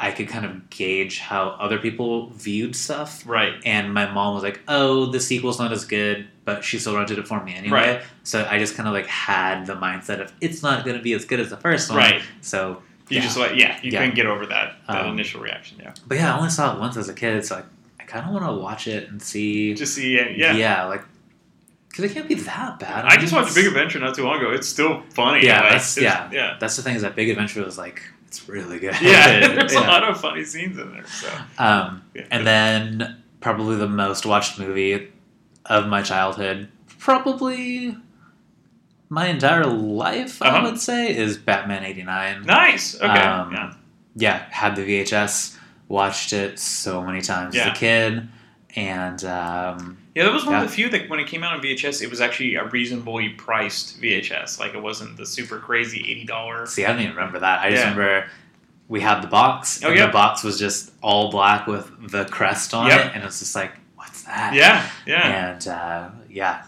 I 0.00 0.12
could 0.12 0.28
kind 0.28 0.44
of 0.44 0.70
gauge 0.70 1.18
how 1.18 1.48
other 1.64 1.78
people 1.78 2.30
viewed 2.30 2.74
stuff. 2.76 3.22
Right. 3.26 3.54
And 3.64 3.92
my 3.92 4.06
mom 4.10 4.34
was 4.34 4.42
like, 4.42 4.60
"Oh, 4.68 5.06
the 5.06 5.20
sequel's 5.20 5.58
not 5.58 5.72
as 5.72 5.84
good," 5.84 6.26
but 6.44 6.62
she 6.64 6.78
still 6.78 6.96
rented 6.96 7.18
it 7.18 7.26
for 7.26 7.42
me 7.42 7.54
anyway. 7.54 7.78
Right. 7.96 8.02
So 8.22 8.46
I 8.50 8.58
just 8.58 8.74
kind 8.76 8.88
of 8.88 8.94
like 8.94 9.06
had 9.06 9.66
the 9.66 9.74
mindset 9.74 10.20
of 10.20 10.32
it's 10.40 10.62
not 10.62 10.84
going 10.84 10.96
to 10.96 11.02
be 11.02 11.12
as 11.14 11.24
good 11.24 11.40
as 11.40 11.48
the 11.50 11.56
first 11.56 11.88
one. 11.90 11.98
Right. 11.98 12.22
So 12.42 12.82
You 13.08 13.16
yeah. 13.16 13.22
just 13.22 13.36
like 13.38 13.52
yeah, 13.56 13.78
you 13.82 13.90
Yeah. 13.92 14.00
couldn't 14.00 14.14
get 14.16 14.26
over 14.26 14.46
that 14.46 14.76
that 14.88 15.04
Um, 15.06 15.12
initial 15.14 15.40
reaction. 15.40 15.78
Yeah. 15.82 15.94
But 16.06 16.18
yeah, 16.18 16.32
I 16.34 16.38
only 16.38 16.50
saw 16.50 16.74
it 16.74 16.80
once 16.80 16.96
as 16.96 17.08
a 17.08 17.14
kid, 17.14 17.44
so 17.44 17.56
I, 17.56 17.62
I 18.00 18.04
kind 18.04 18.24
of 18.26 18.32
want 18.32 18.44
to 18.46 18.52
watch 18.52 18.86
it 18.86 19.08
and 19.08 19.20
see. 19.20 19.74
Just 19.74 19.94
see, 19.94 20.14
yeah, 20.16 20.28
yeah. 20.42 20.52
Yeah, 20.64 20.84
like 20.84 21.02
because 21.98 22.10
it 22.10 22.14
can't 22.14 22.28
be 22.28 22.34
that 22.36 22.78
bad. 22.78 23.04
I 23.04 23.10
mean, 23.10 23.20
just 23.20 23.32
watched 23.34 23.54
Big 23.54 23.66
Adventure 23.66 23.98
not 23.98 24.14
too 24.14 24.24
long 24.24 24.38
ago. 24.38 24.50
It's 24.52 24.68
still 24.68 25.02
funny. 25.12 25.44
Yeah, 25.44 25.60
Like, 25.62 25.72
that's 25.72 25.96
it's- 25.98 26.30
yeah, 26.32 26.38
yeah. 26.40 26.56
That's 26.60 26.76
the 26.76 26.82
thing 26.82 26.94
is 26.96 27.02
that 27.02 27.14
Big 27.16 27.28
Adventure 27.28 27.64
was 27.64 27.76
like 27.76 28.02
it's 28.28 28.48
really 28.48 28.78
good. 28.78 28.94
Yeah, 29.00 29.48
there's 29.54 29.72
Yeah. 29.74 29.80
a 29.80 29.86
lot 29.86 30.04
of 30.04 30.20
funny 30.20 30.44
scenes 30.44 30.78
in 30.78 30.92
there. 30.92 31.06
So 31.06 31.30
Um, 31.58 32.02
Yeah. 32.14 32.22
and 32.30 32.46
then 32.46 33.16
probably 33.40 33.76
the 33.76 33.88
most 33.88 34.24
watched 34.26 34.58
movie 34.58 35.08
of 35.66 35.86
my 35.88 36.02
childhood, 36.02 36.68
probably 36.98 37.96
my 39.08 39.26
entire 39.28 39.64
life, 39.66 40.42
I 40.42 40.48
Uh-huh. 40.48 40.62
would 40.70 40.78
say, 40.80 41.16
is 41.16 41.38
Batman 41.38 41.84
'89. 41.84 42.42
nice. 42.44 42.94
Okay. 42.96 43.06
Um, 43.06 43.52
yeah. 43.52 43.72
yeah, 44.16 44.42
had 44.50 44.76
the 44.76 44.82
VHS, 44.84 45.54
Watched 45.90 46.34
it 46.34 46.58
so 46.58 47.02
many 47.02 47.22
times 47.22 47.54
Yeah. 47.56 47.68
as 47.70 47.76
a 47.76 47.80
kid, 47.80 48.28
and 48.76 49.24
um, 49.24 49.96
Yeah, 50.18 50.24
that 50.24 50.32
was 50.32 50.44
one 50.44 50.54
Yeah. 50.54 50.62
of 50.64 50.68
the 50.68 50.74
few 50.74 50.88
that 50.88 51.08
when 51.08 51.20
it 51.20 51.28
came 51.28 51.44
out 51.44 51.52
on 51.54 51.60
VHS, 51.62 52.02
it 52.02 52.10
was 52.10 52.20
actually 52.20 52.56
a 52.56 52.64
reasonably 52.64 53.28
priced 53.28 54.00
VHS. 54.02 54.58
Like 54.58 54.74
it 54.74 54.82
wasn't 54.82 55.16
the 55.16 55.24
super 55.24 55.60
crazy 55.60 56.00
eighty 56.10 56.24
dollars. 56.24 56.70
see, 56.72 56.84
I 56.84 56.88
don't 56.88 57.00
even 57.02 57.14
remember 57.14 57.38
that. 57.38 57.60
I 57.60 57.70
just 57.70 57.82
remember 57.84 58.26
we 58.88 59.00
had 59.00 59.20
the 59.22 59.28
box, 59.28 59.80
Oh, 59.84 59.88
and 59.90 59.96
yeah. 59.96 60.06
the 60.06 60.12
box 60.12 60.42
was 60.42 60.58
just 60.58 60.90
all 61.02 61.30
black 61.30 61.68
with 61.68 62.10
the 62.10 62.24
crest 62.24 62.74
on 62.74 62.88
Yep. 62.88 63.06
it, 63.06 63.12
and 63.14 63.22
it's 63.22 63.38
just 63.38 63.54
like, 63.54 63.72
what's 63.94 64.22
that? 64.24 64.54
Yeah, 64.54 64.84
yeah. 65.06 65.50
and 65.52 65.68
uh, 65.68 66.08
yeah. 66.28 66.64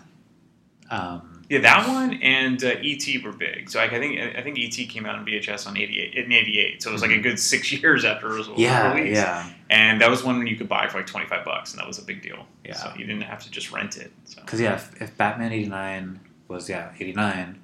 Um, 0.89 1.30
Yeah, 1.51 1.59
that 1.61 1.89
one 1.89 2.15
and 2.23 2.63
uh, 2.63 2.69
ET 2.83 3.05
were 3.25 3.33
big. 3.33 3.69
So 3.69 3.81
like, 3.81 3.93
I 3.93 3.99
think 3.99 4.19
I 4.21 4.41
think 4.41 4.57
ET 4.59 4.89
came 4.89 5.05
out 5.05 5.17
on 5.17 5.27
VHS 5.27 5.67
on 5.67 5.77
eighty 5.77 5.99
eight 6.01 6.15
in 6.15 6.31
eighty 6.33 6.59
eight. 6.61 6.81
So 6.83 6.91
it 6.91 6.93
was 6.93 7.03
like 7.03 7.11
a 7.11 7.19
good 7.19 7.39
six 7.41 7.71
years 7.83 8.05
after 8.05 8.31
it 8.33 8.39
was 8.39 8.47
Mm-hmm. 8.47 8.61
Yeah, 8.61 8.95
released. 8.95 9.17
yeah. 9.21 9.51
And 9.69 10.01
that 10.01 10.09
was 10.09 10.23
one 10.25 10.47
you 10.47 10.57
could 10.57 10.69
buy 10.69 10.87
for 10.89 10.99
like 10.99 11.07
twenty 11.09 11.27
five 11.27 11.45
bucks, 11.45 11.73
and 11.73 11.81
that 11.81 11.87
was 11.89 11.99
a 11.99 12.03
big 12.05 12.23
deal. 12.23 12.47
Yeah. 12.65 12.75
So 12.77 12.93
you 12.97 13.05
didn't 13.05 13.23
have 13.25 13.41
to 13.43 13.51
just 13.51 13.73
rent 13.73 13.97
it. 13.97 14.13
So 14.27 14.41
Because 14.43 14.61
yeah, 14.61 14.75
if, 14.77 15.03
if 15.03 15.17
Batman 15.17 15.53
eighty 15.53 15.69
nine 15.69 16.21
was 16.49 16.69
yeah 16.71 16.93
eighty 17.01 17.13
nine, 17.13 17.59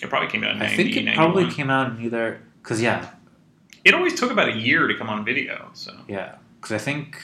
it 0.00 0.08
probably 0.08 0.28
came 0.28 0.44
out 0.44 0.54
in 0.56 0.62
I 0.62 0.68
think 0.74 0.96
it 0.96 1.14
probably 1.16 1.50
came 1.50 1.68
out 1.68 1.90
in 1.90 2.04
either 2.04 2.40
because 2.62 2.80
yeah 2.80 3.08
It 3.84 3.92
always 3.92 4.14
took 4.18 4.30
about 4.30 4.48
a 4.48 4.56
year 4.56 4.86
to 4.86 4.94
come 4.96 5.08
on 5.10 5.24
video. 5.24 5.70
So 5.74 5.92
yeah 6.08 6.36
because 6.60 6.70
I 6.72 6.78
think 6.78 7.20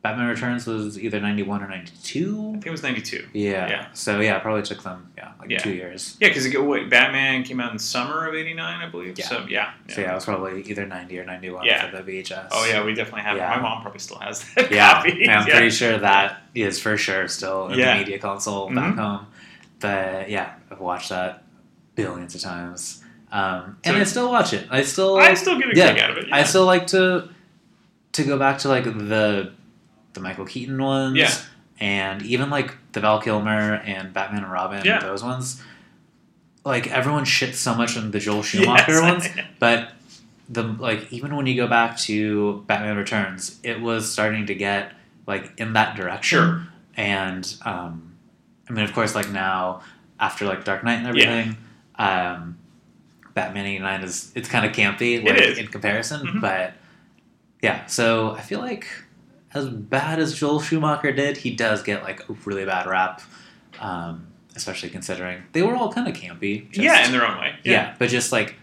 Batman 0.00 0.28
Returns 0.28 0.64
was 0.66 0.96
either 0.98 1.18
ninety 1.20 1.42
one 1.42 1.60
or 1.62 1.68
ninety 1.68 1.92
two. 2.04 2.38
I 2.50 2.52
think 2.52 2.66
it 2.66 2.70
was 2.70 2.82
ninety 2.84 3.02
two. 3.02 3.26
Yeah. 3.32 3.68
Yeah. 3.68 3.86
So 3.94 4.20
yeah, 4.20 4.36
it 4.36 4.42
probably 4.42 4.62
took 4.62 4.82
them 4.84 5.10
yeah 5.16 5.32
like 5.40 5.50
Yeah. 5.50 5.58
two 5.58 5.72
years. 5.72 6.16
Yeah, 6.20 6.28
because 6.28 6.46
Batman 6.88 7.42
came 7.42 7.58
out 7.58 7.72
in 7.72 7.78
summer 7.80 8.28
of 8.28 8.34
'89, 8.34 8.80
I 8.80 8.88
believe. 8.88 9.18
Yeah. 9.18 9.26
So 9.26 9.46
yeah, 9.48 9.72
So 9.88 10.00
yeah, 10.00 10.12
it 10.12 10.14
was 10.14 10.24
probably 10.24 10.62
either 10.62 10.86
ninety 10.86 11.18
or 11.18 11.24
ninety 11.24 11.50
one 11.50 11.64
Yeah. 11.64 11.90
for 11.90 11.96
the 12.00 12.02
VHS. 12.12 12.48
Oh 12.52 12.64
yeah, 12.64 12.84
we 12.84 12.94
definitely 12.94 13.22
have. 13.22 13.36
it. 13.36 13.40
Yeah. 13.40 13.56
My 13.56 13.60
mom 13.60 13.82
probably 13.82 13.98
still 13.98 14.18
has 14.20 14.44
that 14.54 14.70
yeah, 14.70 14.92
copy. 14.92 15.28
I'm 15.28 15.46
Yeah. 15.48 15.54
pretty 15.54 15.70
sure 15.70 15.98
that 15.98 16.42
is 16.54 16.80
for 16.80 16.96
sure 16.96 17.26
still 17.26 17.68
in 17.68 17.78
Yeah. 17.80 17.94
the 17.94 17.98
media 18.00 18.18
console 18.20 18.68
back 18.72 18.94
Mhm. 18.94 18.98
home. 18.98 19.26
But 19.80 20.30
yeah, 20.30 20.54
I've 20.70 20.80
watched 20.80 21.08
that 21.10 21.42
billions 21.96 22.34
of 22.36 22.40
times, 22.40 23.02
um, 23.32 23.78
and 23.84 23.94
So- 23.96 24.00
I 24.00 24.04
still 24.04 24.30
watch 24.30 24.52
it. 24.52 24.68
I 24.70 24.82
still, 24.82 25.16
I 25.16 25.34
still 25.34 25.58
get 25.58 25.72
a 25.72 25.76
yeah, 25.76 25.92
kick 25.92 26.02
out 26.02 26.10
of 26.12 26.18
it, 26.18 26.26
I 26.32 26.44
still 26.44 26.66
like 26.66 26.86
to 26.88 27.28
to 28.12 28.24
go 28.24 28.38
back 28.38 28.58
to 28.58 28.68
like 28.68 28.84
the 28.84 29.52
the 30.18 30.22
Michael 30.24 30.44
Keaton 30.44 30.82
ones, 30.82 31.16
Yeah. 31.16 31.32
and 31.80 32.22
even 32.22 32.50
like 32.50 32.74
the 32.92 33.00
Val 33.00 33.20
Kilmer 33.20 33.74
and 33.84 34.12
Batman 34.12 34.42
and 34.42 34.52
Robin, 34.52 34.82
Yeah. 34.84 34.98
those 35.00 35.22
ones. 35.22 35.62
Like 36.64 36.86
everyone 36.88 37.24
shits 37.24 37.54
so 37.54 37.74
much 37.74 37.96
on 37.96 38.10
the 38.10 38.18
Joel 38.18 38.42
Schumacher 38.42 38.92
Yes. 38.92 39.02
ones, 39.02 39.28
but 39.58 39.92
the 40.50 40.62
like 40.62 41.10
even 41.12 41.34
when 41.36 41.46
you 41.46 41.54
go 41.54 41.66
back 41.66 41.96
to 41.98 42.64
Batman 42.66 42.96
Returns, 42.96 43.58
it 43.62 43.80
was 43.80 44.10
starting 44.10 44.46
to 44.46 44.54
get 44.54 44.92
like 45.26 45.52
in 45.58 45.72
that 45.74 45.96
direction. 45.96 46.38
Sure. 46.38 46.62
And 46.96 47.54
um, 47.64 48.12
I 48.68 48.72
mean, 48.72 48.84
of 48.84 48.92
course, 48.92 49.14
like 49.14 49.30
now 49.30 49.82
after 50.18 50.44
like 50.46 50.64
Dark 50.64 50.82
Knight 50.84 50.98
and 50.98 51.06
everything, 51.06 51.56
um, 51.96 52.58
Batman 53.34 53.66
eighty 53.66 53.78
nine 53.78 54.02
is 54.02 54.32
it's 54.34 54.48
kind 54.48 54.66
of 54.66 54.72
campy 54.72 55.24
like, 55.24 55.40
is. 55.40 55.58
in 55.58 55.68
comparison, 55.68 56.26
Mhm. 56.26 56.40
but 56.40 56.72
yeah. 57.62 57.86
So 57.86 58.32
I 58.32 58.40
feel 58.40 58.58
like 58.60 58.88
as 59.54 59.68
bad 59.68 60.18
as 60.18 60.34
Joel 60.34 60.60
Schumacher 60.60 61.12
did, 61.12 61.38
he 61.38 61.50
does 61.50 61.82
get 61.82 62.02
like 62.02 62.28
a 62.28 62.32
really 62.44 62.64
bad 62.64 62.86
rap. 62.86 63.22
Um, 63.80 64.26
especially 64.56 64.88
considering 64.90 65.42
they 65.52 65.62
were 65.62 65.76
all 65.76 65.92
kind 65.92 66.08
of 66.08 66.14
campy. 66.14 66.68
just- 66.70 66.78
yeah, 66.82 67.06
in 67.06 67.12
their 67.12 67.24
own 67.26 67.38
way. 67.38 67.54
yeah. 67.62 67.72
Yeah, 67.72 67.94
but 67.98 68.08
just 68.08 68.32
like 68.32 68.56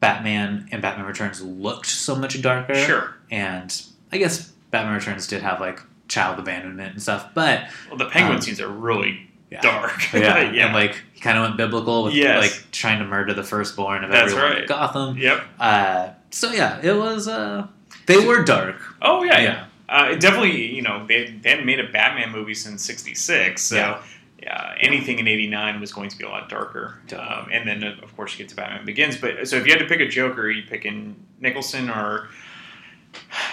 Batman 0.00 0.68
and 0.70 0.80
Batman 0.82 1.06
Returns 1.06 1.40
looked 1.42 1.86
so 1.86 2.14
much 2.16 2.40
darker. 2.42 2.74
Sure. 2.74 3.14
And 3.30 3.80
I 4.12 4.18
guess 4.18 4.48
Batman 4.70 4.94
Returns 4.94 5.26
did 5.26 5.42
have 5.42 5.60
like 5.60 5.80
child 6.08 6.38
abandonment 6.38 6.92
and 6.94 7.02
stuff, 7.02 7.28
but 7.34 7.68
Well, 7.88 7.98
the 7.98 8.06
Penguin 8.06 8.36
um, 8.36 8.40
scenes 8.42 8.60
are 8.60 8.68
really 8.68 9.28
yeah. 9.50 9.60
dark. 9.60 9.92
yeah, 10.14 10.50
yeah. 10.52 10.66
and 10.66 10.74
like 10.74 10.96
he 11.12 11.20
kind 11.20 11.36
of 11.38 11.42
went 11.44 11.56
biblical 11.56 12.04
with 12.04 12.14
Yes. 12.14 12.40
like 12.42 12.70
trying 12.72 12.98
to 13.00 13.04
murder 13.04 13.34
the 13.34 13.44
firstborn 13.44 14.04
of 14.04 14.10
That's 14.10 14.32
everyone 14.32 14.58
in. 14.62 14.66
Gotham. 14.66 15.16
Yep. 15.18 15.44
Uh, 15.60 16.08
so 16.30 16.50
yeah, 16.52 16.80
it 16.82 16.92
was. 16.96 17.28
Uh, 17.28 17.66
they 18.06 18.24
were 18.24 18.42
dark. 18.44 18.76
Oh 19.02 19.22
yeah, 19.22 19.40
Yeah. 19.40 19.64
Uh, 19.88 20.08
it 20.12 20.20
definitely, 20.20 20.66
you 20.74 20.82
know, 20.82 21.06
they, 21.06 21.30
they 21.42 21.48
hadn't 21.50 21.64
made 21.66 21.80
a 21.80 21.88
Batman 21.88 22.30
movie 22.30 22.54
since 22.54 22.84
'66, 22.84 23.62
so 23.62 24.00
Yeah. 24.42 24.74
anything 24.80 25.18
in 25.18 25.26
'89 25.26 25.80
was 25.80 25.92
going 25.92 26.10
to 26.10 26.16
be 26.18 26.24
a 26.24 26.28
lot 26.28 26.48
darker. 26.48 27.00
Um, 27.16 27.48
and 27.50 27.66
then, 27.66 27.82
of 27.82 28.14
course, 28.16 28.32
you 28.32 28.38
get 28.38 28.48
to 28.50 28.56
Batman 28.56 28.84
Begins. 28.84 29.16
But 29.16 29.48
so, 29.48 29.56
if 29.56 29.66
you 29.66 29.72
had 29.72 29.78
to 29.80 29.86
pick 29.86 30.00
a 30.00 30.06
Joker, 30.08 30.42
are 30.42 30.50
you 30.50 30.62
picking 30.68 31.16
Nicholson 31.40 31.88
or? 31.90 32.28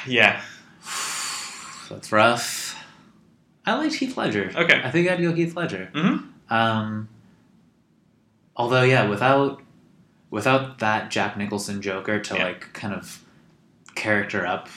Yeah, 0.07 0.41
That's 1.89 2.11
rough. 2.11 2.75
I 3.65 3.75
liked 3.75 3.95
Heath 3.95 4.15
Ledger. 4.17 4.51
Okay. 4.55 4.81
I 4.83 4.91
think 4.91 5.09
I'd 5.09 5.21
go 5.21 5.33
Heath 5.33 5.55
Ledger. 5.55 5.89
Mm-hmm. 5.93 6.53
Um, 6.53 7.09
although, 8.55 8.83
yeah, 8.83 9.07
without 9.07 9.61
without 10.29 10.79
that 10.79 11.09
Jack 11.09 11.37
Nicholson 11.37 11.81
Joker 11.81 12.19
to 12.19 12.35
Yeah. 12.35 12.43
like 12.43 12.73
kind 12.73 12.93
of 12.93 13.23
character 13.95 14.45
up 14.45 14.67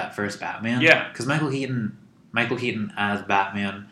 that 0.00 0.14
first 0.16 0.40
Batman. 0.40 0.80
Yeah. 0.80 1.08
because 1.08 1.26
Michael 1.26 1.50
Keaton, 1.50 1.96
Michael 2.32 2.56
Keaton 2.56 2.92
as 2.96 3.22
Batman 3.22 3.88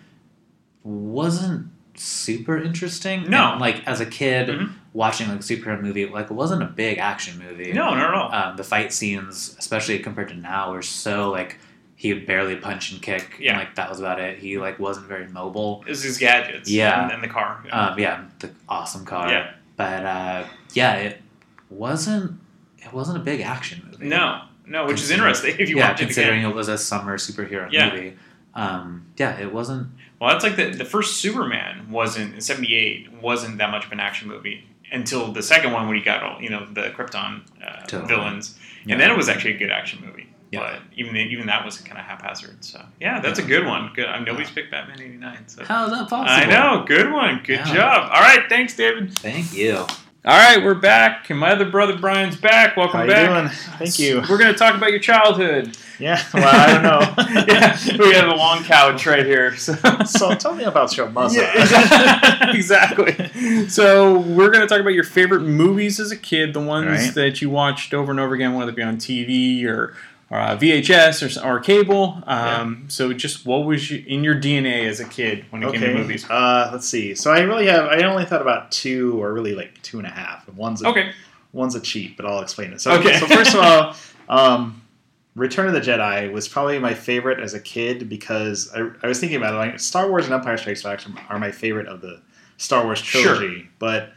wasn't 0.84 1.68
super 1.94 2.58
interesting. 2.58 3.28
No. 3.30 3.52
And, 3.52 3.60
like 3.60 3.86
as 3.86 4.00
a 4.00 4.06
kid 4.06 4.48
Mhm. 4.48 4.72
watching 4.92 5.28
like 5.28 5.40
a 5.40 5.42
superhero 5.42 5.80
movie, 5.80 6.06
like 6.06 6.26
it 6.26 6.32
wasn't 6.34 6.62
a 6.62 6.66
big 6.66 6.98
action 6.98 7.38
movie. 7.38 7.72
no, 7.72 7.94
not 7.94 8.08
at 8.08 8.14
all. 8.14 8.32
Um, 8.34 8.56
the 8.56 8.64
fight 8.64 8.92
scenes, 8.92 9.56
especially 9.58 9.98
compared 9.98 10.28
to 10.28 10.34
now, 10.34 10.72
were 10.72 10.82
so 10.82 11.30
like 11.30 11.58
he 11.98 12.12
would 12.12 12.26
barely 12.26 12.56
punch 12.56 12.92
and 12.92 13.00
kick. 13.00 13.36
Yeah. 13.40 13.52
and, 13.52 13.60
like 13.60 13.74
that 13.76 13.88
was 13.88 13.98
about 13.98 14.20
it. 14.20 14.38
He 14.38 14.58
like 14.58 14.78
wasn't 14.78 15.06
very 15.06 15.28
mobile. 15.28 15.82
It 15.86 15.90
was 15.90 16.02
his 16.02 16.18
gadgets. 16.18 16.70
Yeah. 16.70 17.04
and, 17.04 17.12
and 17.12 17.22
the 17.22 17.28
car. 17.28 17.62
Yeah. 17.66 17.86
Um, 17.88 17.98
yeah, 17.98 18.24
the 18.40 18.50
awesome 18.68 19.04
car. 19.06 19.28
Yeah. 19.30 19.50
but 19.76 20.04
uh, 20.04 20.44
yeah, 20.74 20.94
it 20.96 21.22
wasn't. 21.70 22.40
It 22.78 22.92
wasn't 22.92 23.16
a 23.16 23.20
big 23.20 23.40
action 23.40 23.82
movie. 23.90 24.06
no, 24.06 24.42
no, 24.66 24.86
which 24.86 25.00
is 25.00 25.10
interesting 25.10 25.54
if 25.58 25.68
you 25.68 25.76
yeah, 25.78 25.88
watch 25.90 26.00
it 26.00 26.06
considering 26.06 26.40
again. 26.40 26.50
it 26.50 26.54
was 26.54 26.68
a 26.68 26.76
summer 26.78 27.16
superhero 27.18 27.68
Yeah. 27.70 27.90
movie. 27.90 28.16
Um, 28.54 29.06
yeah, 29.16 29.38
it 29.38 29.52
wasn't. 29.52 29.88
Well, 30.20 30.30
that's 30.30 30.42
like 30.44 30.56
the 30.56 30.70
the 30.70 30.84
first 30.84 31.18
Superman 31.18 31.90
wasn't 31.90 32.34
in 32.34 32.40
'78 32.40 33.12
wasn't 33.20 33.58
that 33.58 33.70
much 33.70 33.84
of 33.86 33.92
an 33.92 34.00
action 34.00 34.28
movie 34.28 34.64
until 34.92 35.32
the 35.32 35.42
second 35.42 35.72
one 35.72 35.86
when 35.88 35.96
he 35.96 36.02
got 36.02 36.22
all 36.22 36.40
you 36.40 36.48
know 36.48 36.64
the 36.72 36.90
Krypton 36.96 37.42
uh, 37.62 37.80
Totally. 37.86 38.08
villains, 38.08 38.58
Yeah. 38.84 38.92
and 38.94 39.00
then 39.00 39.10
it 39.10 39.16
was 39.16 39.28
actually 39.28 39.54
a 39.54 39.58
good 39.58 39.70
action 39.70 40.02
movie. 40.06 40.28
Yeah. 40.52 40.60
But 40.60 40.80
even 40.96 41.16
even 41.16 41.46
that 41.48 41.64
was 41.66 41.76
kind 41.78 41.98
of 41.98 42.04
haphazard. 42.06 42.64
So 42.64 42.82
yeah, 43.00 43.20
that's 43.20 43.38
a 43.38 43.42
good 43.42 43.66
one. 43.66 43.90
Good. 43.94 44.06
I 44.06 44.18
nobody's 44.20 44.50
picked 44.50 44.70
Batman 44.70 45.02
'89. 45.02 45.48
So 45.48 45.64
How 45.64 45.84
is 45.84 45.90
that 45.90 46.08
possible? 46.08 46.24
I 46.30 46.44
know. 46.46 46.84
Good 46.86 47.12
one. 47.12 47.42
Good 47.44 47.58
Yeah. 47.66 47.74
job. 47.74 48.10
All 48.12 48.20
right. 48.22 48.44
Thanks, 48.48 48.74
David. 48.74 49.12
Thank 49.18 49.52
you. 49.52 49.84
All 50.26 50.36
right, 50.36 50.60
we're 50.64 50.74
back, 50.74 51.30
and 51.30 51.38
my 51.38 51.52
other 51.52 51.70
brother 51.70 51.96
Brian's 51.96 52.34
back. 52.36 52.76
Welcome 52.76 52.98
How 52.98 53.04
you 53.04 53.10
back. 53.12 53.28
doing? 53.30 53.48
Thank 53.78 54.00
you. 54.00 54.22
We're 54.28 54.38
going 54.38 54.52
to 54.52 54.58
talk 54.58 54.74
about 54.74 54.90
your 54.90 54.98
childhood. 54.98 55.78
Yeah, 56.00 56.20
well, 56.34 56.44
I 56.44 56.72
don't 56.72 56.82
know. 56.82 57.44
yeah, 57.54 57.78
we 57.96 58.12
have 58.12 58.28
a 58.28 58.34
long 58.34 58.64
couch 58.64 59.06
right 59.06 59.24
here. 59.24 59.54
So, 59.56 59.74
so 60.04 60.34
tell 60.34 60.52
me 60.56 60.64
about 60.64 60.96
your 60.96 61.08
mother. 61.10 61.36
Yeah, 61.38 62.50
exactly. 62.50 63.14
So 63.68 64.18
we're 64.18 64.50
going 64.50 64.62
to 64.62 64.66
talk 64.66 64.80
about 64.80 64.94
your 64.94 65.04
favorite 65.04 65.42
movies 65.42 66.00
as 66.00 66.10
a 66.10 66.16
kid, 66.16 66.52
the 66.54 66.60
ones 66.60 66.86
Right. 67.06 67.14
that 67.14 67.40
you 67.40 67.48
watched 67.48 67.94
over 67.94 68.10
and 68.10 68.18
over 68.20 68.34
again, 68.34 68.54
whether 68.54 68.70
it 68.70 68.76
be 68.76 68.82
on 68.82 68.96
TV 68.96 69.64
or, 69.64 69.94
or 70.30 70.38
uh, 70.38 70.56
VHS 70.56 71.42
or, 71.44 71.46
or 71.48 71.60
cable. 71.60 72.22
Um, 72.26 72.86
So 72.88 73.12
just 73.12 73.46
what 73.46 73.64
was 73.64 73.90
you, 73.90 74.04
in 74.06 74.24
your 74.24 74.34
DNA 74.34 74.86
as 74.86 74.98
a 75.00 75.04
kid 75.04 75.44
when 75.50 75.62
it 75.62 75.72
came 75.72 75.80
to 75.82 75.94
movies? 75.94 76.28
Uh, 76.28 76.68
let's 76.72 76.86
see. 76.88 77.14
So 77.14 77.30
I 77.32 77.40
really 77.40 77.66
have. 77.66 77.86
I 77.86 78.02
only 78.04 78.24
thought 78.24 78.42
about 78.42 78.70
two, 78.72 79.22
or 79.22 79.32
really 79.32 79.54
like 79.54 79.80
two 79.82 79.98
and 79.98 80.06
a 80.06 80.10
half. 80.10 80.48
One's 80.48 80.82
a, 80.82 80.88
Okay. 80.88 81.12
One's 81.52 81.74
a 81.74 81.80
cheat, 81.80 82.16
but 82.16 82.26
I'll 82.26 82.40
explain 82.42 82.72
it. 82.72 82.80
So, 82.80 82.92
Okay. 82.98 83.18
so 83.18 83.26
first 83.26 83.54
of 83.54 83.60
all, 83.64 83.94
um, 84.28 84.82
Return 85.36 85.66
of 85.68 85.74
the 85.74 85.80
Jedi 85.80 86.32
was 86.32 86.48
probably 86.48 86.78
my 86.78 86.94
favorite 86.94 87.40
as 87.40 87.52
a 87.54 87.60
kid 87.60 88.08
because 88.08 88.70
I, 88.74 88.88
I 89.02 89.06
was 89.06 89.20
thinking 89.20 89.36
about 89.36 89.54
it. 89.54 89.58
Like 89.58 89.80
Star 89.80 90.08
Wars 90.08 90.24
and 90.24 90.34
Empire 90.34 90.56
Strikes 90.56 90.82
Back 90.82 91.00
are 91.28 91.38
my 91.38 91.50
favorite 91.52 91.86
of 91.88 92.00
the 92.00 92.20
Star 92.56 92.84
Wars 92.84 93.00
trilogy, 93.02 93.58
Sure. 93.60 93.68
But 93.78 94.12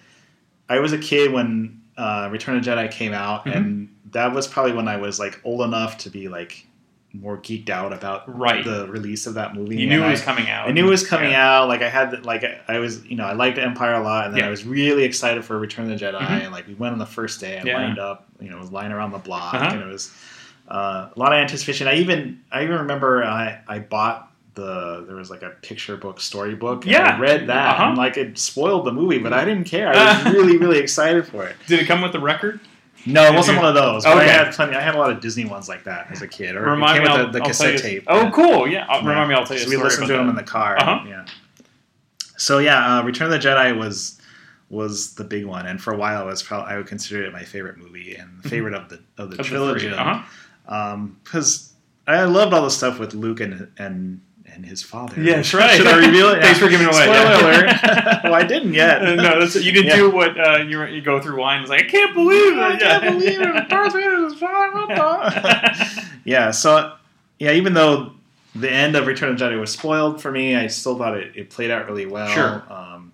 I 0.69 0.79
was 0.79 0.93
a 0.93 0.97
kid 0.97 1.31
when 1.33 1.81
uh, 1.97 2.29
Return 2.31 2.55
of 2.57 2.63
the 2.63 2.71
Jedi 2.71 2.89
came 2.89 3.13
out, 3.13 3.45
Mhm. 3.45 3.55
and 3.55 3.95
that 4.11 4.33
was 4.33 4.47
probably 4.47 4.73
when 4.73 4.87
I 4.87 4.97
was 4.97 5.19
like 5.19 5.39
old 5.43 5.61
enough 5.61 5.97
to 5.99 6.09
be 6.09 6.27
like 6.29 6.65
more 7.11 7.37
geeked 7.37 7.69
out 7.71 7.91
about 7.91 8.23
Right. 8.37 8.63
the 8.63 8.87
release 8.87 9.25
of 9.25 9.33
that 9.33 9.55
movie. 9.55 9.77
You 9.77 9.87
knew 9.87 9.95
And 10.01 10.05
it 10.05 10.11
was 10.11 10.21
I- 10.21 10.25
coming 10.25 10.47
out. 10.49 10.67
I 10.69 10.71
knew 10.71 10.85
it 10.85 10.89
was 10.89 11.07
coming 11.07 11.31
Yeah. 11.31 11.61
out. 11.61 11.67
Like 11.67 11.81
I 11.81 11.89
had, 11.89 12.11
the- 12.11 12.21
like 12.21 12.43
I 12.67 12.77
was, 12.77 13.03
you 13.05 13.15
know, 13.15 13.25
I 13.25 13.33
liked 13.33 13.57
Empire 13.57 13.93
a 13.95 14.03
lot, 14.03 14.25
and 14.25 14.33
then 14.35 14.41
Yeah. 14.41 14.47
I 14.47 14.49
was 14.51 14.63
really 14.63 15.03
excited 15.05 15.43
for 15.43 15.57
Return 15.57 15.91
of 15.91 15.97
the 15.99 16.05
Jedi. 16.05 16.19
Mhm. 16.19 16.43
And 16.43 16.51
like 16.51 16.67
we 16.67 16.75
went 16.75 16.93
on 16.93 16.99
the 16.99 17.07
first 17.07 17.41
day 17.41 17.57
and 17.57 17.65
Yeah. 17.67 17.77
lined 17.77 17.97
up, 17.97 18.27
you 18.39 18.49
know, 18.51 18.57
was 18.59 18.71
lying 18.71 18.91
around 18.91 19.11
the 19.11 19.17
block, 19.17 19.55
Uh-huh. 19.55 19.69
and 19.73 19.81
it 19.81 19.87
was 19.87 20.11
uh, 20.71 21.09
a 21.15 21.19
lot 21.19 21.33
of 21.33 21.39
anticipation. 21.39 21.87
I 21.87 21.95
even, 21.95 22.41
I 22.51 22.61
even 22.61 22.75
remember 22.77 23.23
I, 23.23 23.57
I 23.67 23.79
bought 23.79 24.31
the 24.53 25.03
there 25.07 25.15
was 25.15 25.31
like 25.31 25.41
a 25.41 25.49
picture 25.63 25.97
book, 25.97 26.21
storybook. 26.21 26.83
and 26.83 26.91
Yeah. 26.91 27.15
I 27.15 27.19
read 27.19 27.47
that, 27.47 27.69
Uh-huh. 27.73 27.83
and 27.85 27.97
like 27.97 28.17
it 28.17 28.37
spoiled 28.37 28.85
the 28.85 28.91
movie, 28.91 29.17
but 29.17 29.33
I 29.33 29.45
didn't 29.45 29.63
care. 29.63 29.91
I 29.91 30.21
was 30.23 30.33
really, 30.35 30.57
really 30.57 30.77
excited 30.77 31.25
for 31.25 31.43
it. 31.45 31.55
Did 31.65 31.79
it 31.79 31.85
come 31.87 32.01
with 32.03 32.11
the 32.11 32.19
record? 32.19 32.59
No, 33.05 33.23
it 33.23 33.33
wasn't 33.33 33.55
you- 33.57 33.63
one 33.63 33.69
of 33.69 33.75
those. 33.75 34.03
But 34.03 34.17
I 34.17 34.23
had 34.25 34.53
plenty. 34.53 34.75
I 34.75 34.81
had 34.81 34.95
a 34.95 34.97
lot 34.97 35.09
of 35.11 35.19
Disney 35.21 35.45
ones 35.45 35.69
like 35.69 35.83
that 35.85 36.07
as 36.11 36.21
a 36.21 36.27
kid. 36.27 36.55
Or 36.55 36.67
it 36.67 36.71
Remind 36.71 37.03
came 37.03 37.11
me, 37.13 37.23
with 37.23 37.31
the, 37.33 37.39
the 37.39 37.45
cassette 37.45 37.79
tape. 37.81 38.03
Oh, 38.07 38.29
cool. 38.33 38.67
Yeah, 38.67 38.85
I'll- 38.89 39.03
remind 39.05 39.29
me, 39.29 39.35
I'll 39.35 39.45
tell 39.45 39.57
you 39.57 39.63
So 39.63 39.69
we 39.69 39.77
listened 39.77 40.07
to 40.07 40.13
them 40.13 40.25
that. 40.27 40.31
in 40.31 40.35
the 40.35 40.43
car. 40.43 40.77
Uh-huh. 40.77 41.05
Yeah. 41.07 41.25
So 42.37 42.59
yeah, 42.59 42.99
uh, 42.99 43.03
Return 43.03 43.31
of 43.33 43.41
the 43.41 43.47
Jedi 43.47 43.77
was 43.77 44.15
was 44.69 45.15
the 45.15 45.23
big 45.23 45.45
one, 45.45 45.65
and 45.65 45.81
for 45.81 45.93
a 45.93 45.97
while, 45.97 46.21
it 46.23 46.25
was 46.27 46.43
probably 46.43 46.71
I 46.73 46.77
would 46.77 46.87
consider 46.87 47.23
it 47.23 47.33
my 47.33 47.43
favorite 47.43 47.77
movie 47.77 48.15
and 48.15 48.43
favorite 48.43 48.73
of 48.75 48.89
the 48.89 48.99
of 49.17 49.31
the 49.31 49.39
Of 49.39 49.45
trilogy. 49.47 49.87
three, 49.89 49.97
uh-huh. 49.97 50.97
Because 51.23 51.73
I 52.07 52.23
loved 52.23 52.53
all 52.53 52.61
the 52.63 52.69
stuff 52.71 52.99
with 52.99 53.13
Luke 53.13 53.39
and 53.39 53.67
and 53.77 54.21
and 54.59 54.69
his 54.69 54.83
father. 54.83 55.21
Yeah, 55.21 55.37
that's 55.37 55.53
right. 55.53 55.77
Should 55.77 55.87
I 55.87 55.97
reveal 56.05 56.29
it? 56.29 56.41
Thanks 56.41 56.59
for 56.59 56.67
giving 56.67 56.85
it 56.87 56.93
away. 56.93 57.03
Spoiler 57.03 57.17
Yeah. 57.17 57.41
alert. 58.17 58.23
well, 58.25 58.33
I 58.41 58.43
didn't 58.43 58.73
yet. 58.73 59.01
Uh, 59.01 59.15
no, 59.15 59.39
that's, 59.39 59.55
you 59.55 59.71
didn't 59.71 59.87
Yeah. 59.87 59.95
do 59.95 60.11
what 60.11 60.37
uh, 60.39 60.57
you, 60.57 60.83
you 60.85 61.01
go 61.01 61.21
through 61.21 61.39
wine. 61.39 61.61
It's 61.61 61.69
like 61.69 61.85
I 61.85 61.87
can't 61.87 62.13
believe 62.13 62.53
it. 62.53 62.59
I 62.59 62.77
can't 62.77 63.03
believe 63.19 63.39
it. 63.41 63.69
Darth 63.69 63.93
Vader 63.93 64.25
is 64.25 64.33
fine. 64.35 64.73
What 64.73 64.89
the? 64.89 66.05
yeah. 66.25 66.51
So 66.51 66.93
yeah, 67.39 67.51
even 67.53 67.73
though 67.73 68.11
the 68.53 68.69
end 68.69 68.95
of 68.97 69.07
Return 69.07 69.29
of 69.31 69.39
the 69.39 69.45
Jedi 69.45 69.59
was 69.59 69.71
spoiled 69.71 70.21
for 70.21 70.31
me, 70.31 70.55
I 70.55 70.67
still 70.67 70.97
thought 70.97 71.15
it, 71.17 71.35
it 71.37 71.49
played 71.49 71.71
out 71.71 71.87
really 71.87 72.05
well. 72.05 72.27
Sure. 72.27 72.63
Um, 72.69 73.13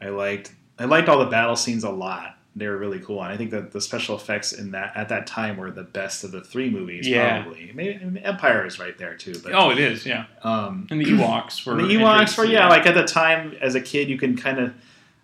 I 0.00 0.10
liked 0.10 0.54
I 0.78 0.84
liked 0.84 1.08
all 1.08 1.18
the 1.18 1.26
battle 1.26 1.56
scenes 1.56 1.82
a 1.82 1.90
lot. 1.90 2.35
They 2.58 2.66
were 2.68 2.78
really 2.78 3.00
cool, 3.00 3.22
and 3.22 3.30
I 3.30 3.36
think 3.36 3.50
that 3.50 3.72
the 3.72 3.82
special 3.82 4.16
effects 4.16 4.54
in 4.54 4.70
that 4.70 4.92
at 4.96 5.10
that 5.10 5.26
time 5.26 5.58
were 5.58 5.70
the 5.70 5.82
best 5.82 6.24
of 6.24 6.32
the 6.32 6.40
three 6.40 6.70
movies. 6.70 7.06
Yeah. 7.06 7.42
Probably. 7.42 7.70
Maybe 7.74 8.00
I 8.02 8.04
mean, 8.06 8.22
Empire 8.24 8.64
is 8.64 8.78
right 8.78 8.96
there 8.96 9.14
too. 9.14 9.34
But 9.42 9.52
Oh, 9.54 9.70
it 9.70 9.78
is. 9.78 10.06
Yeah. 10.06 10.24
um, 10.42 10.86
And 10.90 10.98
the 10.98 11.04
Ewoks 11.04 11.66
were 11.66 11.74
the 11.74 11.82
Ewoks 11.82 12.38
were 12.38 12.46
yeah, 12.46 12.60
yeah. 12.60 12.68
like 12.68 12.86
at 12.86 12.94
the 12.94 13.04
time 13.04 13.54
as 13.60 13.74
a 13.74 13.80
kid 13.82 14.08
you 14.08 14.16
can 14.16 14.36
kind 14.38 14.58
of 14.58 14.72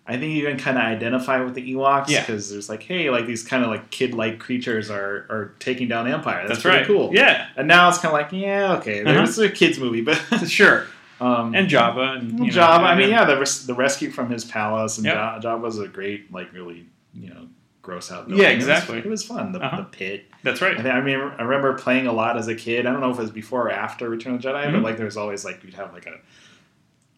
I 0.05 0.17
think 0.17 0.33
you 0.35 0.45
can 0.45 0.59
kind 0.59 0.77
of 0.77 0.83
identify 0.83 1.39
with 1.41 1.55
the 1.55 1.73
Ewoks 1.73 2.09
Yeah. 2.09 2.19
because 2.19 2.51
there's 2.51 2.69
like 2.69 2.83
hey 2.83 3.09
like 3.09 3.25
these 3.25 3.41
kind 3.41 3.63
of 3.63 3.69
like 3.71 3.89
kid 3.89 4.13
like 4.13 4.37
creatures 4.37 4.91
are 4.91 5.25
are 5.29 5.55
taking 5.57 5.87
down 5.87 6.07
Empire. 6.07 6.39
That's, 6.47 6.49
That's 6.49 6.61
pretty 6.61 6.77
right. 6.79 6.87
cool. 6.87 7.09
Yeah. 7.15 7.47
And 7.55 7.67
now 7.67 7.89
it's 7.89 7.97
kind 7.97 8.13
of 8.13 8.21
like 8.21 8.31
yeah 8.31 8.75
okay 8.75 9.01
Uh-huh. 9.01 9.11
there's 9.13 9.39
a 9.39 9.49
kids 9.49 9.79
movie 9.79 10.01
but 10.01 10.17
sure. 10.47 10.85
um, 11.19 11.55
And 11.55 11.67
Jabba 11.67 12.17
and 12.19 12.31
you 12.45 12.51
know, 12.51 12.57
Jabba. 12.61 12.83
I 12.83 12.95
mean 12.95 13.09
yeah 13.09 13.25
the 13.25 13.39
res- 13.39 13.65
the 13.65 13.73
rescue 13.73 14.11
from 14.11 14.29
his 14.29 14.45
palace 14.45 14.97
and 14.99 15.05
Yep. 15.07 15.17
Jabba's 15.41 15.79
a 15.79 15.87
great 15.87 16.31
like 16.31 16.53
really 16.53 16.85
you 17.13 17.29
know 17.29 17.47
gross 17.81 18.11
out. 18.11 18.29
Yeah, 18.29 18.35
villain. 18.35 18.51
It 18.51 18.55
was- 18.55 18.63
exactly. 18.67 18.97
It 18.99 19.05
was, 19.05 19.23
fun. 19.25 19.51
The, 19.51 19.59
Uh-huh. 19.59 19.77
the 19.77 19.83
pit. 19.83 20.25
That's 20.43 20.61
right. 20.61 20.77
I, 20.79 21.01
mean, 21.01 21.19
I 21.19 21.41
remember 21.43 21.73
playing 21.73 22.07
a 22.07 22.13
lot 22.13 22.37
as 22.37 22.47
a 22.47 22.55
kid. 22.55 22.85
I 22.85 22.91
don't 22.91 23.01
know 23.01 23.11
if 23.11 23.17
it 23.17 23.21
was 23.21 23.31
before 23.31 23.63
or 23.67 23.71
after 23.71 24.09
Return 24.09 24.35
of 24.35 24.41
the 24.41 24.47
Jedi, 24.47 24.65
Mhm. 24.67 24.71
but 24.73 24.81
like 24.83 24.95
there 24.97 25.05
was 25.05 25.17
always 25.17 25.43
like 25.43 25.63
you'd 25.63 25.73
have 25.73 25.91
like 25.93 26.05
a 26.05 26.15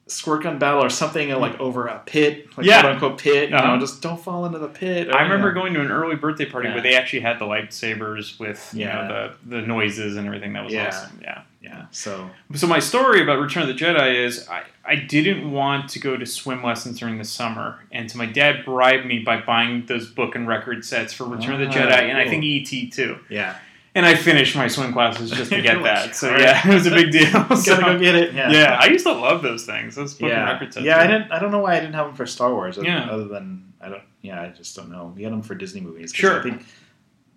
squirt 0.08 0.44
gun 0.44 0.60
battle 0.60 0.84
or 0.84 0.90
something 0.90 1.30
like 1.40 1.60
over 1.60 1.88
a 1.88 2.00
pit, 2.06 2.48
like 2.58 2.66
Yeah. 2.68 2.82
quote 2.82 2.94
unquote 2.94 3.18
pit. 3.20 3.50
You 3.50 3.56
Uh-huh. 3.56 3.74
know, 3.76 3.80
just 3.80 4.02
don't 4.04 4.24
fall 4.24 4.46
into 4.46 4.60
the 4.60 4.68
pit. 4.68 5.08
or, 5.10 5.18
I 5.18 5.24
remember 5.24 5.48
you 5.50 5.56
know. 5.56 5.62
going 5.62 5.74
to 5.74 5.82
an 5.82 5.90
early 5.92 6.16
birthday 6.16 6.46
party 6.46 6.68
Yeah. 6.68 6.76
where 6.76 6.84
they 6.84 6.96
actually 6.96 7.22
had 7.22 7.40
the 7.40 7.46
lightsabers 7.46 8.40
with 8.40 8.70
you 8.74 8.82
Yeah. 8.86 8.94
know 9.08 9.32
the 9.48 9.56
the 9.62 9.62
noises 9.66 10.16
and 10.16 10.28
everything. 10.28 10.54
That 10.54 10.64
was 10.64 10.74
Yeah. 10.74 10.88
awesome. 10.90 11.20
Yeah. 11.22 11.42
Yeah. 11.62 11.82
So 11.90 12.30
So 12.54 12.68
my 12.68 12.78
story 12.78 13.24
about 13.24 13.40
Return 13.40 13.64
of 13.64 13.70
the 13.70 13.74
Jedi 13.74 14.24
is 14.24 14.48
I, 14.48 14.62
I 14.88 14.96
didn't 14.96 15.50
want 15.52 15.90
to 15.90 16.00
go 16.00 16.16
to 16.16 16.26
swim 16.26 16.62
lessons 16.64 17.00
during 17.00 17.18
the 17.18 17.24
summer, 17.24 17.80
and 17.92 18.12
so 18.12 18.20
my 18.20 18.28
dad 18.28 18.64
bribed 18.64 19.08
me 19.08 19.18
by 19.20 19.38
buying 19.42 19.86
those 19.88 20.06
book 20.06 20.36
and 20.36 20.48
record 20.48 20.86
sets 20.86 21.12
for 21.14 21.24
Return 21.24 21.54
of 21.56 21.60
the 21.62 21.68
Ah, 21.68 21.72
Jedi, 21.72 22.04
and 22.10 22.18
I 22.20 22.28
think 22.30 22.44
ET 22.44 22.92
too. 22.92 23.18
Yeah. 23.30 23.56
And 23.96 24.06
I 24.06 24.14
finished 24.16 24.56
my 24.58 24.68
swim 24.68 24.92
classes 24.94 25.32
just 25.32 25.52
to 25.52 25.62
get 25.64 25.76
like, 25.82 25.86
that. 25.86 26.16
So 26.16 26.28
"All 26.28 26.34
right." 26.34 26.42
yeah, 26.44 26.68
it 26.70 26.74
was 26.74 26.86
a 26.86 26.92
big 26.92 27.12
deal. 27.14 27.32
Gotta 27.32 27.64
go 27.82 27.98
get 28.00 28.14
it. 28.16 28.34
Yeah. 28.34 28.52
yeah, 28.52 28.78
I 28.80 28.88
used 28.88 29.06
to 29.06 29.14
love 29.14 29.42
those 29.42 29.66
things. 29.66 29.96
Those 29.96 30.20
and 30.20 30.30
yeah, 30.30 30.52
record 30.52 30.74
sets. 30.74 30.86
yeah. 30.86 31.00
I 31.00 31.08
didn't. 31.08 31.32
I 31.32 31.40
don't 31.40 31.52
know 31.52 31.60
why 31.60 31.76
I 31.78 31.80
didn't 31.80 31.96
have 31.96 32.08
them 32.08 32.16
for 32.16 32.26
Star 32.26 32.54
Wars. 32.54 32.78
other- 32.78 32.86
Yeah. 32.88 33.10
Other 33.10 33.26
than 33.30 33.74
I 33.82 33.90
don't. 33.90 34.04
Yeah, 34.22 34.42
I 34.42 34.50
just 34.50 34.76
don't 34.76 34.90
know. 34.92 35.14
We 35.16 35.24
had 35.24 35.32
them 35.32 35.42
for 35.42 35.56
Disney 35.56 35.80
movies. 35.82 36.12
Sure. 36.14 36.40
I 36.40 36.44
think 36.44 36.66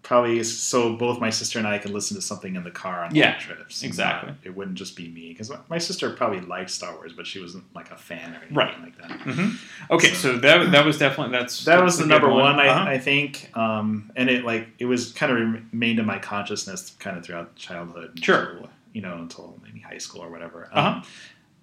probably 0.09 0.43
so 0.43 0.97
both 0.97 1.21
my 1.21 1.29
sister 1.29 1.59
and 1.59 1.69
I 1.69 1.77
could 1.77 1.91
listen 1.91 2.17
to 2.17 2.23
something 2.23 2.57
in 2.57 2.65
the 2.65 2.71
car 2.71 3.05
on 3.05 3.15
Yeah, 3.15 3.33
long 3.33 3.41
trips. 3.41 3.83
exactly. 3.83 4.31
Not- 4.31 4.39
it 4.43 4.57
wouldn't 4.57 4.79
just 4.79 4.97
be 4.97 5.07
me 5.09 5.29
because 5.29 5.53
my 5.69 5.77
sister 5.77 6.09
probably 6.11 6.41
liked 6.41 6.71
Star 6.71 6.95
Wars, 6.95 7.13
but 7.13 7.27
she 7.27 7.39
wasn't 7.41 7.65
like 7.75 7.91
a 7.91 7.97
fan 7.97 8.33
or 8.33 8.39
anything 8.39 8.55
Right. 8.57 8.81
like 8.83 8.97
that. 8.97 9.11
hmm 9.21 9.51
Okay, 9.91 10.15
so, 10.15 10.39
that 10.39 10.73
that 10.73 10.87
was 10.87 10.97
definitely 10.99 11.33
that's 11.39 11.65
That 11.67 11.85
was 11.85 11.99
that's 11.99 12.09
the 12.09 12.13
number 12.15 12.31
one, 12.31 12.59
I, 12.59 12.69
Uh-huh. 12.69 12.91
I 12.91 12.99
think, 12.99 13.51
um, 13.55 14.11
and 14.17 14.31
it 14.31 14.45
like 14.45 14.69
it 14.79 14.87
was 14.87 15.13
kind 15.13 15.31
of 15.31 15.39
remained 15.39 15.99
in 15.99 16.07
my 16.07 16.19
consciousness 16.19 16.97
kind 16.99 17.19
of 17.19 17.25
throughout 17.25 17.55
childhood. 17.57 18.19
Sure. 18.23 18.41
until, 18.53 18.71
you 18.95 19.03
know, 19.03 19.15
until 19.19 19.61
maybe 19.63 19.81
high 19.81 19.99
school 19.99 20.23
or 20.23 20.31
whatever. 20.31 20.71
Uh-huh. 20.73 20.89
Um, 20.89 21.03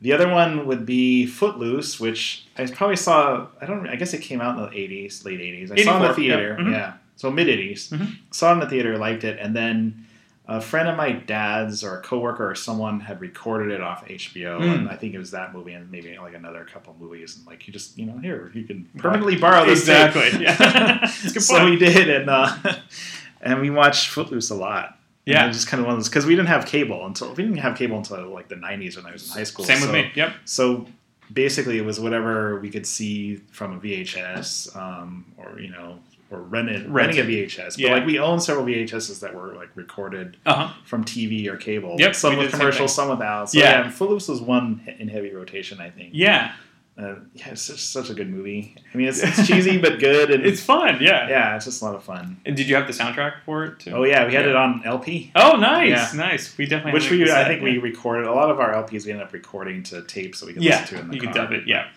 the 0.02 0.14
other 0.14 0.30
one 0.30 0.68
would 0.68 0.86
be 0.86 1.26
Footloose, 1.26 2.00
which 2.00 2.46
I 2.60 2.68
probably 2.68 2.98
saw. 2.98 3.48
I 3.60 3.66
don't. 3.66 3.88
I 3.90 3.96
guess 3.96 4.14
it 4.14 4.22
came 4.22 4.40
out 4.42 4.56
in 4.58 4.64
the 4.70 4.78
eighties, 4.78 5.26
late 5.26 5.42
eighties. 5.42 5.72
I 5.72 5.78
saw 5.78 5.94
it 5.94 5.96
in 5.96 6.02
the 6.02 6.10
84, 6.10 6.16
theater. 6.16 6.58
Mhm. 6.60 6.72
Yeah, 6.74 6.94
so 7.16 7.32
mid 7.32 7.48
80s 7.48 7.90
Mhm. 7.90 8.18
Saw 8.32 8.50
it 8.52 8.54
in 8.54 8.60
the 8.60 8.68
theater, 8.70 8.98
liked 8.98 9.24
it, 9.24 9.38
and 9.40 9.56
then 9.56 10.06
a 10.48 10.62
friend 10.62 10.88
of 10.88 10.96
my 10.96 11.12
dad's 11.12 11.84
or 11.84 11.98
a 11.98 12.02
coworker 12.04 12.52
or 12.52 12.54
someone 12.54 13.00
had 13.00 13.20
recorded 13.20 13.72
it 13.72 13.82
off 13.82 14.04
HBO, 14.08 14.60
Mm. 14.60 14.76
and 14.76 14.90
I 14.90 14.96
think 14.96 15.16
it 15.16 15.18
was 15.18 15.32
that 15.32 15.54
movie 15.56 15.74
and 15.74 15.90
maybe 15.90 16.16
like 16.22 16.36
another 16.36 16.64
couple 16.72 16.96
movies, 17.00 17.36
and 17.38 17.48
like 17.48 17.66
you 17.68 17.74
just 17.74 17.98
you 17.98 18.06
know 18.06 18.18
here 18.20 18.52
you 18.54 18.64
can 18.64 18.88
permanently 18.98 19.38
borrow 19.38 19.66
this 19.66 19.86
tape. 19.86 20.08
Exactly, 20.16 20.44
yeah. 20.44 20.56
That's 21.02 21.36
a 21.36 21.42
so 21.42 21.66
we 21.66 21.78
did, 21.78 22.10
and 22.10 22.30
uh, 22.30 22.56
and 23.42 23.60
we 23.60 23.70
watched 23.72 24.10
Footloose 24.10 24.52
a 24.52 24.56
lot. 24.56 25.00
Yeah. 25.26 25.50
Just 25.50 25.68
kind 25.68 25.80
of 25.82 25.88
one 25.88 25.96
of 25.96 26.00
those 26.00 26.10
because 26.10 26.28
we 26.28 26.36
didn't 26.36 26.50
have 26.50 26.68
cable 26.68 27.04
until 27.08 27.30
we 27.34 27.42
didn't 27.42 27.58
have 27.58 27.76
cable 27.76 27.98
until 27.98 28.30
like 28.30 28.48
the 28.48 28.56
'90s 28.56 28.96
when 28.98 29.08
I 29.08 29.12
was 29.14 29.28
in 29.28 29.34
high 29.34 29.44
school. 29.44 29.66
Same 29.66 29.82
with 29.82 29.92
me. 29.92 30.12
Yep. 30.14 30.32
So 30.46 30.86
basically, 31.34 31.80
it 31.80 31.86
was 31.86 32.00
whatever 32.00 32.60
we 32.60 32.70
could 32.70 32.86
see 32.86 33.38
from 33.52 33.74
a 33.76 33.80
VHS, 33.80 34.76
um, 34.76 35.26
or 35.38 35.60
you 35.60 35.70
know, 35.72 35.98
or 36.32 36.40
rented 36.42 36.90
renting 36.90 37.20
a 37.20 37.24
VHS. 37.24 37.76
But 37.76 37.80
Yeah. 37.80 37.92
like 37.94 38.06
we 38.06 38.18
owned 38.20 38.42
several 38.42 38.66
VHSs 38.66 39.20
that 39.20 39.34
were 39.36 39.54
like 39.56 39.70
recorded 39.76 40.38
Uh-huh. 40.46 40.74
from 40.86 41.04
TV 41.04 41.48
or 41.48 41.56
cable. 41.58 41.96
Yep, 42.00 42.16
some 42.16 42.38
with 42.38 42.52
commercials, 42.52 42.94
some 42.96 43.10
without. 43.10 43.52
So 43.52 43.60
Yeah. 43.60 43.84
yeah, 43.84 43.90
Footloose 43.90 44.28
was 44.28 44.42
one 44.42 44.82
in 45.00 45.08
heavy 45.08 45.32
rotation, 45.34 45.80
I 45.80 45.90
think. 45.90 46.10
Yeah. 46.14 46.52
Uh, 46.98 47.16
yeah, 47.34 47.50
it's 47.50 47.68
just 47.68 47.92
such 47.92 48.10
a 48.10 48.14
good 48.14 48.30
movie. 48.30 48.74
I 48.94 48.98
mean, 48.98 49.10
it's, 49.10 49.22
it's 49.22 49.46
cheesy 49.50 49.78
but 49.78 50.00
good, 50.00 50.32
and 50.32 50.46
It's 50.46 50.64
fun. 50.64 50.98
Yeah. 51.02 51.28
yeah, 51.28 51.56
it's 51.58 51.66
just 51.66 51.82
a 51.82 51.86
lot 51.86 51.94
of 51.94 52.04
fun. 52.06 52.38
And 52.46 52.56
did 52.56 52.70
you 52.70 52.76
have 52.76 52.88
the 52.88 52.94
soundtrack 52.94 53.34
for 53.46 53.66
it 53.66 53.80
too? 53.80 53.92
Oh 53.92 54.04
yeah, 54.06 54.26
we 54.26 54.34
had 54.34 54.46
it 54.48 54.56
on 54.56 54.82
LP. 54.86 55.30
Oh, 55.36 55.58
nice, 55.58 55.90
Yeah. 55.90 56.10
nice. 56.16 56.58
We 56.58 56.66
definitely 56.66 56.94
Which 56.94 57.12
we, 57.12 57.30
I 57.30 57.44
think 57.44 57.60
yeah. 57.60 57.66
we 57.74 57.78
recorded 57.80 58.26
a 58.28 58.32
lot 58.34 58.50
of 58.50 58.62
our 58.62 58.74
LPs. 58.74 59.06
We 59.06 59.12
ended 59.12 59.28
up 59.28 59.34
recording 59.34 59.84
to 59.84 60.04
tape 60.04 60.38
so 60.38 60.46
we 60.48 60.54
could 60.54 60.64
yeah, 60.64 60.80
listen 60.80 60.88
to 60.88 60.96
it 60.96 61.02
in 61.02 61.08
the 61.10 61.16
you 61.16 61.22
car. 61.24 61.34
could 61.34 61.40
dub 61.40 61.52
it. 61.52 61.64
Yeah, 61.68 61.88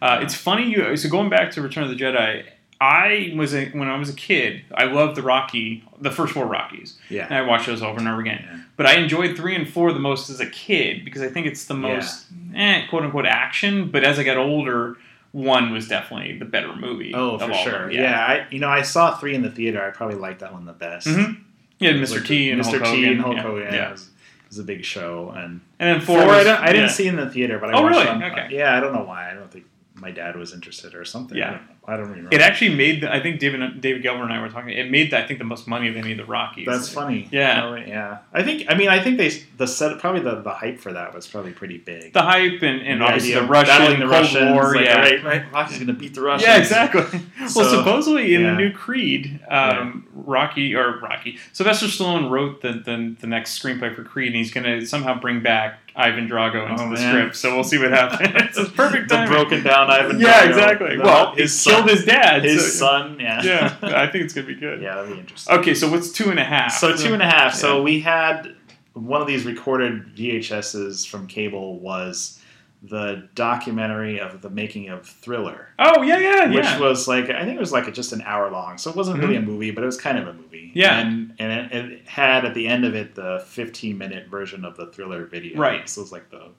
uh, 0.00 0.20
it's 0.22 0.34
funny. 0.34 0.70
You 0.70 0.96
so 0.96 1.10
going 1.10 1.28
back 1.28 1.50
to 1.52 1.60
Return 1.62 1.84
of 1.84 1.90
the 1.90 1.96
Jedi. 1.96 2.44
I 2.80 3.32
was 3.36 3.54
a, 3.54 3.66
when 3.70 3.88
I 3.88 3.98
was 3.98 4.08
a 4.08 4.14
kid. 4.14 4.62
I 4.74 4.84
loved 4.84 5.16
the 5.16 5.22
Rocky, 5.22 5.82
the 6.00 6.10
first 6.10 6.32
four 6.34 6.46
Rockies. 6.46 6.96
Yeah. 7.10 7.24
and 7.24 7.34
I 7.34 7.42
watched 7.42 7.66
those 7.66 7.82
over 7.82 7.98
and 7.98 8.08
over 8.08 8.20
again. 8.20 8.64
But 8.76 8.86
I 8.86 8.94
enjoyed 8.98 9.36
three 9.36 9.56
and 9.56 9.68
four 9.68 9.92
the 9.92 9.98
most 9.98 10.30
as 10.30 10.38
a 10.40 10.46
kid 10.46 11.04
because 11.04 11.22
I 11.22 11.28
think 11.28 11.46
it's 11.46 11.64
the 11.64 11.74
most 11.74 12.26
eh, 12.54 12.86
quote 12.88 13.02
unquote 13.02 13.26
action. 13.26 13.90
But 13.90 14.04
as 14.04 14.18
I 14.20 14.22
got 14.22 14.36
older, 14.36 14.96
one 15.32 15.72
was 15.72 15.88
definitely 15.88 16.38
the 16.38 16.44
better 16.44 16.74
movie. 16.76 17.12
Oh, 17.14 17.38
for 17.38 17.52
sure. 17.52 17.72
them, 17.88 17.90
Yeah. 17.90 18.16
I 18.24 18.46
you 18.52 18.60
know 18.60 18.68
I 18.68 18.82
saw 18.82 19.16
three 19.16 19.34
in 19.34 19.42
the 19.42 19.50
theater. 19.50 19.82
I 19.84 19.90
probably 19.90 20.16
liked 20.16 20.40
that 20.40 20.52
one 20.52 20.64
the 20.64 20.72
best. 20.72 21.08
Mhm. 21.08 21.40
Yeah, 21.80 21.92
Mr. 21.92 22.24
T 22.24 22.50
and 22.50 22.60
Mr. 22.60 22.80
Hulk 22.80 22.94
T 22.94 23.04
and 23.06 23.20
Hogan. 23.20 23.20
Hulk 23.20 23.36
Yeah. 23.36 23.42
Hogan. 23.42 23.74
Yeah. 23.74 23.88
It, 23.88 23.92
was, 23.92 24.02
it 24.02 24.48
was 24.48 24.58
a 24.60 24.64
big 24.64 24.84
show, 24.84 25.30
and 25.36 25.60
And 25.80 25.96
then 25.96 26.00
four 26.00 26.18
I, 26.20 26.26
was- 26.26 26.44
don't, 26.44 26.60
I 26.60 26.66
didn't 26.66 26.82
yeah. 26.82 26.88
see 26.88 27.06
in 27.08 27.16
the 27.16 27.28
theater, 27.30 27.58
but 27.58 27.70
I 27.74 27.78
Oh, 27.78 27.82
watched 27.82 27.96
really? 27.96 28.08
on- 28.08 28.22
Okay. 28.24 28.48
Yeah, 28.52 28.76
I 28.76 28.80
don't 28.80 28.92
know 28.94 29.04
why. 29.04 29.30
I 29.30 29.34
don't 29.34 29.50
think 29.50 29.64
my 29.94 30.10
dad 30.12 30.36
was 30.36 30.52
interested 30.54 30.94
or 30.94 31.04
something. 31.04 31.36
Yeah. 31.36 31.58
I 31.88 31.96
don't, 31.96 32.10
remember. 32.10 32.28
It 32.34 32.42
actually 32.42 32.74
made. 32.74 33.00
The, 33.00 33.12
I 33.12 33.20
think 33.20 33.40
David 33.40 33.80
David 33.80 34.02
Gelber 34.02 34.22
and 34.22 34.32
I 34.32 34.42
were 34.42 34.50
talking. 34.50 34.76
It 34.76 34.90
made 34.90 35.14
I 35.14 35.26
think 35.26 35.38
the 35.38 35.44
most 35.46 35.66
money 35.66 35.88
of 35.88 35.96
any 35.96 36.12
of 36.12 36.18
the 36.18 36.26
Rockies. 36.26 36.66
That's 36.66 36.88
funny. 36.90 37.28
Yeah. 37.32 37.64
Oh, 37.64 37.74
yeah. 37.74 38.18
I 38.32 38.42
think. 38.42 38.66
I 38.68 38.74
mean, 38.74 38.88
I 38.88 39.02
think 39.02 39.16
they 39.16 39.30
the 39.56 39.66
set 39.66 39.98
probably 39.98 40.20
the, 40.20 40.42
the 40.42 40.52
hype 40.52 40.78
for 40.78 40.92
that 40.92 41.14
was 41.14 41.26
probably 41.26 41.52
pretty 41.52 41.78
big. 41.78 42.12
The 42.12 42.22
hype 42.22 42.62
and, 42.62 42.82
and 42.82 43.00
The 43.00 43.06
obviously 43.06 43.34
the 43.34 43.42
Russian 43.42 44.00
the 44.00 44.06
Cold 44.06 44.10
Russians, 44.10 44.52
War. 44.52 44.74
like, 44.74 44.84
yeah, 44.84 44.98
right, 44.98 45.24
right. 45.24 45.52
Rocky's 45.52 45.78
gonna 45.78 45.94
beat 45.94 46.14
the 46.14 46.20
Russians. 46.20 46.46
Yeah, 46.46 46.58
exactly. 46.58 47.20
well, 47.40 47.48
supposedly 47.48 48.34
in 48.34 48.42
yeah. 48.42 48.50
the 48.50 48.56
new 48.56 48.72
Creed, 48.72 49.40
um, 49.48 50.06
Rocky 50.12 50.74
or 50.74 50.98
Rocky, 51.00 51.38
Sylvester 51.54 51.86
Stallone 51.86 52.30
wrote 52.30 52.60
the, 52.60 52.72
the 52.72 53.16
the 53.18 53.26
next 53.26 53.60
screenplay 53.60 53.94
for 53.94 54.04
Creed, 54.04 54.28
and 54.28 54.36
he's 54.36 54.52
going 54.52 54.64
to 54.64 54.86
somehow 54.86 55.18
bring 55.18 55.42
back 55.42 55.87
Ivan 55.98 56.28
Drago 56.28 56.70
into 56.70 56.82
Oh, 56.84 56.88
the 56.90 56.94
man. 56.94 57.12
script. 57.14 57.36
So 57.36 57.54
we'll 57.54 57.64
see 57.64 57.76
what 57.76 57.90
happens. 58.00 58.56
it's 58.56 58.70
perfect 58.70 59.08
the 59.08 59.24
broken 59.26 59.64
down 59.64 59.90
Ivan. 59.90 60.20
Yeah, 60.20 60.42
Drago. 60.44 60.48
exactly. 60.48 60.96
The- 60.96 61.02
well, 61.02 61.34
he 61.34 61.42
his 61.42 61.64
killed 61.64 61.90
his 61.90 62.04
dad. 62.04 62.44
His 62.44 62.78
so- 62.78 62.86
son. 62.86 63.18
Yeah. 63.20 63.42
Yeah, 63.42 63.76
I 63.82 64.06
think 64.06 64.24
it's 64.24 64.32
going 64.32 64.46
to 64.46 64.54
be 64.54 64.58
good. 64.58 64.80
Yeah, 64.80 64.94
that'd 64.94 65.12
be 65.12 65.18
interesting. 65.18 65.56
Okay, 65.58 65.74
so 65.74 65.90
what's 65.90 66.10
two 66.12 66.30
and 66.30 66.38
a 66.38 66.44
half? 66.44 66.72
So 66.72 66.96
two 66.96 67.12
and 67.14 67.22
a 67.22 67.26
half. 67.26 67.52
So 67.54 67.78
Yeah. 67.78 67.82
we 67.82 68.00
had 68.00 68.54
one 68.94 69.20
of 69.20 69.26
these 69.26 69.44
recorded 69.44 70.14
VHSs 70.16 71.06
from 71.06 71.26
cable 71.26 71.78
was 71.80 72.37
the 72.82 73.28
documentary 73.34 74.20
of 74.20 74.40
the 74.40 74.50
making 74.50 74.88
of 74.88 75.04
Thriller. 75.06 75.68
Oh 75.78 76.02
yeah, 76.02 76.18
yeah, 76.18 76.46
Which 76.48 76.64
yeah. 76.64 76.72
Which 76.74 76.80
was 76.80 77.08
like 77.08 77.28
I 77.30 77.44
think 77.44 77.56
it 77.56 77.60
was 77.60 77.72
like 77.72 77.92
just 77.92 78.12
an 78.12 78.22
hour 78.22 78.50
long, 78.50 78.78
so 78.78 78.88
it 78.90 78.96
wasn't 78.96 79.18
really 79.18 79.36
a 79.36 79.42
movie, 79.42 79.70
but 79.72 79.82
it 79.82 79.86
was 79.86 80.00
kind 80.00 80.16
of 80.18 80.28
a 80.28 80.32
movie. 80.32 80.70
Yeah. 80.74 80.98
and 81.00 81.34
and 81.40 81.72
it, 81.72 81.72
it 81.92 82.08
had 82.08 82.44
at 82.44 82.54
the 82.54 82.68
end 82.68 82.84
of 82.84 82.94
it 82.94 83.14
the 83.16 83.42
15 83.46 83.98
minute 83.98 84.28
version 84.28 84.64
of 84.64 84.76
the 84.76 84.86
Thriller 84.86 85.24
video. 85.26 85.58
Right. 85.58 85.88
So 85.88 86.00
it 86.00 86.04
was 86.04 86.12
like 86.12 86.30
the 86.30 86.50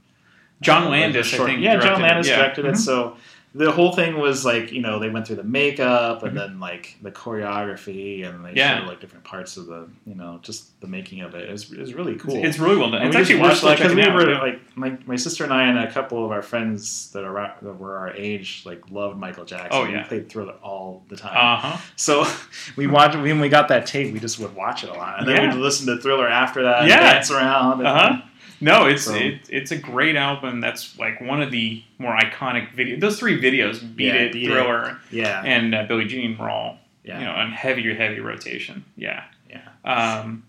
John 0.61 0.83
uh, 0.83 0.89
like 0.89 0.99
Landis, 1.01 1.33
I 1.33 1.45
think, 1.45 1.61
Yeah, 1.61 1.75
John 1.77 1.81
directed 1.81 1.99
it. 1.99 2.03
Landis 2.07 2.27
Yeah. 2.27 2.35
directed 2.37 2.65
it. 2.65 2.73
Mhm. 2.73 2.77
So 2.77 3.17
the 3.55 3.71
whole 3.71 3.91
thing 3.93 4.17
was 4.19 4.45
like 4.45 4.71
you 4.71 4.81
know 4.81 4.99
they 4.99 5.09
went 5.09 5.25
through 5.25 5.35
the 5.37 5.43
makeup 5.43 6.21
and 6.23 6.37
then 6.37 6.59
like 6.59 6.95
the 7.01 7.11
choreography 7.11 8.25
and 8.27 8.43
they 8.45 8.49
Mm-hmm. 8.49 8.57
Yeah. 8.57 8.79
showed 8.79 8.87
like 8.87 8.99
different 9.01 9.23
parts 9.25 9.57
of 9.57 9.65
the 9.67 9.87
you 10.05 10.15
know 10.15 10.39
just 10.41 10.79
the 10.81 10.87
making 10.87 11.21
of 11.21 11.35
it. 11.35 11.49
It 11.49 11.51
was, 11.51 11.71
it 11.71 11.79
was 11.79 11.93
really 11.93 12.15
cool. 12.15 12.35
it's 12.35 12.57
really 12.59 12.77
well 12.77 12.89
done. 12.91 13.01
And 13.01 13.07
It's 13.09 13.15
we 13.15 13.21
actually 13.21 13.41
worth 13.41 13.49
watched, 13.51 13.63
like 13.63 13.77
because 13.79 13.95
we 13.95 14.03
out, 14.03 14.13
were 14.15 14.33
like 14.35 14.61
my, 14.77 14.97
my 15.05 15.15
sister 15.15 15.43
and 15.43 15.51
I 15.53 15.63
and 15.67 15.77
a 15.79 15.91
couple 15.91 16.23
of 16.23 16.31
our 16.31 16.41
friends 16.41 17.11
that 17.11 17.23
are 17.25 17.55
that 17.61 17.73
were 17.73 17.97
our 17.97 18.11
age 18.13 18.63
like 18.65 18.89
loved 18.91 19.17
Michael 19.17 19.45
Jackson. 19.45 19.69
Oh, 19.71 19.85
We 19.85 19.91
yeah. 19.93 20.03
played 20.07 20.29
Thriller 20.29 20.53
all 20.63 21.03
the 21.09 21.15
time. 21.17 21.35
Uh-huh. 21.35 21.77
So 21.95 22.25
we 22.75 22.87
watched 22.87 23.15
when 23.17 23.39
we 23.39 23.49
got 23.49 23.67
that 23.69 23.85
tape, 23.87 24.13
we 24.13 24.19
just 24.19 24.39
would 24.39 24.55
watch 24.55 24.83
it 24.83 24.89
a 24.89 24.93
lot, 24.93 25.19
and 25.19 25.27
then 25.27 25.35
Yeah. 25.35 25.53
we'd 25.55 25.59
listen 25.61 25.87
to 25.87 26.01
Thriller 26.01 26.27
after 26.29 26.63
that, 26.63 26.87
Yeah. 26.87 26.95
and 26.95 27.03
dance 27.15 27.31
around. 27.31 27.85
Uh 27.85 27.93
huh. 28.13 28.21
No, 28.61 28.85
it's 28.87 29.03
So- 29.03 29.15
it, 29.15 29.41
it's 29.49 29.71
a 29.71 29.77
great 29.77 30.15
album. 30.15 30.59
That's 30.61 30.97
like 30.99 31.21
one 31.21 31.41
of 31.41 31.51
the 31.51 31.83
more 31.97 32.15
iconic 32.17 32.73
videos. 32.75 32.99
Those 32.99 33.19
three 33.19 33.41
videos, 33.41 33.79
Beat 33.95 34.07
Yeah, 34.07 34.13
It, 34.13 34.33
Beat 34.33 34.43
It. 34.43 34.47
Thriller, 34.53 34.97
Yeah. 35.11 35.41
and 35.45 35.73
uh, 35.75 35.83
Billie 35.83 36.05
Jean 36.05 36.37
were 36.37 36.49
all 36.49 36.77
Yeah. 37.03 37.19
you 37.19 37.25
know 37.25 37.31
on 37.31 37.51
heavy 37.51 37.93
heavy 37.95 38.19
rotation. 38.19 38.83
Yeah, 38.95 39.23
yeah. 39.49 39.61
Um, 39.85 40.43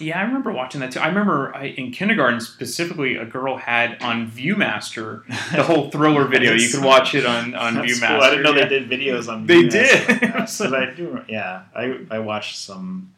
yeah, 0.00 0.18
I 0.18 0.22
remember 0.22 0.50
watching 0.50 0.80
that 0.80 0.90
too. 0.90 0.98
I 0.98 1.06
remember 1.06 1.54
I, 1.54 1.66
in 1.66 1.92
kindergarten 1.92 2.40
specifically, 2.40 3.14
a 3.16 3.24
girl 3.24 3.56
had 3.58 4.02
on 4.02 4.28
ViewMaster 4.30 5.24
the 5.54 5.62
whole 5.62 5.88
Thriller 5.90 6.24
video. 6.26 6.52
You 6.52 6.68
could 6.68 6.82
watch 6.84 7.14
it 7.14 7.24
on 7.24 7.54
on 7.54 7.74
ViewMaster. 7.76 8.08
cool. 8.08 8.20
I 8.22 8.30
didn't 8.30 8.42
know 8.42 8.54
yeah. 8.54 8.66
they 8.66 8.78
did 8.80 8.90
videos 8.90 9.28
on. 9.28 9.46
Viewmaster. 9.46 9.70
They 9.70 10.16
VHS 10.26 10.58
did. 10.58 10.70
like 10.72 10.88
I 10.88 10.94
do. 10.94 11.20
Yeah, 11.28 11.62
I 11.74 11.98
I 12.10 12.18
watched 12.18 12.56
some. 12.58 13.10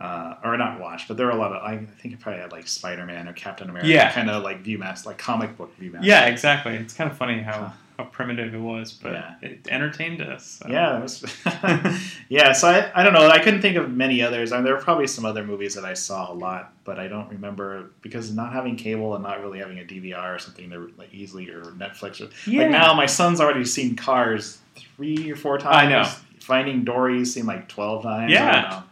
Uh, 0.00 0.36
or 0.44 0.56
not 0.56 0.78
watched, 0.78 1.08
but 1.08 1.16
there 1.16 1.26
were 1.26 1.32
a 1.32 1.36
lot 1.36 1.52
of. 1.52 1.60
I 1.60 1.76
think 2.00 2.14
it 2.14 2.20
probably 2.20 2.40
had 2.40 2.52
like 2.52 2.68
Spider 2.68 3.04
Man 3.04 3.26
or 3.28 3.32
Captain 3.32 3.68
America, 3.68 3.88
Yeah. 3.88 4.12
kind 4.12 4.30
of 4.30 4.44
like 4.44 4.62
ViewMaster, 4.62 5.06
like 5.06 5.18
comic 5.18 5.56
book 5.56 5.76
ViewMaster. 5.80 6.04
Yeah, 6.04 6.26
exactly. 6.26 6.74
It's 6.76 6.94
kind 6.94 7.10
of 7.10 7.16
funny 7.16 7.40
how, 7.40 7.72
how 7.98 8.04
primitive 8.04 8.54
it 8.54 8.60
was, 8.60 8.92
but 8.92 9.12
Yeah. 9.12 9.34
it 9.42 9.66
entertained 9.68 10.22
us. 10.22 10.60
so. 10.62 10.68
Yeah, 10.68 11.00
was, 11.02 11.24
yeah. 12.28 12.52
So 12.52 12.68
I, 12.68 12.90
I 12.94 13.02
don't 13.02 13.12
know. 13.12 13.26
I 13.28 13.38
couldn't 13.40 13.60
think 13.60 13.76
of 13.76 13.90
many 13.90 14.22
others. 14.22 14.52
I 14.52 14.56
mean, 14.58 14.64
there 14.64 14.74
were 14.74 14.80
probably 14.80 15.06
some 15.06 15.24
other 15.24 15.42
movies 15.44 15.74
that 15.74 15.84
I 15.84 15.94
saw 15.94 16.30
a 16.32 16.34
lot, 16.34 16.72
but 16.84 16.98
I 17.00 17.08
don't 17.08 17.28
remember 17.30 17.90
because 18.02 18.32
not 18.32 18.52
having 18.52 18.76
cable 18.76 19.14
and 19.14 19.24
not 19.24 19.40
really 19.42 19.58
having 19.58 19.80
a 19.80 19.84
DVR 19.84 20.36
or 20.36 20.38
something 20.38 20.68
that 20.70 20.98
like 20.98 21.12
easily 21.12 21.50
or 21.50 21.62
Netflix. 21.72 22.20
Or, 22.20 22.30
Yeah. 22.48 22.62
Like 22.62 22.70
now, 22.70 22.94
my 22.94 23.06
son's 23.06 23.40
already 23.40 23.64
seen 23.64 23.96
Cars 23.96 24.58
three 24.96 25.30
or 25.30 25.36
four 25.36 25.58
times. 25.58 25.76
I 25.76 25.88
know. 25.88 26.08
Finding 26.40 26.84
Dory's 26.84 27.34
seen 27.34 27.46
like 27.46 27.68
twelve 27.68 28.04
times. 28.04 28.30
I 28.30 28.34
Yeah. 28.34 28.82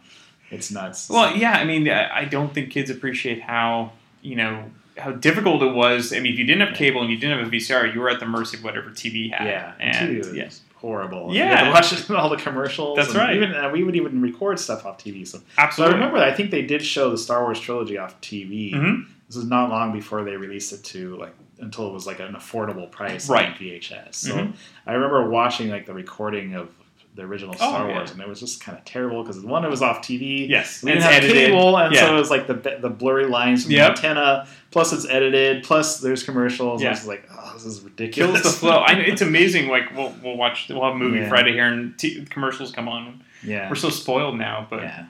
It's 0.49 0.71
nuts. 0.71 1.09
Well, 1.09 1.35
yeah, 1.35 1.53
I 1.53 1.65
mean, 1.65 1.89
I 1.89 2.25
don't 2.25 2.53
think 2.53 2.71
kids 2.71 2.89
appreciate 2.89 3.41
how 3.41 3.91
you 4.21 4.35
know 4.35 4.65
how 4.97 5.11
difficult 5.11 5.61
it 5.61 5.73
was. 5.73 6.13
I 6.13 6.19
mean, 6.19 6.33
if 6.33 6.39
you 6.39 6.45
didn't 6.45 6.67
have 6.67 6.75
cable 6.75 7.01
and 7.01 7.09
you 7.11 7.17
didn't 7.17 7.37
have 7.39 7.47
a 7.47 7.51
VCR, 7.51 7.93
you 7.93 7.99
were 8.01 8.09
at 8.09 8.19
the 8.19 8.25
mercy 8.25 8.57
of 8.57 8.63
whatever 8.63 8.89
TV 8.89 9.31
had. 9.31 9.47
Yeah, 9.47 9.73
and 9.79 9.95
TV 9.95 10.17
was 10.19 10.33
yeah. 10.33 10.49
horrible. 10.75 11.33
Yeah. 11.33 11.49
you 11.51 11.55
had 11.55 11.63
to 11.65 11.71
watch 11.71 12.09
all 12.11 12.29
the 12.29 12.37
commercials. 12.37 12.97
That's 12.97 13.13
right. 13.15 13.35
Even 13.35 13.53
uh, 13.53 13.69
we 13.69 13.83
would 13.83 13.95
even 13.95 14.21
record 14.21 14.59
stuff 14.59 14.85
off 14.85 14.97
TV. 15.03 15.27
So, 15.27 15.39
Absolutely. 15.57 15.91
So 15.93 15.97
I 15.97 15.99
remember, 15.99 16.17
I 16.23 16.33
think 16.33 16.51
they 16.51 16.63
did 16.63 16.83
show 16.83 17.11
the 17.11 17.17
Star 17.17 17.43
Wars 17.43 17.59
trilogy 17.59 17.97
off 17.97 18.19
TV. 18.21 18.73
Mhm. 18.73 19.05
This 19.27 19.35
was 19.35 19.45
not 19.45 19.69
long 19.69 19.91
before 19.91 20.23
they 20.23 20.37
released 20.37 20.71
it 20.73 20.83
to 20.85 21.17
like 21.17 21.33
until 21.59 21.87
it 21.89 21.93
was 21.93 22.05
like 22.07 22.19
an 22.19 22.33
affordable 22.33 22.89
price 22.89 23.27
Right. 23.29 23.47
on 23.49 23.53
VHS. 23.55 24.15
So 24.15 24.35
Mhm. 24.35 24.53
I 24.85 24.93
remember 24.93 25.27
watching 25.29 25.69
like 25.69 25.85
the 25.85 25.93
recording 25.93 26.53
of 26.53 26.69
the 27.17 27.23
original 27.23 27.53
Oh, 27.55 27.57
Star 27.57 27.89
yeah. 27.89 27.95
Wars, 27.95 28.11
and 28.11 28.21
it 28.21 28.27
was 28.29 28.39
just 28.39 28.63
kind 28.63 28.77
of 28.77 28.85
terrible 28.85 29.21
because 29.23 29.41
one, 29.43 29.65
it 29.65 29.69
was 29.69 29.81
off 29.81 30.01
TV. 30.01 30.47
Yes, 30.47 30.81
we 30.81 30.91
didn't 30.91 31.03
it's 31.03 31.11
have 31.13 31.23
edited. 31.23 31.47
cable, 31.47 31.75
and 31.77 31.93
Yeah. 31.93 32.05
so 32.07 32.15
it 32.15 32.19
was 32.19 32.29
like 32.29 32.47
the 32.47 32.77
the 32.79 32.89
blurry 32.89 33.25
lines 33.25 33.63
from 33.63 33.73
Yep. 33.73 33.95
the 33.97 34.07
antenna. 34.07 34.47
Plus, 34.71 34.93
it's 34.93 35.05
edited. 35.09 35.63
Plus, 35.63 35.99
there's 35.99 36.23
commercials. 36.23 36.81
Yeah. 36.81 36.89
I 36.89 36.91
was 36.91 37.07
like, 37.07 37.27
oh, 37.31 37.51
this 37.53 37.65
is 37.65 37.81
ridiculous. 37.81 38.41
kills 38.41 38.53
the 38.53 38.59
flow. 38.59 38.77
I 38.77 38.93
it's 38.93 39.21
amazing. 39.21 39.67
Like 39.67 39.93
we'll 39.95 40.13
we'll 40.23 40.37
watch 40.37 40.67
we'll 40.69 40.83
have 40.83 40.93
a 40.93 40.97
movie 40.97 41.19
Yeah. 41.19 41.29
Friday 41.29 41.51
here 41.53 41.65
and 41.65 41.97
t- 41.99 42.23
commercials 42.29 42.71
come 42.71 42.87
on. 42.87 43.23
Yeah. 43.43 43.67
we're 43.69 43.75
so 43.75 43.89
spoiled 43.89 44.37
now, 44.37 44.65
but. 44.69 44.83
Yeah. 44.83 45.05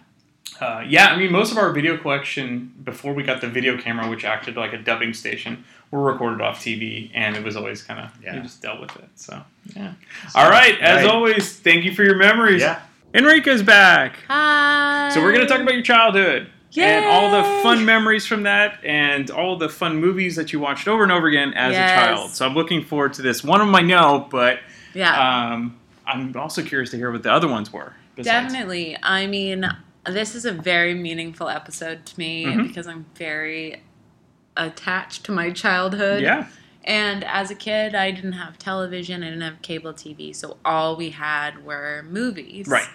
Uh, 0.59 0.83
yeah, 0.87 1.07
I 1.09 1.17
mean, 1.19 1.31
most 1.31 1.51
of 1.51 1.57
our 1.59 1.71
video 1.71 1.97
collection 1.97 2.73
before 2.83 3.13
we 3.13 3.21
got 3.21 3.41
the 3.41 3.47
video 3.47 3.77
camera, 3.77 4.09
which 4.09 4.25
acted 4.25 4.55
like 4.57 4.73
a 4.73 4.77
dubbing 4.79 5.13
station, 5.13 5.63
were 5.91 6.03
recorded 6.03 6.41
off 6.41 6.59
TV, 6.63 7.09
and 7.13 7.35
it 7.35 7.43
was 7.43 7.55
always 7.55 7.81
kind 7.83 7.99
of 7.99 8.11
Yeah. 8.23 8.35
you 8.35 8.41
just 8.41 8.61
dealt 8.61 8.79
with 8.81 8.95
it. 8.97 9.09
So 9.15 9.41
yeah. 9.75 9.93
All 10.35 10.49
right, 10.49 10.77
as 10.81 11.03
Right. 11.03 11.11
always, 11.13 11.53
thank 11.59 11.85
you 11.85 11.93
for 11.93 12.03
your 12.03 12.15
memories. 12.17 12.61
Yeah. 12.61 12.79
Enrica's 13.13 13.63
back. 13.63 14.17
Hi. 14.27 15.09
So 15.13 15.21
we're 15.21 15.31
going 15.31 15.45
to 15.45 15.51
talk 15.51 15.61
about 15.61 15.73
your 15.73 15.83
childhood 15.83 16.49
and 16.75 17.05
all 17.05 17.31
the 17.31 17.43
fun 17.63 17.85
memories 17.85 18.27
from 18.27 18.43
that, 18.43 18.79
and 18.83 19.31
all 19.31 19.55
the 19.57 19.69
fun 19.69 19.95
movies 19.99 20.35
that 20.35 20.51
you 20.53 20.59
watched 20.59 20.87
over 20.87 21.01
and 21.03 21.11
over 21.11 21.27
again 21.27 21.53
as 21.53 21.71
Yes. 21.73 21.89
a 21.91 21.95
child. 21.95 22.31
So 22.31 22.45
I'm 22.45 22.53
looking 22.53 22.83
forward 22.83 23.13
to 23.13 23.21
this. 23.21 23.43
One 23.43 23.61
of 23.61 23.67
them 23.67 23.75
I 23.75 23.81
know, 23.81 24.27
but 24.29 24.59
Yeah. 24.93 25.13
um, 25.53 25.77
I'm 26.05 26.35
also 26.35 26.61
curious 26.61 26.91
to 26.91 26.97
hear 26.97 27.11
what 27.11 27.23
the 27.23 27.31
other 27.31 27.47
ones 27.47 27.71
were. 27.73 27.93
besides. 28.15 28.51
Definitely. 28.51 28.97
I 29.03 29.27
mean, 29.27 29.69
this 30.07 30.33
is 30.33 30.43
a 30.45 30.51
very 30.51 30.93
meaningful 30.95 31.49
episode 31.49 32.03
to 32.07 32.17
me 32.19 32.45
Mhm. 32.45 32.67
because 32.67 32.87
I'm 32.87 33.05
very 33.15 33.83
attached 34.57 35.23
to 35.25 35.31
my 35.31 35.51
childhood. 35.51 36.21
Yeah. 36.23 36.47
And 36.83 37.23
as 37.25 37.51
a 37.51 37.55
kid, 37.55 37.95
I 37.95 38.11
didn't 38.11 38.33
have 38.33 38.57
television, 38.57 39.21
I 39.21 39.27
didn't 39.27 39.41
have 39.41 39.61
cable 39.61 39.93
TV, 39.93 40.33
so 40.35 40.57
all 40.63 40.95
we 40.95 41.09
had 41.09 41.65
were 41.65 42.05
movies. 42.09 42.67
Right. 42.67 42.87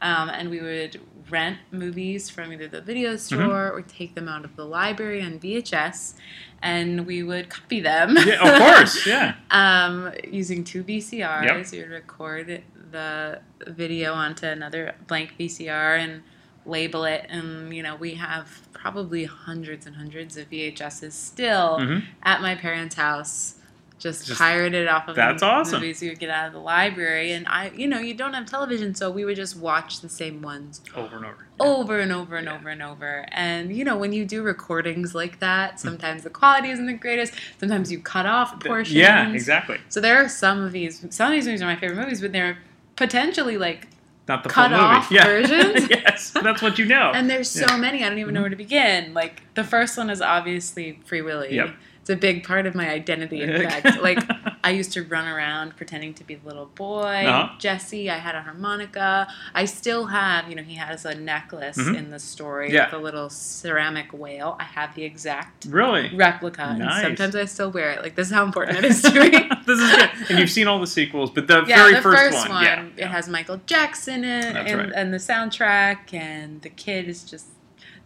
Um, 0.00 0.30
and 0.30 0.50
we 0.50 0.60
would 0.60 1.00
rent 1.28 1.58
movies 1.70 2.30
from 2.30 2.52
either 2.52 2.68
the 2.68 2.80
video 2.80 3.10
Mm-hmm. 3.14 3.18
store 3.42 3.70
or 3.72 3.82
take 3.82 4.14
them 4.14 4.28
out 4.28 4.44
of 4.44 4.54
the 4.56 4.64
library 4.64 5.20
on 5.20 5.38
VHS, 5.40 6.14
and 6.62 7.06
we 7.06 7.22
would 7.24 7.48
copy 7.50 7.80
them. 7.80 8.16
Yeah, 8.24 8.40
of 8.52 8.58
course, 8.58 9.06
yeah. 9.14 9.34
um, 9.50 10.12
using 10.30 10.62
two 10.64 10.84
VCRs, 10.84 11.44
Yep. 11.44 11.72
we 11.72 11.78
would 11.80 11.90
record 11.90 12.62
the 12.92 13.40
video 13.66 14.14
onto 14.14 14.46
another 14.46 14.94
blank 15.08 15.34
VCR 15.38 15.98
and 15.98 16.22
label 16.70 17.04
it, 17.04 17.26
and 17.28 17.74
you 17.74 17.82
know 17.82 17.96
we 17.96 18.14
have 18.14 18.60
probably 18.72 19.24
hundreds 19.24 19.86
and 19.86 19.96
hundreds 19.96 20.36
of 20.36 20.48
VHSs 20.48 21.12
still 21.12 21.78
Mhm. 21.80 22.04
at 22.22 22.40
my 22.40 22.54
parents' 22.54 22.94
house. 22.94 23.56
Just, 23.98 24.26
Just- 24.28 24.38
pirated 24.40 24.88
off 24.88 25.08
of 25.08 25.14
that's 25.16 25.42
the 25.42 25.46
awesome. 25.46 25.80
movies 25.80 26.00
we 26.00 26.08
would 26.08 26.18
get 26.18 26.30
out 26.30 26.46
of 26.46 26.54
the 26.54 26.58
library, 26.58 27.32
and 27.32 27.46
I, 27.46 27.70
you 27.76 27.86
know, 27.86 27.98
you 27.98 28.14
don't 28.14 28.32
have 28.32 28.46
television, 28.46 28.94
so 28.94 29.10
we 29.10 29.26
would 29.26 29.36
just 29.36 29.58
watch 29.58 30.00
the 30.00 30.08
same 30.08 30.40
ones 30.40 30.80
Over 30.96 31.16
and 31.16 31.26
over. 31.26 31.46
over 31.60 31.98
and 31.98 32.10
over 32.10 32.36
and 32.36 32.48
over 32.48 32.70
and 32.70 32.82
over. 32.82 33.26
And 33.30 33.76
you 33.76 33.84
know, 33.84 33.98
when 33.98 34.14
you 34.14 34.24
do 34.24 34.40
recordings 34.42 35.14
like 35.14 35.40
that, 35.40 35.78
sometimes 35.78 36.22
the 36.22 36.30
quality 36.30 36.70
isn't 36.70 36.86
the 36.86 36.94
greatest. 36.94 37.34
Sometimes 37.58 37.92
you 37.92 37.98
cut 38.00 38.24
off 38.24 38.58
portions. 38.64 38.94
Yeah, 38.96 39.28
exactly. 39.32 39.78
So 39.90 40.00
there 40.00 40.16
are 40.16 40.30
some 40.30 40.62
of 40.64 40.72
these. 40.72 41.04
Some 41.10 41.26
of 41.30 41.32
these 41.36 41.44
movies 41.44 41.60
are 41.60 41.66
my 41.66 41.76
favorite 41.76 41.98
movies, 42.02 42.22
but 42.22 42.32
they're 42.32 42.56
potentially 42.96 43.58
like 43.58 43.88
Not 44.30 44.44
the 44.44 44.48
cut 44.48 44.70
full 44.70 44.78
movie. 44.78 44.94
off 44.94 45.10
yeah. 45.10 45.24
versions. 45.24 45.90
yes, 45.90 46.30
that's 46.30 46.62
what 46.62 46.78
you 46.78 46.84
know. 46.86 47.10
And 47.12 47.28
there's 47.28 47.50
so 47.50 47.66
Yeah. 47.68 47.76
many, 47.78 48.04
I 48.04 48.08
don't 48.08 48.18
even 48.18 48.32
know 48.32 48.38
mm-hmm. 48.38 48.42
where 48.44 48.50
to 48.50 48.56
begin. 48.56 49.12
Like 49.12 49.42
the 49.54 49.64
first 49.64 49.98
one 49.98 50.08
is 50.08 50.22
obviously 50.22 51.00
Free 51.04 51.20
Willy. 51.20 51.52
Yep. 51.56 51.74
It's 52.00 52.10
a 52.10 52.16
big 52.16 52.44
part 52.44 52.64
of 52.66 52.76
my 52.76 52.88
identity. 52.88 53.42
In 53.42 53.68
fact, 53.68 54.00
like 54.00 54.18
I 54.62 54.70
used 54.70 54.92
to 54.92 55.02
run 55.02 55.26
around 55.26 55.76
pretending 55.76 56.14
to 56.14 56.24
be 56.24 56.34
the 56.34 56.46
little 56.46 56.66
boy, 56.74 57.24
Uh-huh. 57.26 57.54
Jesse. 57.58 58.10
I 58.10 58.18
had 58.18 58.34
a 58.34 58.42
harmonica. 58.42 59.26
I 59.54 59.64
still 59.64 60.06
have, 60.06 60.48
you 60.48 60.54
know, 60.54 60.62
he 60.62 60.74
has 60.74 61.04
a 61.04 61.14
necklace 61.14 61.78
Mhm. 61.78 61.96
in 61.96 62.10
the 62.10 62.18
story 62.18 62.72
Yeah. 62.72 62.86
with 62.86 62.94
a 62.94 62.98
little 62.98 63.30
ceramic 63.30 64.08
whale. 64.12 64.56
I 64.60 64.64
have 64.64 64.94
the 64.94 65.04
exact 65.04 65.64
Really? 65.68 66.14
replica. 66.14 66.74
Nice. 66.78 67.04
And 67.04 67.16
sometimes 67.18 67.36
I 67.36 67.44
still 67.46 67.70
wear 67.70 67.90
it. 67.90 68.02
Like 68.02 68.14
this 68.16 68.28
is 68.28 68.34
how 68.34 68.44
important 68.44 68.78
it 68.78 68.84
is 68.84 69.02
to 69.02 69.10
me. 69.12 69.30
this 69.66 69.80
is 69.80 69.96
good. 69.96 70.10
And 70.30 70.38
you've 70.38 70.50
seen 70.50 70.66
all 70.66 70.80
the 70.80 70.86
sequels, 70.86 71.30
but 71.30 71.46
the 71.46 71.64
yeah, 71.66 71.76
very 71.76 71.94
the 71.94 72.02
first, 72.02 72.22
first, 72.34 72.48
one, 72.48 72.64
yeah. 72.64 72.84
it 72.96 73.06
has 73.06 73.28
Michael 73.28 73.60
Jackson 73.66 74.24
in 74.24 74.56
it, 74.56 74.56
and, 74.56 74.78
right. 74.78 74.92
and 74.94 75.12
the 75.14 75.18
soundtrack, 75.18 76.12
and 76.12 76.60
the 76.62 76.68
kid 76.70 77.08
is 77.08 77.24
just 77.24 77.46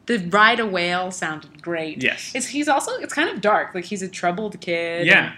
the 0.06 0.18
ride 0.18 0.60
a 0.60 0.66
whale 0.66 1.10
sounded 1.10 1.62
great. 1.62 2.02
Yes. 2.02 2.32
it's 2.34 2.48
he's 2.48 2.68
also 2.68 2.92
it's 2.96 3.14
kind 3.14 3.30
of 3.30 3.40
dark. 3.40 3.74
Like 3.74 3.86
he's 3.86 4.02
a 4.02 4.08
troubled 4.08 4.60
kid. 4.60 5.06
Yeah. 5.06 5.32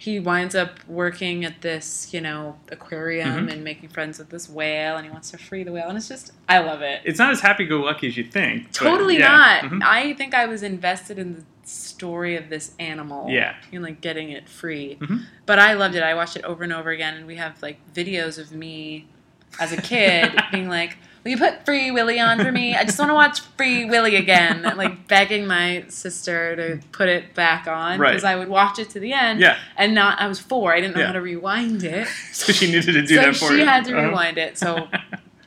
He 0.00 0.18
winds 0.18 0.54
up 0.54 0.78
working 0.88 1.44
at 1.44 1.60
this, 1.60 2.08
you 2.14 2.22
know, 2.22 2.56
aquarium 2.72 3.46
Mhm. 3.48 3.52
and 3.52 3.62
making 3.62 3.90
friends 3.90 4.18
with 4.18 4.30
this 4.30 4.48
whale, 4.48 4.96
and 4.96 5.04
he 5.04 5.10
wants 5.12 5.30
to 5.32 5.36
free 5.36 5.62
the 5.62 5.72
whale, 5.72 5.88
and 5.90 5.98
it's 5.98 6.08
just, 6.08 6.32
I 6.48 6.60
love 6.60 6.80
it. 6.80 7.02
It's 7.04 7.18
not 7.18 7.30
as 7.32 7.40
happy-go-lucky 7.42 8.06
as 8.06 8.16
you 8.16 8.24
think. 8.24 8.72
Totally 8.72 9.18
yeah. 9.18 9.28
not. 9.28 9.64
Mhm. 9.70 9.82
I 9.84 10.14
think 10.14 10.32
I 10.32 10.46
was 10.46 10.62
invested 10.62 11.18
in 11.18 11.34
the 11.34 11.42
story 11.64 12.34
of 12.34 12.48
this 12.48 12.72
animal. 12.78 13.28
Yeah. 13.28 13.56
And 13.74 13.82
like 13.82 14.00
getting 14.00 14.30
it 14.30 14.48
free. 14.48 14.96
Mhm. 15.00 15.24
But 15.44 15.58
I 15.58 15.74
loved 15.74 15.94
it. 15.94 16.02
I 16.02 16.14
watched 16.14 16.34
it 16.36 16.44
over 16.44 16.64
and 16.64 16.72
over 16.72 16.88
again, 16.88 17.14
and 17.14 17.26
we 17.26 17.36
have 17.36 17.60
like 17.62 17.76
videos 17.94 18.38
of 18.38 18.52
me 18.52 19.04
as 19.60 19.70
a 19.70 19.76
kid 19.82 20.32
being 20.50 20.70
like, 20.70 20.96
"Will 21.24 21.30
you 21.32 21.36
put 21.38 21.64
Free 21.64 21.90
Willy 21.90 22.18
on 22.20 22.38
for 22.38 22.50
me? 22.50 22.74
I 22.74 22.84
just 22.84 22.98
want 22.98 23.10
to 23.10 23.14
watch 23.14 23.40
Free 23.56 23.84
Willy 23.84 24.16
again." 24.16 24.62
Like 24.76 25.06
begging 25.08 25.46
my 25.46 25.84
sister 25.88 26.56
to 26.56 26.80
put 26.92 27.08
it 27.08 27.34
back 27.34 27.66
on 27.66 27.98
Right. 27.98 28.10
because 28.10 28.24
I 28.24 28.36
would 28.36 28.48
watch 28.48 28.78
it 28.78 28.90
to 28.90 29.00
the 29.00 29.12
end. 29.12 29.40
Yeah. 29.40 29.58
And 29.76 29.94
not. 29.94 30.20
I 30.20 30.26
was 30.28 30.38
four. 30.40 30.72
I 30.74 30.80
didn't 30.80 30.94
know 30.94 31.00
Yeah. 31.02 31.06
how 31.08 31.12
to 31.14 31.20
rewind 31.20 31.84
it. 31.84 32.06
So 32.32 32.52
she 32.52 32.66
needed 32.66 32.86
to 32.94 33.02
do 33.02 33.16
so 33.16 33.22
that 33.22 33.36
for 33.36 33.48
she 33.48 33.54
you. 33.54 33.60
She 33.60 33.64
had 33.66 33.84
to 33.86 33.96
Uh-huh. 33.96 34.08
rewind 34.08 34.38
it. 34.38 34.56
So 34.58 34.88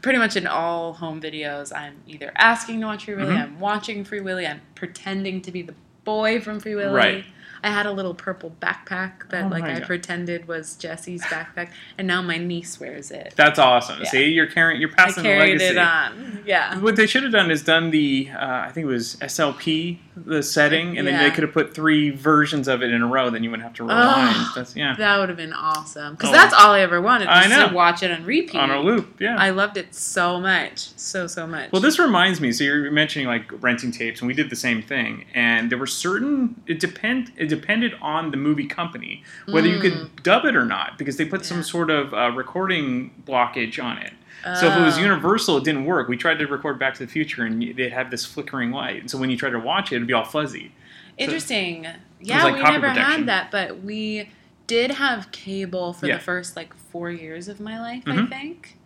pretty 0.02 0.20
much 0.20 0.36
in 0.36 0.46
all 0.48 0.94
home 0.94 1.20
videos, 1.22 1.76
I'm 1.76 1.96
either 2.08 2.32
asking 2.36 2.82
to 2.82 2.86
watch 2.88 3.06
Free 3.06 3.16
Willy, 3.16 3.34
Mhm. 3.36 3.42
I'm 3.42 3.60
watching 3.60 4.04
Free 4.06 4.20
Willy, 4.20 4.46
I'm 4.46 4.62
pretending 4.76 5.42
to 5.42 5.52
be 5.52 5.62
the 5.62 5.74
boy 6.04 6.40
from 6.42 6.60
Free 6.60 6.76
Willy. 6.76 6.94
Right. 6.94 7.26
I 7.64 7.70
had 7.70 7.86
a 7.86 7.92
little 7.92 8.14
purple 8.14 8.54
backpack 8.62 9.30
that 9.30 9.46
Oh 9.46 9.48
like 9.48 9.64
I 9.64 9.76
God. 9.80 9.84
pretended 9.88 10.48
was 10.48 10.76
Jesse's 10.76 11.22
backpack, 11.24 11.70
and 11.98 12.06
now 12.08 12.22
my 12.22 12.38
niece 12.38 12.80
wears 12.80 13.10
it. 13.10 13.34
That's 13.38 13.58
awesome. 13.58 14.00
Yeah. 14.04 14.10
See, 14.10 14.26
you're 14.32 14.48
carrying, 14.48 14.82
you're 14.82 14.92
I 14.92 15.06
passing 15.06 15.24
the 15.24 15.30
carried 15.30 15.60
legacy. 15.62 15.66
it 15.66 15.78
on. 15.78 16.44
Yeah. 16.46 16.78
What 16.80 16.98
they 16.98 17.08
should 17.08 17.24
have 17.24 17.32
done 17.32 17.50
is 17.52 17.64
done 17.64 17.90
the, 17.92 18.30
uh, 18.36 18.38
I 18.68 18.72
think 18.74 18.84
it 18.84 18.88
was 18.90 19.16
SLP, 19.18 19.98
the 20.16 20.44
setting, 20.44 20.98
and 20.98 21.08
then 21.08 21.18
they 21.22 21.32
could 21.32 21.44
have 21.44 21.54
put 21.54 21.74
three 21.74 22.10
versions 22.12 22.68
of 22.68 22.84
it 22.84 22.92
in 22.92 23.02
a 23.02 23.08
row. 23.08 23.30
Then 23.30 23.44
you 23.44 23.50
wouldn't 23.50 23.64
have 23.68 23.76
to 23.78 23.84
rewind. 23.84 24.36
Oh, 24.38 24.54
That's 24.56 24.76
yeah. 24.76 24.96
That 24.98 25.18
would 25.20 25.30
have 25.30 25.38
been 25.38 25.54
awesome. 25.54 26.14
Because 26.16 26.30
Oh. 26.30 26.34
that's 26.34 26.54
all 26.54 26.72
I 26.72 26.82
ever 26.82 27.02
wanted. 27.02 27.28
I 27.28 27.48
know. 27.48 27.70
To 27.70 27.74
watch 27.74 28.04
it 28.04 28.12
on 28.12 28.24
repeat. 28.26 28.60
On 28.60 28.70
a 28.70 28.80
loop, 28.80 29.20
yeah. 29.20 29.36
I 29.38 29.50
loved 29.50 29.78
it 29.78 29.96
so 29.96 30.40
much. 30.40 30.90
So, 30.98 31.28
so 31.28 31.48
much. 31.48 31.72
Well, 31.72 31.82
this 31.82 31.98
reminds 32.00 32.40
me. 32.40 32.52
So 32.52 32.64
you're 32.64 32.92
mentioning 32.92 33.28
like 33.28 33.52
renting 33.62 33.92
tapes, 33.92 34.22
and 34.22 34.28
we 34.28 34.34
did 34.34 34.50
the 34.50 34.56
same 34.56 34.82
thing. 34.82 35.26
And 35.34 35.70
there 35.72 35.78
were 35.78 35.88
certain 35.88 36.62
it 36.68 36.80
depend 36.80 37.32
it 37.38 37.48
depended 37.48 37.94
on 38.02 38.32
the 38.32 38.38
movie 38.38 38.68
company 38.68 39.24
whether 39.48 39.68
you 39.68 39.78
Mm. 39.78 39.82
could 39.82 40.24
dub 40.24 40.46
it 40.46 40.56
or 40.56 40.66
not 40.66 40.98
because 40.98 41.18
they 41.18 41.26
put 41.26 41.44
some 41.46 41.64
sort 41.64 41.90
of 41.90 42.14
uh, 42.14 42.32
recording 42.32 43.12
blockage 43.26 43.84
on 43.84 43.98
it. 43.98 44.14
So 44.44 44.68
if 44.68 44.78
it 44.78 44.82
was 44.82 44.98
Oh. 44.98 45.02
Universal, 45.02 45.58
it 45.58 45.64
didn't 45.64 45.86
work. 45.86 46.08
We 46.10 46.18
tried 46.18 46.40
to 46.40 46.46
record 46.48 46.78
Back 46.80 46.96
to 46.96 47.06
the 47.06 47.12
Future, 47.12 47.46
and 47.46 47.62
they'd 47.76 47.94
have 47.94 48.12
this 48.12 48.26
flickering 48.26 48.72
light. 48.72 49.00
And 49.00 49.10
so 49.10 49.18
when 49.18 49.30
you 49.30 49.38
tried 49.38 49.52
to 49.52 49.60
watch 49.60 49.92
it, 49.92 49.96
it'd 49.98 50.08
be 50.08 50.14
all 50.14 50.26
fuzzy. 50.26 50.72
So- 51.18 51.26
Interesting. 51.26 51.88
Yeah, 52.20 52.44
like 52.44 52.56
we 52.56 52.62
never 52.64 52.90
protection. 52.90 53.04
had 53.20 53.26
that, 53.28 53.52
but 53.52 53.82
we 53.84 54.30
did 54.68 54.92
have 54.92 55.32
cable 55.32 55.94
for 55.94 56.08
Yeah. 56.08 56.16
the 56.16 56.22
first 56.24 56.56
like 56.56 56.74
four 56.74 57.12
years 57.12 57.48
of 57.48 57.60
my 57.60 57.80
life, 57.80 58.04
I 58.06 58.12
Mhm. 58.12 58.30
think. 58.30 58.78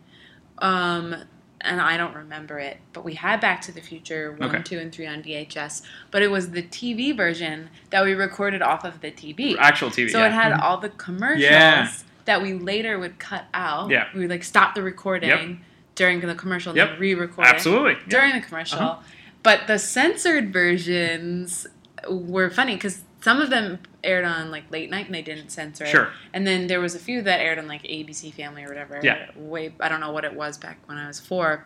Um, 0.60 1.16
and 1.62 1.82
I 1.82 1.98
don't 1.98 2.16
remember 2.16 2.60
it, 2.60 2.78
but 2.94 3.04
we 3.04 3.16
had 3.16 3.40
Back 3.40 3.62
to 3.62 3.72
the 3.72 3.82
Future 3.82 4.32
one, 4.34 4.50
Okay. 4.50 4.64
two, 4.64 4.78
and 4.80 4.92
three 4.92 5.08
on 5.08 5.22
VHS. 5.24 5.82
But 6.12 6.22
it 6.22 6.30
was 6.32 6.52
the 6.52 6.62
TV 6.64 7.12
version 7.12 7.70
that 7.90 8.04
we 8.04 8.14
recorded 8.14 8.62
off 8.62 8.84
of 8.84 9.02
the 9.02 9.12
TV, 9.12 9.56
Actual 9.58 9.90
TV, 9.90 10.10
So 10.12 10.20
yeah. 10.20 10.28
it 10.28 10.32
had 10.34 10.54
Mhm. 10.54 10.62
all 10.62 10.78
the 10.78 10.90
commercials 10.90 11.42
Yeah. 11.44 11.88
That 12.28 12.42
we 12.42 12.54
later 12.54 13.00
would 13.00 13.18
cut 13.18 13.46
out. 13.54 13.90
Yeah. 13.90 14.06
we 14.14 14.20
would 14.22 14.30
like 14.30 14.44
stop 14.44 14.76
the 14.76 14.84
recording 14.84 15.30
Yep. 15.30 15.58
during 15.96 16.20
the 16.20 16.36
commercial, 16.36 16.72
and 16.72 16.78
Yep. 16.78 16.90
then 16.92 17.00
re-record 17.00 17.48
Absolutely. 17.48 17.98
During 18.08 18.34
the 18.34 18.42
commercial. 18.42 18.80
Uh-huh. 18.80 19.02
But 19.44 19.66
the 19.68 19.80
censored 19.80 20.52
versions 20.54 21.66
were 22.10 22.50
funny 22.50 22.76
because 22.76 23.02
some 23.22 23.42
of 23.42 23.50
them 23.50 23.80
aired 24.04 24.26
on 24.26 24.52
like 24.52 24.70
late 24.72 24.90
night 24.90 25.06
and 25.08 25.16
they 25.16 25.22
didn't 25.22 25.50
censor 25.50 25.86
it. 25.86 25.90
Sure. 25.90 26.10
And 26.34 26.46
then 26.46 26.68
there 26.68 26.80
was 26.82 26.96
a 26.96 27.00
few 27.00 27.22
that 27.24 27.40
aired 27.40 27.58
on 27.58 27.68
like 27.68 27.84
ABC 27.84 28.32
Family 28.34 28.64
or 28.64 28.68
whatever. 28.68 29.00
Yeah. 29.02 29.28
Way 29.36 29.74
I 29.80 29.88
don't 29.90 30.02
know 30.02 30.12
what 30.12 30.26
it 30.26 30.34
was 30.34 30.58
back 30.58 30.80
when 30.86 30.98
I 30.98 31.08
was 31.08 31.20
four. 31.20 31.66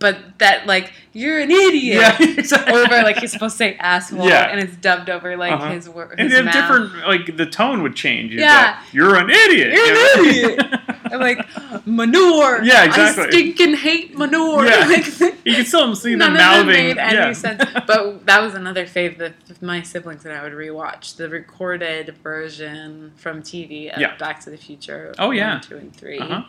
But 0.00 0.38
that 0.38 0.66
like 0.66 0.92
you're 1.12 1.40
an 1.40 1.50
idiot 1.50 2.00
Yeah, 2.00 2.16
exactly. 2.38 2.72
over 2.72 3.02
like 3.02 3.16
he's 3.16 3.32
supposed 3.32 3.54
to 3.54 3.58
say 3.58 3.76
asshole 3.80 4.28
Yeah. 4.28 4.44
and 4.48 4.60
it's 4.60 4.76
dubbed 4.76 5.10
over 5.10 5.36
like 5.36 5.52
Uh-huh. 5.52 5.72
his 5.72 5.88
word 5.88 6.12
and 6.20 6.20
his 6.20 6.30
they 6.30 6.36
have 6.36 6.44
mouth. 6.44 6.54
different 6.54 7.08
like 7.08 7.36
the 7.36 7.46
tone 7.46 7.82
would 7.82 7.96
change. 7.96 8.32
It's 8.32 8.40
Yeah. 8.40 8.76
like, 8.80 8.94
you're 8.94 9.16
an 9.16 9.28
idiot. 9.28 9.72
You're 9.72 9.86
an 9.86 10.24
idiot. 10.26 10.80
I'm 11.10 11.20
like 11.20 11.86
manure. 11.86 12.62
Yeah, 12.62 12.84
exactly. 12.84 13.24
I 13.24 13.30
stinking 13.30 13.74
hate 13.74 14.16
manure. 14.16 14.66
Yeah. 14.66 14.86
Like, 14.88 15.06
you 15.44 15.54
can 15.54 15.64
still 15.64 15.94
see 15.96 16.10
them 16.14 16.34
None 16.34 16.60
of 16.60 16.66
them 16.66 16.66
made 16.66 16.98
any 16.98 17.14
yeah. 17.16 17.32
sense. 17.32 17.64
But 17.86 18.26
that 18.26 18.40
was 18.42 18.54
another 18.54 18.84
fave 18.86 19.16
that 19.18 19.32
my 19.62 19.82
siblings 19.82 20.24
and 20.26 20.34
I 20.34 20.42
would 20.42 20.52
rewatch 20.52 21.16
the 21.16 21.28
recorded 21.28 22.14
version 22.22 23.12
from 23.16 23.42
TV 23.42 23.90
of 23.92 24.00
Yeah. 24.00 24.16
Back 24.16 24.40
to 24.44 24.50
the 24.50 24.56
Future. 24.58 25.14
Oh, 25.18 25.30
yeah. 25.30 25.58
two, 25.60 25.76
and 25.78 25.94
3 25.96 26.18
Uh-huh. 26.18 26.42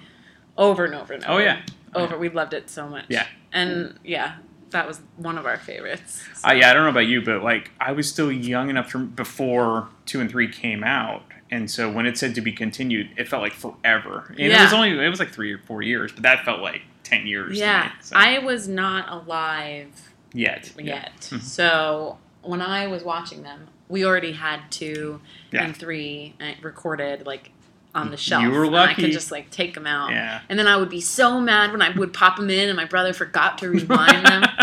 over 0.58 0.84
and 0.86 0.94
over 0.96 1.14
and 1.14 1.24
over. 1.24 1.34
Oh, 1.34 1.38
yeah. 1.38 1.62
Oh, 1.96 2.04
over. 2.04 2.18
We 2.18 2.30
loved 2.30 2.54
it 2.54 2.70
so 2.70 2.88
much. 2.88 3.06
Yeah. 3.10 3.26
and 3.54 3.98
yeah, 4.04 4.36
that 4.72 4.88
was 4.88 5.02
one 5.18 5.38
of 5.38 5.46
our 5.46 5.58
favorites. 5.58 6.24
Uh, 6.48 6.52
yeah, 6.54 6.70
I 6.70 6.74
don't 6.74 6.84
know 6.84 6.90
about 6.90 7.08
you, 7.08 7.22
but 7.22 7.44
like 7.44 7.72
I 7.80 7.92
was 7.92 8.08
still 8.10 8.32
young 8.32 8.70
enough 8.70 8.90
from 8.92 9.08
before 9.08 9.88
two 10.06 10.20
and 10.22 10.30
three 10.30 10.48
came 10.48 10.84
out, 10.84 11.24
and 11.52 11.70
so 11.70 11.92
when 11.92 12.06
it 12.06 12.18
said 12.18 12.36
to 12.36 12.42
be 12.42 12.52
continued, 12.52 13.10
it 13.18 13.28
felt 13.28 13.42
like 13.42 13.54
forever. 13.54 14.28
And 14.38 14.40
it 14.52 14.60
was 14.62 14.74
only 14.74 14.92
it 15.04 15.10
was 15.10 15.20
like 15.20 15.32
three 15.32 15.52
or 15.52 15.58
four 15.60 15.82
years, 15.82 16.12
but 16.12 16.24
that 16.24 16.46
felt 16.46 16.62
like 16.62 16.82
ten 17.04 17.26
years. 17.28 17.58
Yeah, 17.58 17.86
me, 17.86 17.92
so. 18.02 18.16
I 18.16 18.40
was 18.40 18.68
not 18.68 19.10
alive 19.10 20.14
yet. 20.34 20.72
yet. 20.78 21.20
Mhm. 21.32 21.42
So 21.42 22.20
when 22.44 22.62
I 22.62 22.86
was 22.88 23.04
watching 23.04 23.42
them, 23.44 23.68
we 23.88 24.06
already 24.06 24.34
had 24.34 24.70
two 24.70 25.20
Yeah. 25.52 25.64
and 25.64 25.76
three 25.76 26.36
uh, 26.40 26.52
recorded 26.62 27.26
like 27.26 27.50
on 27.96 28.12
the 28.12 28.18
shelf. 28.18 28.44
You 28.44 28.52
were 28.52 28.66
and 28.66 28.76
I 28.76 28.94
could 28.94 29.12
just 29.12 29.32
like 29.32 29.50
take 29.50 29.74
them 29.74 29.88
out. 29.88 30.12
Yeah. 30.12 30.42
And 30.50 30.58
then 30.60 30.68
I 30.68 30.78
would 30.78 30.90
be 30.90 31.02
so 31.02 31.40
mad 31.42 31.72
when 31.72 31.82
I 31.82 31.90
would 31.98 32.14
pop 32.14 32.38
them 32.38 32.50
in 32.50 32.70
and 32.70 32.76
my 32.78 32.86
brother 32.86 33.14
forgot 33.14 33.58
to 33.60 33.70
rewind 33.70 34.26
them. 34.26 34.44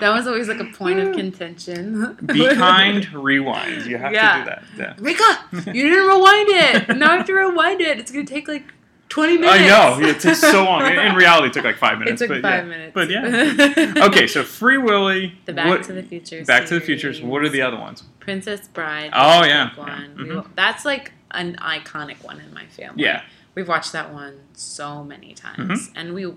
That 0.00 0.10
was 0.10 0.28
always 0.28 0.46
like 0.46 0.60
a 0.60 0.64
point 0.66 1.00
of 1.00 1.16
contention. 1.16 2.16
Be 2.24 2.46
kind, 2.54 3.12
rewind. 3.12 3.84
You 3.86 3.96
have 3.98 4.12
Yeah. 4.12 4.44
to 4.44 4.44
do 4.44 4.76
that. 4.76 4.96
Yeah. 5.00 5.04
Rika, 5.04 5.72
you 5.74 5.88
didn't 5.88 6.06
rewind 6.06 6.48
it. 6.50 6.88
Now 6.98 7.14
I 7.14 7.16
have 7.16 7.26
to 7.26 7.32
rewind 7.32 7.80
it. 7.80 7.98
It's 7.98 8.12
gonna 8.12 8.24
take 8.24 8.46
like 8.46 8.72
twenty 9.08 9.38
minutes. 9.38 9.60
I 9.62 9.66
know 9.66 9.98
it 10.06 10.20
takes 10.20 10.40
so 10.40 10.64
long. 10.64 10.84
In 10.86 11.14
reality, 11.14 11.48
it 11.48 11.52
took 11.54 11.64
like 11.64 11.76
five 11.76 11.98
minutes. 11.98 12.20
It 12.22 12.28
took 12.28 12.42
but 12.42 12.48
five 12.50 12.64
yeah. 12.64 12.70
minutes. 12.70 12.92
But 12.94 13.10
yeah. 13.10 14.04
okay, 14.06 14.26
so 14.26 14.42
Free 14.44 14.78
Willy. 14.78 15.38
The 15.46 15.52
Back 15.52 15.66
what- 15.68 15.82
to 15.84 15.92
the 15.92 16.02
Future 16.02 16.44
Back 16.44 16.66
to 16.66 16.74
the 16.74 16.80
Futures. 16.80 17.20
What 17.22 17.42
are 17.42 17.48
the 17.48 17.62
other 17.62 17.78
ones? 17.78 18.04
Princess 18.20 18.68
Bride. 18.68 19.10
Oh, 19.14 19.44
yeah. 19.44 19.70
Yeah. 19.76 20.06
We- 20.16 20.24
Mhm. 20.24 20.46
that's 20.54 20.84
like 20.84 21.12
an 21.30 21.56
iconic 21.56 22.22
one 22.24 22.40
in 22.40 22.52
my 22.54 22.66
family. 22.66 23.02
Yeah. 23.04 23.22
we've 23.54 23.66
watched 23.68 23.92
that 23.92 24.12
one 24.12 24.38
so 24.52 25.02
many 25.02 25.34
times, 25.34 25.88
Mhm. 25.88 25.92
and 25.96 26.14
we 26.14 26.32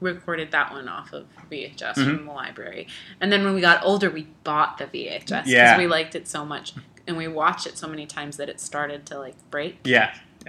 recorded 0.00 0.50
that 0.52 0.70
one 0.72 0.88
off 0.88 1.12
of 1.12 1.26
VHS 1.50 1.98
Mhm. 1.98 2.04
from 2.16 2.26
the 2.26 2.32
library. 2.32 2.86
And 3.20 3.32
then 3.32 3.44
when 3.44 3.54
we 3.54 3.60
got 3.60 3.82
older, 3.84 4.08
we 4.08 4.28
bought 4.44 4.78
the 4.78 4.86
VHS 4.86 5.24
because 5.46 5.50
Yeah. 5.52 5.76
we 5.76 5.86
liked 5.88 6.14
it 6.14 6.28
so 6.28 6.44
much, 6.44 6.72
and 7.08 7.16
we 7.16 7.26
watched 7.26 7.66
it 7.66 7.76
so 7.76 7.88
many 7.88 8.06
times 8.06 8.36
that 8.36 8.48
it 8.48 8.60
started 8.60 9.04
to 9.06 9.18
like 9.18 9.34
break, 9.50 9.80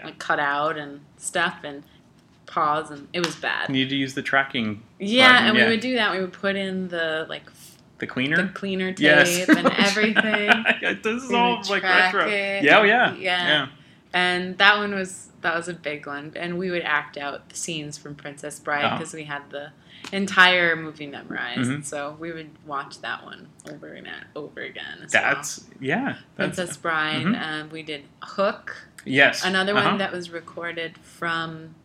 Yeah. 0.01 0.07
like 0.07 0.19
cut 0.19 0.39
out 0.39 0.77
and 0.77 1.01
stuff, 1.17 1.57
and 1.63 1.83
pause, 2.45 2.91
and 2.91 3.07
it 3.13 3.25
was 3.25 3.35
bad. 3.35 3.69
You 3.69 3.75
need 3.75 3.89
to 3.89 3.95
use 3.95 4.13
the 4.13 4.21
tracking. 4.21 4.83
Yeah, 4.99 5.31
button, 5.31 5.47
and 5.47 5.57
yeah. 5.57 5.63
we 5.65 5.71
would 5.71 5.79
do 5.79 5.95
that. 5.95 6.11
We 6.13 6.19
would 6.19 6.33
put 6.33 6.55
in 6.55 6.87
the 6.89 7.25
like 7.29 7.43
the 7.99 8.07
cleaner. 8.07 8.35
the 8.37 8.49
cleaner 8.49 8.91
tape 8.91 8.99
Yes. 8.99 9.47
and 9.49 9.67
everything. 9.71 10.49
Yeah, 10.81 10.93
this 11.03 11.23
is 11.23 11.31
all 11.31 11.61
like 11.69 11.83
retro. 11.83 12.27
it. 12.27 12.63
Yeah, 12.63 12.79
oh, 12.79 12.83
yeah, 12.83 13.13
yeah, 13.15 13.47
yeah. 13.47 13.67
And 14.13 14.57
that 14.57 14.77
one 14.77 14.93
was 14.93 15.29
that 15.41 15.55
was 15.55 15.67
a 15.67 15.73
big 15.73 16.05
one, 16.07 16.33
and 16.35 16.57
we 16.57 16.69
would 16.71 16.83
act 16.83 17.17
out 17.17 17.49
the 17.49 17.55
scenes 17.55 17.97
from 17.97 18.15
Princess 18.15 18.59
Bride 18.59 18.97
because 18.97 19.13
we 19.13 19.23
had 19.23 19.49
the 19.49 19.71
entire 20.11 20.75
movie 20.75 21.07
memorized. 21.07 21.69
Mhm. 21.69 21.85
So 21.85 22.17
we 22.19 22.31
would 22.31 22.49
watch 22.65 22.99
that 23.01 23.23
one 23.23 23.47
over 23.71 23.87
and 23.87 24.07
over 24.35 24.61
again. 24.61 25.05
That's 25.09 25.59
well. 25.61 25.69
yeah. 25.79 26.15
That's, 26.35 26.55
Princess 26.57 26.77
Bride. 26.77 27.23
Mhm. 27.25 27.41
Um, 27.41 27.69
we 27.69 27.83
did 27.83 28.03
Hook. 28.21 28.75
Yes. 29.05 29.43
Another 29.43 29.75
Uh-huh. 29.75 29.89
one 29.89 29.97
that 29.99 30.11
was 30.11 30.29
recorded 30.29 30.97
from 30.99 31.75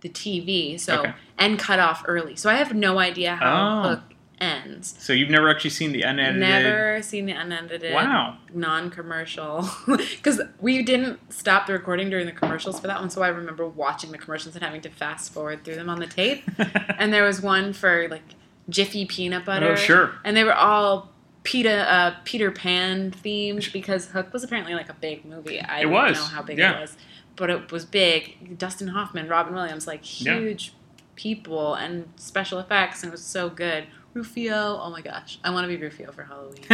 the 0.00 0.08
TV. 0.08 0.78
So 0.78 1.00
Okay. 1.00 1.12
and 1.38 1.58
cut 1.58 1.78
off 1.78 2.02
early. 2.06 2.36
So 2.36 2.50
I 2.50 2.54
have 2.54 2.74
no 2.74 2.98
idea 2.98 3.36
how 3.36 3.82
Oh. 3.84 3.88
Hook 3.90 4.00
ends. 4.40 4.94
So 4.98 5.12
you've 5.12 5.30
never 5.30 5.48
actually 5.48 5.70
seen 5.70 5.92
the 5.92 6.02
unedited. 6.02 6.40
Never 6.40 7.02
seen 7.02 7.24
the 7.26 7.32
unedited. 7.32 7.94
Wow. 7.94 8.36
Non-commercial, 8.52 9.68
because 9.86 10.40
we 10.60 10.82
didn't 10.82 11.32
stop 11.32 11.66
the 11.66 11.72
recording 11.72 12.10
during 12.10 12.26
the 12.26 12.32
commercials 12.32 12.80
for 12.80 12.86
that 12.88 13.00
one. 13.00 13.08
So 13.10 13.22
I 13.22 13.28
remember 13.28 13.66
watching 13.66 14.10
the 14.12 14.18
commercials 14.18 14.54
and 14.56 14.64
having 14.64 14.80
to 14.82 14.90
fast 14.90 15.32
forward 15.32 15.64
through 15.64 15.76
them 15.76 15.88
on 15.88 16.00
the 16.00 16.06
tape. 16.06 16.42
and 16.98 17.12
there 17.14 17.22
was 17.24 17.40
one 17.40 17.72
for 17.72 18.08
like 18.10 18.34
Jiffy 18.68 19.06
peanut 19.06 19.44
butter. 19.44 19.72
Oh, 19.72 19.76
sure. 19.76 20.12
And 20.24 20.36
they 20.36 20.44
were 20.44 20.52
all 20.54 21.12
Peter 21.44 21.84
uh, 21.88 22.14
Peter 22.24 22.50
Pan 22.50 23.12
themed 23.12 23.72
because 23.72 24.08
Hook 24.08 24.32
was 24.32 24.42
apparently 24.42 24.74
like 24.74 24.88
a 24.88 24.94
big 24.94 25.24
movie. 25.24 25.60
I 25.60 25.80
It 25.80 25.82
don't 25.84 25.92
was, 25.92 26.16
know 26.16 26.24
how 26.24 26.42
big 26.42 26.58
yeah. 26.58 26.76
it 26.78 26.80
was, 26.80 26.96
but 27.36 27.50
it 27.50 27.70
was 27.70 27.84
big. 27.84 28.58
Dustin 28.58 28.88
Hoffman, 28.88 29.28
Robin 29.28 29.54
Williams, 29.54 29.86
like 29.86 30.00
Yeah. 30.24 30.38
huge 30.38 30.72
people 31.16 31.74
and 31.74 32.08
special 32.16 32.58
effects, 32.58 33.02
and 33.02 33.10
it 33.10 33.12
was 33.12 33.22
so 33.24 33.48
good. 33.48 33.84
Rufio, 34.14 34.78
oh 34.80 34.90
my 34.90 35.00
gosh, 35.00 35.38
I 35.44 35.50
want 35.50 35.64
to 35.64 35.68
be 35.68 35.76
Rufio 35.82 36.12
for 36.12 36.22
Halloween 36.22 36.64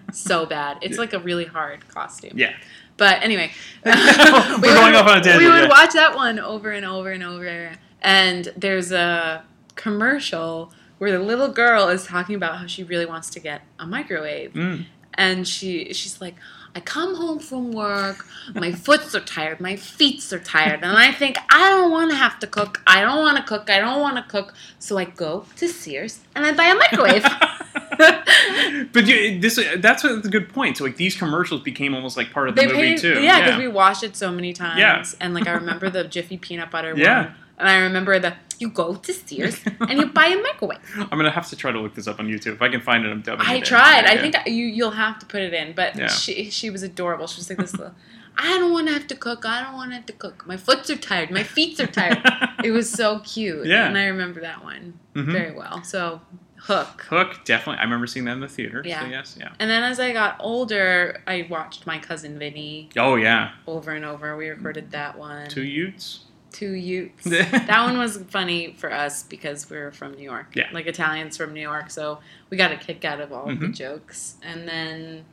so 0.12 0.44
bad. 0.46 0.78
It's 0.82 0.98
like 0.98 1.12
a 1.14 1.18
really 1.18 1.46
hard 1.46 1.88
costume. 1.88 2.32
Yeah. 2.34 2.52
But 2.98 3.22
anyway, 3.22 3.50
We're 3.84 3.92
going 3.94 4.94
off 4.94 5.08
on 5.08 5.18
a 5.18 5.22
tangent, 5.22 5.38
We 5.38 5.48
would 5.48 5.62
yeah. 5.62 5.68
watch 5.68 5.94
that 5.94 6.14
one 6.14 6.38
over 6.38 6.70
and 6.70 6.84
over 6.84 7.10
and 7.10 7.22
over. 7.22 7.72
And 8.02 8.52
there's 8.56 8.92
a 8.92 9.44
commercial 9.76 10.72
where 11.00 11.10
the 11.10 11.18
little 11.18 11.48
girl 11.48 11.88
is 11.88 12.04
talking 12.06 12.34
about 12.36 12.58
how 12.58 12.66
she 12.66 12.84
really 12.84 13.06
wants 13.06 13.28
to 13.30 13.40
get 13.40 13.62
a 13.78 13.86
microwave, 13.86 14.52
Mm. 14.52 14.84
and 15.14 15.48
she 15.48 15.92
she's 15.92 16.20
like. 16.20 16.36
I 16.72 16.78
come 16.78 17.16
home 17.16 17.40
from 17.40 17.72
work, 17.72 18.24
my 18.54 18.70
foots 18.86 19.12
are 19.16 19.20
tired, 19.36 19.58
my 19.58 19.74
feet 19.74 20.32
are 20.32 20.38
tired, 20.38 20.84
and 20.84 20.96
I 20.96 21.10
think 21.10 21.34
I 21.50 21.68
don't 21.68 21.90
want 21.90 22.12
to 22.12 22.16
have 22.16 22.38
to 22.38 22.46
cook. 22.46 22.80
I 22.86 23.00
don't 23.00 23.18
want 23.26 23.36
to 23.38 23.42
cook. 23.42 23.68
I 23.68 23.80
don't 23.80 23.98
want 24.00 24.18
to 24.18 24.22
cook. 24.22 24.54
So 24.78 24.96
I 24.96 25.06
go 25.06 25.46
to 25.56 25.66
Sears 25.66 26.20
and 26.36 26.46
I 26.46 26.52
buy 26.52 26.66
a 26.66 26.76
microwave. 26.76 27.24
But 28.92 29.06
you, 29.08 29.40
this 29.40 29.58
that's 29.78 30.04
a 30.04 30.18
good 30.18 30.48
point. 30.48 30.76
So 30.76 30.84
like 30.84 30.96
these 30.96 31.16
commercials 31.16 31.60
became 31.62 31.92
almost 31.92 32.16
like 32.16 32.30
part 32.32 32.48
of 32.48 32.54
the 32.54 32.60
They 32.62 32.66
movie 32.68 32.78
paid, 32.92 32.98
too. 32.98 33.20
yeah, 33.20 33.40
because 33.44 33.58
we 33.58 33.66
watched 33.66 34.04
it 34.04 34.14
so 34.16 34.30
many 34.30 34.52
times. 34.52 34.78
Yeah. 34.78 35.02
And 35.20 35.34
like 35.34 35.48
I 35.48 35.52
remember 35.52 35.90
the 35.90 36.04
Jiffy 36.04 36.36
peanut 36.38 36.70
butter 36.70 36.94
Yeah. 36.96 37.24
one, 37.24 37.34
and 37.58 37.68
I 37.68 37.78
remember 37.78 38.18
the 38.20 38.34
You 38.60 38.68
go 38.70 38.94
to 38.94 39.12
Sears 39.12 39.58
and 39.80 39.98
you 39.98 40.06
buy 40.06 40.26
a 40.26 40.36
microwave. 40.42 40.78
I'm 40.96 41.08
gonna 41.18 41.30
have 41.30 41.48
to 41.48 41.56
try 41.56 41.72
to 41.72 41.80
look 41.80 41.94
this 41.94 42.06
up 42.06 42.20
on 42.20 42.26
YouTube. 42.28 42.54
If 42.54 42.62
I 42.62 42.68
can 42.68 42.80
find 42.82 43.04
it, 43.06 43.10
I'm 43.10 43.22
dubbing 43.22 43.46
it 43.46 43.48
I 43.50 43.54
in. 43.56 43.62
tried. 43.62 44.04
I 44.04 44.14
Yeah. 44.14 44.20
think 44.30 44.36
you 44.46 44.66
you'll 44.66 44.90
have 44.92 45.18
to 45.20 45.26
put 45.26 45.40
it 45.40 45.54
in, 45.54 45.72
but 45.74 45.96
Yeah. 45.96 46.08
she 46.08 46.50
she 46.50 46.68
was 46.70 46.82
adorable. 46.82 47.26
She 47.26 47.38
was 47.38 47.48
like 47.48 47.58
this. 47.58 47.72
little, 47.72 47.94
I 48.36 48.58
don't 48.58 48.70
want 48.72 48.86
to 48.88 48.92
have 48.92 49.06
to 49.08 49.16
cook. 49.16 49.44
I 49.46 49.62
don't 49.62 49.74
want 49.74 49.90
to 49.92 49.96
have 49.96 50.06
to 50.06 50.12
cook. 50.12 50.46
My 50.46 50.56
foots 50.58 50.90
are 50.90 50.96
tired. 50.96 51.30
My 51.30 51.42
feet 51.42 51.80
are 51.80 51.86
tired. 51.86 52.18
it 52.64 52.70
was 52.70 52.90
so 52.90 53.20
cute. 53.20 53.66
Yeah. 53.66 53.86
and 53.88 53.96
I 53.98 54.06
remember 54.06 54.40
that 54.42 54.62
one 54.62 54.98
Mhm. 55.14 55.32
very 55.32 55.52
well. 55.52 55.82
So 55.82 56.20
Hook. 56.64 57.06
Hook, 57.08 57.46
definitely. 57.46 57.78
I 57.80 57.84
remember 57.84 58.06
seeing 58.06 58.26
that 58.26 58.32
in 58.32 58.40
the 58.40 58.46
theater. 58.48 58.82
Yeah. 58.84 59.00
So 59.00 59.06
yes, 59.06 59.36
yeah. 59.40 59.48
And 59.58 59.70
then 59.70 59.82
as 59.82 59.98
I 59.98 60.12
got 60.12 60.36
older, 60.40 61.22
I 61.26 61.46
watched 61.48 61.86
my 61.86 61.98
cousin 61.98 62.38
Vinny 62.38 62.90
Oh 62.98 63.14
yeah. 63.16 63.52
over 63.66 63.92
and 63.92 64.04
over. 64.04 64.36
We 64.36 64.50
recorded 64.50 64.90
that 64.90 65.16
one. 65.16 65.48
Two 65.48 65.62
Utes. 65.64 66.26
Two 66.52 66.72
Utes. 66.72 67.24
that 67.24 67.82
one 67.84 67.98
was 67.98 68.18
funny 68.30 68.74
for 68.78 68.92
us 68.92 69.22
because 69.22 69.68
we 69.70 69.76
are 69.76 69.92
from 69.92 70.12
New 70.14 70.22
York. 70.24 70.48
Yeah. 70.54 70.68
Like 70.72 70.86
Italians 70.86 71.36
from 71.36 71.54
New 71.54 71.60
York, 71.60 71.90
so 71.90 72.20
we 72.50 72.56
got 72.56 72.72
a 72.72 72.76
kick 72.76 73.04
out 73.04 73.20
of 73.20 73.32
all 73.32 73.48
of 73.50 73.60
the 73.60 73.66
Mhm. 73.66 73.74
jokes. 73.76 74.34
And 74.42 74.66
then, 74.68 75.24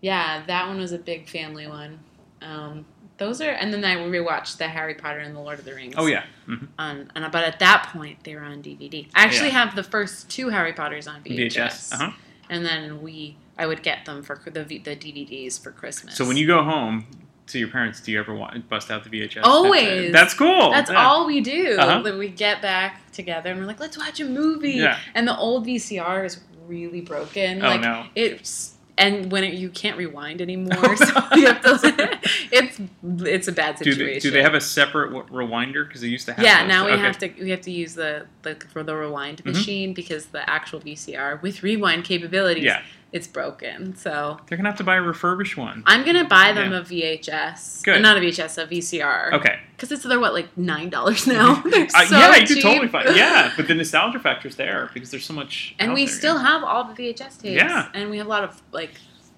yeah, 0.00 0.42
that 0.46 0.66
one 0.68 0.78
was 0.78 0.92
a 0.92 0.98
big 0.98 1.28
family 1.28 1.66
one. 1.66 2.00
Um, 2.42 2.86
those 3.18 3.40
are, 3.40 3.50
and 3.50 3.72
then 3.72 3.84
I 3.84 3.96
rewatched 3.96 4.58
the 4.58 4.68
Harry 4.68 4.94
Potter 4.94 5.18
and 5.18 5.34
the 5.34 5.40
Lord 5.40 5.58
of 5.58 5.64
the 5.64 5.74
Rings. 5.74 5.94
Oh 5.96 6.06
yeah. 6.06 6.24
Mhm. 6.46 6.68
On, 6.78 7.10
and 7.14 7.32
but 7.32 7.44
at 7.44 7.58
that 7.58 7.90
point 7.92 8.22
they 8.24 8.34
were 8.36 8.42
on 8.42 8.62
DVD. 8.62 9.08
I 9.14 9.22
actually 9.24 9.48
Yeah. 9.48 9.64
have 9.64 9.76
the 9.76 9.82
first 9.82 10.28
two 10.30 10.50
Harry 10.50 10.72
Potters 10.72 11.06
on 11.08 11.22
VHS. 11.22 11.56
VHS. 11.56 11.92
Uh-huh. 11.94 12.12
And 12.50 12.64
then 12.64 13.02
we, 13.02 13.36
I 13.58 13.66
would 13.66 13.82
get 13.82 14.04
them 14.06 14.22
for 14.22 14.40
the 14.44 14.62
the 14.62 14.94
DVDs 14.96 15.58
for 15.60 15.70
Christmas. 15.72 16.16
So 16.16 16.24
when 16.26 16.36
you 16.36 16.46
go 16.46 16.62
home 16.62 17.06
to 17.48 17.58
your 17.58 17.68
parents, 17.68 18.00
do 18.00 18.12
you 18.12 18.18
ever 18.20 18.34
wa 18.34 18.52
bust 18.68 18.90
out 18.90 19.04
the 19.04 19.10
VHS? 19.10 19.40
Always. 19.44 20.12
That's 20.12 20.34
cool. 20.34 20.70
That's 20.70 20.90
Yeah. 20.90 21.04
all 21.06 21.26
we 21.26 21.40
do. 21.40 21.76
Uh-huh. 21.78 22.02
That 22.02 22.16
we 22.18 22.28
get 22.28 22.62
back 22.62 23.10
together 23.12 23.50
and 23.50 23.60
we're 23.60 23.66
like, 23.66 23.80
let's 23.80 23.98
watch 23.98 24.20
a 24.20 24.24
movie. 24.24 24.72
Yeah. 24.72 24.98
And 25.14 25.26
the 25.26 25.36
old 25.36 25.66
VCR 25.66 26.24
is 26.24 26.40
really 26.66 27.00
broken. 27.00 27.62
Oh, 27.64 27.68
like 27.68 27.80
no. 27.80 28.06
it's 28.14 28.74
and 28.96 29.30
when 29.30 29.44
it, 29.44 29.54
you 29.54 29.68
can't 29.70 29.96
rewind 29.96 30.40
anymore, 30.42 30.96
so 30.96 31.04
you 31.36 31.46
have 31.46 31.60
to. 31.62 32.18
it's 32.50 32.80
it's 33.24 33.46
a 33.46 33.52
bad 33.52 33.76
Do 33.76 33.84
situation. 33.92 34.14
they, 34.14 34.18
do 34.18 34.30
they 34.32 34.42
have 34.42 34.54
a 34.54 34.60
separate 34.60 35.12
rewinder? 35.30 35.86
Because 35.86 36.00
they 36.00 36.08
used 36.08 36.26
to 36.26 36.32
have. 36.32 36.44
yeah, 36.44 36.62
those. 36.62 36.68
now 36.68 36.84
we 36.86 36.92
Okay. 36.92 37.02
have 37.02 37.18
to 37.18 37.28
we 37.40 37.50
have 37.50 37.60
to 37.60 37.70
use 37.70 37.94
the, 37.94 38.26
the 38.42 38.56
for 38.72 38.82
the 38.82 38.96
rewind 38.96 39.42
Mhm. 39.44 39.54
machine 39.54 39.94
because 39.94 40.26
the 40.26 40.48
actual 40.50 40.80
VCR 40.80 41.40
with 41.42 41.62
rewind 41.62 42.02
capabilities, 42.04 42.64
Yeah. 42.64 42.82
It's 43.12 43.26
broken. 43.26 43.96
So 43.96 44.38
They're 44.46 44.58
gonna 44.58 44.68
have 44.68 44.78
to 44.78 44.84
buy 44.84 44.96
a 44.96 45.02
refurbished 45.02 45.56
one. 45.56 45.82
I'm 45.86 46.04
gonna 46.04 46.24
buy 46.24 46.52
them 46.52 46.72
Yeah. 46.72 46.78
a 46.78 46.82
VHS, 46.82 47.82
Good. 47.82 47.96
Uh, 47.96 47.98
not 48.00 48.16
a 48.16 48.20
VHS, 48.20 48.58
a 48.62 48.66
VCR. 48.66 49.32
Okay. 49.34 49.58
because 49.76 49.90
it's 49.92 50.02
they're 50.02 50.20
what 50.20 50.34
like 50.34 50.56
nine 50.58 50.90
dollars 50.90 51.26
now. 51.26 51.54
They're 51.64 51.84
Uh, 51.94 52.04
so 52.06 52.18
yeah, 52.18 52.36
you 52.36 52.46
could 52.46 52.60
totally 52.62 52.88
find. 52.88 53.14
Yeah, 53.16 53.52
but 53.56 53.66
the 53.68 53.74
nostalgia 53.74 54.18
factor's 54.18 54.56
there 54.56 54.90
because 54.92 55.10
there's 55.10 55.24
so 55.24 55.32
much. 55.34 55.74
And 55.78 55.94
we 55.94 56.04
there, 56.04 56.14
still 56.14 56.38
have 56.38 56.62
all 56.64 56.84
the 56.84 56.94
VHS 56.94 57.40
tapes. 57.40 57.56
Yeah. 57.62 57.88
And 57.94 58.10
we 58.10 58.18
have 58.18 58.26
a 58.26 58.30
lot 58.30 58.44
of 58.44 58.60
like 58.72 58.90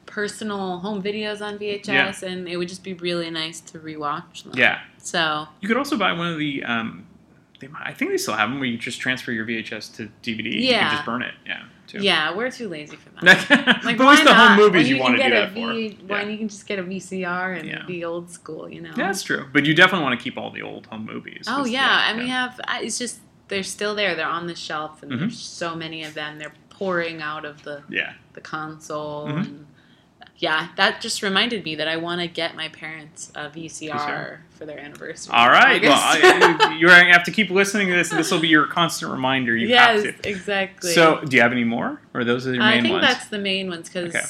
personal 0.06 0.78
home 0.80 1.02
videos 1.02 1.40
on 1.40 1.58
VHS, 1.58 2.22
and 2.24 2.48
it 2.48 2.56
would 2.56 2.68
just 2.68 2.82
be 2.82 2.94
really 2.94 3.30
nice 3.30 3.60
to 3.60 3.78
rewatch 3.78 4.42
them. 4.44 4.52
Yeah. 4.56 4.80
So 4.98 5.46
You 5.60 5.68
could 5.68 5.76
also 5.76 5.96
buy 5.96 6.12
one 6.12 6.32
of 6.32 6.38
the. 6.38 6.64
Um, 6.64 7.06
they, 7.60 7.68
might- 7.68 7.86
I 7.86 7.92
think 7.92 8.10
they 8.10 8.16
still 8.18 8.34
have 8.34 8.48
them 8.50 8.58
where 8.58 8.68
you 8.68 8.76
just 8.78 9.00
transfer 9.00 9.30
your 9.32 9.46
VHS 9.46 9.94
to 9.96 10.10
DVD. 10.22 10.44
You 10.52 10.60
Yeah. 10.60 10.80
can 10.88 10.90
just 10.96 11.06
burn 11.06 11.22
it. 11.22 11.34
Yeah. 11.46 11.62
Too. 11.86 11.98
yeah, 12.04 12.32
we're 12.36 12.52
too 12.52 12.68
lazy 12.68 12.94
for 12.94 13.10
that. 13.20 13.24
like, 13.84 13.98
but 13.98 14.04
at 14.06 14.10
least 14.10 14.22
the 14.24 14.30
not? 14.30 14.50
home 14.50 14.56
movies 14.58 14.88
you, 14.88 14.94
can 14.94 15.02
want 15.02 15.16
to 15.16 15.22
do 15.24 15.30
that 15.30 15.48
for. 15.52 15.72
V- 15.72 15.98
Why 16.06 16.22
you 16.22 16.38
can 16.38 16.48
just 16.48 16.64
get 16.68 16.78
a 16.78 16.84
VCR 16.84 17.58
and 17.58 17.68
Yeah. 17.68 17.82
be 17.84 18.04
old 18.04 18.30
school, 18.30 18.68
you 18.68 18.80
know? 18.80 18.90
Yeah, 18.90 19.06
that's 19.08 19.24
true. 19.24 19.48
But 19.52 19.66
you 19.66 19.74
definitely 19.74 20.04
want 20.04 20.16
to 20.18 20.22
keep 20.22 20.38
all 20.38 20.52
the 20.52 20.62
old 20.62 20.86
home 20.86 21.04
movies. 21.04 21.46
Oh 21.48 21.64
yeah, 21.64 22.08
and 22.08 22.18
we 22.20 22.28
have. 22.28 22.60
It's 22.74 22.96
just 22.96 23.18
they're 23.48 23.64
still 23.64 23.96
there. 23.96 24.14
They're 24.14 24.28
on 24.28 24.46
the 24.46 24.54
shelf, 24.54 25.02
and 25.02 25.10
Mhm. 25.10 25.18
there's 25.18 25.40
so 25.40 25.74
many 25.74 26.04
of 26.04 26.14
them. 26.14 26.38
They're 26.38 26.54
pouring 26.68 27.20
out 27.22 27.44
of 27.44 27.64
the 27.64 27.82
Yeah. 27.88 28.12
the 28.34 28.40
console. 28.40 29.26
Mhm. 29.26 29.36
And 29.46 29.66
yeah, 30.40 30.68
that 30.76 31.00
just 31.00 31.22
reminded 31.22 31.64
me 31.64 31.74
that 31.76 31.86
I 31.86 31.96
want 31.98 32.20
to 32.20 32.26
get 32.26 32.56
my 32.56 32.68
parents 32.70 33.30
a 33.34 33.48
VCR 33.50 33.90
VCR. 33.92 34.38
for 34.50 34.66
their 34.66 34.78
anniversary. 34.80 35.32
All 35.34 35.48
right. 35.48 35.80
Well, 35.82 35.92
I, 35.94 36.76
you're 36.78 36.90
gonna 36.90 37.12
have 37.12 37.24
to 37.24 37.30
keep 37.30 37.50
listening 37.50 37.86
to 37.88 37.94
this. 37.94 38.10
and 38.10 38.18
This 38.18 38.30
will 38.30 38.40
be 38.40 38.48
your 38.48 38.66
constant 38.66 39.12
reminder. 39.12 39.54
You 39.56 39.68
yes, 39.68 40.04
have 40.04 40.22
to. 40.22 40.28
exactly. 40.28 40.92
So, 40.92 41.20
do 41.24 41.36
you 41.36 41.42
have 41.42 41.52
any 41.52 41.64
more, 41.64 42.00
or 42.14 42.24
those 42.24 42.46
are 42.46 42.54
your 42.54 42.62
main 42.64 42.70
ones? 42.72 42.78
I 42.78 42.82
think 42.82 42.92
ones? 43.02 43.06
that's 43.06 43.26
the 43.28 43.38
main 43.38 43.68
ones 43.68 43.88
because 43.88 44.14
Okay. 44.14 44.24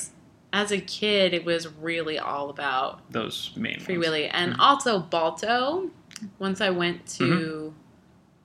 as 0.52 0.72
a 0.72 0.80
kid, 0.80 1.32
it 1.32 1.44
was 1.44 1.68
really 1.74 2.18
all 2.18 2.50
about 2.50 3.08
Those 3.10 3.52
main 3.56 3.78
Free 3.80 3.96
ones. 3.96 4.06
Willy, 4.08 4.26
and 4.28 4.54
Mhm. 4.54 4.58
also 4.58 4.98
Balto. 4.98 5.90
Once 6.38 6.60
I 6.60 6.68
went 6.70 7.06
to 7.18 7.24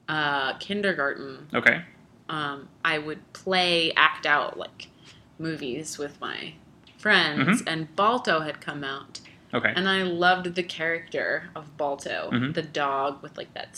Mm-hmm. 0.07 0.13
uh, 0.13 0.53
kindergarten, 0.59 1.47
Okay. 1.53 1.81
um, 2.29 2.67
I 2.85 2.99
would 2.99 3.33
play 3.33 3.91
act 3.97 4.25
out 4.25 4.57
like 4.57 4.87
movies 5.39 5.97
with 5.97 6.21
my 6.21 6.53
friends, 7.05 7.61
Mhm. 7.61 7.71
and 7.71 7.95
Balto 7.95 8.39
had 8.39 8.59
come 8.61 8.83
out. 8.83 9.19
Okay. 9.53 9.71
And 9.75 9.87
I 9.87 10.01
loved 10.01 10.55
the 10.55 10.63
character 10.63 11.49
of 11.55 11.77
Balto, 11.77 12.31
Mhm. 12.33 12.55
the 12.55 12.63
dog 12.63 13.21
with 13.21 13.37
like 13.37 13.53
that 13.53 13.77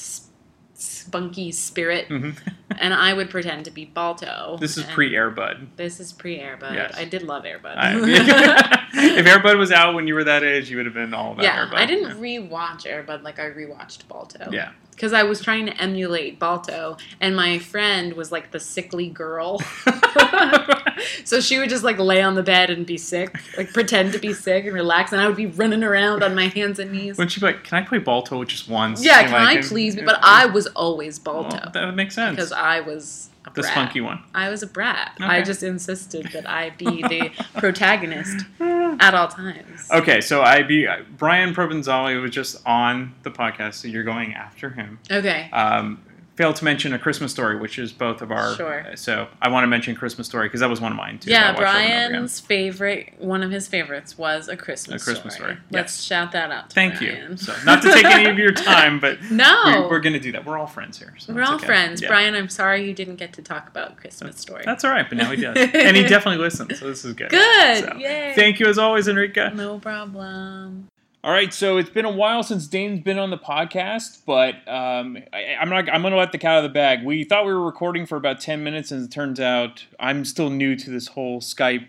spunky 0.73 1.51
spirit, 1.51 2.07
Mhm. 2.07 2.37
and 2.79 2.93
I 2.93 3.11
would 3.11 3.29
pretend 3.29 3.65
to 3.65 3.71
be 3.71 3.83
Balto. 3.83 4.55
This 4.61 4.77
is 4.77 4.85
pre 4.85 5.11
Airbud. 5.11 5.75
This 5.75 5.99
is 5.99 6.13
pre 6.13 6.39
Airbud. 6.39 6.73
Yes. 6.73 6.95
I 6.97 7.03
did 7.03 7.21
love 7.23 7.43
Airbud. 7.43 7.75
if 8.93 9.25
Airbud 9.25 9.57
was 9.57 9.73
out 9.73 9.93
when 9.93 10.07
you 10.07 10.15
were 10.15 10.23
that 10.23 10.43
age, 10.43 10.69
you 10.69 10.77
would 10.77 10.85
have 10.85 10.95
been 10.95 11.13
all 11.13 11.33
about 11.33 11.43
yeah, 11.43 11.65
Airbud. 11.65 11.73
I 11.73 11.85
didn't 11.85 12.21
rewatch 12.21 12.85
Airbud 12.85 13.23
like 13.23 13.39
I 13.39 13.49
rewatched 13.49 14.07
Balto. 14.07 14.49
Yeah. 14.53 14.71
Because 14.97 15.13
I 15.13 15.21
was 15.21 15.41
trying 15.43 15.67
to 15.67 15.79
emulate 15.79 16.39
Balto, 16.39 16.97
and 17.21 17.35
my 17.35 17.59
friend 17.59 18.13
was 18.13 18.31
like 18.31 18.49
the 18.49 18.59
sickly 18.59 19.07
girl. 19.09 19.59
so 21.23 21.39
she 21.39 21.59
would 21.59 21.69
just 21.69 21.83
like 21.83 21.99
lay 21.99 22.21
on 22.23 22.33
the 22.33 22.41
bed 22.41 22.71
and 22.71 22.83
be 22.83 22.97
sick, 22.97 23.37
like 23.57 23.71
pretend 23.73 24.11
to 24.13 24.19
be 24.19 24.33
sick 24.33 24.65
and 24.65 24.73
relax, 24.73 25.11
and 25.11 25.21
I 25.21 25.27
would 25.27 25.35
be 25.35 25.45
running 25.45 25.83
around 25.83 26.23
on 26.23 26.33
my 26.33 26.47
hands 26.47 26.79
and 26.79 26.91
knees. 26.91 27.17
Wouldn't 27.19 27.35
you 27.35 27.41
be 27.41 27.45
like, 27.45 27.63
can 27.63 27.77
I 27.77 27.85
play 27.85 27.99
Balto 27.99 28.43
just 28.43 28.67
once? 28.69 29.05
Yeah, 29.05 29.19
And, 29.19 29.29
can 29.29 29.43
like, 29.45 29.59
I 29.59 29.61
please? 29.61 29.95
be 29.95 30.01
But 30.01 30.17
I 30.23 30.47
was 30.47 30.65
always 30.67 31.23
Well, 31.23 31.43
Balto 31.43 31.69
that 31.73 31.85
would 31.85 31.95
make 31.95 32.11
sense. 32.11 32.35
because 32.35 32.51
I 32.51 32.79
was 32.79 33.29
the 33.43 33.51
brat. 33.61 33.65
spunky 33.71 34.01
one. 34.01 34.19
I 34.33 34.49
was 34.49 34.63
a 34.63 34.67
brat. 34.67 35.15
I 35.19 35.41
just 35.43 35.61
insisted 35.63 36.27
that 36.33 36.49
I 36.49 36.71
be 36.71 36.85
the 37.03 37.31
protagonist 37.59 38.45
at 38.59 39.13
all 39.13 39.27
times. 39.27 39.76
Okay, 39.91 40.21
so 40.21 40.41
I 40.41 40.63
be 40.63 40.87
Brian 41.17 41.53
Provenzali 41.53 42.21
was 42.21 42.31
just 42.31 42.65
on 42.65 43.15
the 43.23 43.31
podcast, 43.31 43.75
so 43.75 43.87
you're 43.87 44.03
going 44.03 44.33
after 44.33 44.69
him. 44.69 44.99
Okay. 45.09 45.49
Um, 45.51 46.03
failed 46.37 46.55
to 46.55 46.63
mention 46.63 46.93
a 46.93 46.99
Christmas 46.99 47.31
story, 47.31 47.57
which 47.57 47.79
is 47.79 47.91
both 47.91 48.21
of 48.21 48.31
our. 48.31 48.53
Sure. 48.55 48.85
So 48.95 49.27
I 49.41 49.49
want 49.49 49.63
to 49.63 49.67
mention 49.67 49.95
Christmas 49.95 50.27
story 50.27 50.47
because 50.47 50.59
that 50.61 50.69
was 50.69 50.79
one 50.79 50.91
of 50.91 50.97
mine 50.97 51.17
too. 51.19 51.31
Yeah, 51.31 51.51
that 51.51 51.59
I 51.59 51.63
watched 51.63 51.67
over 51.67 51.67
and 51.67 51.83
over 51.83 51.97
again. 51.97 52.11
Brian's 52.11 52.39
favorite, 52.39 53.13
one 53.17 53.41
of 53.43 53.49
his 53.51 53.67
favorites 53.67 54.17
was 54.17 54.47
A 54.47 54.55
Christmas, 54.55 55.01
story. 55.01 55.13
A 55.13 55.15
Christmas 55.15 55.33
Story. 55.35 55.53
Story, 55.53 55.63
Let's 55.71 56.03
shout 56.03 56.31
that 56.33 56.51
out 56.51 56.69
to 56.69 56.75
Thank 56.75 56.99
Brian. 56.99 57.31
you. 57.31 57.37
So 57.37 57.53
not 57.65 57.81
to 57.81 57.91
take 57.91 58.05
any 58.05 58.29
of 58.29 58.37
your 58.37 58.51
time, 58.53 58.99
but 58.99 59.19
No. 59.31 59.63
we, 59.65 59.87
we're 59.89 59.99
going 59.99 60.13
to 60.13 60.19
do 60.19 60.31
that. 60.33 60.45
We're 60.45 60.57
all 60.59 60.67
friends 60.67 60.99
here. 60.99 61.15
So 61.17 61.33
We're 61.33 61.43
all 61.43 61.55
okay. 61.55 61.65
friends. 61.65 62.01
Yeah. 62.01 62.07
Brian, 62.09 62.35
I'm 62.35 62.49
sorry 62.49 62.85
you 62.87 62.93
didn't 62.93 63.15
get 63.15 63.33
to 63.33 63.41
talk 63.41 63.67
about 63.67 63.97
Christmas 63.97 64.37
Story. 64.37 64.61
That's 64.63 64.85
all 64.85 64.91
right, 64.91 65.07
but 65.09 65.17
now 65.17 65.31
he 65.31 65.41
does, 65.41 65.57
and 65.73 65.97
he 65.97 66.03
definitely 66.03 66.43
listens. 66.43 66.79
So 66.79 66.87
this 66.87 67.03
is 67.03 67.13
good. 67.13 67.29
Good. 67.31 67.83
So, 67.83 67.95
Yay. 67.97 68.33
Thank 68.35 68.59
you 68.59 68.67
as 68.67 68.77
always, 68.77 69.07
Enrica. 69.07 69.51
No 69.55 69.79
problem. 69.79 70.87
All 71.23 71.31
right, 71.31 71.51
so 71.51 71.77
it's 71.77 71.89
been 71.89 72.05
a 72.05 72.11
while 72.11 72.43
since 72.43 72.67
Dane's 72.67 73.03
been 73.03 73.17
on 73.17 73.31
the 73.31 73.39
podcast, 73.39 74.21
but 74.25 74.55
um, 74.67 75.17
I, 75.33 75.55
I'm 75.59 75.67
not. 75.67 75.89
I'm 75.89 76.01
going 76.01 76.11
to 76.11 76.17
let 76.17 76.31
the 76.31 76.37
cat 76.37 76.51
out 76.51 76.57
of 76.59 76.63
the 76.63 76.69
bag. 76.69 77.03
We 77.03 77.23
thought 77.23 77.45
we 77.45 77.51
were 77.51 77.65
recording 77.65 78.05
for 78.05 78.17
about 78.17 78.39
ten 78.39 78.63
minutes, 78.63 78.91
and 78.91 79.03
it 79.03 79.11
turns 79.11 79.39
out 79.39 79.87
I'm 79.99 80.23
still 80.25 80.51
new 80.51 80.75
to 80.75 80.89
this 80.91 81.07
whole 81.07 81.41
Skype 81.41 81.87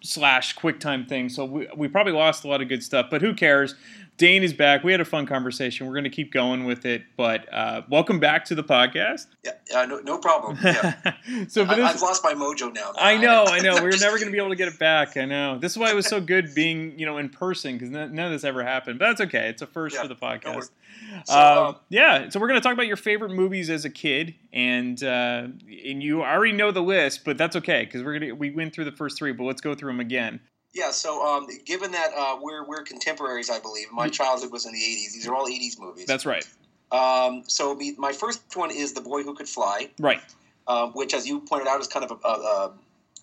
slash 0.00 0.56
QuickTime 0.56 1.08
thing. 1.08 1.28
So 1.28 1.44
we, 1.44 1.68
we 1.76 1.88
probably 1.88 2.12
lost 2.12 2.44
a 2.44 2.48
lot 2.48 2.62
of 2.62 2.68
good 2.68 2.84
stuff, 2.84 3.06
but 3.10 3.20
who 3.20 3.34
cares? 3.34 3.74
Dane 4.18 4.42
is 4.42 4.52
back. 4.52 4.82
We 4.82 4.90
had 4.90 5.00
a 5.00 5.04
fun 5.04 5.26
conversation. 5.26 5.86
We're 5.86 5.92
going 5.92 6.02
to 6.02 6.10
keep 6.10 6.32
going 6.32 6.64
with 6.64 6.84
it, 6.84 7.04
but 7.16 7.50
uh, 7.54 7.82
welcome 7.88 8.18
back 8.18 8.44
to 8.46 8.56
the 8.56 8.64
podcast. 8.64 9.28
Yeah, 9.44 9.52
yeah, 9.70 9.84
no, 9.84 10.00
no 10.00 10.18
problem. 10.18 10.58
Yeah. 10.62 10.94
So 11.48 11.62
I, 11.62 11.74
I've 11.74 12.00
lost 12.00 12.24
my 12.24 12.32
mojo 12.32 12.74
now. 12.74 12.92
I 12.98 13.16
know, 13.20 13.44
I 13.46 13.60
know. 13.60 13.76
We 13.76 13.82
were 13.82 13.96
never 14.00 14.16
going 14.16 14.26
to 14.26 14.32
be 14.32 14.38
able 14.38 14.48
to 14.48 14.56
get 14.56 14.66
it 14.66 14.78
back. 14.78 15.16
I 15.16 15.24
know. 15.24 15.58
This 15.58 15.72
is 15.72 15.78
why 15.78 15.90
it 15.90 15.94
was 15.94 16.06
so 16.06 16.20
good 16.20 16.54
being, 16.54 16.98
you 16.98 17.06
know, 17.06 17.18
in 17.18 17.28
person 17.28 17.74
because 17.74 17.90
none, 17.90 18.18
of 18.18 18.32
this 18.32 18.44
ever 18.44 18.64
happened. 18.64 18.98
But 18.98 19.06
that's 19.06 19.20
okay. 19.22 19.48
It's 19.48 19.62
a 19.62 19.66
first 19.66 19.96
for 19.96 20.08
the 20.08 20.16
podcast. 20.16 20.70
So, 21.26 21.38
um, 21.38 21.58
um, 21.58 21.76
yeah. 21.90 22.28
So 22.28 22.40
we're 22.40 22.48
going 22.48 22.60
to 22.60 22.64
talk 22.64 22.72
about 22.72 22.86
your 22.86 22.96
favorite 22.96 23.30
movies 23.30 23.70
as 23.70 23.84
a 23.84 23.90
kid, 23.90 24.34
and 24.52 25.00
uh, 25.02 25.46
and 25.84 26.02
you 26.02 26.24
already 26.24 26.52
know 26.52 26.72
the 26.72 26.82
list, 26.82 27.24
but 27.24 27.38
that's 27.38 27.54
okay 27.56 27.84
because 27.84 28.02
we're 28.02 28.18
gonna 28.18 28.34
we 28.34 28.50
went 28.50 28.74
through 28.74 28.86
the 28.86 28.92
first 28.92 29.16
three, 29.16 29.32
but 29.32 29.44
let's 29.44 29.60
go 29.60 29.74
through 29.74 29.90
them 29.90 30.00
again. 30.00 30.40
Yeah, 30.74 30.90
so 30.90 31.24
um, 31.26 31.46
given 31.64 31.90
that 31.92 32.10
uh, 32.16 32.36
we're 32.40 32.64
we're 32.64 32.82
contemporaries, 32.82 33.50
I 33.50 33.58
believe 33.58 33.90
my 33.90 34.08
childhood 34.08 34.52
was 34.52 34.66
in 34.66 34.72
the 34.72 34.78
'80s. 34.78 35.12
These 35.14 35.26
are 35.26 35.34
all 35.34 35.46
'80s 35.46 35.78
movies. 35.78 36.06
That's 36.06 36.26
right. 36.26 36.46
Um, 36.92 37.42
so 37.46 37.74
be, 37.74 37.94
my 37.98 38.12
first 38.12 38.42
one 38.56 38.70
is 38.70 38.92
The 38.92 39.00
Boy 39.00 39.22
Who 39.22 39.34
Could 39.34 39.48
Fly, 39.48 39.90
Right. 39.98 40.20
um, 40.68 40.92
which, 40.92 41.12
as 41.14 41.26
you 41.26 41.40
pointed 41.40 41.68
out, 41.68 41.80
is 41.80 41.86
kind 41.86 42.04
of 42.04 42.18
a, 42.24 42.28
a, 42.28 42.72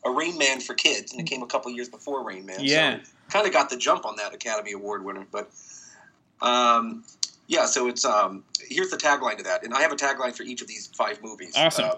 a 0.06 0.12
Rain 0.12 0.38
Man 0.38 0.60
for 0.60 0.74
kids, 0.76 1.12
and 1.12 1.22
it 1.22 1.26
came 1.26 1.42
a 1.42 1.48
couple 1.48 1.72
years 1.72 1.90
before 1.90 2.24
Rain 2.24 2.46
Man. 2.46 2.58
Yeah. 2.62 3.00
So 3.04 3.10
kind 3.30 3.48
of 3.48 3.54
got 3.54 3.70
the 3.72 3.78
jump 3.78 4.06
on 4.06 4.16
that 4.18 4.34
Academy 4.36 4.74
Award 4.74 5.04
winner. 5.04 5.26
But 5.32 5.50
um, 6.42 7.04
Yeah, 7.48 7.66
so 7.66 7.88
it's 7.88 8.06
um. 8.06 8.44
Here's 8.68 8.90
the 8.90 8.98
tagline 8.98 9.38
to 9.38 9.44
that, 9.44 9.64
and 9.64 9.74
I 9.74 9.82
have 9.82 9.92
a 9.92 9.96
tagline 9.96 10.36
for 10.36 10.44
each 10.44 10.62
of 10.62 10.68
these 10.68 10.88
five 10.88 11.22
movies. 11.24 11.54
Awesome. 11.56 11.86
Um, 11.86 11.98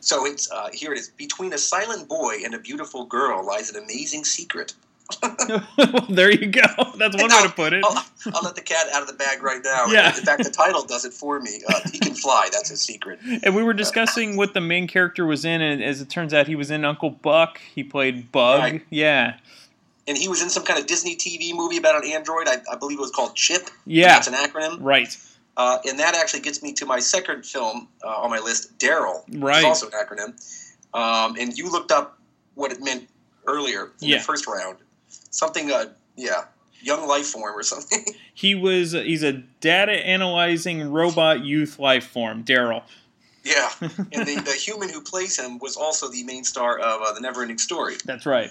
so 0.00 0.26
it's 0.26 0.50
uh, 0.50 0.68
here 0.72 0.92
it 0.92 0.98
is. 0.98 1.08
Between 1.08 1.52
a 1.52 1.58
silent 1.58 2.08
boy 2.08 2.38
and 2.44 2.54
a 2.54 2.58
beautiful 2.58 3.04
girl 3.04 3.44
lies 3.44 3.70
an 3.70 3.82
amazing 3.82 4.24
secret. 4.24 4.74
well, 5.22 5.66
there 6.08 6.30
you 6.30 6.46
go. 6.46 6.62
That's 6.96 7.16
one 7.16 7.30
way 7.30 7.42
to 7.42 7.52
put 7.54 7.72
it. 7.72 7.82
I'll, 7.84 8.04
I'll 8.34 8.42
let 8.42 8.54
the 8.54 8.60
cat 8.60 8.86
out 8.92 9.02
of 9.02 9.08
the 9.08 9.14
bag 9.14 9.42
right 9.42 9.60
now. 9.64 9.86
Yeah. 9.86 10.08
In 10.16 10.22
fact, 10.22 10.44
the 10.44 10.50
title 10.50 10.84
does 10.84 11.04
it 11.04 11.12
for 11.12 11.40
me. 11.40 11.62
Uh, 11.68 11.80
he 11.90 11.98
can 11.98 12.14
fly. 12.14 12.48
That's 12.52 12.68
his 12.68 12.82
secret. 12.82 13.18
And 13.42 13.54
we 13.54 13.62
were 13.62 13.72
discussing 13.72 14.36
what 14.36 14.52
the 14.54 14.60
main 14.60 14.86
character 14.86 15.24
was 15.24 15.44
in, 15.44 15.60
and 15.62 15.82
as 15.82 16.00
it 16.00 16.10
turns 16.10 16.34
out, 16.34 16.46
he 16.46 16.56
was 16.56 16.70
in 16.70 16.84
Uncle 16.84 17.10
Buck. 17.10 17.60
He 17.74 17.82
played 17.84 18.30
Bug. 18.32 18.60
Right. 18.60 18.86
Yeah. 18.90 19.36
And 20.06 20.16
he 20.16 20.28
was 20.28 20.42
in 20.42 20.50
some 20.50 20.64
kind 20.64 20.78
of 20.78 20.86
Disney 20.86 21.16
TV 21.16 21.54
movie 21.54 21.76
about 21.76 22.02
an 22.02 22.10
android. 22.10 22.48
I, 22.48 22.56
I 22.70 22.76
believe 22.76 22.98
it 22.98 23.02
was 23.02 23.10
called 23.10 23.34
Chip. 23.34 23.70
Yeah. 23.86 24.08
That's 24.08 24.26
an 24.26 24.34
acronym. 24.34 24.78
Right. 24.80 25.16
Uh, 25.58 25.78
and 25.88 25.98
that 25.98 26.14
actually 26.14 26.40
gets 26.40 26.62
me 26.62 26.72
to 26.72 26.86
my 26.86 27.00
second 27.00 27.44
film 27.44 27.88
uh, 28.04 28.08
on 28.22 28.30
my 28.30 28.38
list, 28.38 28.78
Daryl. 28.78 29.22
Right. 29.42 29.64
also 29.64 29.86
an 29.88 29.92
acronym. 29.92 30.32
Um, 30.94 31.36
and 31.38 31.58
you 31.58 31.70
looked 31.70 31.90
up 31.92 32.16
what 32.54 32.72
it 32.72 32.80
meant 32.80 33.08
earlier 33.46 33.90
in 34.00 34.08
Yeah. 34.08 34.18
the 34.18 34.24
first 34.24 34.46
round. 34.46 34.78
Something, 35.30 35.70
uh, 35.72 35.86
yeah, 36.16 36.44
young 36.80 37.06
life 37.08 37.26
form 37.26 37.54
or 37.58 37.62
something. 37.62 38.04
He 38.38 38.54
was. 38.54 38.92
He's 38.92 39.24
a 39.24 39.32
data 39.32 39.90
analyzing 40.06 40.92
robot 40.92 41.44
youth 41.44 41.80
life 41.80 42.06
form, 42.06 42.44
Daryl. 42.44 42.84
yeah. 43.42 43.68
And 43.80 44.24
the, 44.28 44.40
the 44.44 44.52
human 44.52 44.88
who 44.88 45.00
plays 45.02 45.36
him 45.36 45.58
was 45.58 45.76
also 45.76 46.08
the 46.08 46.22
main 46.22 46.44
star 46.44 46.78
of 46.78 47.02
uh, 47.02 47.12
The 47.14 47.20
Neverending 47.20 47.58
Story. 47.58 47.96
That's 48.04 48.26
right. 48.26 48.50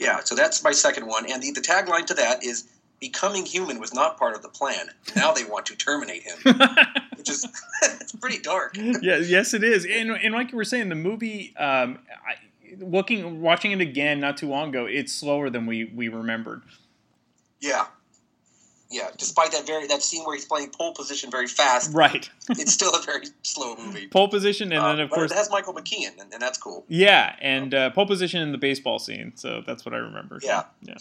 Yeah, 0.00 0.18
so 0.24 0.34
that's 0.34 0.64
my 0.64 0.72
second 0.72 1.06
one. 1.06 1.30
And 1.30 1.40
the, 1.40 1.52
the 1.52 1.60
tagline 1.60 2.06
to 2.06 2.14
that 2.14 2.42
is 2.42 2.64
Becoming 3.00 3.44
human 3.44 3.78
was 3.80 3.92
not 3.92 4.16
part 4.18 4.34
of 4.34 4.42
the 4.42 4.48
plan. 4.48 4.86
Now 5.14 5.32
they 5.32 5.44
want 5.44 5.66
to 5.66 5.76
terminate 5.76 6.22
him. 6.22 6.36
Which 7.16 7.28
is 7.28 7.46
it's 7.82 8.12
pretty 8.12 8.38
dark. 8.38 8.76
yeah, 8.76 9.16
yes, 9.16 9.52
it 9.52 9.62
is. 9.64 9.84
And, 9.84 10.10
and 10.12 10.32
like 10.34 10.50
you 10.52 10.56
were 10.56 10.64
saying, 10.64 10.88
the 10.88 10.94
movie, 10.94 11.54
um, 11.58 11.98
I, 12.26 12.36
looking, 12.82 13.40
watching 13.42 13.72
it 13.72 13.80
again 13.80 14.20
not 14.20 14.36
too 14.38 14.48
long 14.48 14.70
ago, 14.70 14.86
it's 14.86 15.12
slower 15.12 15.50
than 15.50 15.66
we 15.66 15.84
we 15.84 16.08
remembered. 16.08 16.62
Yeah. 17.60 17.86
Yeah, 18.90 19.08
despite 19.18 19.50
that 19.52 19.66
very 19.66 19.86
that 19.88 20.02
scene 20.02 20.22
where 20.24 20.36
he's 20.36 20.44
playing 20.44 20.70
pole 20.70 20.94
position 20.94 21.30
very 21.30 21.48
fast, 21.48 21.92
Right. 21.92 22.30
it's 22.50 22.72
still 22.72 22.92
a 22.94 23.02
very 23.02 23.26
slow 23.42 23.74
movie. 23.76 24.06
Pole 24.06 24.28
position, 24.28 24.70
and 24.72 24.80
Uh, 24.82 24.88
then 24.92 25.00
of 25.00 25.10
course, 25.10 25.32
it 25.32 25.34
has 25.34 25.50
Michael 25.50 25.74
McKean, 25.74 26.12
and, 26.20 26.32
and 26.32 26.40
that's 26.40 26.58
cool. 26.58 26.84
yeah, 26.88 27.34
and 27.40 27.74
uh, 27.74 27.90
pole 27.90 28.06
position 28.06 28.40
in 28.40 28.52
the 28.52 28.58
baseball 28.58 28.98
scene. 29.00 29.32
So 29.34 29.62
that's 29.66 29.84
what 29.84 29.94
I 29.94 29.98
remember. 29.98 30.38
Yeah. 30.42 30.64
Yeah. 30.82 30.94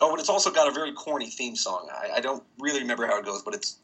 Oh, 0.00 0.10
but 0.10 0.20
it's 0.20 0.28
also 0.30 0.50
got 0.50 0.66
a 0.68 0.70
very 0.70 0.92
corny 0.92 1.28
theme 1.28 1.56
song. 1.56 1.88
I, 1.92 2.16
I 2.16 2.20
don't 2.20 2.42
really 2.58 2.80
remember 2.80 3.06
how 3.06 3.18
it 3.18 3.24
goes, 3.24 3.42
but 3.42 3.54
it's 3.54 3.76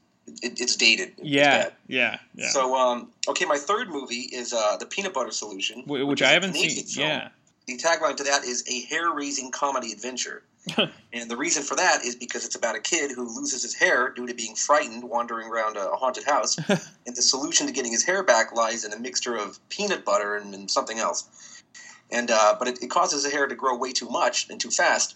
it, 0.42 0.60
it's 0.60 0.74
dated. 0.76 1.10
It's 1.18 1.20
Yeah. 1.28 1.64
bad. 1.64 1.72
Yeah. 1.86 2.18
Yeah. 2.34 2.48
So, 2.48 2.74
um, 2.74 3.10
okay, 3.28 3.44
my 3.44 3.58
third 3.58 3.88
movie 3.90 4.28
is 4.32 4.52
uh, 4.52 4.76
the 4.78 4.86
Peanut 4.86 5.12
Butter 5.14 5.30
Solution, 5.30 5.82
Wh- 5.82 6.06
which 6.08 6.20
is 6.20 6.26
I 6.28 6.32
haven't 6.32 6.54
seen. 6.54 6.84
film. 6.84 7.06
Yeah. 7.08 7.28
The 7.66 7.76
tagline 7.78 8.16
to 8.16 8.24
that 8.24 8.44
is 8.44 8.64
a 8.68 8.80
hair-raising 8.86 9.50
comedy 9.50 9.92
adventure. 9.92 10.42
and 11.12 11.30
the 11.30 11.36
reason 11.36 11.62
for 11.62 11.76
that 11.76 12.04
is 12.04 12.16
because 12.16 12.44
it's 12.44 12.56
about 12.56 12.74
a 12.74 12.80
kid 12.80 13.12
who 13.12 13.22
loses 13.36 13.62
his 13.62 13.74
hair 13.74 14.10
due 14.10 14.26
to 14.26 14.34
being 14.34 14.54
frightened 14.56 15.04
wandering 15.04 15.48
around 15.48 15.76
a 15.76 15.90
haunted 15.90 16.24
house. 16.24 16.56
and 17.06 17.14
the 17.16 17.22
solution 17.22 17.66
to 17.68 17.72
getting 17.72 17.92
his 17.92 18.04
hair 18.04 18.22
back 18.24 18.52
lies 18.52 18.84
in 18.84 18.92
a 18.92 18.98
mixture 18.98 19.36
of 19.36 19.58
peanut 19.68 20.04
butter 20.04 20.36
and, 20.36 20.54
and 20.54 20.68
something 20.70 20.98
else. 20.98 21.62
And 22.10 22.30
uh, 22.32 22.56
but 22.58 22.66
it, 22.68 22.82
it 22.82 22.90
causes 22.90 23.22
the 23.24 23.30
hair 23.30 23.46
to 23.46 23.54
grow 23.54 23.76
way 23.76 23.92
too 23.92 24.08
much 24.08 24.48
and 24.50 24.60
too 24.60 24.70
fast. 24.70 25.14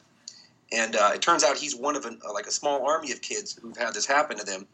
And 0.72 0.96
uh, 0.96 1.10
it 1.14 1.22
turns 1.22 1.42
out 1.42 1.56
he's 1.56 1.74
one 1.74 1.96
of 1.96 2.04
an, 2.04 2.20
uh, 2.26 2.32
like 2.32 2.46
a 2.46 2.50
small 2.50 2.86
army 2.86 3.12
of 3.12 3.20
kids 3.20 3.58
who've 3.60 3.76
had 3.76 3.94
this 3.94 4.06
happen 4.06 4.38
to 4.38 4.44
them. 4.44 4.66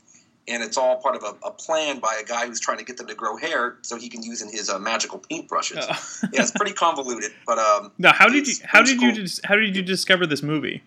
And 0.48 0.62
it's 0.62 0.76
all 0.76 0.98
part 0.98 1.16
of 1.16 1.24
a, 1.24 1.34
a 1.44 1.50
plan 1.50 1.98
by 1.98 2.20
a 2.22 2.24
guy 2.24 2.46
who's 2.46 2.60
trying 2.60 2.78
to 2.78 2.84
get 2.84 2.98
them 2.98 3.08
to 3.08 3.14
grow 3.14 3.36
hair 3.36 3.78
so 3.82 3.96
he 3.96 4.08
can 4.08 4.22
use 4.22 4.42
in 4.42 4.48
his 4.48 4.70
uh, 4.70 4.78
magical 4.78 5.18
paintbrushes. 5.18 6.22
yeah, 6.32 6.42
it's 6.42 6.52
pretty 6.52 6.72
convoluted, 6.72 7.32
but 7.46 7.58
um, 7.58 7.90
Now, 7.98 8.12
how 8.12 8.28
did 8.28 8.46
you 8.46 8.54
how 8.64 8.82
did 8.82 9.00
you 9.00 9.12
dis- 9.12 9.40
how 9.42 9.56
did 9.56 9.74
you 9.74 9.82
discover 9.82 10.24
this 10.24 10.44
movie? 10.44 10.84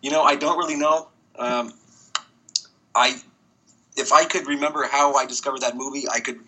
You 0.00 0.12
know, 0.12 0.22
I 0.22 0.36
don't 0.36 0.56
really 0.58 0.76
know. 0.76 1.08
Um, 1.38 1.72
I, 2.94 3.16
if 3.96 4.12
I 4.12 4.24
could 4.26 4.46
remember 4.46 4.84
how 4.84 5.14
I 5.14 5.26
discovered 5.26 5.62
that 5.62 5.76
movie, 5.76 6.04
I 6.08 6.20
could 6.20 6.40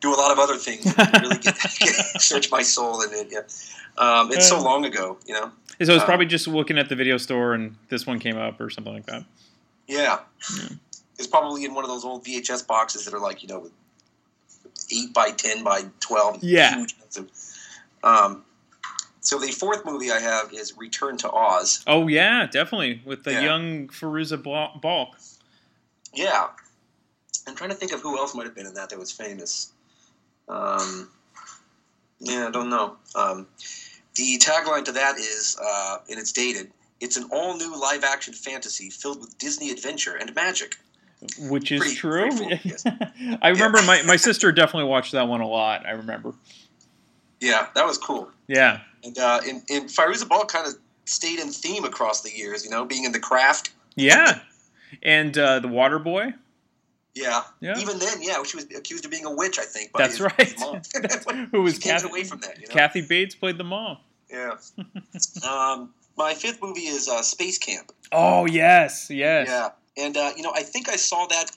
do 0.00 0.14
a 0.14 0.16
lot 0.16 0.30
of 0.30 0.38
other 0.38 0.56
things. 0.56 0.86
and 0.86 1.22
really 1.22 1.38
get, 1.38 1.54
get, 1.78 1.94
search 2.20 2.50
my 2.50 2.62
soul 2.62 3.02
in 3.02 3.12
it. 3.12 3.28
Yeah, 3.30 3.40
um, 3.98 4.32
it's 4.32 4.48
so 4.48 4.56
Uh, 4.58 4.62
long 4.62 4.84
ago. 4.84 5.18
You 5.26 5.34
know. 5.34 5.52
So 5.82 5.92
it's 5.92 6.02
Um, 6.02 6.06
probably 6.06 6.26
just 6.26 6.48
looking 6.48 6.76
at 6.78 6.88
the 6.88 6.96
video 6.96 7.18
store 7.18 7.54
and 7.54 7.76
this 7.88 8.04
one 8.06 8.18
came 8.18 8.36
up 8.36 8.60
or 8.60 8.68
something 8.70 8.92
like 8.92 9.06
that. 9.06 9.24
Yeah. 9.86 10.20
It's 11.18 11.26
probably 11.28 11.64
in 11.64 11.72
one 11.74 11.84
of 11.84 11.90
those 11.90 12.04
old 12.04 12.24
VHS 12.24 12.66
boxes 12.66 13.04
that 13.04 13.14
are 13.14 13.20
like 13.20 13.42
you 13.42 13.48
know, 13.48 13.70
eight 14.92 15.12
by 15.12 15.30
ten 15.30 15.62
by 15.62 15.82
twelve. 16.00 16.42
Yeah. 16.42 16.76
Huge. 16.76 16.94
Um, 18.02 18.44
so 19.20 19.38
the 19.38 19.50
fourth 19.52 19.84
movie 19.84 20.10
I 20.10 20.18
have 20.20 20.52
is 20.52 20.76
Return 20.76 21.16
to 21.18 21.30
Oz. 21.30 21.82
Oh 21.86 22.08
yeah, 22.08 22.46
definitely 22.46 23.02
with 23.04 23.24
the 23.24 23.32
Yeah. 23.32 23.40
young 23.42 23.88
Fairuza 23.88 24.42
Balk. 24.42 25.16
Yeah. 26.14 26.48
I'm 27.46 27.54
trying 27.54 27.70
to 27.70 27.76
think 27.76 27.92
of 27.92 28.00
who 28.00 28.18
else 28.18 28.34
might 28.34 28.44
have 28.46 28.54
been 28.54 28.66
in 28.66 28.74
that 28.74 28.90
that 28.90 28.98
was 28.98 29.10
famous. 29.12 29.72
Um, 30.48 31.10
yeah, 32.20 32.48
I 32.48 32.50
don't 32.50 32.68
know. 32.70 32.96
Um, 33.14 33.46
the 34.18 34.38
tagline 34.38 34.84
to 34.84 34.92
that 34.92 35.16
is, 35.16 35.56
uh, 35.64 35.98
and 36.10 36.18
it's 36.18 36.32
dated, 36.32 36.70
it's 37.00 37.16
an 37.16 37.28
all 37.32 37.56
new 37.56 37.80
live 37.80 38.04
action 38.04 38.34
fantasy 38.34 38.90
filled 38.90 39.20
with 39.20 39.38
Disney 39.38 39.70
adventure 39.70 40.16
and 40.16 40.34
magic. 40.34 40.76
Which 41.40 41.72
is 41.72 41.80
Pretty- 41.80 41.96
true. 41.96 42.30
pretty 42.30 42.74
I 43.42 43.48
remember 43.48 43.80
my, 43.82 44.02
my 44.02 44.16
sister 44.16 44.52
definitely 44.52 44.88
watched 44.88 45.12
that 45.12 45.26
one 45.26 45.40
a 45.40 45.48
lot. 45.48 45.86
I 45.86 45.92
remember. 45.92 46.34
Yeah, 47.40 47.68
that 47.74 47.86
was 47.86 47.98
cool. 47.98 48.30
Yeah. 48.48 48.80
And, 49.04 49.16
uh, 49.18 49.40
and, 49.46 49.62
and 49.70 49.88
Fairuza 49.88 50.28
Balk 50.28 50.48
kind 50.48 50.66
of 50.66 50.74
stayed 51.06 51.38
in 51.38 51.50
theme 51.50 51.84
across 51.84 52.22
the 52.22 52.30
years, 52.36 52.64
you 52.64 52.70
know, 52.70 52.84
being 52.84 53.04
in 53.04 53.12
the 53.12 53.20
craft. 53.20 53.70
Yeah. 53.96 54.40
And 55.02 55.36
uh, 55.38 55.60
the 55.60 55.68
Water 55.68 55.98
Boy. 55.98 56.34
Yeah. 57.14 57.42
Yeah. 57.60 57.78
Even 57.78 57.98
then, 57.98 58.22
yeah, 58.22 58.40
she 58.44 58.56
was 58.56 58.66
accused 58.76 59.04
of 59.04 59.10
being 59.10 59.24
a 59.24 59.30
witch, 59.34 59.58
I 59.58 59.64
think. 59.64 59.92
By 59.92 60.06
That's 60.06 60.20
right. 60.20 60.54
mom. 60.60 60.82
Who 61.52 61.62
was 61.62 61.78
Kathy, 61.78 62.08
away 62.08 62.22
from 62.24 62.40
that, 62.40 62.60
you 62.60 62.68
know? 62.68 62.74
Kathy 62.74 63.00
Bates 63.02 63.34
played 63.34 63.58
the 63.58 63.64
mom. 63.64 63.98
Yeah. 64.30 64.56
um, 65.48 65.94
my 66.16 66.34
fifth 66.34 66.60
movie 66.62 66.86
is 66.86 67.08
uh, 67.08 67.22
Space 67.22 67.58
Camp. 67.58 67.92
Oh 68.12 68.46
yes, 68.46 69.08
yes. 69.10 69.48
Yeah, 69.48 69.68
and 69.96 70.16
uh, 70.16 70.32
you 70.36 70.42
know, 70.42 70.52
I 70.54 70.62
think 70.62 70.88
I 70.88 70.96
saw 70.96 71.26
that 71.26 71.50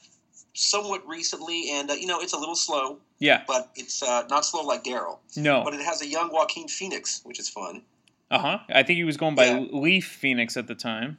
somewhat 0.53 1.07
recently, 1.07 1.71
and 1.71 1.89
uh, 1.89 1.93
you 1.93 2.07
know, 2.07 2.19
it's 2.19 2.33
a 2.33 2.37
little 2.37 2.55
slow. 2.55 2.97
Yeah. 3.19 3.43
But 3.47 3.69
it's 3.75 4.01
uh, 4.01 4.23
not 4.29 4.45
slow 4.45 4.63
like 4.63 4.83
Daryl. 4.83 5.19
No. 5.37 5.63
But 5.63 5.73
it 5.73 5.81
has 5.81 6.01
a 6.01 6.07
young 6.07 6.31
Joaquin 6.31 6.67
Phoenix, 6.67 7.21
which 7.23 7.39
is 7.39 7.49
fun. 7.49 7.83
Uh 8.31 8.39
huh. 8.39 8.59
I 8.69 8.83
think 8.83 8.97
he 8.97 9.03
was 9.03 9.17
going 9.17 9.35
by 9.35 9.45
Yeah. 9.45 9.65
Leaf 9.71 10.07
Phoenix 10.07 10.57
at 10.57 10.67
the 10.67 10.75
time. 10.75 11.17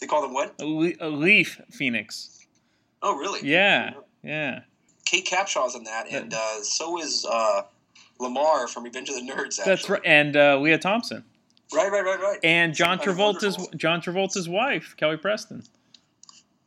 They 0.00 0.06
call 0.06 0.22
them 0.22 0.34
what? 0.34 0.58
Le- 0.60 1.08
Leaf 1.08 1.60
Phoenix. 1.70 2.46
Oh, 3.02 3.16
really? 3.16 3.48
Yeah. 3.48 3.94
Yeah. 4.22 4.62
Kate 5.04 5.26
Capshaw's 5.26 5.74
in 5.74 5.84
that, 5.84 6.10
and 6.10 6.32
uh, 6.32 6.62
so 6.62 6.98
is 6.98 7.26
uh, 7.30 7.62
Lamar 8.20 8.68
from 8.68 8.84
Revenge 8.84 9.08
of 9.08 9.16
the 9.16 9.22
Nerds. 9.22 9.58
Actually. 9.58 9.64
That's 9.66 9.88
right. 9.90 10.00
And 10.04 10.36
uh, 10.36 10.58
Lea 10.58 10.78
Thompson. 10.78 11.24
Right, 11.74 11.90
right, 11.90 12.04
right, 12.04 12.20
right. 12.20 12.38
And 12.44 12.74
John 12.74 12.98
Travolta's. 12.98 13.68
John 13.76 14.00
Travolta's 14.00 14.48
wife, 14.48 14.94
Kelly 14.96 15.16
Preston. 15.16 15.62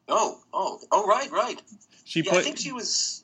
Oh, 0.10 0.40
oh, 0.54 0.80
oh, 0.92 1.06
right, 1.06 1.30
right. 1.32 1.62
She 2.06 2.22
yeah, 2.22 2.32
played. 2.32 2.42
I 2.42 2.44
think 2.44 2.58
she 2.58 2.72
was 2.72 3.24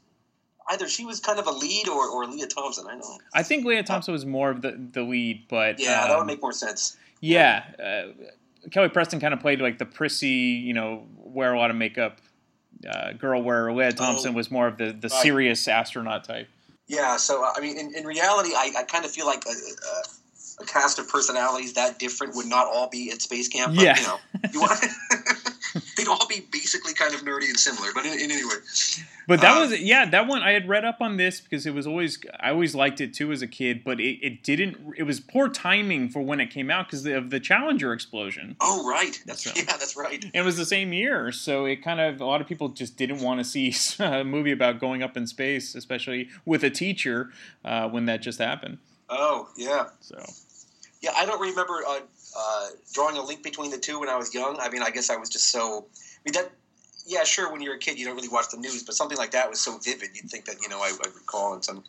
either 0.70 0.88
she 0.88 1.06
was 1.06 1.20
kind 1.20 1.40
of 1.40 1.48
a 1.48 1.52
lead 1.52 1.88
or, 1.88 2.10
or 2.10 2.26
Lea 2.26 2.45
Thompson. 2.48 2.86
I 2.90 2.95
know. 2.95 3.18
I 3.34 3.44
think 3.44 3.66
Lea 3.66 3.82
Thompson 3.84 4.14
was 4.14 4.26
more 4.26 4.50
of 4.50 4.62
the, 4.62 4.78
the 4.91 5.02
lead, 5.04 5.45
but 5.50 5.80
Yeah, 5.80 6.08
that 6.08 6.16
would 6.16 6.22
um, 6.22 6.28
make 6.28 6.41
more 6.41 6.52
sense. 6.52 6.98
Yeah, 7.22 7.64
uh, 7.82 8.70
Kelly 8.72 8.90
Preston 8.90 9.20
kind 9.22 9.34
of 9.34 9.40
played 9.40 9.62
like 9.62 9.78
the 9.78 9.86
prissy, 9.86 10.28
you 10.28 10.74
know, 10.74 11.08
wear 11.18 11.54
a 11.54 11.58
lot 11.58 11.70
of 11.70 11.78
makeup 11.78 12.20
uh, 12.90 13.14
girl, 13.14 13.41
where 13.41 13.72
Lea 13.74 13.91
Thompson 13.91 14.34
was 14.34 14.52
more 14.52 14.68
of 14.68 14.78
the, 14.78 14.86
the 14.88 15.08
Oh. 15.10 15.16
Right. 15.16 15.24
serious 15.24 15.68
astronaut 15.68 16.26
type. 16.26 16.50
Yeah, 16.88 17.18
so 17.18 17.43
I 17.43 17.60
mean, 17.61 17.77
in, 17.77 17.95
in 17.95 18.05
reality, 18.05 18.49
I, 18.55 18.72
I 18.77 18.84
kind 18.84 19.05
of 19.05 19.11
feel 19.11 19.26
like 19.26 19.45
a, 19.45 19.51
a, 19.51 20.64
a 20.64 20.65
cast 20.65 20.99
of 20.99 21.07
personalities 21.07 21.73
that 21.73 21.97
different 21.97 22.35
would 22.35 22.45
not 22.45 22.68
all 22.68 22.89
be 22.89 23.11
at 23.11 23.22
space 23.22 23.47
camp. 23.47 23.76
But, 23.76 23.84
Yeah. 23.84 23.97
you 23.97 24.03
know, 24.03 24.19
you 24.51 24.60
want, 24.60 24.80
they'd 25.98 26.08
all 26.08 26.28
be 26.28 26.45
basically 26.52 26.94
kind 26.94 27.14
of 27.16 27.22
nerdy 27.22 27.50
and 27.50 27.60
similar. 27.60 27.90
But 27.94 28.06
in, 28.06 28.14
in 28.14 28.32
any 28.32 28.44
way, 28.45 28.52
But 29.28 29.41
that 29.41 29.58
Uh, 29.58 29.62
was 29.62 29.80
yeah, 29.82 30.06
that 30.10 30.28
one 30.28 30.41
I 30.44 30.52
had 30.52 30.68
read 30.68 30.86
up 30.86 30.98
on 31.02 31.18
this 31.18 31.40
because 31.41 31.66
it 31.66 31.74
was 31.74 31.88
always 31.88 32.20
I 32.40 32.50
always 32.52 32.76
liked 32.76 33.02
it 33.02 33.14
too 33.14 33.32
as 33.32 33.41
a 33.41 33.48
kid, 33.48 33.84
but 33.84 34.00
it, 34.00 34.20
it 34.26 34.44
didn't. 34.44 34.78
It 34.98 35.04
was 35.04 35.20
poor 35.20 35.48
timing 35.50 36.10
for 36.10 36.22
when 36.22 36.40
it 36.40 36.48
came 36.52 36.70
out 36.70 36.88
because 36.88 37.06
of 37.06 37.30
the 37.30 37.40
Challenger 37.40 37.94
explosion. 37.94 38.56
oh 38.62 38.88
right, 38.88 39.22
that's 39.26 39.44
So- 39.45 39.52
yeah, 39.56 39.64
that's 39.66 39.95
right. 39.98 40.24
And 40.24 40.32
it 40.36 40.44
was 40.44 40.58
the 40.58 40.66
same 40.66 40.94
year, 40.94 41.32
so 41.32 41.66
it 41.66 41.78
kind 41.84 42.00
of 42.00 42.20
a 42.22 42.26
lot 42.26 42.41
of 42.41 42.48
people 42.48 42.70
just 42.70 42.98
didn't 42.98 43.20
want 43.20 43.40
to 43.40 43.44
see 43.44 43.76
a 44.04 44.24
movie 44.24 44.52
about 44.52 44.80
going 44.80 45.02
up 45.04 45.18
in 45.18 45.28
space, 45.28 45.76
especially 45.76 46.30
with 46.45 46.64
a 46.64 46.70
teacher 46.70 47.32
uh, 47.66 47.88
when 47.90 48.06
that 48.06 48.22
just 48.22 48.40
happened. 48.40 48.78
Oh 49.10 49.50
yeah, 49.58 49.88
So 50.00 50.22
yeah. 51.02 51.12
I 51.16 51.26
don't 51.26 51.40
remember 51.41 51.82
uh, 51.88 52.00
uh, 52.38 52.68
drawing 52.93 53.18
a 53.18 53.22
link 53.23 53.43
between 53.43 53.72
the 53.72 53.77
two 53.77 53.99
when 53.99 54.10
I 54.10 54.15
was 54.15 54.34
young. 54.34 54.57
I 54.60 54.69
mean, 54.69 54.81
I 54.84 54.89
guess 54.89 55.10
I 55.10 55.15
was 55.15 55.30
just 55.30 55.49
so. 55.49 55.85
I 55.85 56.19
mean 56.26 56.34
that 56.34 56.51
yeah, 57.05 57.23
sure. 57.23 57.51
When 57.51 57.61
you're 57.61 57.76
a 57.76 57.80
kid, 57.80 57.99
you 57.99 58.05
don't 58.05 58.15
really 58.15 58.30
watch 58.30 58.45
the 58.49 58.57
news, 58.57 58.84
but 58.84 58.95
something 58.95 59.18
like 59.18 59.31
that 59.31 59.49
was 59.49 59.60
so 59.60 59.77
vivid, 59.77 60.11
you'd 60.14 60.30
think 60.30 60.45
that 60.45 60.55
you 60.61 60.69
know 60.69 60.80
I, 60.80 60.88
I 61.03 61.07
recall 61.14 61.53
in 61.53 61.61
some. 61.61 61.84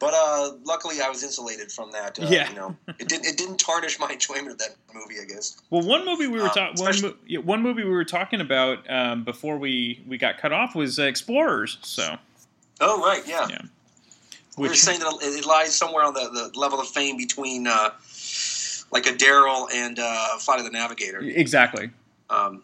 But 0.00 0.14
uh, 0.14 0.52
luckily, 0.64 1.00
I 1.00 1.08
was 1.08 1.24
insulated 1.24 1.72
from 1.72 1.90
that. 1.90 2.18
Uh, 2.20 2.26
Yeah. 2.30 2.48
You 2.48 2.54
know, 2.56 2.76
it 3.00 3.08
didn't. 3.08 3.26
It 3.26 3.36
didn't 3.36 3.58
tarnish 3.58 3.98
my 3.98 4.08
enjoyment 4.12 4.52
of 4.52 4.58
that 4.58 4.76
movie. 4.94 5.16
I 5.20 5.24
guess. 5.24 5.60
Well, 5.70 5.82
one 5.82 6.04
movie 6.04 6.28
we 6.28 6.38
were 6.38 6.44
Um, 6.44 6.50
talking 6.54 6.82
one, 6.84 7.00
mo- 7.02 7.40
one 7.42 7.62
movie 7.62 7.82
we 7.84 7.90
were 7.90 8.04
talking 8.04 8.40
about 8.40 8.88
um, 8.90 9.24
before 9.24 9.58
we, 9.58 10.02
we 10.06 10.16
got 10.16 10.38
cut 10.38 10.52
off 10.52 10.74
was 10.74 10.98
uh, 10.98 11.02
Explorers. 11.02 11.78
So 11.82 12.16
Oh 12.80 13.00
right, 13.04 13.26
yeah. 13.26 13.48
Yeah. 13.50 13.58
We 14.56 14.68
were 14.68 14.74
saying 14.74 15.00
that 15.00 15.18
it 15.22 15.40
it 15.40 15.46
lies 15.46 15.74
somewhere 15.74 16.04
on 16.04 16.14
the, 16.14 16.50
the 16.52 16.58
level 16.58 16.80
of 16.80 16.88
fame 16.88 17.16
between 17.16 17.66
uh, 17.66 17.90
like 18.90 19.06
a 19.06 19.12
Daryl 19.12 19.68
and 19.72 19.98
uh, 19.98 20.38
Flight 20.38 20.58
of 20.58 20.64
the 20.64 20.70
Navigator. 20.70 21.20
exactly. 21.20 21.90
Um, 22.30 22.62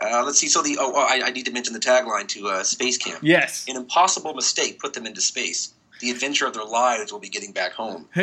uh, 0.00 0.22
let's 0.24 0.38
see. 0.38 0.48
So 0.48 0.62
the 0.62 0.78
oh, 0.80 0.92
oh, 0.94 1.06
I, 1.08 1.22
I 1.26 1.30
need 1.30 1.46
to 1.46 1.52
mention 1.52 1.74
the 1.74 1.80
tagline 1.80 2.26
to 2.28 2.48
uh, 2.48 2.62
Space 2.64 2.98
Camp. 2.98 3.20
Yes. 3.22 3.66
An 3.68 3.76
impossible 3.76 4.34
mistake 4.34 4.80
put 4.80 4.94
them 4.94 5.06
into 5.06 5.20
space. 5.20 5.74
The 6.02 6.10
adventure 6.10 6.46
of 6.46 6.52
their 6.52 6.64
lives 6.64 7.12
will 7.12 7.20
be 7.20 7.28
getting 7.28 7.52
back 7.52 7.70
home. 7.72 8.08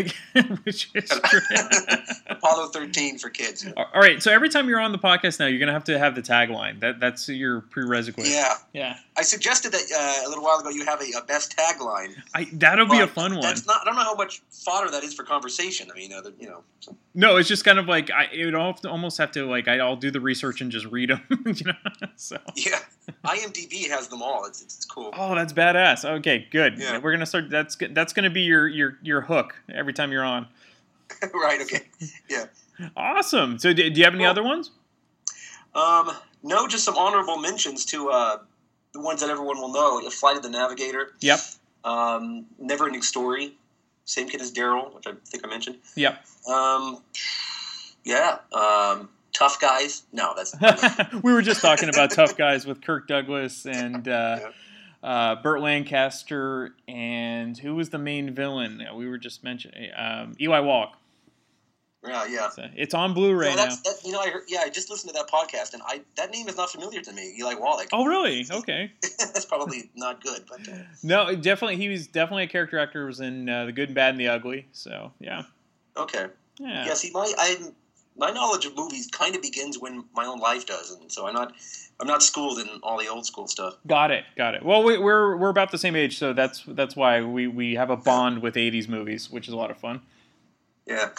Which 0.66 0.90
is 0.94 1.10
true. 1.26 1.40
Apollo 2.30 2.68
13 2.68 3.18
for 3.18 3.30
kids. 3.30 3.66
All 3.78 3.86
right. 3.96 4.22
So 4.22 4.32
every 4.34 4.50
time 4.50 4.68
you're 4.68 4.82
on 4.82 4.92
the 4.92 4.98
podcast 4.98 5.40
now, 5.40 5.46
you're 5.46 5.60
gonna 5.60 5.72
have 5.72 5.86
to 5.86 5.98
have 5.98 6.14
the 6.14 6.22
tagline. 6.22 6.82
That 6.82 7.00
that's 7.00 7.30
your 7.30 7.62
prerequisite. 7.62 8.28
Yeah. 8.28 8.56
Yeah. 8.74 8.98
I 9.18 9.22
suggested 9.22 9.72
that 9.72 9.82
uh, 9.98 10.28
a 10.28 10.30
little 10.30 10.44
while 10.44 10.60
ago 10.60 10.70
you 10.70 10.84
have 10.86 11.02
a, 11.02 11.06
a 11.18 11.24
best 11.24 11.56
tagline. 11.58 12.16
I, 12.34 12.48
that'll 12.54 12.86
be 12.86 13.00
a 13.00 13.08
fun 13.08 13.32
one. 13.34 13.42
That's 13.42 13.66
not. 13.66 13.82
I 13.82 13.86
don't 13.86 13.96
know 13.96 14.04
how 14.04 14.16
much 14.16 14.42
fodder 14.52 14.92
that 14.92 15.04
is 15.04 15.14
for 15.14 15.24
conversation. 15.24 15.90
I 15.94 15.98
mean, 15.98 16.12
uh, 16.14 16.20
the- 16.22 16.34
you 16.40 16.48
know. 16.48 16.64
so- 16.82 16.96
No, 17.16 17.38
it's 17.38 17.48
just 17.48 17.64
kind 17.64 17.80
of 17.80 17.88
like 17.88 18.12
I. 18.12 18.26
It 18.34 18.44
would 18.46 18.56
al- 18.56 18.78
almost 18.90 19.18
have 19.20 19.32
to 19.32 19.46
like 19.46 19.70
I, 19.70 19.80
I'll 19.80 19.96
do 19.96 20.12
the 20.12 20.20
research 20.22 20.60
and 20.60 20.70
just 20.70 20.86
read 20.88 21.10
them. 21.12 21.22
you 21.46 21.66
know. 21.66 21.74
So. 22.18 22.38
Yeah. 22.56 22.80
IMDb 23.26 23.90
has 23.90 24.08
them 24.08 24.22
all. 24.22 24.46
It's, 24.46 24.62
it's, 24.62 24.76
it's 24.78 24.86
cool. 24.86 25.10
Oh, 25.18 25.34
that's 25.34 25.52
badass. 25.52 26.06
Okay, 26.20 26.48
good. 26.52 26.78
Yeah. 26.78 27.00
We're 27.00 27.12
gonna 27.12 27.26
start. 27.26 27.50
That's. 27.78 27.94
That's 27.94 28.14
gonna 28.14 28.30
be 28.30 28.42
your 28.42 28.68
your 28.68 28.98
your 29.02 29.22
hook 29.22 29.56
every 29.74 29.94
time 29.94 30.12
you're 30.12 30.24
on. 30.24 30.48
right. 31.34 31.62
Okay. 31.62 31.84
Yeah. 32.30 32.46
Awesome. 32.96 33.60
So, 33.60 33.74
do, 33.74 33.90
do 33.90 34.00
you 34.00 34.06
have 34.06 34.16
any 34.16 34.26
other 34.26 34.44
ones? 34.44 34.72
Um, 35.76 36.12
no, 36.44 36.68
just 36.68 36.86
some 36.86 36.98
honorable 36.98 37.38
mentions 37.38 37.86
to 37.88 38.10
uh, 38.10 38.38
the 38.94 39.02
ones 39.02 39.22
that 39.22 39.30
everyone 39.30 39.58
will 39.60 39.74
know. 39.74 40.10
Flight 40.10 40.38
of 40.38 40.44
the 40.44 40.50
Navigator. 40.50 41.14
Yep. 41.20 41.40
Um, 41.84 42.46
Never 42.58 42.86
Ending 42.86 43.02
Story. 43.02 43.56
Same 44.06 44.28
kid 44.28 44.42
as 44.42 44.52
Daryl, 44.52 44.94
which 44.96 45.06
I 45.08 45.14
think 45.26 45.46
I 45.46 45.50
mentioned. 45.50 45.78
Yep. 45.96 46.26
Um, 46.48 47.04
yeah. 48.04 48.40
Um, 48.54 49.10
Tough 49.34 49.60
Guys. 49.60 50.04
No, 50.12 50.34
that's 50.36 50.56
we 51.24 51.32
were 51.34 51.42
just 51.42 51.62
talking 51.62 51.90
about 51.90 52.12
tough 52.12 52.36
guys 52.36 52.66
with 52.66 52.82
Kirk 52.82 53.08
Douglas 53.08 53.66
and 53.66 54.08
uh, 54.08 54.40
uh, 55.04 55.36
Burt 55.36 55.62
Lancaster, 55.62 56.72
and 56.88 57.58
who 57.58 57.76
was 57.76 57.90
the 57.90 57.98
main 57.98 58.34
villain? 58.34 58.84
We 58.96 59.08
were 59.08 59.18
just 59.18 59.44
mentioning 59.44 59.92
um, 59.96 60.34
Eli 60.40 60.60
Wallach. 60.60 60.94
yeah, 62.06 62.26
yeah. 62.26 62.50
So 62.50 62.68
it's 62.76 62.94
on 62.94 63.14
Blu-ray 63.14 63.50
So 63.50 63.56
now. 63.56 63.66
that, 63.68 63.96
you 64.04 64.12
know, 64.12 64.20
I 64.20 64.30
heard, 64.30 64.44
yeah, 64.48 64.62
I 64.62 64.70
just 64.70 64.90
listened 64.90 65.14
to 65.14 65.20
that 65.20 65.30
podcast, 65.30 65.74
and 65.74 65.82
I 65.86 66.02
that 66.18 66.32
name 66.32 66.48
is 66.48 66.58
not 66.58 66.70
familiar 66.70 67.02
to 67.02 67.14
me. 67.14 67.34
Eli 67.40 67.56
Wallach. 67.56 67.90
Oh, 67.94 68.06
really? 68.06 68.46
Okay. 68.50 68.92
that's 69.20 69.46
probably 69.46 69.90
not 69.96 70.24
good, 70.24 70.44
but 70.50 70.68
uh, 70.68 70.78
No, 71.04 71.36
definitely. 71.36 71.78
He 71.78 71.90
was 71.90 72.08
definitely 72.08 72.44
a 72.44 72.48
character 72.48 72.80
actor. 72.80 73.06
Was 73.06 73.20
in 73.20 73.50
uh, 73.50 73.66
the 73.66 73.72
Good, 73.72 73.90
and 73.90 73.96
Bad, 73.96 74.12
and 74.12 74.20
the 74.20 74.28
Ugly. 74.28 74.68
So 74.72 75.12
yeah. 75.20 75.44
okay. 75.98 76.28
Yeah. 76.60 76.86
Yeah. 76.88 76.94
See, 76.94 77.12
my 77.14 77.32
I 77.38 77.58
my 78.18 78.32
knowledge 78.32 78.66
of 78.66 78.76
movies 78.76 79.08
kind 79.08 79.36
of 79.36 79.42
begins 79.42 79.80
when 79.80 80.04
my 80.14 80.26
own 80.26 80.40
life 80.40 80.66
does, 80.66 80.92
and 80.92 81.10
so 81.12 81.26
I'm 81.26 81.34
not 81.34 81.54
I'm 82.02 82.08
not 82.08 82.24
schooled 82.24 82.60
in 82.60 82.68
all 82.82 82.98
the 82.98 83.08
old 83.08 83.26
school 83.26 83.48
stuff. 83.48 83.76
Got 83.86 84.12
it. 84.12 84.24
Got 84.38 84.56
it. 84.56 84.64
Well, 84.64 84.84
we, 84.84 84.98
we're 84.98 85.36
we're 85.36 85.50
about 85.50 85.72
the 85.72 85.78
same 85.78 85.96
age, 85.96 86.18
so 86.18 86.34
that's 86.34 86.64
that's 86.68 86.96
why 86.96 87.22
we 87.22 87.48
we 87.48 87.76
have 87.76 87.90
a 87.90 87.98
bond 87.98 88.42
with 88.42 88.56
'80s 88.56 88.88
movies, 88.88 89.30
which 89.30 89.48
is 89.48 89.54
a 89.54 89.58
lot 89.58 89.70
of 89.70 89.78
fun. 89.78 90.02
Yeah. 90.86 91.10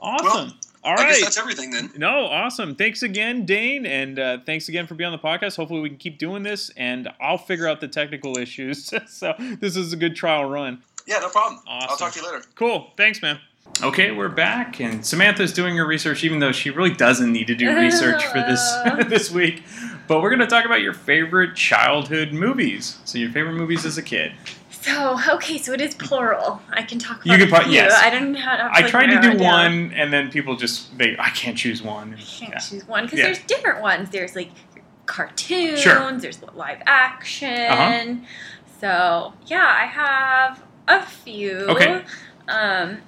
Awesome. 0.00 0.58
All 0.84 0.98
I 0.98 1.08
guess 1.08 1.20
that's 1.20 1.38
everything 1.38 1.70
then. 1.70 1.90
No, 1.96 2.26
awesome. 2.26 2.74
Thanks 2.74 3.02
again, 3.02 3.44
Dane, 3.44 3.84
and 3.84 4.18
uh, 4.18 4.38
thanks 4.46 4.68
again 4.68 4.86
for 4.86 4.94
being 4.94 5.10
on 5.10 5.12
the 5.12 5.18
podcast. 5.18 5.56
Hopefully, 5.56 5.80
we 5.80 5.88
can 5.88 5.98
keep 5.98 6.18
doing 6.18 6.42
this, 6.42 6.70
and 6.76 7.08
I'll 7.20 7.38
figure 7.38 7.66
out 7.66 7.80
the 7.80 7.88
technical 7.88 8.38
issues. 8.38 8.92
so 9.08 9.34
this 9.60 9.76
is 9.76 9.92
a 9.92 9.96
good 9.96 10.14
trial 10.14 10.44
run. 10.44 10.82
Yeah, 11.06 11.18
no 11.18 11.28
problem. 11.28 11.60
Awesome. 11.66 11.90
I'll 11.90 11.96
talk 11.96 12.12
to 12.12 12.20
you 12.20 12.26
later. 12.26 12.44
Cool. 12.54 12.92
Thanks, 12.96 13.22
man. 13.22 13.40
Okay, 13.80 14.10
we're 14.10 14.28
back, 14.28 14.80
and 14.80 15.06
Samantha's 15.06 15.52
doing 15.52 15.76
her 15.76 15.86
research, 15.86 16.24
even 16.24 16.40
though 16.40 16.50
she 16.50 16.70
really 16.70 16.92
doesn't 16.92 17.32
need 17.32 17.46
to 17.46 17.54
do 17.54 17.76
research 17.76 18.24
for 18.26 18.38
this 18.40 18.60
this 19.08 19.30
week. 19.30 19.62
But 20.08 20.20
we're 20.20 20.30
going 20.30 20.40
to 20.40 20.46
talk 20.48 20.64
about 20.64 20.80
your 20.80 20.94
favorite 20.94 21.54
childhood 21.54 22.32
movies. 22.32 22.98
So, 23.04 23.18
your 23.18 23.30
favorite 23.30 23.52
movies 23.52 23.84
as 23.86 23.96
a 23.98 24.02
kid. 24.02 24.32
So 24.70 25.18
okay, 25.34 25.58
so 25.58 25.72
it 25.72 25.80
is 25.80 25.94
plural. 25.94 26.60
I 26.70 26.82
can 26.82 26.98
talk 26.98 27.24
about 27.24 27.38
You 27.38 27.46
can 27.46 27.54
pro- 27.54 27.70
yes. 27.70 27.92
I 28.02 28.10
don't 28.10 28.32
know 28.32 28.38
how 28.40 28.56
to. 28.56 28.70
I 28.72 28.82
tried 28.88 29.06
to 29.08 29.20
do 29.20 29.34
down. 29.34 29.38
one, 29.38 29.92
and 29.92 30.12
then 30.12 30.30
people 30.30 30.56
just 30.56 30.96
they 30.96 31.16
I 31.18 31.28
can't 31.30 31.58
choose 31.58 31.82
one. 31.82 32.14
I 32.14 32.22
Can't 32.22 32.52
Yeah. 32.52 32.58
choose 32.58 32.86
one 32.86 33.04
because 33.04 33.18
Yeah. 33.18 33.24
there's 33.26 33.40
different 33.40 33.80
ones. 33.82 34.08
There's 34.10 34.34
like 34.36 34.50
cartoons. 35.06 35.80
Sure. 35.80 36.10
There's 36.18 36.40
live 36.54 36.78
action. 36.86 37.66
Uh-huh. 37.70 38.14
So 38.80 39.34
yeah, 39.46 39.66
I 39.66 39.86
have 39.86 40.62
a 40.86 41.04
few. 41.04 41.56
Okay. 41.68 42.02
Um. 42.48 42.98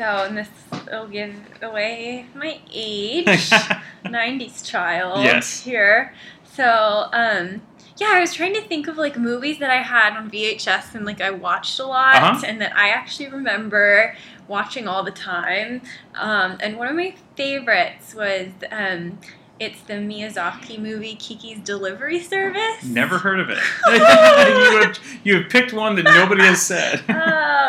So 0.00 0.24
and 0.24 0.38
this 0.38 0.48
will 0.90 1.08
give 1.08 1.34
away 1.60 2.24
my 2.34 2.58
age. 2.72 3.26
'90s 4.06 4.66
child. 4.66 5.22
Yes. 5.22 5.60
Here. 5.62 6.14
So 6.44 7.08
um. 7.12 7.60
Yeah, 7.98 8.12
I 8.14 8.20
was 8.20 8.32
trying 8.32 8.54
to 8.54 8.62
think 8.62 8.88
of 8.88 8.96
like 8.96 9.18
movies 9.18 9.58
that 9.58 9.68
I 9.70 9.82
had 9.82 10.16
on 10.16 10.30
VHS 10.30 10.94
and 10.94 11.04
like 11.04 11.20
I 11.20 11.30
watched 11.30 11.78
a 11.78 11.84
lot 11.84 12.14
Uh-huh. 12.16 12.40
and 12.46 12.58
that 12.62 12.74
I 12.74 12.88
actually 12.88 13.28
remember 13.28 14.16
watching 14.48 14.88
all 14.88 15.02
the 15.04 15.10
time. 15.10 15.82
Um, 16.14 16.56
and 16.60 16.78
one 16.78 16.88
of 16.88 16.96
my 16.96 17.14
favorites 17.36 18.14
was 18.14 18.48
um, 18.72 19.18
it's 19.60 19.80
the 19.82 19.92
Miyazaki 19.94 20.78
movie 20.78 21.14
Kiki's 21.14 21.60
Delivery 21.60 22.18
Service. 22.20 22.82
Never 22.82 23.18
heard 23.18 23.38
of 23.40 23.50
it. 23.50 23.58
you, 23.88 24.80
have, 24.82 24.98
you 25.22 25.42
have 25.42 25.50
picked 25.50 25.72
one 25.74 25.94
that 25.96 26.04
nobody 26.04 26.42
has 26.42 26.60
said. 26.62 27.02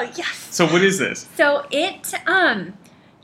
Oh 0.01 0.09
yes. 0.17 0.47
So 0.49 0.65
what 0.65 0.81
is 0.81 0.97
this? 0.97 1.27
So 1.35 1.67
it 1.69 2.11
um 2.25 2.73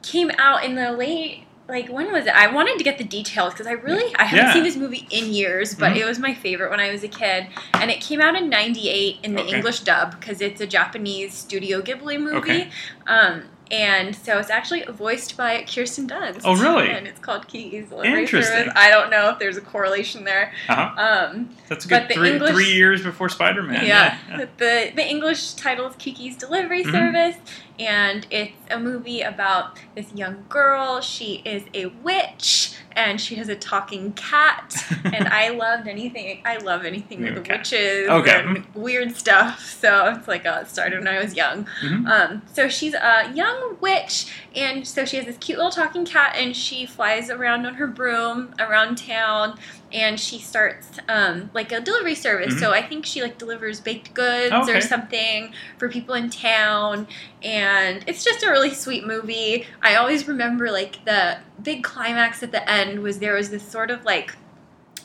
came 0.04 0.30
out 0.38 0.64
in 0.64 0.76
the 0.76 0.92
late 0.92 1.46
like 1.68 1.90
when 1.90 2.12
was 2.12 2.28
it? 2.28 2.36
I 2.36 2.54
wanted 2.54 2.78
to 2.78 2.84
get 2.84 2.98
the 3.00 3.04
details 3.04 3.54
because 3.54 3.66
I 3.66 3.72
really 3.72 4.14
I 4.16 4.26
haven't 4.26 4.46
Yeah. 4.48 4.54
seen 4.54 4.64
this 4.64 4.76
movie 4.76 5.08
in 5.10 5.34
years, 5.34 5.74
but 5.74 5.94
Mhm. 5.94 5.98
it 6.02 6.06
was 6.06 6.20
my 6.20 6.34
favorite 6.36 6.70
when 6.70 6.80
I 6.80 6.92
was 6.92 7.04
a 7.04 7.08
kid, 7.08 7.48
and 7.74 7.90
it 7.90 8.00
came 8.00 8.22
out 8.22 8.36
in 8.36 8.48
'98 8.50 9.18
in 9.24 9.34
the 9.34 9.42
Okay. 9.42 9.56
English 9.56 9.80
dub 9.80 10.20
because 10.20 10.40
it's 10.40 10.62
a 10.62 10.68
Japanese 10.68 11.34
Studio 11.34 11.82
Ghibli 11.82 12.20
movie. 12.20 12.38
Okay. 12.38 12.70
Um, 13.08 13.44
and 13.72 14.16
so 14.16 14.38
it's 14.40 14.50
actually 14.50 14.84
voiced 14.90 15.36
by 15.38 15.64
Kirsten 15.64 16.08
Dunst. 16.08 16.42
Oh, 16.46 16.56
really? 16.56 16.90
And 16.90 17.08
it's 17.08 17.20
called 17.20 17.48
Kiki's 17.48 17.90
Delivery 17.90 18.22
Interesting. 18.22 18.58
Service. 18.58 18.74
I 18.76 18.90
don't 18.90 19.10
know 19.10 19.30
if 19.30 19.40
there's 19.40 19.58
a 19.58 19.62
correlation 19.62 20.24
there. 20.24 20.54
Uh-huh. 20.70 21.02
Um, 21.32 21.50
That's 21.68 21.86
a 21.86 21.88
but 21.90 22.02
good 22.02 22.10
the 22.10 22.14
three, 22.16 22.32
English- 22.34 22.52
three 22.54 22.72
years 22.74 23.04
before 23.04 23.30
Spider 23.30 23.64
Man. 23.64 23.86
yeah. 23.86 24.18
But 24.36 24.58
The 24.58 24.92
the 24.96 25.06
English 25.08 25.54
title 25.54 25.88
is 25.88 25.96
Kiki's 25.98 26.36
Delivery 26.38 26.84
Mhm. 26.84 26.92
Service, 26.92 27.36
and 27.80 28.26
it's 28.32 28.54
a 28.72 28.80
movie 28.80 29.22
about 29.22 29.78
this 29.96 30.12
young 30.14 30.46
girl. 30.50 31.02
She 31.02 31.42
is 31.46 31.64
a 31.74 31.88
witch, 31.88 32.74
and 32.94 33.22
she 33.22 33.36
has 33.36 33.50
a 33.50 33.56
talking 33.56 34.14
cat. 34.14 34.74
and 35.06 35.28
I 35.28 35.50
loved 35.50 35.88
anything. 35.88 36.42
I 36.46 36.58
love 36.58 36.86
anything 36.86 37.22
with 37.22 37.38
Okay. 37.38 37.58
witches 37.58 38.10
Okay. 38.10 38.42
and 38.44 38.66
weird 38.74 39.16
stuff. 39.16 39.60
So 39.80 40.14
it's 40.18 40.28
like 40.28 40.46
it 40.46 40.68
started 40.68 41.00
when 41.00 41.08
I 41.08 41.22
was 41.22 41.36
young. 41.36 41.66
Mhm. 41.82 42.08
Um, 42.10 42.42
so 42.52 42.68
she's 42.70 42.94
a 42.96 43.32
young 43.34 43.78
witch, 43.80 44.34
and 44.56 44.88
so 44.88 45.06
she 45.06 45.18
has 45.18 45.26
this 45.26 45.38
cute 45.38 45.58
little 45.58 45.72
talking 45.72 46.06
cat, 46.06 46.36
and 46.36 46.56
she 46.56 46.86
flies 46.86 47.30
around 47.30 47.66
on 47.66 47.76
her 47.76 47.88
broom 47.88 48.54
around 48.60 48.98
town, 48.98 49.58
and 49.92 50.20
she 50.20 50.40
starts 50.40 51.00
um, 51.08 51.50
like 51.54 51.72
a 51.72 51.80
delivery 51.80 52.16
service. 52.16 52.54
Mhm. 52.56 52.60
So 52.60 52.72
I 52.74 52.82
think 52.82 53.06
she 53.06 53.22
like 53.22 53.38
delivers 53.38 53.80
baked 53.80 54.14
goods 54.14 54.54
Okay. 54.54 54.78
or 54.78 54.82
something 54.82 55.54
for 55.78 55.88
people 55.90 56.14
in 56.16 56.30
town, 56.30 57.08
and 57.44 58.04
it's 58.08 58.24
just 58.24 58.44
a 58.44 58.50
really 58.50 58.74
sweet 58.74 59.06
movie. 59.08 59.66
I 59.82 59.96
always 59.96 60.28
remember 60.28 60.72
like 60.72 61.04
the 61.06 61.38
big 61.64 61.84
climax 61.84 62.44
at 62.44 62.52
the 62.52 62.70
end 62.70 63.02
was 63.02 63.20
there 63.20 63.34
was 63.36 63.50
this 63.50 63.64
sort 63.68 63.90
of 63.92 64.04
like 64.06 64.36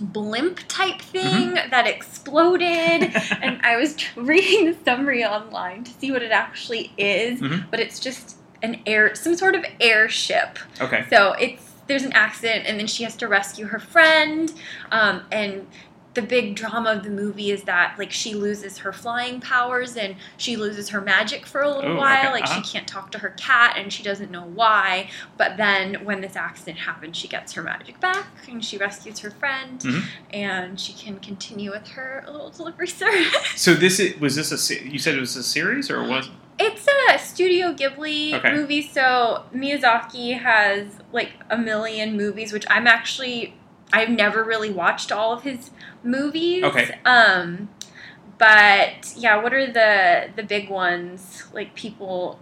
blimp 0.01 0.59
type 0.69 1.01
thing 1.01 1.55
that 1.55 1.87
exploded 1.87 3.13
and 3.43 3.61
i 3.63 3.77
was 3.77 3.95
reading 4.17 4.65
the 4.67 4.77
summary 4.85 5.23
online 5.25 5.85
to 5.85 5.93
see 5.93 6.11
what 6.11 6.23
it 6.23 6.33
actually 6.33 6.93
is 6.97 7.41
Mhm. 7.41 7.67
but 7.71 7.79
it's 7.79 8.01
just 8.01 8.37
an 8.63 8.81
air 8.87 9.15
some 9.15 9.37
sort 9.37 9.55
of 9.55 9.65
airship 9.81 10.59
Okay. 10.81 11.05
so 11.11 11.33
it's 11.35 11.72
there's 11.93 12.05
an 12.05 12.13
accident 12.15 12.65
and 12.67 12.79
then 12.81 12.87
she 12.87 13.05
has 13.05 13.15
to 13.17 13.29
rescue 13.29 13.67
her 13.67 13.79
friend 13.79 14.51
um, 14.91 15.23
and 15.31 15.67
the 16.15 16.23
big 16.23 16.55
drama 16.55 16.91
of 16.93 17.05
the 17.05 17.11
movie 17.11 17.51
is 17.51 17.63
that 17.65 17.95
like 17.99 18.11
she 18.11 18.35
loses 18.35 18.79
her 18.79 18.93
flying 18.93 19.41
powers 19.41 19.97
and 19.97 20.15
she 20.37 20.57
loses 20.57 20.89
her 20.91 21.01
magic 21.01 21.47
for 21.47 21.63
a 21.63 21.71
little 21.75 21.93
Ooh, 21.93 21.97
while. 21.97 22.19
okay, 22.25 22.33
Like 22.33 22.45
uh-huh. 22.45 22.61
she 22.63 22.71
can't 22.73 22.87
talk 22.87 23.11
to 23.13 23.19
her 23.19 23.31
cat 23.31 23.77
and 23.79 23.91
she 23.91 24.03
doesn't 24.03 24.31
know 24.31 24.45
why. 24.45 25.09
But 25.39 25.57
then 25.57 26.05
when 26.05 26.21
this 26.21 26.37
accident 26.37 26.79
happens, 26.81 27.17
she 27.17 27.29
gets 27.29 27.53
her 27.55 27.63
magic 27.63 27.99
back 28.01 28.27
and 28.47 28.63
she 28.63 28.77
rescues 28.77 29.21
her 29.21 29.31
friend 29.31 29.81
Mhm. 29.81 30.03
and 30.35 30.79
she 30.79 30.93
can 30.93 31.19
continue 31.19 31.71
with 31.71 31.89
her 31.89 32.25
little 32.27 32.51
delivery 32.51 32.89
service. 32.89 33.35
So 33.57 33.73
this 33.75 33.99
is, 33.99 34.19
was 34.21 34.37
this 34.37 34.53
a 34.71 34.85
you 34.87 34.99
said 34.99 35.15
it 35.15 35.21
was 35.21 35.35
a 35.37 35.43
series 35.43 35.91
or 35.91 36.03
was 36.05 36.29
It's 36.59 36.87
a 37.09 37.19
Studio 37.19 37.73
Ghibli 37.73 38.35
Okay. 38.35 38.53
movie, 38.53 38.83
so 38.83 39.45
Miyazaki 39.55 40.39
has 40.39 40.87
like 41.13 41.33
a 41.51 41.57
million 41.57 42.17
movies, 42.17 42.53
which 42.53 42.65
I'm 42.71 42.87
actually 42.87 43.55
I've 43.93 44.09
never 44.09 44.43
really 44.43 44.71
watched 44.71 45.13
all 45.13 45.33
of 45.33 45.43
his 45.43 45.71
movies. 46.03 46.65
Okay. 46.65 46.99
Um, 47.05 47.69
but 48.39 49.13
yeah, 49.17 49.37
what 49.43 49.53
are 49.53 49.67
the 49.71 50.31
the 50.35 50.43
big 50.43 50.71
ones 50.71 51.45
like 51.53 51.75
people 51.75 52.39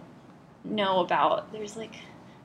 know 0.63 0.99
about? 0.99 1.51
There's 1.51 1.75
like 1.75 1.95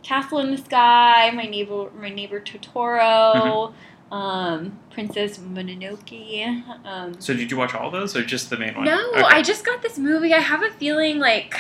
Castle 0.03 0.39
in 0.39 0.51
the 0.51 0.59
Sky, 0.59 1.31
My 1.33 1.45
Neighbor 1.45 1.91
My 1.99 2.09
Neighbor 2.11 2.41
Totoro, 2.41 3.73
um, 4.13 4.79
Princess 4.91 5.39
Mononoke. 5.39 6.55
Um, 6.85 7.21
so 7.21 7.35
did 7.35 7.51
you 7.51 7.57
watch 7.57 7.75
all 7.75 7.91
those 7.91 8.17
or 8.17 8.25
just 8.25 8.51
the 8.51 8.57
main 8.57 8.75
one? 8.75 8.85
no, 8.85 9.11
Okay. 9.13 9.23
I 9.23 9.43
just 9.43 9.65
got 9.65 9.83
this 9.83 9.99
movie. 9.99 10.33
I 10.33 10.39
have 10.39 10.63
a 10.63 10.71
feeling 10.71 11.19
like 11.19 11.55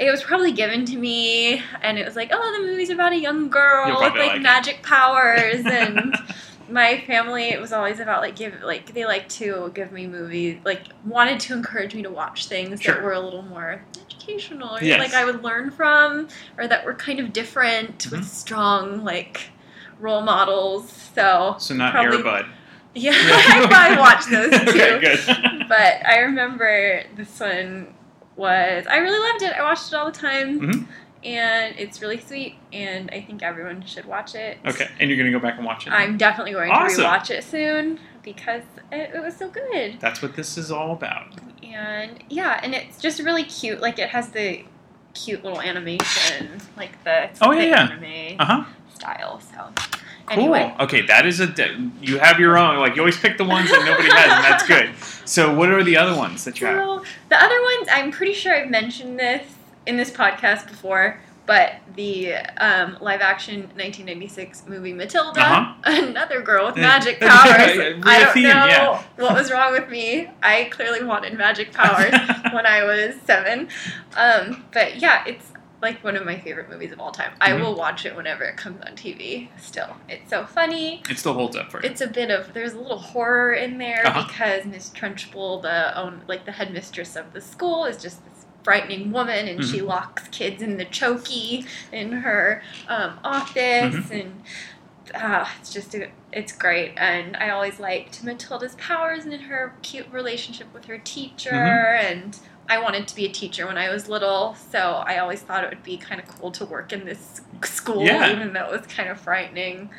it 0.00 0.10
was 0.10 0.22
probably 0.22 0.52
given 0.52 0.84
to 0.86 0.96
me, 0.96 1.62
and 1.82 1.98
it 1.98 2.04
was 2.06 2.16
like, 2.16 2.30
oh, 2.32 2.58
the 2.58 2.66
movie's 2.66 2.90
about 2.90 3.12
a 3.12 3.18
young 3.18 3.48
girl 3.50 3.86
with 3.90 3.98
like, 4.00 4.14
like 4.14 4.36
it. 4.36 4.42
magic 4.42 4.82
powers, 4.82 5.60
and 5.66 6.16
my 6.70 7.00
family 7.06 7.50
it 7.50 7.60
was 7.60 7.72
always 7.72 8.00
about 8.00 8.22
like 8.22 8.34
give 8.34 8.62
like 8.62 8.94
they 8.94 9.04
like 9.04 9.28
to 9.28 9.70
give 9.74 9.92
me 9.92 10.06
movies 10.06 10.58
like 10.64 10.80
wanted 11.04 11.38
to 11.38 11.52
encourage 11.52 11.94
me 11.94 12.00
to 12.02 12.08
watch 12.08 12.46
things 12.46 12.80
Sure. 12.80 12.94
that 12.94 13.04
were 13.04 13.12
a 13.12 13.20
little 13.20 13.42
more 13.42 13.84
educational, 14.06 14.76
or 14.76 14.82
Yes. 14.82 14.98
like 14.98 15.12
I 15.12 15.24
would 15.26 15.42
learn 15.44 15.70
from, 15.70 16.28
or 16.56 16.66
that 16.66 16.84
were 16.86 16.94
kind 16.94 17.20
of 17.20 17.32
different 17.34 17.98
Mm-hmm. 17.98 18.16
with 18.16 18.26
strong 18.28 19.04
like 19.04 19.50
role 20.02 20.20
models. 20.20 20.90
So 21.14 21.54
So 21.58 21.74
not 21.74 21.92
probably- 21.92 22.18
Airbud. 22.18 22.48
Yeah, 22.94 23.12
I 23.16 23.66
probably 23.70 23.96
watched 23.96 24.30
those 24.30 24.50
too 24.74 24.80
okay, 24.96 25.16
good. 25.26 25.66
but 25.68 26.04
I 26.06 26.18
remember 26.18 27.02
this 27.16 27.40
one 27.40 27.94
was 28.36 28.86
I 28.86 28.98
really 28.98 29.18
loved 29.30 29.42
it. 29.42 29.54
I 29.58 29.62
watched 29.62 29.88
it 29.90 29.94
all 29.94 30.04
the 30.04 30.18
time, 30.18 30.60
Mhm. 30.60 30.86
and 31.24 31.74
it's 31.78 32.02
really 32.02 32.20
sweet. 32.20 32.56
And 32.70 33.08
I 33.10 33.22
think 33.22 33.42
everyone 33.42 33.82
should 33.86 34.04
watch 34.04 34.34
it. 34.34 34.58
Okay, 34.66 34.88
and 35.00 35.08
you're 35.08 35.16
gonna 35.16 35.30
go 35.30 35.38
back 35.38 35.56
and 35.56 35.64
watch 35.64 35.86
it. 35.86 35.90
I'm 35.94 36.18
definitely 36.18 36.52
going 36.52 36.70
Awesome. 36.70 37.02
to 37.04 37.08
rewatch 37.08 37.30
it 37.30 37.44
soon 37.44 37.98
because 38.22 38.62
it, 38.90 39.12
it 39.14 39.22
was 39.22 39.36
so 39.38 39.48
good. 39.48 39.98
That's 39.98 40.20
what 40.20 40.36
this 40.36 40.58
is 40.58 40.70
all 40.70 40.92
about. 40.92 41.28
And 41.62 42.22
yeah, 42.28 42.60
and 42.62 42.74
it's 42.74 43.00
just 43.00 43.20
really 43.22 43.44
cute. 43.44 43.80
Like 43.80 43.98
it 43.98 44.10
has 44.10 44.28
the 44.32 44.64
cute 45.14 45.42
little 45.44 45.62
animation, 45.62 46.60
like 46.76 47.02
the 47.04 47.30
Oh, 47.40 47.52
yeah, 47.52 47.62
yeah. 47.62 47.82
anime 47.90 48.36
Uh-huh. 48.38 48.64
Style. 49.02 49.40
So 49.40 49.68
Cool. 50.26 50.38
anyway, 50.38 50.72
Okay, 50.78 51.02
that 51.06 51.26
is 51.26 51.40
a 51.40 51.48
de- 51.48 51.90
you 52.00 52.18
have 52.18 52.38
your 52.38 52.56
own. 52.56 52.78
Like 52.78 52.94
you 52.94 53.02
always 53.02 53.18
pick 53.18 53.36
the 53.38 53.44
ones 53.44 53.68
that 53.70 53.84
nobody 53.84 54.08
has, 54.08 54.32
and 54.32 54.44
that's 54.44 54.66
good. 54.66 54.90
So 55.28 55.52
what 55.54 55.70
are 55.70 55.82
the 55.82 55.96
other 55.96 56.16
ones 56.16 56.44
that 56.44 56.60
you 56.60 56.66
have? 56.68 56.76
The 57.28 57.36
other 57.42 57.60
ones, 57.62 57.88
I'm 57.90 58.12
pretty 58.12 58.32
sure 58.34 58.54
I've 58.54 58.70
mentioned 58.70 59.18
this 59.18 59.44
in 59.86 59.96
this 59.96 60.10
podcast 60.12 60.68
before, 60.68 61.18
but 61.44 61.74
the 61.96 62.34
um, 62.58 62.96
live 63.00 63.20
action 63.20 63.62
1996 63.74 64.68
movie 64.68 64.92
Matilda, 64.92 65.40
Uh-huh. 65.40 65.74
another 65.86 66.40
girl 66.40 66.66
with 66.66 66.76
magic 66.76 67.18
powers. 67.20 68.00
I 68.04 68.20
don't 68.20 68.32
theme, 68.32 68.44
know 68.44 68.66
yeah. 68.66 69.02
what 69.16 69.34
was 69.34 69.50
wrong 69.50 69.72
with 69.72 69.88
me. 69.90 70.30
I 70.40 70.68
clearly 70.70 71.02
wanted 71.02 71.36
magic 71.36 71.72
powers 71.80 72.12
when 72.52 72.64
I 72.64 72.84
was 72.84 73.16
seven. 73.26 73.68
Um, 74.16 74.64
but 74.72 74.98
yeah, 75.00 75.24
it's 75.26 75.51
like 75.82 76.02
one 76.04 76.14
of 76.16 76.24
my 76.24 76.38
favorite 76.38 76.70
movies 76.70 76.92
of 76.92 77.00
all 77.00 77.10
time. 77.10 77.32
I 77.40 77.50
Mhm. 77.50 77.60
will 77.60 77.74
watch 77.74 78.06
it 78.06 78.14
whenever 78.14 78.44
it 78.44 78.56
comes 78.56 78.80
on 78.82 78.94
TV. 78.94 79.50
Still, 79.58 79.96
it's 80.08 80.30
so 80.30 80.46
funny. 80.46 81.02
It 81.10 81.18
still 81.18 81.34
holds 81.34 81.56
up 81.56 81.70
for 81.72 81.82
you. 81.82 81.90
It's 81.90 82.00
a 82.00 82.06
bit 82.06 82.30
of 82.30 82.54
there's 82.54 82.72
a 82.74 82.78
little 82.78 82.98
horror 82.98 83.52
in 83.52 83.78
there 83.78 84.06
Uh-huh. 84.06 84.24
because 84.28 84.64
Miss 84.64 84.88
Trunchbull, 84.90 85.60
the 85.62 85.98
own 85.98 86.22
like 86.28 86.44
the 86.46 86.52
headmistress 86.52 87.16
of 87.16 87.32
the 87.32 87.40
school, 87.40 87.84
is 87.84 87.96
just 88.00 88.24
this 88.24 88.46
frightening 88.62 89.10
woman, 89.10 89.48
and 89.48 89.64
she 89.64 89.80
Mhm. 89.80 89.86
locks 89.88 90.28
kids 90.28 90.62
in 90.62 90.76
the 90.76 90.84
chokey 90.84 91.66
in 91.90 92.12
her 92.12 92.62
um, 92.88 93.18
office, 93.24 93.56
Mhm. 93.96 94.20
and 94.20 94.42
uh, 95.16 95.44
it's 95.60 95.72
just 95.72 95.96
a, 95.96 96.08
it's 96.32 96.52
great. 96.52 96.94
And 96.96 97.36
I 97.36 97.50
always 97.50 97.80
liked 97.80 98.22
Matilda's 98.22 98.76
powers 98.76 99.24
and 99.24 99.34
her 99.42 99.74
cute 99.82 100.06
relationship 100.12 100.72
with 100.72 100.84
her 100.84 100.96
teacher, 100.98 101.50
Mhm. 101.50 102.04
and 102.12 102.38
I 102.72 102.78
wanted 102.80 103.06
to 103.08 103.14
be 103.14 103.26
a 103.26 103.28
teacher 103.30 103.66
when 103.66 103.76
I 103.76 103.90
was 103.90 104.08
little, 104.08 104.56
so 104.70 105.02
I 105.06 105.18
always 105.18 105.40
thought 105.42 105.62
it 105.64 105.68
would 105.70 105.82
be 105.82 105.96
kind 105.98 106.20
of 106.20 106.26
cool 106.26 106.50
to 106.52 106.64
work 106.64 106.92
in 106.92 107.04
this 107.04 107.40
school, 107.64 108.02
Yeah. 108.04 108.32
even 108.32 108.52
though 108.54 108.66
it 108.72 108.72
was 108.80 108.86
kind 108.86 109.08
of 109.10 109.20
frightening. 109.20 109.90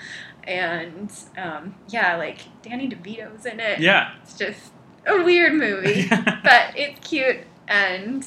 And 0.45 1.11
um, 1.37 1.75
yeah, 1.89 2.15
like 2.17 2.39
Danny 2.63 2.89
DeVito's 2.89 3.45
in 3.45 3.59
it. 3.59 3.79
Yeah. 3.79 4.11
it's 4.23 4.37
just 4.37 4.71
a 5.05 5.21
weird 5.23 5.53
movie, 5.53 6.07
but 6.09 6.73
it's 6.75 7.07
cute 7.07 7.41
and. 7.67 8.25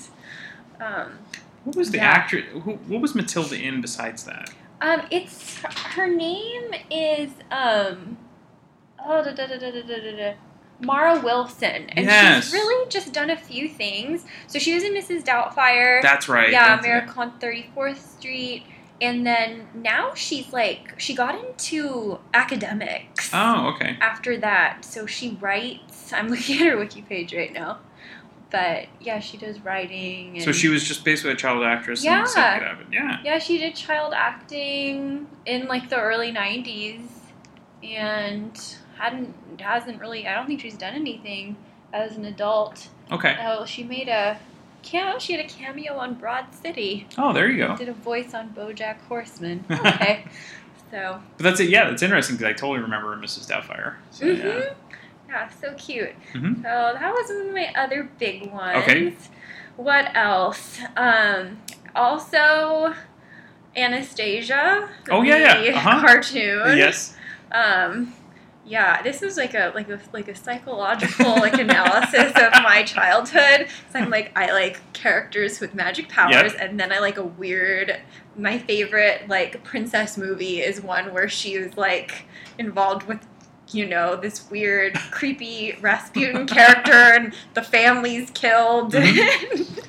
Um, 0.81 1.19
What 1.65 1.75
was 1.77 1.91
the 1.91 1.99
Yeah. 1.99 2.05
actress? 2.11 2.45
Who, 2.53 2.73
what 2.91 3.01
was 3.03 3.15
Matilda 3.15 3.57
in 3.61 3.81
besides 3.81 4.25
that? 4.25 4.51
um, 4.81 5.03
it's 5.11 5.59
her 5.95 6.07
name 6.07 6.71
is 6.91 7.31
um, 7.51 8.17
oh 9.05 9.25
da 9.25 9.33
da 9.35 9.47
da 9.47 9.59
da 9.59 9.71
da 9.71 9.83
da 9.83 10.17
da. 10.17 10.33
Mara 10.81 11.19
Wilson, 11.21 11.89
and 11.91 12.07
Yes. 12.07 12.45
she's 12.45 12.53
really 12.53 12.89
just 12.91 13.13
done 13.13 13.31
a 13.31 13.37
few 13.37 13.69
things. 13.69 14.25
So 14.47 14.59
she 14.59 14.75
was 14.75 14.83
in 14.85 14.93
Mrs. 14.93 15.25
Doubtfire. 15.25 16.03
That's 16.03 16.29
right, 16.29 16.51
Yeah, 16.51 16.69
that's 16.77 16.85
it. 16.87 16.89
Miracle 16.89 17.23
on 17.23 17.39
Thirty 17.39 17.71
Fourth 17.75 18.17
Street, 18.19 18.65
and 19.01 19.27
then 19.27 19.69
now 19.75 20.13
she's 20.15 20.53
like 20.53 20.95
she 20.99 21.15
got 21.15 21.35
into 21.43 22.19
academics. 22.35 23.31
Oh, 23.33 23.69
okay. 23.75 23.97
After 24.01 24.37
that, 24.39 24.85
so 24.85 25.07
she 25.07 25.37
writes. 25.41 26.13
I'm 26.13 26.29
looking 26.29 26.61
at 26.61 26.67
her 26.73 26.77
wiki 26.77 27.03
page 27.03 27.35
right 27.35 27.53
now, 27.53 27.79
but 28.51 28.87
yeah, 29.01 29.19
she 29.19 29.37
does 29.39 29.61
writing. 29.65 30.35
And 30.37 30.43
So 30.45 30.53
she 30.53 30.69
was 30.69 30.85
just 30.87 31.05
basically 31.05 31.33
a 31.33 31.37
child 31.37 31.65
actress. 31.65 32.05
Yeah. 32.05 32.21
And 32.21 32.29
sucked 32.29 32.63
it 32.63 32.69
up. 32.69 32.79
Yeah. 32.93 33.19
Yeah, 33.25 33.39
she 33.39 33.59
did 33.59 33.75
child 33.75 34.13
acting 34.15 35.27
in 35.47 35.67
like 35.69 35.89
the 35.89 35.99
early 36.01 36.33
'90s, 36.33 37.01
and 37.83 38.77
hadn't 38.99 39.35
hasn't 39.61 40.01
really. 40.01 40.27
I 40.27 40.35
don't 40.35 40.47
think 40.47 40.61
she's 40.61 40.77
done 40.77 40.95
anything 40.95 41.57
as 41.93 42.17
an 42.17 42.25
adult. 42.25 42.89
Okay. 43.11 43.37
Oh, 43.43 43.65
she 43.65 43.83
made 43.85 44.09
a 44.09 44.39
cameo. 44.83 45.19
She 45.19 45.33
had 45.35 45.45
a 45.45 45.49
cameo 45.49 45.95
on 45.97 46.15
Broad 46.15 46.47
City. 46.55 47.07
Oh, 47.19 47.33
there 47.33 47.49
you 47.51 47.59
go. 47.59 47.77
Did 47.77 47.89
a 47.89 47.93
voice 47.93 48.35
on 48.35 48.51
BoJack 48.51 49.01
Horseman. 49.09 49.65
Okay, 49.71 50.25
so 50.91 51.21
But 51.37 51.45
that's 51.45 51.61
it. 51.61 51.69
Yeah, 51.69 51.91
that's 51.91 52.03
interesting 52.03 52.37
because 52.37 52.51
I 52.51 52.53
totally 52.53 52.81
remember 52.81 53.17
Mrs. 53.17 53.49
Doubtfire. 53.51 53.95
So, 54.11 54.27
yeah. 54.27 54.43
mhm. 54.45 54.75
yeah, 55.29 55.49
so 55.61 55.75
cute. 55.75 56.11
Mhm. 56.33 56.57
So 56.57 56.63
that 56.63 57.13
was 57.13 57.29
one 57.29 57.49
of 57.49 57.55
my 57.55 57.73
other 57.77 58.09
big 58.19 58.51
ones. 58.53 58.77
Okay. 58.83 59.15
What 59.77 60.15
else? 60.17 60.79
Um, 60.97 61.59
also 61.95 62.95
Anastasia. 63.77 64.89
Oh, 65.11 65.23
yeah, 65.23 65.61
yeah. 65.61 65.77
Uh-huh. 65.77 66.01
Cartoon. 66.01 66.79
Yes. 66.79 67.15
Um, 67.53 68.13
yeah, 68.67 69.01
this 69.03 69.21
was 69.21 69.37
like 69.37 69.55
a 69.55 69.71
like 69.75 69.89
a 69.89 70.01
like 70.13 70.27
a 70.29 70.35
psychological 70.35 71.31
like 71.37 71.55
analysis 71.55 72.33
of 72.35 72.53
my 72.65 72.83
childhood. 72.85 73.69
So 73.93 73.99
I'm 74.01 74.11
like 74.11 74.33
I 74.37 74.53
like 74.53 74.81
characters 74.93 75.61
with 75.61 75.75
magic 75.75 76.09
powers, 76.09 76.53
Yep. 76.53 76.57
and 76.61 76.81
then 76.81 76.93
I 76.93 76.99
like 76.99 77.17
a 77.17 77.25
weird. 77.25 78.01
My 78.37 78.59
favorite 78.59 79.29
like 79.29 79.63
princess 79.65 80.19
movie 80.19 80.61
is 80.61 80.81
one 80.83 81.15
where 81.15 81.29
she 81.29 81.59
was 81.59 81.77
like 81.77 82.27
involved 82.59 83.05
with. 83.05 83.21
You 83.73 83.85
know 83.85 84.15
this 84.15 84.49
weird, 84.49 84.95
creepy 85.11 85.77
Rasputin 85.81 86.47
character, 86.57 86.93
and 86.93 87.35
the 87.55 87.63
family's 87.63 88.31
killed. 88.31 88.93
Mhm. 88.93 89.83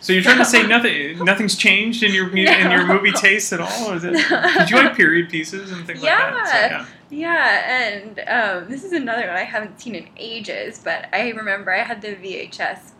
So 0.00 0.12
you're 0.12 0.22
trying 0.22 0.38
to 0.38 0.44
say 0.44 0.66
nothing 0.66 1.18
nothing's 1.24 1.56
changed 1.56 2.02
in 2.02 2.12
your 2.12 2.26
mu- 2.26 2.42
in 2.44 2.70
your 2.70 2.86
movie 2.86 3.12
taste 3.16 3.52
at 3.54 3.60
all? 3.60 3.90
Or 3.92 3.96
is 3.96 4.04
it, 4.04 4.12
did 4.12 4.70
you 4.70 4.76
like 4.76 4.94
period 4.94 5.30
pieces 5.30 5.72
and 5.72 5.86
things 5.86 6.02
yeah, 6.02 6.18
like 6.34 6.34
that? 6.44 6.50
So, 6.70 6.76
yeah, 6.76 6.86
and 7.20 8.20
um, 8.28 8.70
this 8.70 8.84
is 8.84 8.92
another 8.92 9.26
one 9.26 9.36
I 9.36 9.44
haven't 9.44 9.80
seen 9.80 9.94
in 9.94 10.08
ages, 10.16 10.80
but 10.82 11.08
I 11.12 11.30
remember 11.30 11.72
I 11.72 11.82
had 11.82 12.00
the 12.02 12.14
VHS 12.16 12.92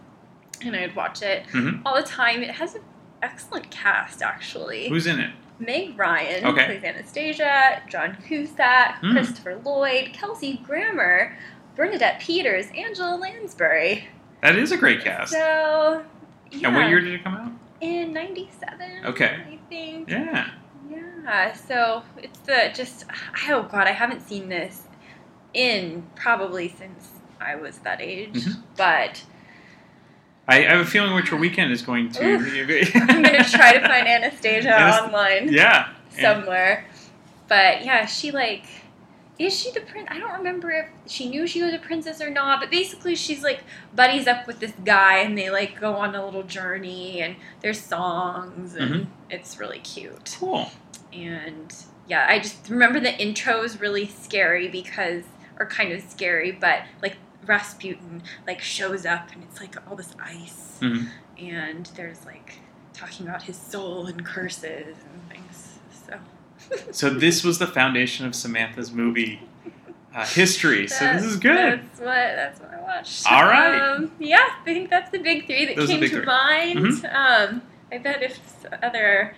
and 0.65 0.77
I'd 0.77 0.95
watch 0.95 1.23
it 1.23 1.47
Mhm. 1.49 1.83
all 1.85 1.97
the 1.97 2.03
time. 2.07 2.43
It 2.43 2.53
has 2.53 2.75
an 2.75 2.83
excellent 3.23 3.71
cast, 3.71 4.23
actually. 4.23 4.89
Who's 4.89 5.07
in 5.07 5.19
it? 5.19 5.31
Meg 5.59 5.99
Ryan 5.99 6.45
Okay. 6.47 6.65
plays 6.67 6.85
Anastasia, 6.85 7.83
John 7.89 8.17
Cusack, 8.27 9.01
Mm. 9.03 9.13
Christopher 9.13 9.57
Lloyd, 9.65 10.13
Kelsey 10.13 10.61
Grammer, 10.65 11.37
Bernadette 11.77 12.21
Peters, 12.21 12.67
Angela 12.77 13.17
Lansbury. 13.17 14.09
That 14.43 14.57
is 14.57 14.73
a 14.73 14.77
great 14.77 15.03
cast. 15.03 15.33
So, 15.33 16.05
yeah. 16.51 16.69
And 16.69 16.77
what 16.77 16.89
year 16.89 17.01
did 17.01 17.15
it 17.15 17.25
come 17.25 17.35
out? 17.37 17.53
In 17.81 18.13
97. 18.13 19.05
Okay. 19.05 19.37
I 19.53 19.59
think. 19.69 20.11
Yeah. 20.11 20.49
Yeah, 20.93 21.53
so 21.53 22.03
it's 22.17 22.39
the 22.41 22.71
just 22.75 23.05
oh 23.49 23.63
god, 23.71 23.87
I 23.87 23.93
haven't 23.93 24.27
seen 24.27 24.49
this 24.49 24.83
in 25.55 26.05
probably 26.15 26.69
since 26.69 27.09
I 27.41 27.57
was 27.57 27.79
that 27.79 28.01
age. 28.01 28.33
Mhm. 28.35 28.63
But 28.77 29.23
I, 30.49 30.59
I 30.67 30.71
have 30.71 30.81
a 30.81 30.85
feeling 30.85 31.15
which 31.15 31.31
your 31.31 31.39
weekend 31.39 31.73
is 31.73 31.83
going 31.83 32.11
to. 32.13 32.67
Be. 32.67 32.91
I'm 32.95 33.23
gonna 33.23 33.45
try 33.45 33.73
to 33.75 33.81
find 33.81 34.09
Anastasia 34.09 34.75
Anas- 34.75 35.01
online. 35.03 35.53
Yeah. 35.53 35.89
somewhere. 36.21 36.85
But 37.49 37.85
yeah, 37.85 38.07
she 38.07 38.31
like 38.31 38.65
is 39.39 39.59
she 39.59 39.71
the 39.73 39.81
prince? 39.81 40.09
I 40.11 40.19
don't 40.19 40.33
remember 40.39 40.71
if 40.71 40.87
she 41.11 41.29
knew 41.29 41.47
she 41.47 41.63
was 41.63 41.73
a 41.73 41.79
princess 41.79 42.21
or 42.21 42.31
not. 42.31 42.61
But 42.61 42.71
basically, 42.71 43.15
she's 43.17 43.43
like 43.43 43.65
buddies 43.95 44.27
up 44.27 44.47
with 44.47 44.61
this 44.61 44.73
guy, 44.85 45.19
and 45.19 45.37
they 45.37 45.51
like 45.51 45.81
go 45.81 45.95
on 45.95 46.15
a 46.15 46.25
little 46.25 46.43
journey, 46.43 47.21
and 47.23 47.37
there's 47.61 47.81
songs, 47.81 48.75
and 48.77 48.95
Mhm. 48.95 49.07
it's 49.31 49.59
really 49.59 49.79
cute. 49.81 50.37
Cool. 50.39 50.71
And 51.13 51.75
yeah, 52.09 52.27
I 52.29 52.39
just 52.39 52.69
remember 52.69 53.01
the 53.01 53.19
intro 53.21 53.63
is 53.63 53.81
really 53.81 54.07
scary 54.07 54.69
because, 54.69 55.25
or 55.59 55.67
kind 55.67 55.93
of 55.93 56.03
scary, 56.03 56.53
but 56.53 56.83
like 57.03 57.17
Rasputin 57.47 58.23
like 58.47 58.61
shows 58.61 59.05
up, 59.07 59.33
and 59.33 59.43
it's 59.45 59.61
like 59.61 59.77
all 59.89 59.97
this 59.97 60.15
ice, 60.23 60.79
Mhm. 60.81 61.09
and 61.39 61.87
there's 61.97 62.25
like 62.27 62.59
talking 62.93 63.27
about 63.27 63.43
his 63.43 63.57
soul 63.57 64.07
and 64.07 64.25
curses 64.25 64.97
and 65.11 65.29
things. 65.31 65.72
So. 66.91 67.11
This 67.11 67.45
was 67.45 67.59
the 67.59 67.67
foundation 67.67 68.27
of 68.27 68.35
Samantha's 68.35 68.91
movie 68.93 69.41
uh, 70.15 70.27
history. 70.27 70.89
So 70.89 71.05
this 71.13 71.25
is 71.25 71.37
good. 71.37 71.81
That's 71.81 72.01
what 72.01 72.07
that's 72.07 72.61
what 72.61 72.71
I 72.75 72.81
watched. 72.83 73.31
All 73.31 73.45
right. 73.45 73.79
Um, 73.81 74.13
yeah, 74.19 74.39
I 74.61 74.65
think 74.65 74.91
that's 74.91 75.11
the 75.11 75.19
big 75.19 75.47
three 75.47 75.67
that 75.67 75.77
Those 75.77 75.89
came 75.89 76.01
to 76.01 76.09
three. 76.09 76.25
mind. 76.25 76.79
Mhm. 76.79 77.15
Um, 77.15 77.63
I 77.91 77.99
bet 77.99 78.23
if 78.23 78.39
other 78.83 79.35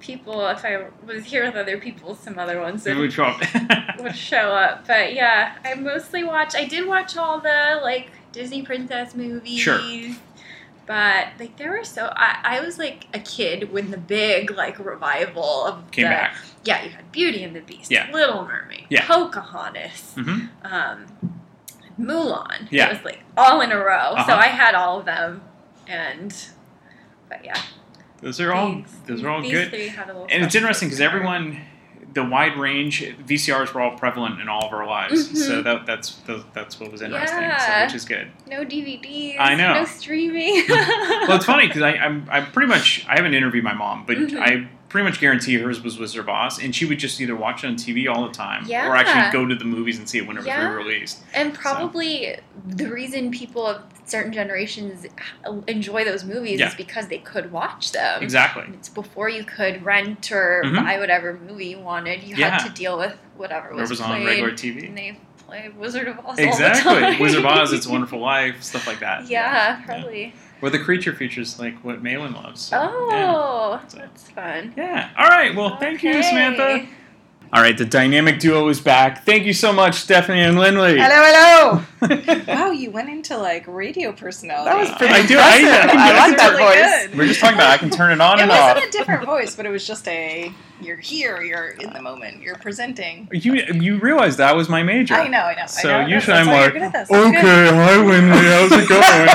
people, 0.00 0.46
if 0.48 0.64
I 0.64 0.86
was 1.06 1.24
here 1.24 1.44
with 1.44 1.54
other 1.54 1.78
people, 1.78 2.14
some 2.14 2.38
other 2.38 2.60
ones 2.60 2.84
Maybe 2.84 3.00
would, 3.00 3.16
would 4.00 4.16
show 4.16 4.52
up. 4.54 4.86
But 4.86 5.14
yeah, 5.14 5.56
I 5.64 5.74
mostly 5.74 6.24
watch. 6.24 6.54
I 6.54 6.64
did 6.64 6.86
watch 6.86 7.16
all 7.16 7.40
the 7.40 7.80
like 7.82 8.10
Disney 8.32 8.62
princess 8.62 9.14
movies. 9.14 9.58
Sure. 9.60 9.80
But 10.86 11.28
like 11.38 11.56
there 11.58 11.70
were 11.70 11.84
so 11.84 12.12
I, 12.16 12.38
I 12.42 12.60
was 12.60 12.76
like 12.78 13.06
a 13.14 13.20
kid 13.20 13.72
when 13.72 13.90
the 13.92 13.98
big 13.98 14.50
like 14.50 14.78
revival 14.78 15.64
of 15.66 15.90
Came 15.92 16.04
the, 16.04 16.10
back. 16.10 16.34
Yeah, 16.64 16.82
you 16.84 16.90
had 16.90 17.10
Beauty 17.12 17.44
and 17.44 17.54
the 17.54 17.60
Beast, 17.60 17.90
Yeah. 17.90 18.10
Little 18.12 18.44
Mermaid, 18.44 18.86
Yeah. 18.88 19.06
Pocahontas, 19.06 20.14
Mhm. 20.16 20.48
um, 20.64 21.06
Mulan. 22.00 22.68
Yeah. 22.70 22.86
It 22.88 22.92
was 22.96 23.04
like 23.04 23.20
all 23.36 23.60
in 23.60 23.70
a 23.70 23.76
row. 23.78 24.12
So 24.14 24.32
Uh-huh. 24.32 24.36
I 24.36 24.46
had 24.48 24.74
all 24.74 24.98
of 25.00 25.04
them, 25.06 25.42
and 25.86 26.34
but 27.28 27.44
yeah, 27.44 27.60
Those 28.20 28.40
are 28.40 28.52
all 28.52 28.74
These- 28.74 29.00
those 29.06 29.22
are 29.24 29.28
all 29.30 29.42
good. 29.42 29.70
three 29.70 29.88
had 29.88 30.04
a 30.08 30.12
little 30.12 30.28
And 30.30 30.44
it's 30.44 30.54
interesting 30.54 30.88
because 30.88 31.00
everyone, 31.00 31.60
the 32.14 32.24
wide 32.24 32.56
range 32.56 33.02
VCRs 33.26 33.72
were 33.72 33.80
all 33.80 33.96
prevalent 33.96 34.40
in 34.40 34.48
all 34.48 34.66
of 34.66 34.72
our 34.72 34.86
lives. 34.86 35.28
Mhm. 35.30 35.36
So 35.36 35.62
that 35.62 35.86
that's 35.86 36.20
that's 36.54 36.78
what 36.80 36.90
was 36.92 37.02
interesting. 37.02 37.50
So, 37.58 37.82
which 37.84 37.94
is 37.94 38.04
good. 38.04 38.30
no 38.48 38.64
DVDs. 38.64 39.36
I 39.38 39.54
know. 39.54 39.74
No 39.74 39.84
streaming. 39.84 40.64
Well, 40.68 41.36
it's 41.36 41.46
funny 41.46 41.66
because 41.68 41.82
I'm 41.82 42.26
I'm 42.30 42.46
pretty 42.52 42.68
much 42.68 43.06
I 43.08 43.16
haven't 43.16 43.34
interviewed 43.34 43.64
my 43.64 43.74
mom, 43.74 44.04
but 44.06 44.16
Mhm. 44.16 44.38
I 44.40 44.68
pretty 44.88 45.08
much 45.08 45.20
guarantee 45.20 45.54
hers 45.54 45.80
was 45.82 45.98
Wizard 45.98 46.20
of 46.20 46.28
Oz, 46.28 46.58
and 46.62 46.74
she 46.74 46.84
would 46.84 46.98
just 46.98 47.18
either 47.20 47.34
watch 47.34 47.64
it 47.64 47.68
on 47.68 47.76
TV 47.76 48.06
all 48.12 48.26
the 48.26 48.32
time 48.34 48.64
yeah. 48.66 48.86
or 48.88 48.94
actually 48.94 49.32
go 49.32 49.46
to 49.46 49.54
the 49.54 49.64
movies 49.64 49.96
and 49.98 50.06
see 50.06 50.18
it 50.18 50.26
when 50.26 50.36
it 50.36 50.40
was 50.40 50.46
Yeah. 50.46 50.68
re-released. 50.68 51.22
And 51.32 51.54
probably 51.54 52.36
the 52.66 52.90
reason 52.90 53.30
people 53.30 53.66
of 53.66 53.82
certain 54.04 54.32
generations 54.32 55.06
enjoy 55.66 56.04
those 56.04 56.24
movies 56.24 56.60
Yeah. 56.60 56.68
is 56.68 56.74
because 56.74 57.08
they 57.08 57.18
could 57.18 57.52
watch 57.52 57.92
them. 57.92 58.22
Exactly. 58.22 58.64
It's 58.74 58.88
before 58.88 59.28
you 59.28 59.44
could 59.44 59.84
rent 59.84 60.30
or 60.32 60.62
Mhm. 60.64 60.84
buy 60.84 60.98
whatever 60.98 61.38
movie 61.48 61.66
you 61.66 61.78
wanted. 61.78 62.22
You 62.22 62.36
Yeah. 62.36 62.50
had 62.58 62.66
to 62.66 62.70
deal 62.72 62.98
with 62.98 63.16
whatever 63.36 63.74
was, 63.74 63.90
was 63.90 64.00
on 64.00 64.24
regular 64.24 64.50
TV. 64.52 64.86
And 64.86 64.96
they 64.98 65.18
play 65.46 65.70
Wizard 65.76 66.08
of 66.08 66.18
Oz 66.18 66.24
all 66.26 66.34
the 66.36 66.42
Exactly. 66.44 67.16
Wizard 67.20 67.40
of 67.40 67.46
Oz, 67.46 67.72
It's 67.72 67.86
a 67.86 67.90
Wonderful 67.92 68.18
Life, 68.20 68.62
stuff 68.62 68.86
like 68.86 69.00
that. 69.00 69.28
Yeah, 69.28 69.80
probably. 69.86 70.34
Or 70.60 70.70
the 70.70 70.78
creature 70.78 71.12
features 71.12 71.58
like 71.58 71.76
what 71.84 72.02
Malin 72.02 72.32
loves. 72.34 72.60
So, 72.62 72.76
yeah. 73.10 73.32
Oh, 73.34 73.80
that's 73.94 74.30
fun. 74.30 74.72
Yeah. 74.76 75.08
All 75.18 75.26
right. 75.28 75.54
Well, 75.54 75.76
thank 75.78 76.02
you, 76.04 76.22
Samantha. 76.22 76.86
All 77.54 77.60
right, 77.60 77.76
the 77.76 77.84
dynamic 77.84 78.38
duo 78.38 78.66
is 78.68 78.80
back. 78.80 79.26
Thank 79.26 79.44
you 79.44 79.52
so 79.52 79.74
much, 79.74 79.96
Stephanie 79.96 80.40
and 80.40 80.58
Lindley. 80.58 80.96
Hello, 80.98 81.82
hello. 82.00 82.40
wow, 82.48 82.70
you 82.70 82.90
went 82.90 83.10
into 83.10 83.36
like 83.36 83.66
radio 83.68 84.10
personality. 84.10 84.70
That 84.70 84.78
was 84.78 84.88
pretty 84.96 85.12
I 85.12 85.26
do- 85.26 85.36
I- 85.38 85.42
I 85.42 85.58
can 85.60 85.90
I 85.98 86.08
I 86.08 86.12
like 86.16 86.28
can 86.28 86.36
that 86.38 86.52
do- 86.52 86.56
voice. 87.12 87.18
We're 87.18 87.26
just 87.26 87.40
talking 87.40 87.56
about 87.56 87.68
I 87.70 87.76
can 87.76 87.90
turn 87.90 88.10
it 88.10 88.22
on 88.22 88.38
It 88.38 88.42
and 88.44 88.50
wasn't 88.50 88.78
off. 88.78 88.84
a 88.84 88.90
different 88.90 89.26
voice, 89.26 89.54
but 89.54 89.66
it 89.66 89.68
was 89.68 89.86
just 89.86 90.08
a 90.08 90.50
you're 90.80 90.96
here, 90.96 91.42
you're 91.42 91.68
in 91.72 91.92
the 91.92 92.00
moment, 92.00 92.40
you're 92.42 92.56
presenting. 92.56 93.28
You 93.30 93.52
you 93.54 93.98
realize 93.98 94.38
that 94.38 94.56
was 94.56 94.70
my 94.70 94.82
major. 94.82 95.12
I 95.14 95.28
know, 95.28 95.40
I 95.40 95.54
know. 95.54 95.62
I 95.64 95.66
So 95.66 95.88
know. 96.00 96.06
usually 96.06 96.32
That's 96.34 96.48
I'm 96.48 96.54
like, 96.54 96.72
good 96.72 96.80
at 96.82 96.92
this. 96.94 97.08
That's 97.10 97.26
okay, 97.26 97.40
good. 97.42 97.74
hi 97.74 97.96
Lindley, 97.98 98.48
how's 98.48 98.72
it 98.72 98.88
going? 98.88 99.28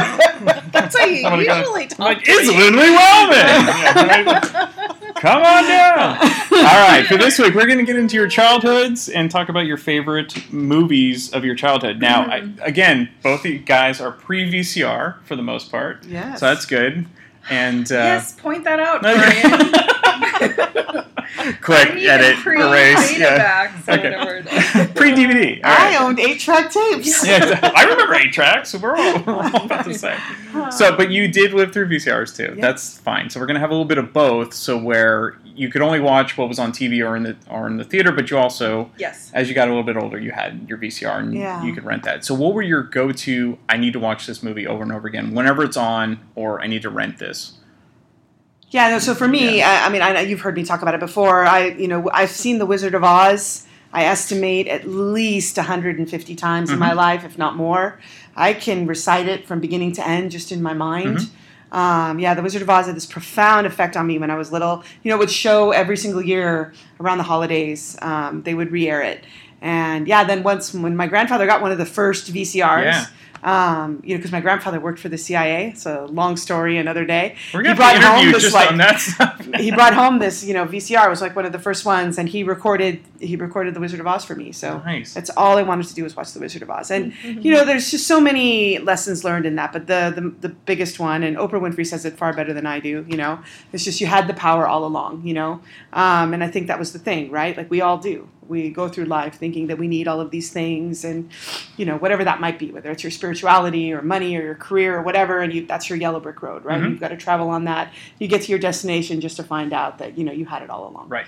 That's 0.72 0.98
how 0.98 1.06
you 1.06 1.18
I'm 1.24 1.34
gonna 1.34 1.46
go- 1.46 1.58
usually 1.60 1.84
I'm 1.84 1.90
talk. 1.90 2.00
like, 2.00 2.24
to 2.24 2.32
it's 2.32 2.50
me. 2.50 2.58
Lindley 2.58 2.90
Wellman. 2.90 4.88
Come 5.20 5.42
on 5.42 5.64
down. 5.64 6.00
All 6.00 6.88
right, 6.88 7.06
for 7.08 7.18
this 7.18 7.40
week, 7.40 7.54
we're 7.56 7.66
going 7.66 7.80
to 7.80 7.86
get 7.86 7.96
into 7.96 8.16
your 8.16 8.28
childhoods 8.28 9.10
and 9.10 9.32
talk 9.32 9.50
about 9.50 9.66
your 9.66 9.78
favorite 9.78 10.52
movies 10.52 11.34
of 11.34 11.44
your 11.44 11.56
childhood. 11.56 12.00
Now, 12.00 12.24
I, 12.24 12.50
again, 12.62 13.10
both 13.24 13.42
of 13.42 13.46
you 13.48 13.60
guys 13.60 14.00
are 14.00 14.12
pre 14.12 14.52
VCR 14.52 15.24
for 15.24 15.36
the 15.36 15.42
most 15.42 15.72
part. 15.72 16.06
Yes. 16.06 16.40
So 16.40 16.46
that's 16.48 16.66
good. 16.66 17.08
And 17.50 17.92
uh, 17.92 17.96
yes, 17.96 18.34
point 18.34 18.64
that 18.66 18.80
out, 18.80 19.02
Brian. 20.92 21.06
quick 21.62 21.90
edit, 21.90 22.38
pre- 22.38 22.62
erase. 22.62 23.18
Yeah. 23.18 23.38
back, 23.38 23.90
okay. 23.90 24.92
pre 24.96 25.12
DVD. 25.12 25.58
All 25.64 25.72
right. 25.72 25.96
I 25.96 26.04
owned 26.04 26.20
eight 26.20 26.40
track 26.40 26.72
tapes. 26.72 27.26
yeah, 27.26 27.38
exactly. 27.38 27.70
I 27.76 27.84
remember 27.84 28.16
eight 28.16 28.34
tracks. 28.34 28.70
So 28.72 28.78
we're 28.80 28.96
all, 28.96 29.20
we're 29.24 29.34
all 29.34 29.66
about 29.66 29.86
the 29.86 29.94
same. 29.96 30.20
So, 30.72 30.96
but 30.96 31.12
you 31.12 31.28
did 31.28 31.54
live 31.54 31.72
through 31.74 31.90
VCRs 31.90 32.36
too. 32.36 32.56
That's 32.60 32.98
fine. 32.98 33.30
So 33.30 33.40
we're 33.40 33.46
gonna 33.48 33.60
have 33.60 33.70
a 33.70 33.74
little 33.74 33.86
bit 33.86 33.98
of 33.98 34.14
both. 34.14 34.54
So 34.54 34.78
where 34.78 35.38
you 35.46 35.70
could 35.70 35.82
only 35.82 36.00
watch 36.00 36.38
what 36.38 36.48
was 36.48 36.60
on 36.60 36.72
TV 36.72 37.04
or 37.08 37.16
in 37.16 37.24
the 37.24 37.36
or 37.50 37.68
in 37.68 37.78
the 37.78 37.84
theater, 37.84 38.12
but 38.12 38.30
you 38.30 38.38
also, 38.38 38.92
Yes. 38.98 39.32
as 39.34 39.50
you 39.50 39.56
got 39.56 39.68
a 39.68 39.72
little 39.72 39.84
bit 39.84 39.98
older, 39.98 40.20
you 40.20 40.32
had 40.32 40.66
your 40.70 40.78
VCR 40.78 41.20
and 41.20 41.34
Yeah. 41.34 41.64
you 41.64 41.74
could 41.74 41.84
rent 41.84 42.04
that. 42.04 42.24
So 42.26 42.34
what 42.36 42.54
were 42.54 42.62
your 42.62 42.84
go-to? 42.84 43.58
I 43.68 43.78
need 43.78 43.94
to 43.94 44.00
watch 44.00 44.28
this 44.28 44.44
movie 44.44 44.68
over 44.68 44.84
and 44.84 44.92
over 44.92 45.08
again 45.08 45.34
whenever 45.34 45.64
it's 45.64 45.78
on, 45.78 46.20
or 46.36 46.62
I 46.62 46.68
need 46.68 46.84
to 46.84 46.90
rent 46.90 47.18
this. 47.18 47.54
Yeah, 48.70 48.90
no, 48.90 49.00
so 49.00 49.16
for 49.16 49.28
me, 49.28 49.62
I, 49.62 49.86
I 49.86 49.90
mean, 49.90 50.02
I 50.02 50.12
know 50.12 50.20
you've 50.20 50.42
heard 50.42 50.56
me 50.56 50.64
talk 50.64 50.82
about 50.82 50.94
it 50.94 51.00
before. 51.00 51.46
I, 51.46 51.68
you 51.68 51.88
know, 51.88 52.10
I've 52.14 52.30
seen 52.32 52.60
The 52.60 52.66
Wizard 52.66 52.94
of 52.96 53.04
Oz. 53.04 53.66
I 53.94 54.04
estimate 54.04 54.68
at 54.68 54.86
least 54.88 55.56
150 55.58 56.36
times 56.36 56.70
in 56.70 56.78
my 56.78 56.90
Mhm. 56.92 56.96
life, 56.96 57.24
if 57.24 57.38
not 57.38 57.56
more. 57.56 57.98
I 58.36 58.54
can 58.54 58.86
recite 58.86 59.28
it 59.28 59.48
from 59.48 59.62
beginning 59.62 59.94
to 59.94 60.06
end 60.08 60.32
just 60.32 60.52
in 60.52 60.62
my 60.62 60.74
mind. 60.74 61.18
Mhm. 61.72 61.76
Um, 61.78 62.20
yeah, 62.20 62.34
The 62.34 62.42
Wizard 62.42 62.62
of 62.62 62.70
Oz 62.70 62.88
had 62.88 62.96
this 62.96 63.06
profound 63.06 63.66
effect 63.66 63.96
on 63.96 64.06
me 64.06 64.20
when 64.20 64.30
I 64.30 64.36
was 64.36 64.52
little. 64.52 64.84
You 65.04 65.10
know, 65.10 65.16
it 65.16 65.20
would 65.20 65.32
show 65.32 65.72
every 65.72 65.96
single 65.98 66.22
year 66.22 66.74
around 67.00 67.18
the 67.20 67.24
holidays. 67.24 67.98
Um, 68.02 68.42
they 68.44 68.54
would 68.54 68.72
re-air 68.72 69.02
it, 69.02 69.24
and 69.62 70.08
yeah, 70.08 70.24
then 70.26 70.44
once 70.44 70.74
when 70.74 70.96
my 70.96 71.08
grandfather 71.08 71.46
got 71.48 71.62
one 71.62 71.72
of 71.72 71.78
the 71.78 71.86
first 71.86 72.32
VCRs. 72.34 72.84
Yeah. 72.86 73.06
Um, 73.48 74.02
you 74.04 74.14
know, 74.14 74.18
because 74.18 74.34
my 74.34 74.42
grandfather 74.42 74.78
worked 74.78 75.00
for 75.00 75.08
the 75.08 75.18
CIA. 75.18 75.70
It's 75.70 75.86
a 75.86 76.04
long 76.08 76.36
story, 76.36 76.78
another 76.78 77.06
day. 77.06 77.38
We're 77.54 77.64
gonna 77.64 77.82
have 77.82 78.02
to 78.02 78.22
interview 78.22 78.40
just 78.42 78.54
on 78.54 78.78
that 78.78 79.00
stuff. 79.00 79.48
he 79.56 79.72
brought 79.72 79.94
home 79.94 80.20
this, 80.20 80.44
you 80.44 80.54
know, 80.54 80.66
VCR. 80.66 81.08
It 81.08 81.10
was 81.10 81.22
like 81.22 81.34
one 81.34 81.46
of 81.46 81.54
the 81.54 81.60
first 81.60 81.86
ones, 81.86 82.18
and 82.18 82.28
he 82.28 82.44
recorded 82.44 83.00
he 83.22 83.38
recorded 83.38 83.74
The 83.74 83.80
Wizard 83.80 84.02
of 84.02 84.08
Oz 84.08 84.26
for 84.26 84.36
me. 84.36 84.52
So 84.52 84.80
Nice. 84.80 85.14
that's 85.14 85.30
all 85.30 85.58
I 85.58 85.64
wanted 85.64 85.88
to 85.88 85.94
do 85.94 86.04
was 86.04 86.14
watch 86.14 86.34
The 86.34 86.42
Wizard 86.42 86.62
of 86.62 86.70
Oz. 86.70 86.92
And 86.92 87.14
you 87.24 87.54
know, 87.54 87.64
there's 87.64 87.90
just 87.90 88.06
so 88.06 88.20
many 88.20 88.80
lessons 88.80 89.24
learned 89.24 89.46
in 89.46 89.56
that. 89.56 89.72
But 89.72 89.88
the, 89.88 90.12
the 90.14 90.50
the 90.50 90.50
biggest 90.50 91.00
one, 91.00 91.24
and 91.24 91.38
Oprah 91.38 91.62
Winfrey 91.62 91.88
says 91.88 92.04
it 92.04 92.18
far 92.18 92.34
better 92.34 92.52
than 92.52 92.66
I 92.66 92.82
do. 92.82 93.06
You 93.08 93.16
know, 93.16 93.40
it's 93.72 93.86
just 93.86 94.02
you 94.02 94.08
had 94.08 94.28
the 94.28 94.34
power 94.34 94.68
all 94.68 94.84
along. 94.84 95.26
You 95.26 95.36
know, 95.36 95.62
um, 95.94 96.34
and 96.34 96.44
I 96.44 96.50
think 96.50 96.68
that 96.68 96.80
was 96.80 96.92
the 96.92 97.00
thing, 97.00 97.32
right? 97.32 97.56
Like 97.56 97.72
we 97.72 97.80
all 97.80 97.98
do. 97.98 98.28
We 98.48 98.70
go 98.70 98.88
through 98.88 99.06
life 99.06 99.36
thinking 99.36 99.68
that 99.68 99.78
we 99.78 99.88
need 99.88 100.08
all 100.08 100.22
of 100.22 100.32
these 100.32 100.52
things, 100.52 101.04
and 101.04 101.30
you 101.78 101.86
know, 101.86 101.98
whatever 101.98 102.24
that 102.24 102.40
might 102.40 102.58
be, 102.60 102.72
whether 102.72 102.92
it's 102.92 103.04
your 103.04 103.12
spirituality 103.12 103.92
or 103.94 104.02
money 104.02 104.36
or 104.36 104.42
your 104.42 104.56
career 104.56 104.98
or 104.98 105.02
whatever, 105.02 105.42
and 105.42 105.54
you 105.54 105.66
that's 105.66 105.90
your 105.90 105.98
yellow 105.98 106.20
brick 106.20 106.42
road, 106.42 106.66
right? 106.66 106.82
Mhm. 106.82 106.90
You've 106.92 107.00
got 107.00 107.10
to 107.10 107.18
travel 107.18 107.50
on 107.50 107.66
that. 107.66 107.94
You 108.20 108.28
get 108.28 108.44
to 108.44 108.50
your 108.50 108.60
destination 108.60 109.22
just 109.22 109.38
to 109.38 109.44
find 109.44 109.74
out 109.74 109.98
that 109.98 110.18
you 110.18 110.24
know 110.24 110.32
you 110.32 110.46
had 110.46 110.62
it 110.62 110.70
all 110.70 110.88
along. 110.88 111.10
Right. 111.10 111.26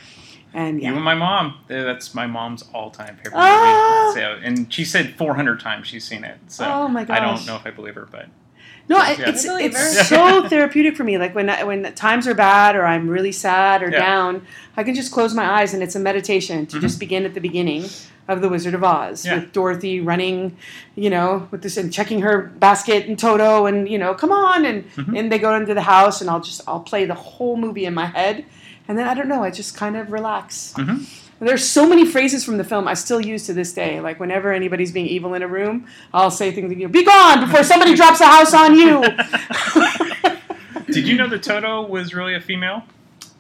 And 0.54 0.82
yeah. 0.82 0.90
You 0.90 0.96
and 0.96 1.04
my 1.04 1.14
mom. 1.14 1.60
That's 1.68 2.16
my 2.16 2.26
mom's 2.26 2.64
all-time 2.74 3.18
favorite 3.18 3.36
movie. 3.36 4.20
So, 4.20 4.40
and 4.44 4.74
she 4.74 4.84
said 4.84 5.16
400 5.16 5.60
times 5.60 5.88
she's 5.88 6.06
seen 6.06 6.24
it. 6.24 6.40
So 6.48 6.66
Oh 6.66 6.88
my 6.88 7.04
gosh. 7.04 7.18
I 7.18 7.20
don't 7.20 7.46
know 7.46 7.56
if 7.56 7.66
I 7.68 7.72
believe 7.72 7.96
her, 7.96 8.08
but 8.10 8.28
No, 8.90 8.98
Yeah. 8.98 9.30
it's 9.30 9.46
I 9.46 9.50
believe 9.50 9.74
her. 9.74 9.80
it's 9.80 10.08
so 10.10 10.50
therapeutic 10.50 10.98
for 10.98 11.04
me. 11.04 11.18
Like 11.18 11.36
when 11.36 11.50
I- 11.50 11.64
when 11.64 11.84
times 11.94 12.28
are 12.28 12.34
bad 12.34 12.76
or 12.76 12.86
I'm 12.86 13.08
really 13.08 13.32
sad 13.32 13.84
or 13.84 13.90
Yeah. 13.92 14.00
down, 14.00 14.42
I 14.76 14.84
can 14.84 14.96
just 14.96 15.12
close 15.12 15.34
my 15.34 15.46
eyes 15.62 15.74
and 15.74 15.84
it's 15.84 15.96
a 15.96 16.00
meditation 16.00 16.66
to 16.68 16.80
just 16.80 17.00
begin 17.00 17.24
at 17.26 17.34
the 17.36 17.40
beginning 17.42 17.86
of 18.28 18.42
the 18.42 18.50
Wizard 18.50 18.74
of 18.74 18.84
Oz 18.84 19.26
Yeah. 19.26 19.36
with 19.36 19.54
Dorothy 19.54 20.00
running, 20.02 20.56
you 20.96 21.10
know, 21.10 21.48
with 21.52 21.62
this 21.64 21.78
and 21.78 21.92
checking 21.94 22.22
her 22.22 22.52
basket 22.60 23.08
and 23.08 23.18
Toto 23.18 23.66
and 23.68 23.88
you 23.88 23.98
know, 23.98 24.14
come 24.16 24.32
on 24.32 24.66
and 24.66 24.84
and 25.16 25.32
they 25.32 25.40
go 25.40 25.54
into 25.56 25.74
the 25.74 25.82
house 25.84 26.20
and 26.22 26.30
I'll 26.30 26.42
just 26.42 26.62
I'll 26.68 26.80
play 26.82 27.06
the 27.06 27.16
whole 27.16 27.58
movie 27.58 27.86
in 27.86 27.94
my 27.94 28.06
head 28.08 28.44
and 28.88 28.98
then 28.98 29.08
I 29.08 29.14
don't 29.14 29.28
know, 29.28 29.44
I 29.44 29.52
just 29.52 29.78
kind 29.78 29.96
of 29.98 30.12
relax. 30.12 30.74
Mhm. 30.78 31.06
There's 31.42 31.68
so 31.68 31.88
many 31.88 32.06
phrases 32.06 32.44
from 32.44 32.58
the 32.58 32.64
film 32.66 32.88
I 32.88 32.94
still 32.96 33.22
use 33.22 33.46
to 33.46 33.54
this 33.54 33.72
day. 33.74 34.02
Like 34.02 34.20
whenever 34.20 34.52
anybody's 34.52 34.92
being 34.92 35.08
evil 35.08 35.34
in 35.36 35.42
a 35.42 35.48
room, 35.48 35.88
I'll 36.14 36.32
say 36.32 36.52
things 36.52 36.74
like, 36.74 36.92
"Be 36.92 37.04
gone 37.06 37.40
before 37.40 37.64
somebody 37.64 37.96
drops 37.96 38.20
a 38.20 38.26
house 38.28 38.54
on 38.54 38.76
you." 38.76 39.02
Did 40.92 41.08
you 41.08 41.16
know 41.18 41.28
that 41.30 41.44
Toto 41.44 41.86
was 41.86 42.14
really 42.14 42.36
a 42.36 42.42
female? 42.42 42.84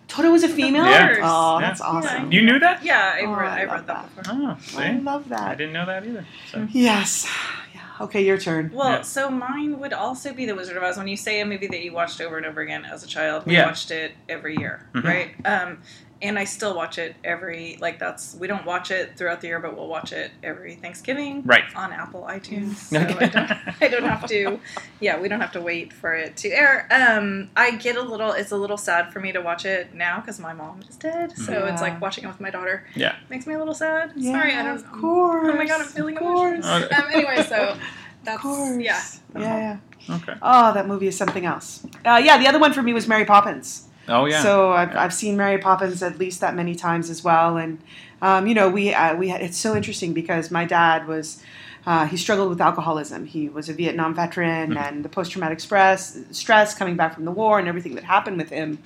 Toto 0.07 0.31
was 0.31 0.43
a 0.43 0.49
female. 0.49 0.85
Yeah. 0.85 1.15
Oh, 1.21 1.59
Yeah. 1.59 1.67
that's 1.67 1.81
awesome. 1.81 2.31
You 2.31 2.41
knew 2.41 2.59
that? 2.59 2.84
Yeah, 2.84 3.13
I, 3.15 3.21
Oh, 3.26 3.34
read, 3.35 3.51
I 3.51 3.59
I 3.61 3.65
read 3.65 3.88
that 3.88 4.15
before. 4.15 4.34
Oh, 4.35 4.57
see? 4.61 4.77
I 4.80 4.91
love 4.99 5.30
that. 5.30 5.41
I 5.41 5.55
didn't 5.55 5.73
know 5.73 5.85
that 5.85 6.05
either. 6.05 6.26
So. 6.51 6.67
Yes. 6.71 7.27
Yeah. 7.73 7.81
Okay, 8.01 8.23
your 8.26 8.38
turn. 8.38 8.71
Well, 8.73 9.03
so 9.03 9.30
mine 9.30 9.80
would 9.80 9.93
also 9.93 10.34
be 10.34 10.45
The 10.45 10.55
Wizard 10.55 10.77
of 10.77 10.84
Oz. 10.84 10.97
When 10.97 11.07
you 11.07 11.17
say 11.17 11.41
a 11.41 11.45
movie 11.45 11.67
that 11.67 11.84
you 11.84 11.91
watched 11.91 12.21
over 12.21 12.38
and 12.38 12.45
over 12.45 12.61
again 12.61 12.85
as 12.85 13.03
a 13.03 13.07
child, 13.07 13.45
we 13.45 13.53
Yeah. 13.53 13.65
watched 13.67 13.91
it 13.91 14.13
every 14.27 14.57
year, 14.57 14.88
Mhm. 14.93 15.03
right? 15.03 15.31
Um, 15.45 15.77
and 16.21 16.37
I 16.37 16.43
still 16.43 16.75
watch 16.75 16.97
it 16.97 17.15
every 17.23 17.77
like 17.79 17.97
that's 17.99 18.35
we 18.35 18.47
don't 18.47 18.65
watch 18.65 18.91
it 18.91 19.15
throughout 19.17 19.39
the 19.41 19.47
year, 19.47 19.59
but 19.59 19.75
we'll 19.77 19.87
watch 19.87 20.11
it 20.11 20.31
every 20.43 20.75
Thanksgiving, 20.75 21.43
Right. 21.45 21.63
On 21.75 21.91
Apple 21.93 22.25
iTunes, 22.29 22.75
so 22.75 22.99
I, 22.99 23.03
don't, 23.27 23.51
I 23.81 23.87
don't 23.87 24.03
have 24.03 24.27
to. 24.27 24.59
Yeah, 24.99 25.19
we 25.19 25.27
don't 25.29 25.39
have 25.39 25.53
to 25.53 25.61
wait 25.61 25.93
for 25.93 26.13
it 26.13 26.35
to 26.37 26.49
air. 26.49 26.87
Um, 26.91 27.49
I 27.55 27.71
get 27.71 27.95
a 27.95 28.01
little. 28.01 28.31
It's 28.33 28.51
a 28.51 28.57
little 28.57 28.77
sad 28.77 29.13
for 29.13 29.19
me 29.19 29.31
to 29.31 29.39
watch 29.41 29.65
it 29.65 29.93
now 29.93 30.19
because 30.19 30.39
my 30.39 30.53
mom 30.53 30.81
is 30.89 30.95
dead, 30.97 31.37
so 31.37 31.51
Yeah. 31.53 31.71
it's 31.73 31.81
like 31.81 32.01
watching 32.01 32.23
it 32.25 32.27
with 32.27 32.41
my 32.41 32.49
daughter. 32.49 32.85
Yeah. 32.95 33.15
makes 33.29 33.47
me 33.47 33.53
a 33.53 33.57
little 33.59 33.73
sad. 33.73 34.11
Yeah, 34.15 34.31
Sorry, 34.33 34.53
I 34.53 34.63
don't. 34.63 34.75
of 34.75 34.91
course. 34.91 35.49
Oh 35.53 35.57
my 35.57 35.65
god, 35.65 35.81
I'm 35.81 35.87
feeling 35.87 36.17
emotions. 36.17 36.65
course. 36.65 36.83
Um, 36.91 37.03
anyway, 37.13 37.43
so 37.47 37.77
that's 38.23 38.43
yeah. 38.43 39.01
Yeah, 39.35 39.77
yeah. 40.07 40.15
Okay. 40.15 40.33
Oh, 40.41 40.73
that 40.73 40.87
movie 40.87 41.07
is 41.07 41.17
something 41.17 41.45
else. 41.45 41.85
Uh, 42.05 42.21
yeah, 42.23 42.37
the 42.37 42.47
other 42.47 42.59
one 42.59 42.73
for 42.73 42.81
me 42.81 42.93
was 42.93 43.07
Mary 43.07 43.25
Poppins. 43.25 43.85
Oh 44.10 44.26
yeah. 44.26 44.41
So 44.44 44.72
I've, 44.72 44.95
I've 44.95 45.14
seen 45.14 45.38
Mary 45.38 45.57
Poppins 45.57 46.02
at 46.03 46.18
least 46.19 46.41
that 46.41 46.56
many 46.56 46.76
times 46.76 47.10
as 47.10 47.23
well, 47.23 47.57
and 47.57 47.80
um, 48.22 48.48
you 48.48 48.53
know 48.53 48.69
we 48.69 48.94
uh, 48.94 49.15
we 49.15 49.30
had, 49.30 49.41
it's 49.41 49.57
so 49.57 49.76
interesting 49.76 50.14
because 50.14 50.52
my 50.52 50.65
dad 50.65 51.07
was. 51.07 51.41
Uh, 51.86 52.06
he 52.06 52.18
struggled 52.18 52.49
with 52.49 52.60
alcoholism. 52.60 53.26
He 53.26 53.48
was 53.48 53.69
a 53.69 53.73
Vietnam 53.73 54.14
veteran, 54.14 54.76
and 54.77 55.03
the 55.03 55.07
post-traumatic 55.10 55.61
stress, 55.61 56.19
stress 56.30 56.76
coming 56.76 56.98
back 56.98 57.15
from 57.15 57.23
the 57.23 57.31
war, 57.31 57.57
and 57.57 57.69
everything 57.69 57.95
that 57.95 58.03
happened 58.03 58.38
with 58.38 58.49
him. 58.49 58.80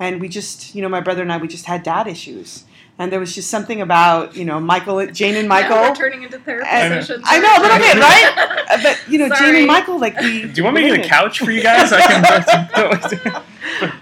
And 0.00 0.18
we 0.18 0.28
just, 0.28 0.74
you 0.74 0.80
know, 0.80 0.88
my 0.88 1.00
brother 1.02 1.20
and 1.22 1.30
I, 1.30 1.36
we 1.36 1.46
just 1.46 1.66
had 1.66 1.82
dad 1.82 2.08
issues. 2.08 2.64
And 2.98 3.12
there 3.12 3.20
was 3.20 3.34
just 3.34 3.50
something 3.50 3.80
about, 3.82 4.34
you 4.34 4.46
know, 4.46 4.58
Michael, 4.58 5.06
Jane 5.08 5.36
and 5.36 5.46
Michael. 5.56 5.76
Now 5.76 5.90
we're 5.90 5.94
turning 5.94 6.22
into 6.22 6.38
therapy 6.38 6.66
And- 6.72 6.94
sessions. 7.04 7.22
I 7.28 7.38
know 7.38 7.54
a 7.54 7.60
little 7.62 7.78
bit, 7.78 7.96
right? 7.98 8.80
But 8.82 9.12
you 9.12 9.18
know, 9.18 9.28
Jane 9.36 9.54
and 9.54 9.66
Michael, 9.66 10.00
like 10.00 10.18
we. 10.18 10.42
Do 10.46 10.52
you 10.56 10.64
want 10.64 10.74
me 10.74 10.88
to 10.90 10.96
get 10.96 11.04
a 11.06 11.08
couch 11.08 11.40
for 11.40 11.50
you 11.50 11.62
guys? 11.62 11.92
I 11.92 12.00
can. 12.00 13.42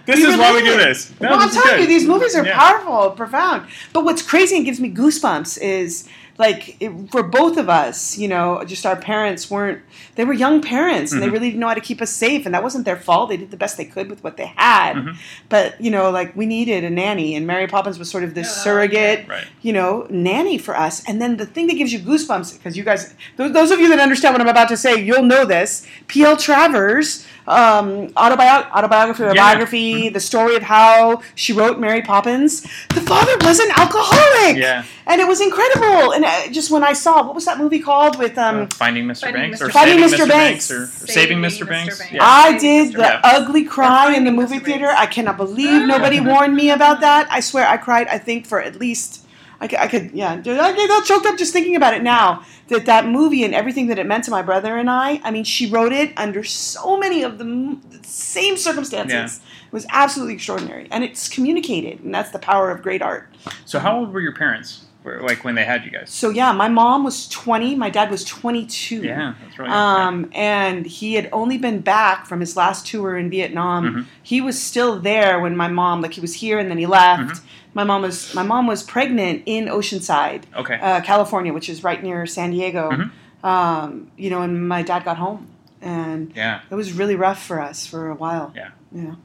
this 0.07 0.21
is 0.21 0.37
why 0.37 0.53
we 0.55 0.63
do 0.63 0.77
this. 0.77 1.13
No, 1.21 1.31
well, 1.31 1.41
I'm 1.41 1.51
telling 1.51 1.71
good. 1.77 1.81
you, 1.81 1.87
these 1.87 2.07
movies 2.07 2.35
are 2.35 2.45
Yeah. 2.45 2.59
powerful, 2.59 3.11
profound. 3.11 3.67
But 3.93 4.05
what's 4.05 4.23
crazy 4.23 4.57
and 4.57 4.65
gives 4.65 4.81
me 4.81 4.91
goosebumps 4.91 5.59
is 5.61 6.09
like 6.39 6.77
it, 6.81 6.91
for 7.11 7.23
both 7.23 7.57
of 7.57 7.71
us, 7.71 8.19
you 8.19 8.29
know, 8.29 8.63
just 8.67 8.85
our 8.85 8.95
parents 8.97 9.51
weren't. 9.51 9.81
They 10.17 10.25
were 10.25 10.35
young 10.35 10.61
parents, 10.61 11.11
and 11.13 11.23
they 11.23 11.29
Mhm. 11.29 11.33
really 11.33 11.49
didn't 11.49 11.61
know 11.61 11.69
how 11.69 11.73
to 11.75 11.81
keep 11.81 12.03
us 12.03 12.11
safe, 12.11 12.45
and 12.45 12.55
that 12.55 12.63
wasn't 12.63 12.85
their 12.85 12.97
fault. 12.99 13.31
They 13.31 13.39
did 13.39 13.51
the 13.51 13.57
best 13.57 13.79
they 13.79 13.87
could 13.87 14.11
with 14.11 14.23
what 14.23 14.37
they 14.37 14.53
had. 14.55 14.97
Mhm. 14.97 15.17
But 15.49 15.81
you 15.81 15.91
know, 15.91 16.11
like 16.11 16.37
we 16.37 16.45
needed 16.45 16.85
a 16.85 16.91
nanny, 16.91 17.35
and 17.37 17.47
Mary 17.47 17.67
Poppins 17.67 17.99
was 17.99 18.11
sort 18.11 18.23
of 18.23 18.35
this 18.35 18.55
surrogate, 18.55 19.27
Right. 19.27 19.45
you 19.63 19.73
know, 19.73 20.07
nanny 20.11 20.59
for 20.59 20.77
us. 20.77 21.03
And 21.09 21.23
then 21.23 21.39
the 21.39 21.47
thing 21.47 21.69
that 21.69 21.77
gives 21.79 21.91
you 21.95 22.01
goosebumps, 22.01 22.53
because 22.59 22.77
you 22.77 22.85
guys, 22.85 23.15
those, 23.39 23.53
those 23.53 23.71
of 23.71 23.81
you 23.81 23.89
that 23.89 23.99
understand 23.99 24.35
what 24.35 24.43
I'm 24.43 24.49
about 24.49 24.69
to 24.69 24.77
say, 24.77 25.03
you'll 25.03 25.23
know 25.23 25.47
this. 25.47 25.87
P.L. 26.07 26.37
Travers, 26.37 27.27
um, 27.49 28.09
autobi- 28.11 28.71
autobiography, 28.71 29.23
or 29.23 29.35
Yeah. 29.35 29.43
biography, 29.45 30.09
the 30.09 30.21
story 30.21 30.57
of 30.57 30.63
how 30.63 31.23
she 31.35 31.53
wrote 31.53 31.79
Mary 31.79 32.03
Poppins. 32.03 32.63
The 32.95 33.01
father 33.01 33.33
was 33.47 33.59
an 33.61 33.71
alcoholic. 33.77 34.57
Yeah. 34.57 34.85
And 35.09 35.21
it 35.21 35.29
was 35.29 35.41
incredible. 35.41 36.13
And 36.13 36.25
uh, 36.25 36.49
just 36.51 36.71
when 36.71 36.83
I 36.83 36.93
saw, 36.93 37.25
what 37.25 37.35
was 37.35 37.45
that 37.45 37.59
movie 37.59 37.79
called 37.79 38.19
with 38.19 38.37
um, 38.37 38.63
Uh, 38.63 38.67
Finding 38.75 39.05
Mr. 39.07 39.21
Finding 39.23 39.43
Banks 39.43 39.61
Mr. 39.61 39.67
or 39.67 39.71
Finding 39.71 40.09
Saving 40.09 40.27
Mr. 40.27 40.29
Banks. 40.29 40.71
or, 40.71 40.83
or 40.83 40.87
Saving 40.87 41.39
Mr. 41.39 41.69
Banks. 41.69 42.03
Yeah. 42.13 42.19
I 42.23 42.59
did 42.59 42.95
the 42.95 42.99
Yeah. 43.03 43.21
ugly 43.23 43.65
cry 43.65 44.13
in 44.15 44.25
the 44.25 44.33
movie 44.33 44.59
theater. 44.59 44.89
I 44.97 45.07
cannot 45.07 45.37
believe 45.37 45.87
nobody 45.87 46.19
warned 46.33 46.57
me 46.57 46.71
about 46.71 47.01
that. 47.01 47.29
I 47.31 47.39
swear 47.41 47.67
I 47.69 47.77
cried, 47.77 48.09
I 48.09 48.19
think, 48.19 48.47
for 48.47 48.61
at 48.61 48.81
least. 48.81 49.23
I 49.61 49.69
could, 49.69 49.79
I 49.79 49.87
could 49.89 50.11
yeah. 50.13 50.33
I 50.33 50.41
get 50.41 50.91
all 50.91 51.03
choked 51.03 51.27
up 51.27 51.39
just 51.39 51.53
thinking 51.53 51.77
about 51.77 51.95
it 51.95 52.03
now. 52.03 52.45
That 52.69 52.87
that 52.87 53.07
movie 53.07 53.45
and 53.45 53.55
everything 53.55 53.87
that 53.89 53.99
it 53.99 54.07
meant 54.07 54.25
to 54.25 54.31
my 54.31 54.43
brother 54.43 54.77
and 54.77 54.91
I. 54.91 55.21
I 55.25 55.31
mean, 55.31 55.45
she 55.45 55.71
wrote 55.71 55.93
it 55.93 56.13
under 56.17 56.43
so 56.45 56.99
many 56.99 57.23
of 57.23 57.39
the 57.39 57.45
m- 57.45 57.81
same 58.03 58.57
circumstances. 58.57 59.13
Yeah. 59.41 59.67
It 59.69 59.73
was 59.73 59.87
absolutely 59.91 60.35
extraordinary, 60.35 60.89
and 60.91 61.03
it's 61.05 61.29
communicated, 61.29 62.01
and 62.01 62.15
that's 62.15 62.31
the 62.31 62.39
power 62.39 62.71
of 62.71 62.83
great 62.83 63.03
art. 63.03 63.29
So 63.65 63.79
how 63.79 63.99
old 63.99 64.13
were 64.13 64.21
your 64.21 64.35
parents? 64.35 64.83
Like 65.05 65.45
when 65.45 65.55
they 65.55 65.65
had 65.65 65.85
you 65.85 65.93
guys? 65.93 66.11
So 66.11 66.31
yeah, 66.31 66.51
my 66.51 66.69
mom 66.69 67.05
was 67.05 67.29
twenty, 67.29 67.77
my 67.77 67.89
dad 67.91 68.11
was 68.11 68.25
twenty-two. 68.25 69.05
Yeah, 69.05 69.35
that's 69.41 69.57
young, 69.57 69.71
Um, 69.71 70.31
and 70.35 70.85
he 70.85 71.15
had 71.15 71.29
only 71.33 71.59
been 71.59 71.79
back 71.81 72.27
from 72.27 72.41
his 72.41 72.57
last 72.57 72.89
tour 72.89 73.17
in 73.17 73.31
Vietnam. 73.31 73.85
Mhm. 73.85 74.07
He 74.25 74.41
was 74.41 74.61
still 74.61 74.99
there 74.99 75.39
when 75.39 75.57
my 75.57 75.69
mom, 75.69 76.03
like 76.03 76.15
he 76.15 76.21
was 76.21 76.35
here 76.35 76.59
and 76.59 76.69
then 76.69 76.79
he 76.79 76.87
left. 76.87 77.23
Mm-hmm. 77.23 77.47
My 77.77 77.85
mom 77.85 78.01
was 78.01 78.35
my 78.35 78.43
mom 78.43 78.67
was 78.67 78.83
pregnant 78.83 79.43
in 79.45 79.67
Oceanside, 79.67 80.45
Okay. 80.57 80.79
uh, 80.81 81.03
California, 81.03 81.53
which 81.53 81.69
is 81.69 81.85
right 81.85 82.03
near 82.03 82.25
San 82.25 82.51
Diego. 82.53 82.91
Mhm. 82.91 83.11
Um, 83.47 84.11
you 84.17 84.31
know, 84.31 84.41
and 84.41 84.67
my 84.67 84.81
dad 84.81 85.05
got 85.05 85.19
home, 85.19 85.49
and 85.83 86.33
Yeah. 86.35 86.61
it 86.71 86.75
was 86.75 86.95
really 86.95 87.17
rough 87.17 87.45
for 87.45 87.61
us 87.61 87.87
for 87.87 88.09
a 88.09 88.15
while. 88.15 88.51
Yeah. 88.57 88.71
Yeah. 88.91 89.17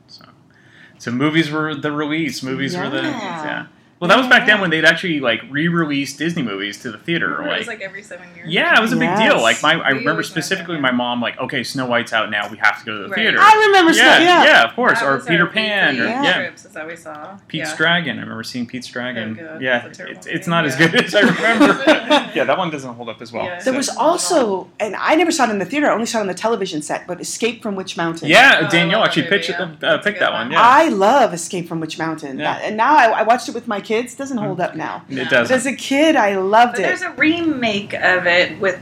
So 0.97 1.11
movies 1.11 1.49
were 1.49 1.73
the 1.73 1.93
release. 1.93 2.43
Movies 2.43 2.75
were 2.75 2.89
the 2.89 3.03
Yeah. 3.03 3.65
Yeah. 4.01 4.07
Well, 4.07 4.09
that 4.09 4.17
was 4.17 4.27
back 4.27 4.47
then 4.47 4.59
when 4.61 4.71
they'd 4.71 4.83
actually 4.85 5.19
like 5.19 5.41
re-release 5.49 6.17
Disney 6.17 6.41
movies 6.41 6.79
to 6.81 6.91
the 6.91 6.97
theater. 6.97 7.41
It 7.43 7.47
was 7.47 7.67
Like, 7.67 7.67
like 7.67 7.81
every 7.81 8.01
seven 8.01 8.27
years. 8.35 8.49
yeah, 8.49 8.77
it 8.77 8.81
was 8.81 8.91
a 8.93 8.95
big 8.97 9.15
deal. 9.17 9.39
Like 9.41 9.61
my, 9.61 9.73
I 9.73 9.89
Huge 9.89 9.99
remember 9.99 10.21
back 10.23 10.31
specifically 10.31 10.79
my 10.79 10.91
mom 10.91 11.21
like, 11.21 11.37
okay, 11.39 11.63
Snow 11.63 11.85
White's 11.85 12.11
out 12.11 12.31
now. 12.31 12.49
We 12.49 12.57
have 12.57 12.79
to 12.79 12.85
go 12.85 12.93
to 12.97 13.03
the 13.03 13.09
Right. 13.09 13.15
theater. 13.15 13.37
I 13.39 13.65
remember 13.67 13.91
yeah, 13.91 14.17
Snow- 14.17 14.25
yeah. 14.25 14.43
yeah, 14.43 14.63
of 14.63 14.73
course. 14.75 14.99
That 14.99 15.07
or 15.07 15.15
was 15.17 15.25
Peter 15.27 15.43
our 15.45 15.49
Pan, 15.49 15.89
or 15.99 16.05
weekly 16.05 16.11
yeah, 16.23 16.33
trips 16.37 16.65
is 16.65 16.71
that 16.71 16.87
we 16.87 16.95
saw. 16.95 17.37
Pete's 17.47 17.69
yeah. 17.69 17.75
Dragon. 17.77 18.17
I 18.17 18.21
remember 18.21 18.43
seeing 18.43 18.65
Pete's 18.65 18.87
Dragon. 18.87 19.35
good. 19.35 19.61
Yeah, 19.61 19.79
That's 19.87 19.99
a 19.99 20.01
terrible 20.03 20.17
it's, 20.17 20.25
it's 20.27 20.47
movie. 20.47 20.49
not 20.49 20.65
as 20.65 20.79
Yeah. 20.79 20.87
good 20.87 21.05
as 21.05 21.15
I 21.15 21.19
remember. 21.21 21.83
yeah, 22.35 22.43
that 22.45 22.57
one 22.57 22.69
doesn't 22.71 22.93
hold 22.95 23.07
up 23.09 23.21
as 23.21 23.31
well. 23.31 23.45
Yeah. 23.45 23.55
There 23.55 23.73
So- 23.73 23.77
was 23.77 23.89
also, 23.89 24.69
and 24.79 24.95
I 24.95 25.13
never 25.15 25.29
saw 25.31 25.43
it 25.45 25.51
in 25.51 25.59
the 25.59 25.65
theater. 25.65 25.87
I 25.89 25.93
only 25.93 26.07
saw 26.07 26.17
it 26.17 26.21
on 26.21 26.27
the 26.27 26.33
television 26.33 26.81
set. 26.81 27.05
But 27.05 27.21
Escape 27.21 27.61
from 27.61 27.75
Witch 27.75 27.97
Mountain. 27.97 28.29
yeah, 28.29 28.59
Oh, 28.61 28.65
I 28.65 28.69
Danielle 28.69 28.99
love 29.01 29.09
actually 29.09 29.23
movie, 29.23 29.37
pitched, 29.37 29.49
yeah. 29.51 29.89
uh, 29.89 29.97
picked 29.99 30.19
that 30.21 30.31
one. 30.33 30.51
Yeah, 30.51 30.59
I 30.61 30.89
love 30.89 31.33
Escape 31.33 31.67
from 31.67 31.79
Witch 31.79 31.99
Mountain. 31.99 32.39
Yeah. 32.39 32.53
That- 32.55 32.63
and 32.63 32.77
now 32.77 32.95
I, 32.95 33.19
I 33.19 33.21
watched 33.23 33.47
it 33.47 33.53
with 33.53 33.67
my 33.67 33.79
kids. 33.91 34.15
Doesn't 34.15 34.37
hold 34.37 34.61
up 34.61 34.75
now. 34.75 35.03
it 35.09 35.29
doesn't. 35.29 35.53
as 35.55 35.65
a 35.65 35.75
kid, 35.75 36.15
I 36.15 36.37
loved 36.37 36.73
But 36.73 36.79
it. 36.79 36.83
there's 36.83 37.01
a 37.01 37.11
remake 37.11 37.93
of 37.93 38.25
it 38.25 38.57
with 38.59 38.79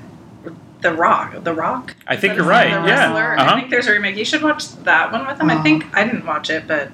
The 0.81 0.94
Rock. 0.94 1.44
The 1.44 1.53
Rock. 1.53 1.95
I 2.07 2.15
think 2.15 2.36
you're 2.36 2.45
right. 2.45 2.68
his 2.68 2.76
name? 2.76 2.84
The 2.84 2.90
Yeah. 2.90 3.11
Uh-huh. 3.14 3.52
I 3.56 3.60
think 3.60 3.69
there's 3.72 3.88
a 3.88 3.91
remake. 3.91 4.15
You 4.18 4.26
should 4.26 4.44
watch 4.44 4.72
that 4.84 5.11
one 5.11 5.26
with 5.27 5.38
them. 5.40 5.49
I 5.49 5.56
Uh-huh. 5.56 5.64
think 5.64 5.86
I 5.98 6.03
didn't 6.03 6.26
watch 6.26 6.49
it, 6.52 6.68
but 6.68 6.90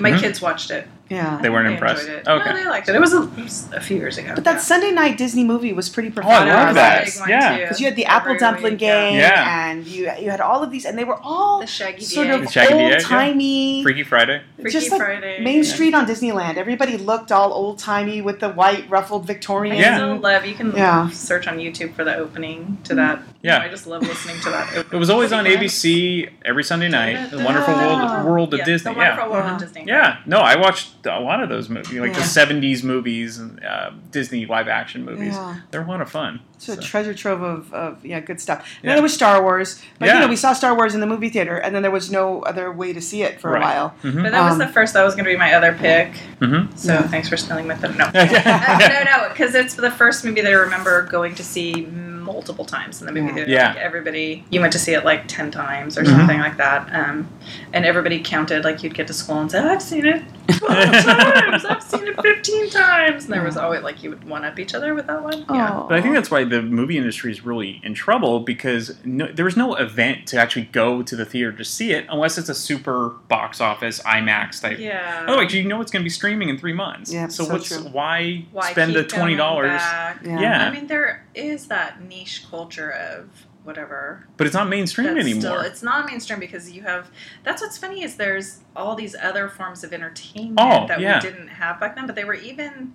my 0.00 0.10
Mhm. 0.12 0.20
kids 0.20 0.42
watched 0.42 0.70
it. 0.72 0.88
Yeah. 1.08 1.38
They 1.40 1.48
weren't 1.48 1.66
They 1.68 1.72
impressed. 1.74 2.06
it. 2.08 2.26
Okay. 2.28 2.50
No, 2.50 2.56
they 2.56 2.66
liked 2.66 2.88
it. 2.88 2.94
It 2.94 3.00
was 3.00 3.12
a, 3.14 3.22
it 3.22 3.36
was 3.44 3.68
a 3.72 3.80
few 3.80 3.96
years 3.96 4.18
ago. 4.18 4.32
But 4.34 4.44
that 4.44 4.60
Sunday 4.60 4.90
night 4.90 5.16
Disney 5.16 5.44
movie 5.44 5.72
was 5.72 5.88
pretty 5.88 6.12
Oh, 6.16 6.20
I 6.22 6.44
love 6.44 6.66
was 6.68 6.74
that. 6.76 7.02
a 7.02 7.04
big 7.06 7.20
one, 7.20 7.28
Yeah. 7.30 7.58
Because 7.58 7.80
you 7.80 7.86
had 7.86 7.96
the 7.96 8.04
Apple 8.06 8.36
Dumpling 8.36 8.72
week, 8.74 8.80
yeah. 8.82 9.10
Gang, 9.10 9.14
Yeah. 9.16 9.66
and 9.70 9.86
you 9.86 10.10
you 10.20 10.30
had 10.30 10.40
all 10.40 10.62
of 10.62 10.70
these, 10.70 10.84
and 10.84 10.98
they 10.98 11.04
were 11.04 11.18
all 11.22 11.60
The 11.60 11.66
Shaggy 11.66 12.02
sort 12.02 12.28
of 12.28 12.50
Shaggy 12.50 12.72
DA, 12.74 12.88
yeah. 12.88 12.94
old 12.94 13.02
timey. 13.04 13.82
Freaky 13.82 14.02
Friday. 14.02 14.42
Freaky 14.56 14.70
just 14.70 14.90
like 14.90 15.00
Friday. 15.00 15.42
Main 15.42 15.64
Street 15.64 15.94
on 15.94 16.06
Disneyland. 16.06 16.56
Everybody 16.56 16.96
looked 16.98 17.32
all 17.32 17.52
old 17.52 17.78
timey 17.78 18.20
with 18.20 18.40
the 18.40 18.50
white 18.50 18.88
ruffled 18.90 19.26
Victorian. 19.26 19.76
I 19.76 19.80
Yeah. 19.80 19.96
still 19.96 20.16
love. 20.16 20.44
You 20.44 20.54
can 20.54 20.72
Yeah. 20.76 21.08
search 21.10 21.46
on 21.46 21.58
YouTube 21.58 21.94
for 21.94 22.04
the 22.04 22.16
opening 22.16 22.78
to 22.84 22.94
mm-hmm. 22.94 22.96
that. 22.96 23.22
Yeah. 23.40 23.60
I 23.60 23.68
just 23.68 23.86
love 23.86 24.02
listening 24.02 24.40
to 24.40 24.50
that. 24.50 24.86
It 24.92 24.96
was 24.96 25.10
always 25.10 25.32
on 25.32 25.44
ABC 25.44 26.28
every 26.44 26.64
Sunday 26.64 26.88
night. 26.88 27.30
The 27.30 27.38
Wonderful 27.44 27.72
World, 27.74 28.24
World 28.26 28.54
of 28.54 28.58
Yeah, 28.58 28.64
Disney. 28.64 28.94
The 28.94 29.00
Yeah. 29.00 29.08
Wonderful 29.10 29.32
World 29.32 29.44
Yeah. 29.46 29.54
of 29.54 29.60
Disney. 29.60 29.84
Yeah, 29.86 30.16
no, 30.26 30.38
I 30.38 30.56
watched 30.56 31.06
a 31.06 31.20
lot 31.20 31.40
of 31.42 31.48
those 31.48 31.68
movies, 31.68 31.92
like 32.00 32.14
the 32.14 32.20
'70s 32.22 32.82
movies 32.82 33.38
and 33.38 33.64
uh, 33.64 33.90
Disney 34.10 34.44
live 34.46 34.66
action 34.66 35.04
movies. 35.04 35.34
Yeah. 35.34 35.54
They're 35.70 35.82
a 35.82 35.86
lot 35.88 36.00
of 36.00 36.10
fun. 36.10 36.40
It's 36.56 36.68
a 36.68 36.74
So- 36.74 36.80
treasure 36.82 37.14
trove 37.14 37.40
of, 37.42 37.72
of 37.72 38.04
yeah, 38.04 38.18
good 38.18 38.40
stuff. 38.40 38.58
And 38.58 38.66
Yeah. 38.82 38.88
then 38.90 38.96
there 38.96 39.02
was 39.04 39.14
Star 39.14 39.40
Wars. 39.40 39.80
But 40.00 40.06
Yeah. 40.06 40.14
you 40.14 40.20
know, 40.22 40.26
we 40.28 40.34
saw 40.34 40.52
Star 40.52 40.74
Wars 40.74 40.94
in 40.94 41.00
the 41.00 41.06
movie 41.06 41.28
theater, 41.28 41.56
and 41.58 41.72
then 41.72 41.82
there 41.82 41.92
was 41.92 42.10
no 42.10 42.42
other 42.42 42.72
way 42.72 42.92
to 42.92 43.00
see 43.00 43.22
it 43.22 43.40
for 43.40 43.52
Right. 43.52 43.62
a 43.62 43.64
while. 43.64 43.94
Mhm. 44.02 44.24
But 44.24 44.32
that 44.32 44.42
was 44.42 44.54
Um, 44.54 44.58
the 44.58 44.66
first. 44.66 44.94
That 44.94 45.04
was 45.04 45.14
going 45.14 45.24
to 45.26 45.30
be 45.30 45.36
my 45.36 45.54
other 45.54 45.72
pick. 45.72 46.14
Mhm. 46.40 46.76
So 46.76 46.94
Yeah. 46.94 47.02
thanks 47.02 47.28
for 47.28 47.36
stealing 47.36 47.68
with 47.68 47.80
them. 47.80 47.96
No, 47.96 48.06
Uh, 48.14 48.78
no, 48.80 49.04
no, 49.04 49.28
because 49.28 49.54
it's 49.54 49.74
the 49.74 49.92
first 49.92 50.24
movie 50.24 50.40
that 50.40 50.50
I 50.50 50.56
remember 50.56 51.02
going 51.02 51.36
to 51.36 51.44
see 51.44 51.86
multiple 52.32 52.64
times 52.64 53.00
in 53.00 53.06
the 53.06 53.12
movie 53.12 53.32
theater. 53.32 53.50
Yeah. 53.50 53.68
Like 53.70 53.78
everybody, 53.78 54.44
you 54.50 54.60
went 54.60 54.72
to 54.74 54.78
see 54.78 54.92
it 54.94 55.04
like 55.04 55.26
ten 55.28 55.50
times 55.50 55.96
or 55.98 56.04
something 56.04 56.38
like 56.38 56.56
that, 56.58 56.88
um, 56.94 57.28
and 57.72 57.84
everybody 57.84 58.20
counted. 58.20 58.64
Like 58.64 58.82
you'd 58.82 58.94
get 58.94 59.06
to 59.06 59.14
school 59.14 59.40
and 59.40 59.50
say, 59.50 59.58
"I've 59.60 59.82
seen 59.82 60.06
it 60.06 60.22
times. 60.48 61.64
I've 61.64 61.82
seen 61.82 62.06
it 62.06 62.20
15 62.20 62.70
times. 62.70 63.24
And 63.24 63.32
there 63.34 63.42
was 63.42 63.56
always 63.56 63.82
like 63.82 64.02
you 64.02 64.10
would 64.10 64.24
one 64.24 64.44
up 64.44 64.58
each 64.58 64.74
other 64.74 64.94
with 64.94 65.06
that 65.06 65.22
one. 65.22 65.44
Yeah. 65.50 65.84
But 65.88 65.98
I 65.98 66.02
think 66.02 66.14
that's 66.14 66.30
why 66.30 66.44
the 66.44 66.62
movie 66.62 66.96
industry 66.96 67.30
is 67.30 67.44
really 67.44 67.80
in 67.84 67.94
trouble 67.94 68.40
because 68.40 68.96
no, 69.04 69.30
there 69.32 69.44
was 69.44 69.56
no 69.56 69.74
event 69.74 70.26
to 70.28 70.38
actually 70.38 70.66
go 70.66 71.02
to 71.02 71.16
the 71.16 71.24
theater 71.24 71.52
to 71.52 71.64
see 71.64 71.92
it 71.92 72.06
unless 72.08 72.38
it's 72.38 72.48
a 72.48 72.54
super 72.54 73.10
box 73.28 73.60
office 73.60 74.00
IMAX 74.00 74.60
type. 74.60 74.78
Yeah. 74.78 75.24
Otherwise, 75.28 75.52
you 75.54 75.64
know 75.64 75.80
it's 75.80 75.90
going 75.90 76.02
to 76.02 76.04
be 76.04 76.10
streaming 76.10 76.48
in 76.48 76.58
three 76.58 76.72
months. 76.72 77.12
Yeah, 77.12 77.28
So, 77.28 77.44
so 77.44 77.52
what's 77.52 77.68
true. 77.68 77.78
why, 77.90 78.44
Why 78.52 78.70
spend 78.72 78.94
the 78.94 79.00
keep 79.02 79.10
twenty 79.10 79.36
going 79.36 79.38
dollars? 79.38 79.80
back? 79.80 80.20
Yeah. 80.24 80.66
I 80.66 80.70
mean, 80.70 80.86
there 80.86 81.24
is 81.38 81.68
that 81.68 82.02
niche 82.02 82.44
culture 82.50 82.90
of 82.90 83.46
whatever. 83.64 84.26
But 84.36 84.46
it's 84.46 84.54
not 84.54 84.68
mainstream 84.68 85.06
that's 85.14 85.20
anymore. 85.20 85.40
Still, 85.40 85.60
it's 85.60 85.82
not 85.82 86.06
mainstream 86.06 86.40
because 86.40 86.70
you 86.70 86.82
have. 86.82 87.10
That's 87.44 87.60
what's 87.62 87.78
funny 87.78 88.02
is 88.02 88.16
there's 88.16 88.60
all 88.74 88.94
these 88.94 89.14
other 89.14 89.48
forms 89.48 89.84
of 89.84 89.92
entertainment 89.92 90.58
Oh, 90.60 90.86
that 90.86 91.00
yeah. 91.00 91.16
we 91.22 91.30
didn't 91.30 91.48
have 91.48 91.78
back 91.80 91.94
then, 91.96 92.06
but 92.06 92.16
they 92.16 92.24
were 92.24 92.34
even. 92.34 92.94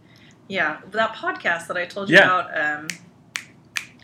Yeah, 0.49 0.81
that 0.91 1.13
podcast 1.15 1.67
that 1.67 1.77
I 1.77 1.85
told 1.85 2.09
you 2.09 2.17
Yeah. 2.17 2.25
about. 2.25 2.79
Um, 2.79 2.87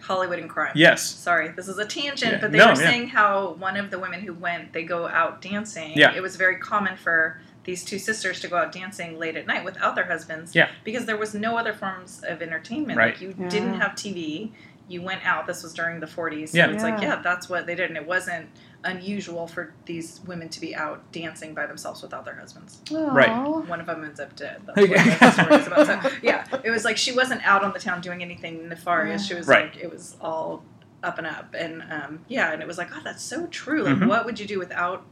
Hollywood 0.02 0.40
and 0.40 0.50
crime. 0.50 0.72
Yes. 0.74 1.04
Sorry, 1.04 1.50
this 1.50 1.68
is 1.68 1.78
a 1.78 1.86
tangent, 1.86 2.32
Yeah. 2.34 2.40
but 2.42 2.52
they 2.52 2.58
No, 2.58 2.70
were 2.70 2.76
saying 2.76 3.10
how 3.10 3.52
one 3.60 3.78
of 3.78 3.92
the 3.92 4.00
women 4.00 4.22
who 4.22 4.34
went, 4.34 4.74
they 4.74 4.84
go 4.84 5.08
out 5.08 5.40
dancing. 5.40 5.92
Yeah. 5.96 6.14
It 6.16 6.22
was 6.22 6.36
very 6.36 6.58
common 6.58 6.98
for 6.98 7.40
these 7.70 7.84
two 7.84 8.00
sisters 8.00 8.40
to 8.40 8.48
go 8.48 8.58
out 8.58 8.72
dancing 8.72 9.20
late 9.20 9.36
at 9.36 9.46
night 9.46 9.64
without 9.64 9.94
their 9.96 10.06
husbands. 10.06 10.56
Yeah. 10.56 10.70
Because 10.84 11.06
there 11.06 11.18
was 11.18 11.34
no 11.36 11.56
other 11.56 11.72
forms 11.74 12.24
of 12.28 12.42
entertainment. 12.42 12.98
Right. 12.98 13.14
Like 13.14 13.22
you 13.22 13.36
Yeah. 13.38 13.48
didn't 13.50 13.76
have 13.76 13.92
TV. 13.94 14.52
You 14.88 15.04
went 15.04 15.24
out. 15.24 15.46
This 15.46 15.62
was 15.62 15.72
during 15.74 16.00
the 16.00 16.08
40s. 16.08 16.50
So 16.52 16.58
Yeah. 16.58 16.72
it's 16.72 16.82
like, 16.82 17.00
Yeah. 17.00 17.10
yeah, 17.18 17.22
that's 17.22 17.48
what 17.48 17.68
they 17.68 17.76
did. 17.76 17.90
And 17.92 17.98
it 17.98 18.08
wasn't 18.08 18.50
unusual 18.84 19.46
for 19.46 19.74
these 19.86 20.20
women 20.26 20.50
to 20.50 20.60
be 20.60 20.76
out 20.76 21.12
dancing 21.12 21.54
by 21.54 21.68
themselves 21.68 22.02
without 22.02 22.26
their 22.26 22.36
husbands. 22.36 22.80
Right. 22.92 23.30
One 23.30 23.80
of 23.80 23.86
them 23.86 24.04
ends 24.04 24.20
up 24.20 24.36
dead. 24.36 24.62
That's 24.66 24.80
what 24.90 25.20
the 25.20 25.32
story 25.32 25.56
is 25.62 25.68
about. 25.68 25.86
So, 26.04 26.12
yeah, 26.24 26.46
it 26.64 26.72
was 26.72 26.86
like 26.86 26.98
she 26.98 27.12
wasn't 27.12 27.46
out 27.46 27.64
on 27.64 27.72
the 27.74 27.80
town 27.80 28.02
doing 28.02 28.24
anything 28.24 28.68
nefarious. 28.68 29.28
She 29.28 29.36
was 29.36 29.46
Right. 29.48 29.66
like, 29.74 29.78
it 29.84 29.92
was 29.92 30.16
all 30.22 30.64
up 31.04 31.20
and 31.20 31.28
up. 31.28 31.54
And 31.54 31.84
um, 31.92 32.26
yeah, 32.28 32.52
and 32.52 32.62
it 32.64 32.68
was 32.68 32.78
like, 32.80 32.90
oh, 32.96 33.02
that's 33.04 33.22
so 33.22 33.46
true. 33.48 33.84
Like, 33.84 33.98
Mhm. 33.98 34.08
what 34.08 34.26
would 34.26 34.40
you 34.40 34.48
do 34.48 34.58
without 34.58 35.06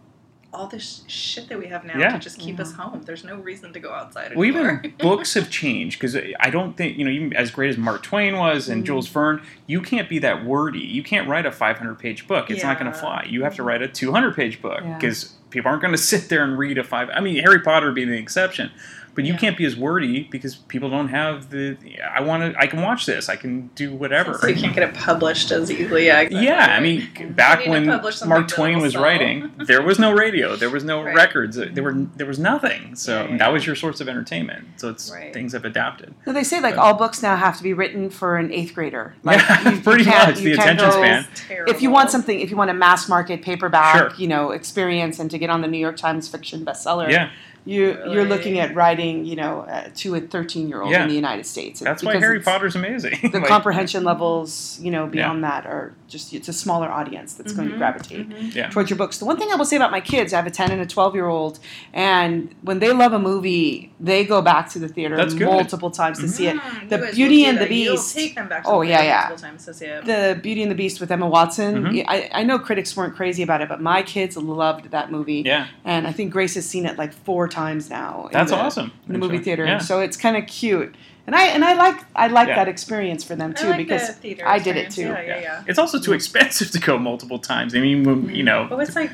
all 0.53 0.67
this 0.67 1.03
shit 1.07 1.49
that 1.49 1.59
we 1.59 1.67
have 1.67 1.83
now 1.83 1.97
Yeah. 1.97 2.09
to 2.13 2.19
just 2.19 2.39
keep 2.39 2.59
us 2.59 2.71
home? 2.73 3.01
There's 3.05 3.23
no 3.23 3.35
reason 3.35 3.73
to 3.73 3.79
go 3.79 3.91
outside 3.91 4.27
anymore. 4.31 4.45
Well, 4.53 4.63
even 4.79 4.93
books 4.99 5.33
have 5.33 5.49
changed 5.49 5.99
because 5.99 6.15
I 6.39 6.49
don't 6.49 6.75
think 6.77 6.97
you 6.97 7.05
know, 7.05 7.11
even 7.11 7.33
as 7.33 7.51
great 7.51 7.69
as 7.69 7.77
Mark 7.77 8.01
Twain 8.03 8.37
was 8.37 8.69
and 8.69 8.83
Mm. 8.83 8.87
Jules 8.87 9.07
Verne, 9.07 9.41
you 9.67 9.81
can't 9.81 10.07
be 10.09 10.19
that 10.19 10.45
wordy. 10.45 10.79
You 10.79 11.03
can't 11.03 11.27
write 11.27 11.45
a 11.45 11.51
500 11.51 11.99
page 11.99 12.27
book. 12.27 12.49
It's 12.49 12.63
not 12.63 12.79
going 12.79 12.91
to 12.91 12.97
fly. 12.97 13.25
You 13.29 13.43
have 13.43 13.55
to 13.55 13.63
write 13.63 13.81
a 13.81 13.87
200 13.87 14.35
page 14.35 14.61
book 14.61 14.81
Yeah. 14.83 14.95
because 14.95 15.33
people 15.49 15.69
aren't 15.69 15.81
going 15.81 15.93
to 15.95 15.97
sit 16.01 16.29
there 16.29 16.43
and 16.43 16.57
read 16.57 16.77
a 16.77 16.83
five. 16.83 17.09
I 17.13 17.19
mean, 17.19 17.41
Harry 17.43 17.59
Potter 17.59 17.91
being 17.91 18.09
the 18.09 18.17
exception, 18.17 18.71
but 19.18 19.26
you 19.26 19.34
can't 19.34 19.57
be 19.57 19.65
as 19.65 19.76
wordy 19.76 20.26
because 20.31 20.56
people 20.56 20.91
don't 20.91 21.07
have 21.07 21.49
the. 21.49 21.76
I 22.15 22.22
want 22.22 22.53
to. 22.53 22.60
I 22.61 22.68
can 22.68 22.81
watch 22.84 23.07
this. 23.07 23.30
I 23.30 23.35
can 23.35 23.68
do 23.73 23.91
whatever. 23.94 24.35
so 24.35 24.45
you 24.48 24.56
can't 24.61 24.76
get 24.76 24.88
it 24.88 24.94
published 24.95 25.49
as 25.52 25.72
easily. 25.72 26.06
Yeah, 26.06 26.22
exactly. 26.22 26.48
Yeah, 26.48 26.68
I 26.68 26.80
mean, 26.80 27.34
back 27.34 27.65
when 27.65 27.88
Mark 27.88 28.48
Twain 28.48 28.80
was 28.80 28.94
sell. 28.94 29.02
writing, 29.02 29.52
there 29.57 29.81
was 29.81 29.98
no 29.98 30.11
radio, 30.14 30.56
there 30.56 30.69
was 30.69 30.84
no 30.84 31.02
Right. 31.07 31.15
records, 31.15 31.57
uh, 31.57 31.68
there 31.73 31.84
were 31.84 31.94
there 32.15 32.27
was 32.27 32.38
nothing. 32.38 32.95
So 32.95 33.23
Yeah, 33.23 33.30
yeah, 33.31 33.38
that 33.38 33.52
was 33.52 33.65
your 33.65 33.76
source 33.76 33.99
of 34.02 34.07
entertainment. 34.07 34.68
So 34.80 34.89
it's 34.89 35.11
Right. 35.11 35.34
things 35.34 35.53
have 35.53 35.65
adapted. 35.65 36.14
No, 36.27 36.31
they 36.34 36.44
say 36.44 36.61
like 36.61 36.76
But- 36.76 36.81
all 36.84 36.94
books 36.94 37.23
now 37.23 37.35
have 37.35 37.57
to 37.57 37.64
be 37.64 37.73
written 37.73 38.11
for 38.11 38.38
an 38.38 38.52
eighth 38.53 38.76
grader. 38.76 39.15
Like, 39.23 39.39
Yeah, 39.39 39.69
you- 39.72 39.76
you 39.77 39.81
pretty 39.81 40.03
can't- 40.06 40.30
much, 40.35 40.39
the 40.44 40.53
attention 40.53 40.91
span. 40.91 41.27
If 41.68 41.81
you 41.81 41.89
want 41.89 42.11
something, 42.11 42.39
if 42.39 42.52
you 42.52 42.56
want 42.56 42.69
a 42.69 42.76
mass 42.76 43.10
market 43.10 43.41
paperback, 43.41 43.95
Sure. 43.98 44.11
you 44.18 44.27
know, 44.27 44.52
experience 44.52 45.18
and 45.19 45.31
to 45.31 45.38
get 45.39 45.49
on 45.49 45.61
the 45.61 45.68
New 45.68 45.80
York 45.80 45.98
Times 45.98 46.27
fiction 46.27 46.64
bestseller, 46.64 47.10
Yeah. 47.11 47.30
You 47.68 47.98
you're 48.10 48.26
looking 48.26 48.60
at 48.60 48.73
writing, 48.73 49.26
you 49.26 49.35
know, 49.35 49.61
uh, 49.61 49.89
to 49.95 50.15
a 50.15 50.22
13 50.22 50.68
year 50.69 50.81
old 50.81 50.91
Yeah. 50.91 51.03
in 51.03 51.10
the 51.10 51.15
United 51.15 51.45
States. 51.45 51.80
That's 51.80 52.02
why 52.03 52.18
Harry 52.18 52.38
it's- 52.39 52.45
Potter's 52.52 52.76
amazing. 52.76 53.18
The 53.31 53.39
Like- 53.39 53.48
comprehension 53.48 54.03
levels, 54.03 54.80
you 54.81 54.89
know, 54.91 55.06
beyond 55.07 55.44
that 55.44 55.65
are 55.65 55.94
just 56.07 56.34
it's 56.34 56.48
a 56.48 56.53
smaller 56.53 56.88
audience 56.89 57.34
that's 57.34 57.52
going 57.52 57.68
to 57.68 57.73
Mhm, 57.76 57.77
gravitate 57.80 58.30
mhm. 58.30 58.56
Yeah. 58.56 58.69
towards 58.69 58.89
your 58.89 58.98
books. 58.98 59.18
The 59.18 59.26
one 59.26 59.38
thing 59.38 59.49
I 59.52 59.56
will 59.56 59.65
say 59.65 59.76
about 59.76 59.91
my 59.91 59.99
kids, 59.99 60.31
I 60.34 60.38
have 60.38 60.48
a 60.48 60.52
10 60.52 60.72
and 60.72 60.81
a 60.81 60.85
12 60.85 61.14
year 61.15 61.27
old, 61.27 61.60
and 61.94 62.53
when 62.61 62.80
they 62.80 62.91
love 62.94 63.11
a 63.14 63.19
movie, 63.19 63.91
they 63.99 64.23
go 64.23 64.41
back 64.41 64.69
to 64.69 64.80
the 64.80 64.88
theater 64.88 65.18
That's 65.18 65.34
good. 65.34 65.48
multiple 65.48 65.91
times 65.91 66.19
to 66.19 66.27
see 66.30 66.48
it. 66.48 66.56
Mm, 66.56 66.89
The 66.89 66.98
you 67.07 67.27
Beauty 67.27 67.45
and 67.45 67.57
the 67.57 67.65
that. 67.65 67.72
You'll 67.73 67.94
Beast. 67.95 68.15
take 68.15 68.35
them 68.35 68.48
back 68.48 68.64
to 68.64 68.69
oh 68.69 68.81
the 68.81 68.88
yeah, 68.89 69.03
yeah. 69.03 69.26
multiple 69.27 69.49
times 69.49 69.65
to 69.65 69.73
see 69.73 69.85
it. 69.85 70.06
The 70.06 70.39
Beauty 70.41 70.61
and 70.64 70.72
the 70.72 70.76
Beast 70.76 71.02
with 71.02 71.11
Emma 71.11 71.27
Watson. 71.27 71.84
Mhm. 71.84 72.06
I, 72.07 72.30
I 72.34 72.44
know 72.44 72.57
critics 72.57 72.95
weren't 72.95 73.15
crazy 73.15 73.44
about 73.44 73.60
it, 73.61 73.68
but 73.68 73.81
my 73.81 74.02
kids 74.02 74.38
loved 74.38 74.91
that 74.91 75.11
movie. 75.11 75.44
Yeah. 75.45 75.68
And 75.84 76.07
I 76.07 76.11
think 76.14 76.31
Grace 76.31 76.56
has 76.56 76.65
seen 76.65 76.85
it 76.85 76.98
like 76.98 77.11
four 77.11 77.48
times 77.48 77.56
now. 77.89 78.29
That's 78.31 78.51
the- 78.51 78.57
awesome, 78.57 78.91
In 79.07 79.13
the 79.13 79.19
movie 79.19 79.39
theater. 79.39 79.65
Yeah. 79.65 79.79
So 79.79 79.99
it's 79.99 80.17
kind 80.17 80.38
of 80.38 80.47
cute. 80.47 80.95
And 81.25 81.35
I 81.35 81.47
and 81.47 81.65
I 81.65 81.73
like 81.73 81.99
I 82.15 82.27
like 82.27 82.47
Yeah. 82.47 82.55
that 82.55 82.67
experience 82.69 83.23
for 83.23 83.35
them 83.35 83.51
I 83.57 83.61
too 83.61 83.67
like 83.67 83.77
because 83.77 84.17
the 84.19 84.41
I 84.43 84.59
did 84.59 84.77
it 84.77 84.91
too. 84.91 85.01
Yeah, 85.01 85.21
yeah, 85.21 85.41
yeah. 85.41 85.63
It's 85.67 85.77
also 85.79 85.99
too 85.99 86.13
expensive 86.13 86.71
to 86.71 86.79
go 86.79 86.97
multiple 86.97 87.39
times. 87.39 87.75
I 87.75 87.79
mean, 87.79 88.03
when- 88.03 88.29
you 88.29 88.43
mm-hmm. 88.43 88.45
know, 88.45 88.67
Oh, 88.71 88.79
it's 88.79 88.95
like 88.95 89.11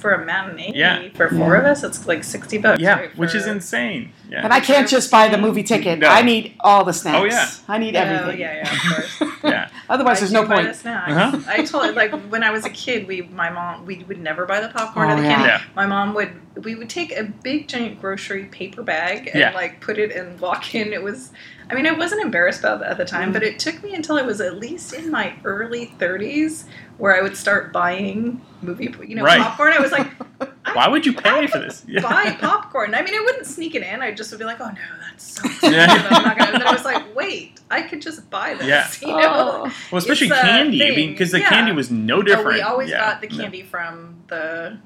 for 0.00 0.12
a 0.12 0.24
matinee. 0.24 0.72
Yeah. 0.74 1.08
For 1.14 1.28
four 1.28 1.54
of 1.56 1.64
us, 1.64 1.82
it's 1.84 2.06
like 2.06 2.24
sixty 2.24 2.58
bucks. 2.58 2.80
yeah, 2.80 2.98
right, 2.98 3.16
which 3.16 3.34
is 3.34 3.46
insane. 3.46 4.12
Yeah. 4.28 4.44
And 4.44 4.52
I 4.52 4.60
can't 4.60 4.88
just 4.88 5.10
buy 5.10 5.28
the 5.28 5.38
movie 5.38 5.62
ticket. 5.62 5.98
No. 5.98 6.08
I 6.08 6.22
need 6.22 6.54
all 6.60 6.84
the 6.84 6.92
snacks. 6.92 7.18
Oh, 7.18 7.24
yeah. 7.24 7.48
I 7.68 7.78
need 7.78 7.96
Oh, 7.96 8.00
everything. 8.00 8.40
yeah, 8.40 8.54
yeah, 8.56 8.72
of 8.72 9.18
course. 9.20 9.40
yeah. 9.44 9.68
Otherwise, 9.88 10.18
I 10.18 10.20
there's 10.20 10.30
do 10.30 10.42
no 10.42 10.46
buy 10.48 10.54
point. 10.56 10.68
the 10.68 10.74
snacks. 10.74 11.12
Uh-huh. 11.12 11.40
I 11.50 11.64
told 11.64 11.94
like 11.94 12.12
when 12.30 12.42
I 12.42 12.50
was 12.50 12.64
a 12.64 12.70
kid, 12.70 13.06
we 13.06 13.22
my 13.22 13.50
mom 13.50 13.84
we 13.86 14.04
would 14.04 14.18
never 14.20 14.46
buy 14.46 14.60
the 14.60 14.68
popcorn 14.68 15.10
Oh, 15.10 15.14
or 15.14 15.16
the 15.16 15.22
yeah. 15.22 15.34
candy. 15.34 15.48
Yeah. 15.48 15.62
My 15.76 15.86
mom 15.86 16.14
would 16.14 16.32
we 16.64 16.74
would 16.74 16.88
take 16.90 17.12
a 17.16 17.24
big 17.24 17.68
giant 17.68 18.00
grocery 18.00 18.44
paper 18.46 18.82
bag 18.82 19.28
and 19.28 19.38
Yeah. 19.40 19.52
like 19.52 19.80
put 19.80 19.98
it 19.98 20.12
and 20.12 20.38
walk 20.40 20.74
in. 20.74 20.92
It 20.92 21.02
was 21.02 21.30
I 21.70 21.74
mean 21.74 21.86
I 21.86 21.92
wasn't 21.92 22.22
embarrassed 22.22 22.60
about 22.60 22.80
that 22.80 22.90
at 22.90 22.96
the 22.98 23.04
time, 23.04 23.30
Mm. 23.30 23.34
but 23.34 23.42
it 23.42 23.58
took 23.58 23.82
me 23.82 23.94
until 23.94 24.16
I 24.18 24.22
was 24.22 24.40
at 24.40 24.58
least 24.58 24.92
in 24.92 25.10
my 25.10 25.34
early 25.44 25.92
30s 25.98 26.64
where 26.98 27.16
I 27.16 27.22
would 27.22 27.36
start 27.36 27.72
buying 27.72 28.40
movie 28.62 28.92
you 29.06 29.14
know 29.14 29.22
Right. 29.24 29.40
popcorn. 29.40 29.72
I 29.72 29.78
was 29.78 29.92
like 29.92 30.08
Why 30.74 30.86
would 30.88 31.04
you 31.06 31.12
pay 31.14 31.46
for 31.48 31.58
this? 31.58 31.84
Yeah. 31.88 32.00
buy 32.02 32.36
popcorn. 32.38 32.94
I 32.94 33.02
mean, 33.02 33.14
I 33.14 33.20
wouldn't 33.20 33.46
sneak 33.46 33.74
it 33.74 33.82
in. 33.82 34.02
I 34.02 34.12
just 34.12 34.30
would 34.30 34.38
be 34.38 34.44
like, 34.44 34.60
oh 34.60 34.68
no, 34.68 34.80
that's 35.08 35.24
so. 35.40 35.48
Yeah. 35.68 35.86
I'm 36.10 36.22
not 36.22 36.38
gonna. 36.38 36.52
And 36.52 36.60
then 36.60 36.68
I 36.68 36.72
was 36.72 36.84
like, 36.84 37.16
wait, 37.16 37.60
I 37.70 37.82
could 37.82 38.00
just 38.02 38.28
buy 38.30 38.54
this. 38.54 38.66
Yeah. 38.68 38.86
You 39.00 39.16
know? 39.16 39.70
Well, 39.90 39.98
especially 39.98 40.28
It's 40.28 40.38
candy. 40.40 40.84
I 40.86 40.94
mean, 40.94 41.10
because 41.12 41.32
the 41.32 41.40
Yeah. 41.40 41.48
candy 41.48 41.72
was 41.72 41.90
no 41.90 42.18
Oh, 42.18 42.22
different. 42.22 42.54
we 42.54 42.60
always 42.60 42.90
Yeah. 42.90 42.98
got 43.00 43.20
the 43.20 43.28
No. 43.28 43.36
candy 43.38 43.62
from 43.62 44.16
the 44.28 44.78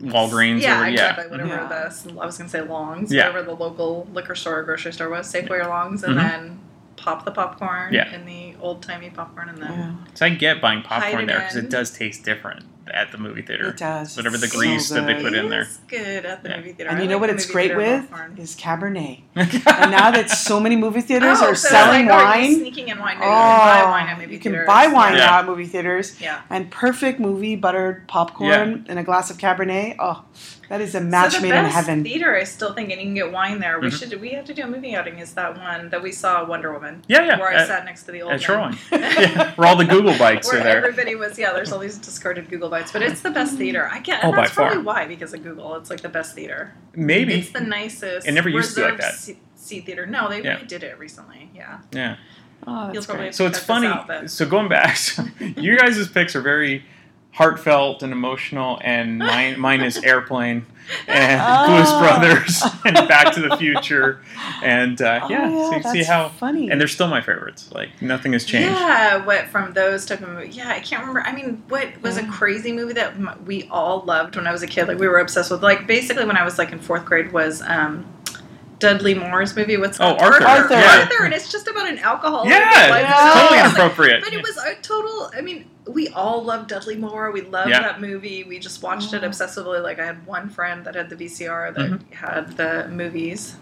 Walgreens. 0.00 0.60
yeah, 0.60 0.82
or, 0.82 0.86
exactly. 0.86 1.24
Yeah. 1.24 1.30
Whatever 1.30 1.48
Yeah. 1.48 1.66
the 1.68 2.20
I 2.20 2.26
was 2.26 2.36
gonna 2.38 2.50
say 2.50 2.60
Longs, 2.62 3.12
Yeah. 3.12 3.28
whatever 3.28 3.42
the 3.44 3.54
local 3.54 4.08
liquor 4.12 4.34
store 4.34 4.58
or 4.58 4.62
grocery 4.64 4.92
store 4.92 5.08
was, 5.08 5.32
Safeway 5.32 5.64
or 5.64 5.68
Longs, 5.68 6.02
and 6.02 6.16
Mhm. 6.16 6.28
then 6.30 6.58
pop 6.96 7.24
the 7.24 7.30
popcorn 7.30 7.92
Yeah. 7.92 8.12
in 8.14 8.24
the 8.24 8.54
old 8.60 8.82
timey 8.82 9.10
popcorn, 9.10 9.48
and 9.50 9.58
then 9.58 9.72
Yeah. 9.72 9.90
So 10.14 10.26
I 10.26 10.30
get 10.30 10.60
buying 10.60 10.82
popcorn 10.82 11.26
there 11.26 11.40
because 11.40 11.56
it 11.56 11.70
does 11.70 11.90
taste 11.90 12.24
different 12.24 12.64
at 12.92 13.10
the 13.12 13.18
movie 13.18 13.42
theater. 13.42 13.68
It 13.68 13.76
does. 13.78 14.16
Whatever 14.16 14.36
the 14.38 14.46
So 14.48 14.58
grease 14.58 14.88
that 14.90 15.06
they 15.06 15.14
good. 15.14 15.22
put 15.22 15.34
in 15.34 15.48
there. 15.48 15.62
it's 15.62 15.78
good 15.88 16.26
at 16.26 16.42
the 16.42 16.50
Yeah. 16.50 16.56
movie 16.58 16.72
theater. 16.72 16.90
And 16.90 16.98
I 16.98 17.02
you 17.02 17.08
know 17.08 17.14
like 17.16 17.22
what 17.22 17.30
it's 17.30 17.46
great 17.46 17.76
with 17.76 18.04
is 18.38 18.54
Cabernet. 18.56 19.22
and 19.36 19.90
now 19.90 20.10
that 20.10 20.28
so 20.30 20.60
many 20.60 20.76
movie 20.76 21.00
theaters 21.00 21.38
Oh, 21.40 21.46
are 21.50 21.54
so 21.54 21.68
selling 21.68 22.06
like, 22.06 22.20
oh, 22.20 22.24
wine. 22.24 22.54
sneaking 22.56 22.88
in 22.88 22.98
wine. 22.98 23.18
No, 23.18 23.24
you 23.24 23.30
can 23.30 23.58
buy 23.58 23.82
oh, 23.84 23.90
wine 23.90 24.06
at 24.08 24.18
movie 24.18 24.32
you 24.34 24.38
can 24.40 24.52
theaters. 24.52 24.66
buy 24.66 24.86
wine 24.88 25.12
Yeah. 25.14 25.26
now 25.26 25.38
at 25.38 25.46
movie 25.46 25.66
theaters. 25.66 26.20
Yeah. 26.20 26.40
And 26.50 26.70
perfect 26.70 27.20
movie 27.20 27.56
buttered 27.56 28.06
popcorn 28.08 28.84
and 28.88 28.98
a 28.98 29.02
glass 29.02 29.30
of 29.30 29.38
Cabernet. 29.38 29.96
Oh, 29.98 30.24
that 30.68 30.80
is 30.80 30.94
a 30.94 31.00
match 31.00 31.32
so 31.34 31.40
made 31.40 31.50
best 31.50 31.66
in 31.66 31.72
heaven. 31.72 32.04
Theater, 32.04 32.34
I 32.36 32.44
still 32.44 32.72
think, 32.74 32.90
and 32.90 33.00
you 33.00 33.06
can 33.06 33.14
get 33.14 33.32
wine 33.32 33.60
there. 33.60 33.78
We 33.80 33.88
Mhm. 33.88 33.98
should. 34.10 34.20
We 34.20 34.30
have 34.30 34.44
to 34.46 34.54
do 34.54 34.62
a 34.62 34.66
movie 34.66 34.94
outing. 34.94 35.18
Is 35.18 35.34
that 35.34 35.58
one 35.58 35.90
that 35.90 36.02
we 36.02 36.12
saw 36.12 36.44
Wonder 36.44 36.72
Woman? 36.72 37.02
Yeah, 37.08 37.24
yeah, 37.26 37.38
Where 37.38 37.50
I 37.50 37.54
at- 37.62 37.68
sat 37.68 37.84
next 37.84 38.04
to 38.04 38.12
the 38.12 38.22
old 38.22 38.32
At 38.32 38.40
man. 38.40 38.46
Shoreline. 38.46 38.78
yeah. 38.92 39.52
Where 39.54 39.68
all 39.68 39.76
the 39.76 39.84
Google 39.84 40.16
bites 40.18 40.50
Where 40.50 40.60
are 40.60 40.64
there. 40.64 40.76
everybody 40.78 41.14
was, 41.14 41.38
yeah. 41.38 41.52
There's 41.52 41.72
all 41.72 41.78
these 41.78 41.98
discarded 41.98 42.48
Google 42.48 42.68
bites, 42.70 42.92
but 42.92 43.02
it's 43.02 43.20
the 43.22 43.30
best 43.30 43.56
theater. 43.56 43.88
I 43.92 44.00
get, 44.00 44.20
Oh, 44.24 44.28
and 44.28 44.36
by 44.36 44.42
that's 44.42 44.54
probably 44.54 44.76
far. 44.76 44.82
why 44.84 45.06
because 45.06 45.32
of 45.34 45.42
Google. 45.42 45.76
It's 45.76 45.90
like 45.90 46.00
the 46.00 46.08
best 46.08 46.34
theater. 46.34 46.72
Maybe. 46.94 47.34
it's 47.34 47.50
the 47.50 47.60
nicest. 47.60 48.26
It 48.26 48.32
never 48.32 48.48
used 48.48 48.74
to 48.74 48.82
be 48.82 48.90
like 48.90 49.00
that. 49.00 49.14
Seat, 49.14 49.38
seat 49.56 49.86
theater. 49.86 50.06
No, 50.06 50.28
they 50.28 50.42
Yeah. 50.42 50.58
redid 50.58 50.82
it 50.82 50.98
recently. 50.98 51.50
Yeah. 51.54 51.78
Yeah. 51.92 52.16
Oh, 52.66 52.90
You'll 52.92 53.02
probably 53.04 53.26
have 53.26 53.34
So 53.34 53.44
to 53.44 53.48
it's 53.50 53.58
check 53.58 53.66
funny. 53.66 53.86
out, 53.88 54.30
so 54.30 54.46
going 54.46 54.68
back, 54.68 54.96
so 54.96 55.24
you 55.40 55.76
guys' 55.78 56.08
picks 56.08 56.34
are 56.34 56.40
very 56.40 56.84
heartfelt 57.34 58.02
and 58.02 58.12
emotional, 58.12 58.78
and 58.82 59.18
mine 59.18 59.58
mine 59.68 59.80
is 59.82 59.96
Airplane 59.98 60.66
and 61.08 61.40
Oh. 61.42 61.66
Blues 61.66 61.90
Brothers 61.98 62.62
and 62.84 63.08
Back 63.08 63.34
to 63.34 63.40
the 63.40 63.56
Future, 63.56 64.20
and 64.62 65.00
uh, 65.02 65.20
Oh, 65.22 65.28
yeah, 65.30 65.48
yeah, 65.50 65.70
so 65.70 65.76
you 65.76 65.82
see 65.82 66.02
how 66.04 66.28
funny. 66.28 66.70
and 66.70 66.80
they're 66.80 66.88
still 66.88 67.08
my 67.08 67.20
favorites. 67.22 67.70
Like 67.72 68.00
nothing 68.02 68.32
has 68.34 68.44
changed. 68.44 68.70
Yeah, 68.78 69.24
what 69.24 69.46
from 69.48 69.72
those 69.72 70.06
type 70.06 70.20
of 70.20 70.28
movies? 70.28 70.56
Yeah, 70.56 70.68
I 70.68 70.80
can't 70.80 71.00
remember. 71.00 71.22
I 71.22 71.32
mean, 71.34 71.62
what 71.68 71.88
was 72.02 72.16
a 72.18 72.26
crazy 72.28 72.72
movie 72.72 72.92
that 72.94 73.44
we 73.46 73.66
all 73.70 74.00
loved 74.02 74.36
when 74.36 74.46
I 74.46 74.52
was 74.52 74.62
a 74.62 74.66
kid? 74.66 74.86
Like 74.88 74.98
we 74.98 75.08
were 75.08 75.18
obsessed 75.18 75.50
with. 75.50 75.62
Like 75.62 75.86
basically, 75.86 76.24
when 76.26 76.36
I 76.36 76.44
was 76.44 76.58
like 76.58 76.70
in 76.72 76.78
fourth 76.78 77.04
grade, 77.04 77.32
was 77.32 77.62
um, 77.62 78.04
Dudley 78.84 79.14
Moore's 79.14 79.56
movie. 79.56 79.76
What's 79.76 79.98
Oh, 79.98 80.14
called 80.14 80.20
Arthur. 80.20 80.44
Arthur. 80.46 80.74
Yeah. 80.74 81.00
Arthur, 81.00 81.24
and 81.24 81.32
it's 81.34 81.50
just 81.50 81.66
about 81.68 81.88
an 81.88 81.98
alcoholic. 81.98 82.50
Yeah, 82.50 82.58
that 82.70 82.90
lives 82.90 83.08
totally 83.08 83.58
It's 83.60 83.66
like- 83.66 83.74
inappropriate. 83.82 84.22
But 84.24 84.32
it 84.34 84.42
was 84.42 84.56
a 84.58 84.74
total. 84.82 85.30
I 85.36 85.40
mean, 85.40 85.70
we 85.86 86.08
all 86.08 86.42
love 86.44 86.66
Dudley 86.66 86.96
Moore. 86.96 87.30
We 87.30 87.40
loved 87.42 87.70
Yeah. 87.70 87.80
that 87.82 88.00
movie. 88.00 88.44
We 88.44 88.58
just 88.58 88.82
watched 88.82 89.12
it 89.14 89.22
obsessively. 89.22 89.82
Like 89.82 89.98
I 89.98 90.04
had 90.06 90.26
one 90.26 90.48
friend 90.50 90.84
that 90.84 90.94
had 90.94 91.08
the 91.10 91.16
VCR 91.16 91.72
that 91.72 91.90
Mhm. 91.90 92.12
had 92.14 92.56
the 92.56 92.88
movies. 92.88 93.56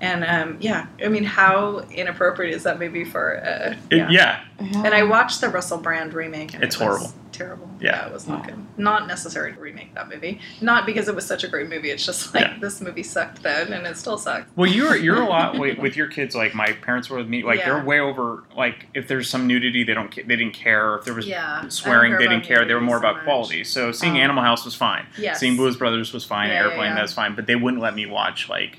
And 0.00 0.24
um, 0.24 0.56
yeah, 0.60 0.86
I 1.04 1.08
mean, 1.08 1.24
how 1.24 1.78
inappropriate 1.92 2.54
is 2.54 2.64
that 2.64 2.78
movie 2.78 3.04
for? 3.04 3.36
Uh, 3.38 3.74
It- 3.90 4.10
yeah. 4.10 4.40
And 4.58 4.88
I 4.94 5.02
watched 5.04 5.40
the 5.40 5.48
Russell 5.48 5.78
Brand 5.78 6.12
remake. 6.12 6.54
And 6.54 6.62
It's 6.64 6.76
it 6.76 6.80
was 6.80 6.88
horrible. 6.98 7.14
Terrible. 7.32 7.68
Yeah. 7.80 8.06
it 8.06 8.12
was 8.12 8.28
not 8.28 8.42
mm. 8.42 8.46
good. 8.46 8.66
Not 8.76 9.06
necessary 9.06 9.52
to 9.52 9.58
remake 9.58 9.94
that 9.94 10.08
movie. 10.08 10.40
Not 10.60 10.86
because 10.86 11.08
it 11.08 11.14
was 11.14 11.26
such 11.26 11.42
a 11.44 11.48
great 11.48 11.68
movie. 11.68 11.90
It's 11.90 12.04
just 12.04 12.34
like 12.34 12.44
Yeah. 12.44 12.58
this 12.60 12.80
movie 12.80 13.02
sucked 13.02 13.42
then, 13.42 13.72
and 13.72 13.86
it 13.86 13.96
still 13.96 14.18
sucks. 14.18 14.50
Well, 14.56 14.70
you're 14.70 14.96
you're 14.96 15.20
a 15.22 15.26
lot 15.28 15.58
with, 15.58 15.78
with 15.78 15.96
your 15.96 16.08
kids. 16.08 16.34
Like 16.34 16.54
my 16.54 16.72
parents 16.72 17.08
were 17.10 17.16
with 17.18 17.28
me. 17.28 17.42
Like 17.42 17.58
Yeah. 17.60 17.74
they're 17.74 17.84
way 17.84 18.00
over. 18.00 18.44
Like 18.56 18.86
if 18.94 19.08
there's 19.08 19.28
some 19.28 19.46
nudity, 19.46 19.84
they 19.84 19.94
don't 19.94 20.14
they 20.14 20.22
didn't 20.36 20.52
care. 20.54 20.96
If 20.96 21.04
there 21.04 21.14
was 21.14 21.26
Yeah, 21.26 21.68
swearing, 21.68 22.12
they 22.12 22.28
didn't 22.28 22.44
care. 22.44 22.64
They 22.66 22.74
were 22.74 22.80
more 22.80 22.96
so 22.96 23.00
about 23.00 23.16
much. 23.16 23.24
quality. 23.24 23.64
So 23.64 23.92
seeing 23.92 24.16
Oh. 24.16 24.20
Animal 24.20 24.42
House 24.44 24.64
was 24.64 24.74
fine. 24.74 25.06
Yes. 25.18 25.40
Seeing 25.40 25.56
Blues 25.56 25.76
Brothers 25.76 26.12
was 26.12 26.24
fine. 26.24 26.50
Airplane 26.50 26.94
that's 26.94 27.12
fine. 27.12 27.34
But 27.34 27.46
they 27.46 27.56
wouldn't 27.56 27.82
let 27.82 27.94
me 27.94 28.06
watch 28.06 28.48
like 28.48 28.78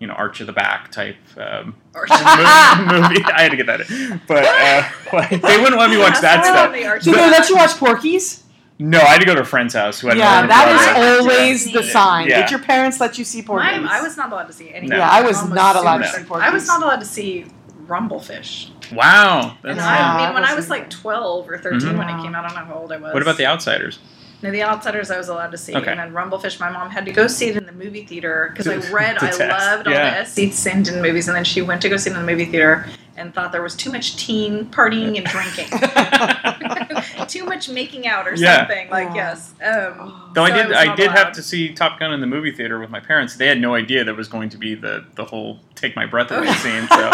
you 0.00 0.06
know 0.06 0.14
Arch 0.14 0.40
of 0.40 0.46
the 0.46 0.52
Back 0.52 0.90
type 0.90 1.16
um, 1.36 1.76
movie. 1.94 3.22
I 3.24 3.42
had 3.42 3.50
to 3.50 3.56
get 3.56 3.66
that 3.66 3.88
in. 3.90 4.20
But 4.26 4.44
uh, 4.44 4.88
like, 5.12 5.30
they 5.42 5.58
wouldn't 5.58 5.78
let 5.78 5.90
me 5.90 5.98
watch 5.98 6.20
that 6.20 6.44
stuff. 6.44 6.72
the 6.72 6.84
Arch 6.86 7.04
Did 7.04 7.14
they 7.14 7.30
let 7.30 7.48
you 7.48 7.56
watch 7.56 7.70
Porky's? 7.72 8.42
No, 8.78 8.98
I 8.98 9.04
had 9.12 9.20
to 9.20 9.24
go 9.26 9.36
to 9.36 9.42
a 9.42 9.44
friend's 9.44 9.72
house 9.72 10.00
who 10.00 10.08
had 10.08 10.18
Yeah, 10.18 10.30
an 10.38 10.44
older 10.44 10.48
that 10.48 10.94
brother. 10.96 11.20
always 11.20 11.72
the 11.72 11.82
sign. 11.84 12.28
Yeah. 12.28 12.40
Did 12.42 12.50
your 12.50 12.58
parents 12.60 12.98
let 12.98 13.16
you 13.18 13.24
see 13.24 13.40
Porky's? 13.40 13.66
Mine, 13.80 13.86
I 13.86 14.02
was 14.02 14.16
not 14.16 14.32
allowed 14.32 14.48
to 14.48 14.52
see 14.52 14.74
any. 14.74 14.88
No. 14.88 14.96
Yeah, 14.96 15.08
I 15.08 15.22
was 15.22 15.48
not 15.48 15.76
allowed 15.76 15.98
to 15.98 16.04
super 16.08 16.18
see 16.18 16.24
strict. 16.24 16.42
I 16.42 16.50
was 16.50 16.66
not 16.66 16.82
allowed 16.82 16.98
to 17.00 17.06
see 17.06 17.46
Rumblefish. 17.86 18.70
Wow. 18.92 19.56
And 19.62 19.78
That's 19.78 19.86
I, 19.86 20.22
I 20.22 20.26
mean, 20.26 20.34
when 20.34 20.44
I 20.44 20.54
was 20.54 20.68
like 20.70 20.90
12 20.90 21.48
or 21.48 21.58
13 21.58 21.80
Mhm. 21.90 21.98
when 21.98 22.08
it 22.08 22.22
came 22.22 22.34
out, 22.34 22.44
I 22.44 22.48
don't 22.48 22.56
know 22.56 22.74
how 22.74 22.80
old 22.80 22.92
I 22.92 22.96
was. 22.96 23.12
What 23.14 23.22
about 23.22 23.36
The 23.36 23.46
Outsiders? 23.46 23.98
No, 24.44 24.50
The 24.50 24.62
Outsiders 24.62 25.10
I 25.10 25.16
was 25.18 25.28
allowed 25.28 25.50
to 25.52 25.58
see. 25.58 25.74
Okay. 25.74 25.90
And 25.90 25.98
then 25.98 26.12
Rumblefish, 26.12 26.60
my 26.60 26.70
mom 26.70 26.90
had 26.90 27.04
to 27.06 27.12
go 27.12 27.26
see 27.26 27.48
it 27.48 27.56
in 27.56 27.64
the 27.66 27.72
movie 27.72 28.04
theater 28.04 28.50
because 28.52 28.68
I 28.68 28.76
read, 28.92 29.18
To 29.18 29.24
I 29.26 29.30
test. 29.30 29.40
loved 29.40 29.86
all 29.88 29.92
Yeah. 29.94 30.10
the 30.10 30.16
S.E. 30.18 30.46
Hinton 30.48 31.00
movies. 31.02 31.28
And 31.28 31.36
then 31.36 31.44
she 31.44 31.62
went 31.62 31.80
to 31.82 31.88
go 31.88 31.96
see 31.96 32.10
it 32.10 32.12
in 32.12 32.18
the 32.20 32.26
movie 32.30 32.44
theater 32.44 32.86
and 33.16 33.32
thought 33.32 33.52
there 33.52 33.62
was 33.62 33.74
too 33.76 33.90
much 33.92 34.16
teen 34.16 34.66
partying 34.66 35.16
and 35.16 35.24
drinking. 35.26 35.68
too 37.28 37.44
much 37.44 37.68
making 37.68 38.06
out 38.06 38.26
or 38.28 38.34
Yeah. 38.34 38.58
something. 38.58 38.90
Like, 38.90 39.14
yes. 39.14 39.54
Um, 39.62 40.30
Though 40.34 40.46
so 40.46 40.52
I 40.52 40.56
did, 40.56 40.68
was 40.68 40.76
I, 40.76 40.84
not 40.86 40.96
did 40.96 41.06
allowed. 41.06 41.16
have 41.18 41.32
to 41.34 41.42
see 41.42 41.72
Top 41.74 41.98
Gun 41.98 42.12
in 42.12 42.20
the 42.20 42.26
movie 42.26 42.50
theater 42.52 42.78
with 42.78 42.90
my 42.90 43.00
parents. 43.00 43.36
They 43.36 43.46
had 43.46 43.60
no 43.60 43.74
idea 43.74 44.04
there 44.04 44.14
was 44.14 44.28
going 44.28 44.48
to 44.50 44.58
be 44.58 44.74
the, 44.74 45.04
the 45.14 45.24
whole 45.24 45.60
take 45.74 45.96
my 45.96 46.06
breath 46.06 46.30
away 46.30 46.46
scene. 46.54 46.86
So 46.88 47.10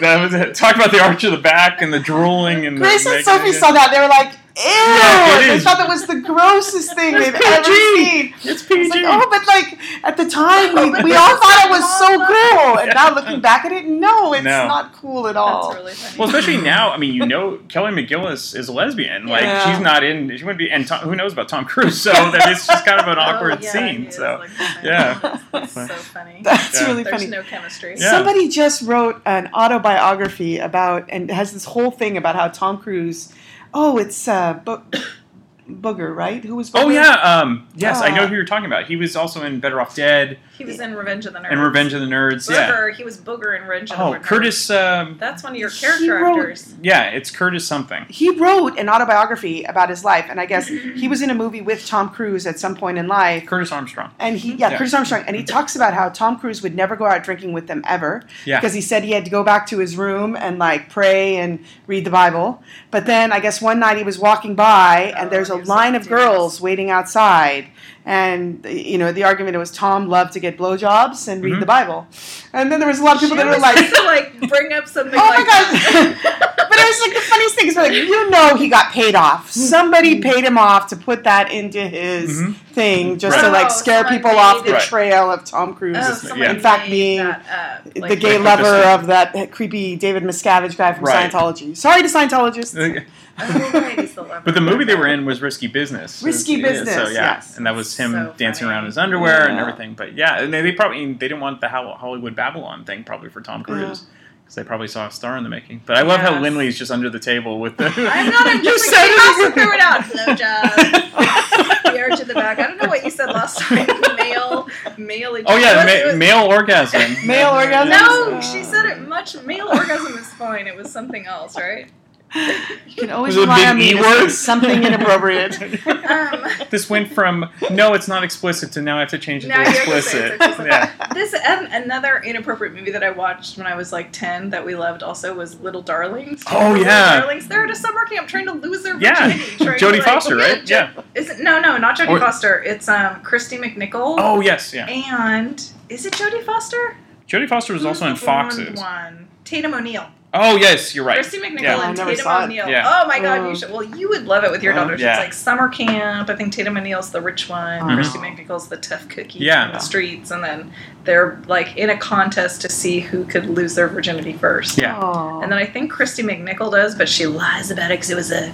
that 0.00 0.18
was 0.20 0.34
it. 0.34 0.54
Talk 0.54 0.76
about 0.76 0.90
the 0.92 1.00
arch 1.02 1.24
of 1.24 1.32
the 1.32 1.38
back 1.38 1.82
and 1.82 1.92
the 1.92 2.00
drooling 2.00 2.66
and 2.66 2.76
Grace 2.78 3.04
the 3.04 3.16
and 3.16 3.24
Sophie 3.24 3.52
saw 3.52 3.72
that. 3.72 3.90
They 3.90 4.00
were 4.00 4.08
like, 4.08 4.32
ew. 4.32 4.32
Yeah, 4.32 4.36
it 4.47 4.47
they 4.64 5.54
is. 5.54 5.62
thought 5.64 5.78
that 5.78 5.86
was 5.88 6.06
the 6.06 6.20
grossest 6.20 6.94
thing 6.94 7.14
It's 7.14 7.26
they've 7.26 7.34
ever 7.34 7.64
seen. 7.64 8.34
It's 8.42 8.70
I 8.70 8.74
was 8.76 8.88
like, 8.90 9.04
oh, 9.06 9.26
but 9.30 9.46
like 9.46 9.78
at 10.04 10.16
the 10.16 10.28
time, 10.28 10.74
we, 10.74 11.02
we 11.04 11.14
all 11.14 11.36
thought 11.36 11.64
it 11.66 11.70
was 11.70 11.98
so 11.98 12.08
cool. 12.26 12.78
And 12.80 12.92
now 12.94 13.14
looking 13.14 13.40
back 13.40 13.64
at 13.64 13.72
it, 13.72 13.86
no, 13.86 14.32
it's 14.34 14.44
No. 14.44 14.66
not 14.66 14.92
cool 14.94 15.28
at 15.28 15.36
all. 15.36 15.72
Really 15.74 15.92
Well, 16.18 16.28
especially 16.28 16.56
now. 16.58 16.90
I 16.90 16.96
mean, 16.96 17.14
you 17.14 17.24
know, 17.26 17.58
Kelly 17.68 17.92
McGillis 17.92 18.56
is 18.56 18.68
a 18.68 18.72
lesbian. 18.72 19.26
Like 19.26 19.42
Yeah. 19.42 19.70
she's 19.72 19.80
not 19.82 20.02
in. 20.02 20.36
She 20.36 20.42
wouldn't 20.44 20.58
be. 20.58 20.70
And 20.70 20.86
Tom, 20.86 21.00
who 21.00 21.14
knows 21.14 21.32
about 21.32 21.48
Tom 21.48 21.64
Cruise? 21.64 22.00
So 22.00 22.12
that 22.12 22.48
it's 22.50 22.66
just 22.66 22.84
kind 22.84 23.00
of 23.00 23.06
an 23.08 23.18
oh, 23.18 23.22
awkward 23.22 23.52
Oh, 23.52 23.58
yeah, 23.60 23.70
scene. 23.70 24.10
So 24.10 24.38
like, 24.40 24.50
yeah, 24.82 25.38
That's 25.52 25.72
so 25.72 25.86
funny. 25.86 26.40
That's 26.42 26.80
Yeah. 26.80 26.86
really 26.88 27.02
There's 27.04 27.16
funny. 27.22 27.30
no 27.30 27.42
chemistry. 27.42 27.96
Somebody 27.96 28.48
just 28.48 28.82
wrote 28.82 29.20
an 29.24 29.48
autobiography 29.54 30.58
about, 30.58 31.04
and 31.08 31.30
has 31.30 31.52
this 31.52 31.64
whole 31.64 31.90
thing 31.90 32.16
about 32.16 32.34
how 32.34 32.48
Tom 32.48 32.78
Cruise. 32.78 33.32
Oh, 33.74 33.98
it's 33.98 34.26
uh, 34.28 34.54
Bo- 34.64 34.82
Booger, 35.68 36.14
right? 36.14 36.42
Who 36.44 36.56
was? 36.56 36.70
Booger? 36.70 36.82
Oh 36.84 36.88
yeah. 36.88 37.12
Um. 37.40 37.68
Yes, 37.76 38.00
I 38.00 38.08
know 38.10 38.22
Uh, 38.24 38.26
who 38.28 38.34
you're 38.34 38.44
talking 38.44 38.66
about. 38.66 38.86
He 38.86 38.96
was 38.96 39.16
also 39.16 39.42
in 39.44 39.60
Better 39.60 39.80
Off 39.80 39.94
Dead 39.94 40.38
He 40.58 40.64
was 40.64 40.80
in 40.80 40.94
Revenge 40.96 41.24
of 41.26 41.32
the 41.32 41.38
Nerds. 41.38 41.52
In 41.52 41.58
Revenge 41.60 41.92
of 41.94 42.00
the 42.00 42.06
Nerds. 42.06 42.50
Yeah. 42.50 42.90
He 42.92 43.04
was 43.04 43.16
Booger 43.16 43.56
in 43.56 43.66
Revenge 43.66 43.92
of 43.92 43.96
the 43.98 44.02
Nerds. 44.04 44.16
Oh, 44.16 44.18
Nerds. 44.18 44.22
Curtis. 44.24 44.70
Um. 44.70 45.16
That's 45.18 45.42
one 45.44 45.52
of 45.52 45.58
your 45.58 45.70
He 45.70 45.80
character 45.80 46.14
wrote- 46.16 46.38
actors. 46.40 46.74
Yeah, 46.82 47.04
it's 47.10 47.30
Curtis 47.30 47.66
something. 47.66 48.04
He 48.08 48.30
wrote 48.30 48.78
an 48.78 48.88
autobiography 48.88 49.62
about 49.64 49.88
his 49.88 50.04
life, 50.04 50.26
and 50.28 50.40
I 50.40 50.46
guess 50.46 50.66
he 50.68 51.06
was 51.08 51.22
in 51.22 51.30
a 51.30 51.34
movie 51.34 51.60
with 51.60 51.86
Tom 51.86 52.10
Cruise 52.10 52.46
at 52.46 52.58
some 52.58 52.74
point 52.74 52.98
in 52.98 53.06
life. 53.06 53.46
Curtis 53.46 53.70
Armstrong. 53.72 54.10
And 54.18 54.36
he, 54.36 54.54
yeah, 54.54 54.70
Yeah. 54.70 54.78
Curtis 54.78 54.94
Armstrong, 54.94 55.24
and 55.26 55.36
he 55.36 55.44
talks 55.44 55.76
about 55.76 55.94
how 55.94 56.08
Tom 56.08 56.38
Cruise 56.38 56.62
would 56.62 56.74
never 56.74 56.96
go 56.96 57.06
out 57.06 57.22
drinking 57.22 57.52
with 57.52 57.66
them 57.68 57.82
ever, 57.86 58.22
Yeah. 58.44 58.58
because 58.60 58.74
he 58.74 58.80
said 58.80 59.04
he 59.04 59.12
had 59.12 59.24
to 59.24 59.30
go 59.30 59.44
back 59.44 59.66
to 59.68 59.78
his 59.78 59.96
room 59.96 60.36
and 60.36 60.58
like 60.58 60.90
pray 60.90 61.36
and 61.36 61.64
read 61.86 62.04
the 62.04 62.10
Bible. 62.10 62.62
But 62.90 63.06
then 63.06 63.32
I 63.32 63.40
guess 63.40 63.62
one 63.62 63.78
night 63.78 63.96
he 63.96 64.02
was 64.02 64.18
walking 64.18 64.54
by, 64.56 65.12
and 65.16 65.30
there's 65.30 65.50
a 65.50 65.56
line 65.56 65.94
of 65.94 66.08
girls 66.08 66.60
waiting 66.60 66.90
outside, 66.90 67.68
and 68.08 68.64
you 68.64 68.96
know 68.96 69.12
the 69.12 69.22
argument 69.24 69.54
was 69.58 69.70
Tom 69.70 70.08
loved 70.08 70.32
to 70.32 70.40
get 70.40 70.56
blowjobs 70.56 71.28
and 71.28 71.44
read 71.44 71.54
Mhm. 71.56 71.60
the 71.60 71.66
Bible, 71.66 72.06
and 72.54 72.72
then 72.72 72.80
there 72.80 72.88
was 72.88 73.00
a 73.00 73.04
lot 73.04 73.16
of 73.16 73.20
people 73.20 73.36
She 73.36 73.42
that 73.42 73.54
were 73.54 73.60
like. 73.60 73.76
to 73.76 74.02
like 74.14 74.48
bring 74.48 74.72
up 74.72 74.88
something 74.88 75.18
Oh 75.20 75.26
like 75.28 75.46
my 75.46 75.52
god! 75.52 76.16
but 76.70 76.78
it 76.78 76.86
was 76.88 77.00
like 77.02 77.14
the 77.14 77.20
funniest 77.32 77.54
thing 77.56 77.66
is 77.68 77.76
like 77.76 77.92
you 77.92 78.30
know 78.30 78.56
he 78.56 78.68
got 78.68 78.92
paid 78.92 79.14
off. 79.14 79.50
Somebody 79.50 80.20
paid 80.22 80.42
him 80.42 80.56
off 80.56 80.88
to 80.88 80.96
put 80.96 81.24
that 81.24 81.52
into 81.52 81.80
his 81.82 82.30
Mhm. 82.40 82.54
thing 82.72 83.18
just 83.18 83.36
Right. 83.36 83.44
to 83.44 83.50
like 83.50 83.66
Oh, 83.66 83.68
scare 83.82 83.98
someone 84.04 84.14
people 84.14 84.38
off 84.38 84.64
the 84.64 84.72
made- 84.72 84.80
trail 84.82 85.30
of 85.30 85.44
Tom 85.44 85.74
Cruise. 85.74 85.98
Oh, 86.00 86.08
Just- 86.08 86.28
someone 86.28 86.48
In 86.48 86.60
fact, 86.60 86.84
made 86.84 86.90
being 86.90 87.18
that 87.18 87.84
up, 87.94 88.08
the 88.08 88.16
gay 88.16 88.38
lover 88.38 88.74
of 88.94 89.06
that 89.08 89.50
creepy 89.50 89.96
David 89.96 90.22
Miscavige 90.24 90.76
guy 90.78 90.94
from 90.94 91.04
Right. 91.04 91.30
Scientology. 91.30 91.76
Sorry 91.76 92.00
to 92.00 92.08
Scientologists. 92.08 93.04
Oh, 93.40 93.70
right, 93.74 93.98
he's 94.00 94.14
the 94.14 94.22
lover. 94.22 94.42
But 94.44 94.54
the 94.54 94.60
movie 94.60 94.84
they 94.84 94.94
were 94.94 95.06
in 95.06 95.24
was 95.24 95.40
Risky 95.40 95.66
Business. 95.66 96.22
Risky 96.22 96.54
Yeah, 96.54 96.68
Business, 96.68 96.94
So 96.94 97.02
yeah, 97.04 97.34
yes. 97.36 97.56
and 97.56 97.66
that 97.66 97.74
was 97.74 97.96
him 97.96 98.12
So 98.12 98.34
dancing 98.36 98.64
funny. 98.64 98.72
around 98.74 98.84
in 98.84 98.86
his 98.86 98.98
underwear 98.98 99.48
and 99.48 99.58
everything. 99.58 99.94
But 99.94 100.14
yeah, 100.16 100.40
and 100.42 100.52
they, 100.52 100.62
they 100.62 100.72
probably 100.72 101.06
they 101.06 101.28
didn't 101.28 101.40
want 101.40 101.60
the 101.60 101.68
Hollywood 101.68 102.34
Babylon 102.34 102.84
thing 102.84 103.04
probably 103.04 103.28
for 103.30 103.40
Tom 103.40 103.62
Cruise 103.62 104.06
because 104.42 104.54
they 104.54 104.64
probably 104.64 104.88
saw 104.88 105.06
a 105.06 105.10
star 105.10 105.36
in 105.36 105.44
the 105.44 105.50
making. 105.50 105.82
But 105.86 105.96
I 105.98 106.02
love 106.02 106.20
how 106.20 106.32
Yes. 106.32 106.42
Lindley's 106.42 106.78
just 106.78 106.90
under 106.90 107.10
the 107.10 107.18
table 107.20 107.60
with 107.60 107.76
the. 107.76 107.86
I'm 107.86 108.30
not. 108.30 108.46
I'm 108.46 108.58
You 108.64 108.64
just 108.64 108.84
said 108.86 109.02
like, 109.02 109.10
it. 109.10 109.14
he 109.14 109.20
has 109.20 109.36
to 109.46 109.52
throw 109.52 109.72
it 109.72 109.80
out. 109.80 110.00
Blowjob. 110.02 111.82
the 111.92 112.00
arch 112.00 112.20
in 112.20 112.28
the 112.28 112.34
back. 112.34 112.58
I 112.58 112.66
don't 112.66 112.80
know 112.82 112.88
what 112.88 113.04
you 113.04 113.10
said 113.10 113.26
last 113.26 113.58
time. 113.58 113.86
Male, 114.16 114.66
male. 114.98 115.36
oh 115.46 115.56
yeah, 115.56 116.06
ma- 116.10 116.16
male 116.16 116.44
orgasm. 116.46 117.00
Male 117.26 117.50
orgasm? 117.50 117.88
No, 117.90 118.40
she 118.40 118.62
said 118.64 118.84
it 118.86 119.06
much. 119.08 119.40
Male 119.42 119.68
orgasm 119.68 120.16
is 120.18 120.26
fine. 120.34 120.66
It 120.66 120.76
was 120.76 120.90
something 120.90 121.26
else, 121.26 121.56
right? 121.56 121.88
You 122.34 122.94
can 122.94 123.10
always 123.10 123.36
Was 123.36 123.46
rely 123.46 123.64
on 123.66 123.78
me 123.78 123.92
to 123.94 124.28
something 124.30 124.82
inappropriate. 124.84 125.58
Um, 126.08 126.42
this 126.70 126.88
went 126.88 127.12
from 127.12 127.50
no, 127.70 127.92
it's 127.92 128.08
not 128.08 128.24
explicit 128.24 128.72
to 128.72 128.80
now 128.82 128.96
I 128.96 129.00
have 129.00 129.10
to 129.10 129.18
change 129.18 129.44
it 129.44 129.48
Now 129.48 129.62
to 129.62 129.70
you 129.70 129.76
have 129.76 129.84
to 129.84 130.02
say 130.02 130.26
explicit. 130.28 130.32
it's 130.32 130.44
explicit. 130.46 130.66
yeah. 130.72 131.08
this 131.12 131.34
and 131.34 131.84
another 131.84 132.22
inappropriate 132.24 132.72
movie 132.74 132.90
that 132.92 133.04
I 133.04 133.10
watched 133.10 133.58
when 133.58 133.66
I 133.66 133.74
was 133.76 133.92
like 133.92 134.10
ten 134.10 134.48
that 134.50 134.64
we 134.64 134.74
loved 134.74 135.02
also 135.02 135.34
was 135.34 135.60
Little 135.60 135.82
Darlings. 135.82 136.44
Oh, 136.50 136.54
remember 136.58 136.78
Little 136.78 136.86
yeah. 136.86 137.20
Darlings. 137.20 137.46
They're 137.48 137.64
at 137.64 137.70
a 137.70 137.74
summer 137.76 138.06
camp 138.06 138.26
trying 138.26 138.46
to 138.46 138.52
lose 138.52 138.82
their 138.82 138.98
Yeah. 138.98 139.28
virginity. 139.28 139.64
trying 139.64 139.78
Jodie 139.78 139.80
to, 139.80 139.96
like- 139.98 140.02
Foster, 140.02 140.36
right? 140.36 140.68
Yeah. 140.70 140.92
Is 141.14 141.28
it 141.28 141.40
no, 141.40 141.60
no, 141.60 141.76
not 141.76 141.98
Jodie 141.98 142.08
Or- 142.08 142.20
Foster. 142.20 142.62
It's 142.62 142.88
um 142.88 143.22
Kristy 143.22 143.58
McNichol. 143.58 144.16
Oh 144.18 144.40
yes, 144.40 144.72
yeah. 144.72 144.86
And 144.86 145.62
is 145.90 146.06
it 146.06 146.14
Jodie 146.14 146.42
Foster? 146.44 146.96
Jodie 147.28 147.48
Foster 147.48 147.74
was 147.74 147.84
also 147.84 148.06
in 148.06 148.12
Who's 148.12 148.20
the 148.20 148.26
blonde 148.26 148.52
Foxes. 148.52 148.80
One. 148.80 149.28
Tatum 149.44 149.74
O'Neal. 149.74 150.10
Oh 150.34 150.56
yes, 150.56 150.94
you're 150.94 151.04
right. 151.06 151.20
Kristy 151.24 151.40
McNichol 151.40 151.62
Yeah. 151.62 151.88
and 151.88 151.96
Tatum 151.96 152.16
saw. 152.16 152.44
O'Neal. 152.44 152.68
Yeah. 152.68 152.84
Oh 152.86 153.08
my 153.08 153.18
god, 153.18 153.40
Oh. 153.40 153.48
you 153.48 153.56
should. 153.56 153.70
Well, 153.70 153.82
you 153.82 154.10
would 154.10 154.26
love 154.26 154.44
it 154.44 154.50
with 154.50 154.62
your 154.62 154.74
Oh, 154.74 154.76
daughters. 154.76 155.00
yeah. 155.00 155.12
It's 155.14 155.20
like 155.20 155.32
summer 155.32 155.68
camp. 155.68 156.28
I 156.28 156.36
think 156.36 156.52
Tatum 156.52 156.76
O'Neal's 156.76 157.10
the 157.10 157.20
rich 157.22 157.48
one. 157.48 157.80
Mhm. 157.80 157.96
Kristy 157.98 158.20
McNichol's 158.20 158.68
the 158.68 158.76
tough 158.76 159.08
cookie 159.08 159.38
Yeah. 159.38 159.64
from 159.68 159.72
the 159.74 159.78
streets, 159.80 160.30
and 160.30 160.44
then 160.44 160.70
they're 161.04 161.38
like 161.46 161.76
in 161.78 161.88
a 161.88 161.96
contest 161.96 162.60
to 162.62 162.68
see 162.68 163.00
who 163.00 163.24
could 163.24 163.46
lose 163.46 163.74
their 163.74 163.88
virginity 163.88 164.34
first. 164.34 164.76
Yeah. 164.78 164.98
Oh. 165.00 165.40
And 165.42 165.50
then 165.50 165.58
I 165.58 165.64
think 165.64 165.92
Kristy 165.92 166.22
McNichol 166.22 166.72
does, 166.72 166.94
but 166.94 167.08
she 167.08 167.26
lies 167.26 167.70
about 167.70 167.90
it 167.90 167.94
because 167.98 168.10
it 168.10 168.16
was 168.16 168.30
a 168.30 168.52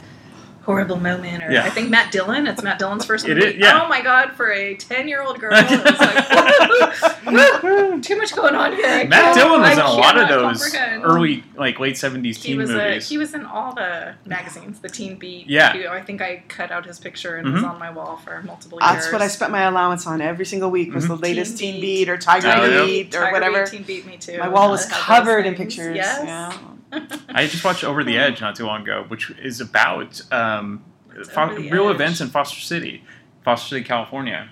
horrible 0.65 0.97
moment. 0.99 1.45
Or 1.45 1.51
Yeah. 1.51 1.65
I 1.65 1.71
think 1.71 1.91
Matt 1.91 2.13
Dillon. 2.13 2.47
It's 2.47 2.63
Matt 2.63 2.79
Dillon's 2.79 3.05
first 3.05 3.27
It 3.27 3.35
movie. 3.37 3.47
is, 3.51 3.57
yeah. 3.57 3.83
Oh 3.85 3.89
my 3.89 4.01
god, 4.01 4.33
for 4.33 4.51
a 4.51 4.75
ten-year-old 4.75 5.39
girl, 5.41 5.53
it 5.57 5.71
was 5.71 6.01
like 6.01 8.03
too 8.03 8.17
much 8.17 8.35
going 8.35 8.55
on 8.55 8.73
here. 8.75 8.87
I 8.87 9.05
Matt 9.05 9.23
can't- 9.23 9.37
Dillon 9.37 9.61
was 9.61 9.73
in 9.73 9.79
a 9.79 9.91
lot 9.91 10.19
of 10.19 10.29
those 10.29 10.63
comprehend. 10.73 11.05
early, 11.05 11.45
like 11.57 11.79
late 11.81 11.97
seventies 11.97 12.41
teen 12.41 12.59
was 12.59 12.71
a, 12.71 12.75
movies. 12.75 13.09
he 13.09 13.19
was 13.19 13.35
in 13.35 13.45
all 13.45 13.75
the 13.75 14.15
magazines, 14.27 14.81
the 14.81 14.89
Teen 14.89 15.17
Beat. 15.17 15.49
Yeah. 15.49 15.73
He- 15.73 15.87
I 15.87 16.01
think 16.03 16.23
I 16.23 16.43
cut 16.49 16.71
out 16.71 16.87
his 16.87 16.99
picture 16.99 17.37
and 17.37 17.53
was 17.53 17.63
Mhm. 17.63 17.71
on 17.71 17.79
my 17.79 17.91
wall 17.91 18.21
for 18.25 18.43
multiple 18.43 18.79
years. 18.81 18.93
That's 18.93 19.13
what 19.13 19.23
I 19.23 19.29
spent 19.29 19.53
my 19.53 19.63
allowance 19.63 20.07
on 20.07 20.21
every 20.21 20.47
single 20.47 20.71
week 20.71 20.95
was 20.95 21.05
Mhm. 21.05 21.09
the 21.09 21.17
latest 21.17 21.59
Teen 21.59 21.75
Teen 21.75 21.81
Beat. 21.81 21.95
Beat 22.05 22.09
or 22.09 22.17
Tiger 22.19 22.49
Oh, 22.55 22.65
yeah. 22.65 22.85
Beat 22.85 23.15
or 23.15 23.21
Tiger 23.21 23.33
whatever. 23.33 23.63
Beat, 23.65 23.71
Teen 23.71 23.83
Beat, 23.83 24.07
me 24.07 24.17
too. 24.17 24.39
My 24.39 24.49
wall 24.49 24.71
was 24.71 24.81
I 24.81 24.95
had 24.95 24.97
those 24.97 25.05
covered 25.05 25.47
in 25.47 25.55
pictures. 25.55 25.97
Yes. 25.97 26.21
Yeah. 26.25 26.53
I 27.29 27.47
just 27.47 27.65
watched 27.65 27.85
Over 27.85 28.05
the 28.05 28.17
Edge 28.17 28.41
not 28.41 28.57
too 28.57 28.67
long 28.67 28.83
ago, 28.83 29.05
which 29.09 29.31
is 29.31 29.61
about 29.61 30.21
um, 30.33 30.85
fo- 31.33 31.55
real 31.57 31.89
Edge. 31.89 31.95
events 31.95 32.21
in 32.21 32.29
Foster 32.29 32.61
City, 32.61 33.03
Foster 33.45 33.69
City, 33.77 33.85
California, 33.85 34.49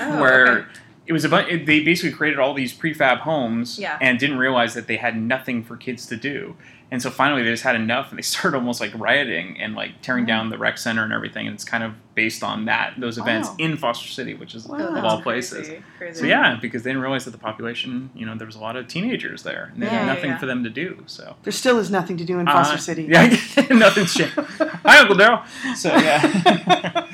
Oh, 0.00 0.20
where 0.20 0.48
okay. 0.58 0.68
it 1.06 1.12
was 1.12 1.24
a 1.24 1.28
bu- 1.28 1.36
it- 1.48 1.66
they 1.66 1.80
basically 1.80 2.16
created 2.16 2.38
all 2.38 2.52
these 2.54 2.72
prefab 2.74 3.20
homes 3.20 3.78
Yeah. 3.78 3.98
and 4.00 4.18
didn't 4.18 4.38
realize 4.38 4.74
that 4.74 4.86
they 4.88 4.96
had 4.96 5.16
nothing 5.16 5.62
for 5.64 5.76
kids 5.76 6.06
to 6.06 6.16
do. 6.16 6.56
And 6.88 7.02
so 7.02 7.10
finally 7.10 7.42
they 7.42 7.50
just 7.50 7.64
had 7.64 7.74
enough 7.74 8.10
and 8.10 8.18
they 8.18 8.22
started 8.34 8.56
almost 8.56 8.80
like 8.80 8.92
rioting 8.94 9.60
and 9.60 9.74
like 9.74 10.00
tearing 10.02 10.24
Mm. 10.24 10.28
down 10.28 10.50
the 10.50 10.58
rec 10.58 10.78
center 10.78 11.02
and 11.02 11.12
everything. 11.12 11.46
And 11.46 11.54
it's 11.54 11.64
kind 11.64 11.82
of 11.82 11.92
based 12.14 12.42
on 12.44 12.64
that, 12.66 12.94
those 12.98 13.18
events 13.18 13.48
Wow. 13.48 13.56
in 13.58 13.76
Foster 13.76 14.08
City, 14.08 14.34
which 14.34 14.54
is 14.54 14.66
Wow. 14.66 14.78
of 14.78 14.94
That's 14.94 15.04
all 15.06 15.20
places. 15.20 15.66
crazy, 15.68 15.82
crazy. 15.98 16.20
So 16.20 16.26
yeah, 16.26 16.56
because 16.62 16.84
they 16.84 16.90
didn't 16.90 17.02
realize 17.02 17.24
that 17.24 17.32
the 17.32 17.38
population, 17.38 18.10
you 18.14 18.24
know, 18.24 18.36
there 18.36 18.46
was 18.46 18.56
a 18.56 18.60
lot 18.60 18.76
of 18.76 18.86
teenagers 18.88 19.42
there 19.42 19.70
and 19.74 19.82
they 19.82 19.86
Yeah, 19.86 19.98
had 19.98 20.06
nothing 20.06 20.30
yeah. 20.30 20.38
for 20.38 20.46
them 20.46 20.62
to 20.64 20.70
do. 20.70 21.02
So 21.06 21.36
There 21.42 21.52
still 21.52 21.78
is 21.78 21.90
nothing 21.90 22.16
to 22.18 22.24
do 22.24 22.38
in 22.38 22.46
Foster 22.46 22.74
Uh, 22.76 22.78
City. 22.78 23.04
Yeah, 23.10 23.36
nothing's 23.70 24.14
changed. 24.14 24.34
Hi, 24.38 24.98
Uncle 25.00 25.16
Daryl. 25.16 25.44
So 25.76 25.88
yeah, 25.94 27.06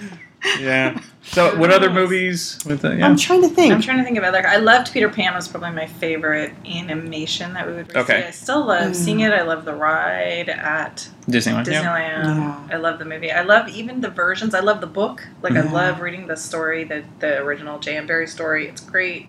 yeah. 0.58 1.00
So 1.24 1.56
what 1.56 1.70
other 1.72 1.88
movies? 1.90 2.58
With 2.66 2.82
the, 2.82 2.96
yeah. 2.96 3.06
I'm 3.06 3.16
trying 3.16 3.42
to 3.42 3.48
think. 3.48 3.72
I'm 3.72 3.80
trying 3.80 3.98
to 3.98 4.04
think 4.04 4.18
of 4.18 4.24
other. 4.24 4.46
I 4.46 4.56
loved 4.56 4.92
Peter 4.92 5.08
Pan 5.08 5.34
was 5.34 5.46
probably 5.48 5.70
my 5.70 5.86
favorite 5.86 6.52
animation 6.66 7.54
that 7.54 7.66
we 7.66 7.74
would. 7.74 7.94
Okay. 7.96 8.22
See. 8.22 8.26
I 8.26 8.30
still 8.32 8.66
love 8.66 8.90
Mm. 8.92 8.94
seeing 8.96 9.20
it. 9.20 9.32
I 9.32 9.42
love 9.42 9.64
the 9.64 9.74
ride 9.74 10.48
at 10.48 11.08
Disneyland. 11.28 11.66
yeah. 11.68 11.82
Disneyland. 11.82 12.72
I 12.72 12.76
love 12.76 12.98
the 12.98 13.04
movie. 13.04 13.30
I 13.30 13.42
love 13.42 13.68
even 13.68 14.00
the 14.00 14.10
versions. 14.10 14.54
I 14.54 14.60
love 14.60 14.80
the 14.80 14.86
book. 14.88 15.26
Like 15.42 15.52
I 15.54 15.62
Mhm. 15.62 15.72
love 15.72 16.00
reading 16.00 16.26
the 16.26 16.36
story, 16.36 16.84
the 16.84 17.04
the 17.20 17.38
original 17.38 17.78
J.M. 17.78 18.06
Barrie 18.06 18.26
story. 18.26 18.66
It's 18.68 18.80
great. 18.80 19.28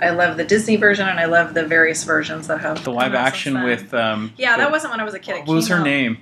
I 0.00 0.10
love 0.10 0.36
the 0.38 0.44
Disney 0.44 0.76
version, 0.76 1.06
and 1.06 1.20
I 1.20 1.26
love 1.26 1.52
the 1.54 1.64
various 1.66 2.04
versions 2.04 2.46
that 2.48 2.60
have 2.62 2.82
The 2.84 2.90
live 2.90 3.14
action 3.14 3.62
with 3.62 3.92
um. 3.94 4.32
Yeah, 4.36 4.56
the- 4.56 4.62
that 4.64 4.70
wasn't 4.72 4.92
when 4.92 5.00
I 5.00 5.04
was 5.04 5.14
a 5.14 5.18
kid. 5.18 5.46
What 5.46 5.54
was 5.54 5.68
her 5.68 5.76
out- 5.76 5.84
name? 5.84 6.18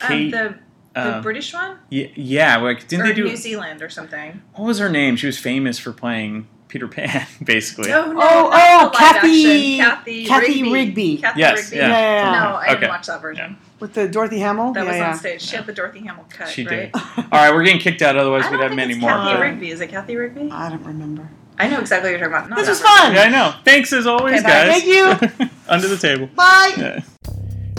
Um, 0.00 0.08
Kate. 0.08 0.30
the 0.32 0.54
the 0.94 1.16
um, 1.16 1.22
British 1.22 1.52
one, 1.52 1.78
Yeah, 1.90 2.06
yeah. 2.14 2.56
Like, 2.58 2.86
didn't 2.88 3.04
or 3.06 3.08
they 3.08 3.14
do? 3.14 3.24
New 3.24 3.36
Zealand 3.36 3.82
or 3.82 3.88
something. 3.88 4.42
What 4.54 4.66
was 4.66 4.78
her 4.78 4.88
name? 4.88 5.16
She 5.16 5.26
was 5.26 5.38
famous 5.38 5.78
for 5.78 5.92
playing 5.92 6.46
Peter 6.68 6.88
Pan, 6.88 7.26
basically. 7.44 7.92
Oh, 7.92 8.12
no, 8.12 8.20
Oh, 8.20 8.50
not 8.50 8.52
oh, 8.52 8.90
Cathy- 8.96 9.78
Cathy, 9.78 10.26
Cathy 10.26 10.62
Rigby. 10.62 10.72
Rigby. 10.72 11.16
Cathy 11.18 11.40
Yes, 11.40 11.64
Rigby. 11.70 11.76
yeah. 11.76 11.88
Yeah, 11.88 11.98
yeah, 12.00 12.32
yeah. 12.32 12.50
No, 12.50 12.56
I 12.56 12.74
didn't 12.74 12.88
watch 12.88 13.06
that 13.08 13.20
version. 13.22 13.56
With 13.80 13.92
the 13.94 14.08
Dorothy 14.08 14.38
Hamill? 14.38 14.72
That 14.72 14.84
yeah, 14.86 14.92
was 14.92 15.00
on 15.00 15.14
stage. 15.16 15.42
She 15.42 15.56
had 15.56 15.66
the 15.66 15.72
Dorothy 15.72 15.98
Hamill 16.00 16.24
cut, 16.30 16.48
She 16.48 16.64
right? 16.64 16.92
did. 16.92 16.94
All 17.18 17.24
right, 17.32 17.52
we're 17.52 17.64
getting 17.64 17.80
kicked 17.80 18.00
out. 18.02 18.16
Otherwise, 18.16 18.44
we'd 18.44 18.58
don't 18.58 18.68
have 18.68 18.74
many 18.76 18.94
more. 18.94 19.10
Cathy 19.10 19.32
but- 19.34 19.40
Rigby. 19.40 19.70
Is 19.70 19.80
it 19.80 19.88
Cathy 19.88 20.16
Rigby? 20.16 20.50
I 20.50 20.70
don't 20.70 20.84
remember. 20.84 21.28
I 21.58 21.68
know 21.68 21.78
exactly 21.80 22.10
what 22.10 22.18
you're 22.18 22.28
talking 22.30 22.48
about. 22.48 22.50
Not 22.50 22.58
This 22.58 22.68
was 22.68 22.80
version. 22.80 22.96
fun. 22.96 23.14
Yeah, 23.14 23.22
I 23.22 23.28
know. 23.28 23.54
Thanks 23.64 23.92
as 23.92 24.06
always, 24.06 24.40
Okay, 24.40 24.48
guys. 24.48 24.82
Thank 24.82 25.40
you. 25.40 25.48
Under 25.68 25.86
the 25.88 25.96
table. 25.96 26.28
Bye. 26.34 27.02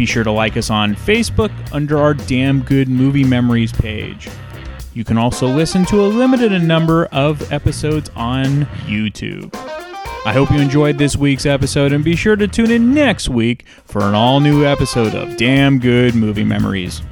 Be 0.00 0.06
sure 0.06 0.24
to 0.24 0.32
like 0.32 0.56
us 0.56 0.70
on 0.70 0.94
Facebook 0.94 1.52
under 1.74 1.98
our 1.98 2.14
Damn 2.14 2.62
Good 2.62 2.88
Movie 2.88 3.22
Memories 3.22 3.70
page. 3.70 4.30
You 4.94 5.04
can 5.04 5.18
also 5.18 5.46
listen 5.46 5.84
to 5.84 6.00
a 6.00 6.08
limited 6.08 6.58
number 6.62 7.04
of 7.12 7.52
episodes 7.52 8.08
on 8.16 8.64
YouTube. 8.86 9.54
I 10.24 10.32
hope 10.32 10.50
you 10.50 10.58
enjoyed 10.58 10.96
this 10.96 11.18
week's 11.18 11.44
episode 11.44 11.92
and 11.92 12.02
be 12.02 12.16
sure 12.16 12.34
to 12.34 12.48
tune 12.48 12.70
in 12.70 12.94
next 12.94 13.28
week 13.28 13.66
for 13.84 14.00
an 14.00 14.14
all 14.14 14.40
new 14.40 14.64
episode 14.64 15.14
of 15.14 15.36
Damn 15.36 15.78
Good 15.78 16.14
Movie 16.14 16.44
Memories. 16.44 17.02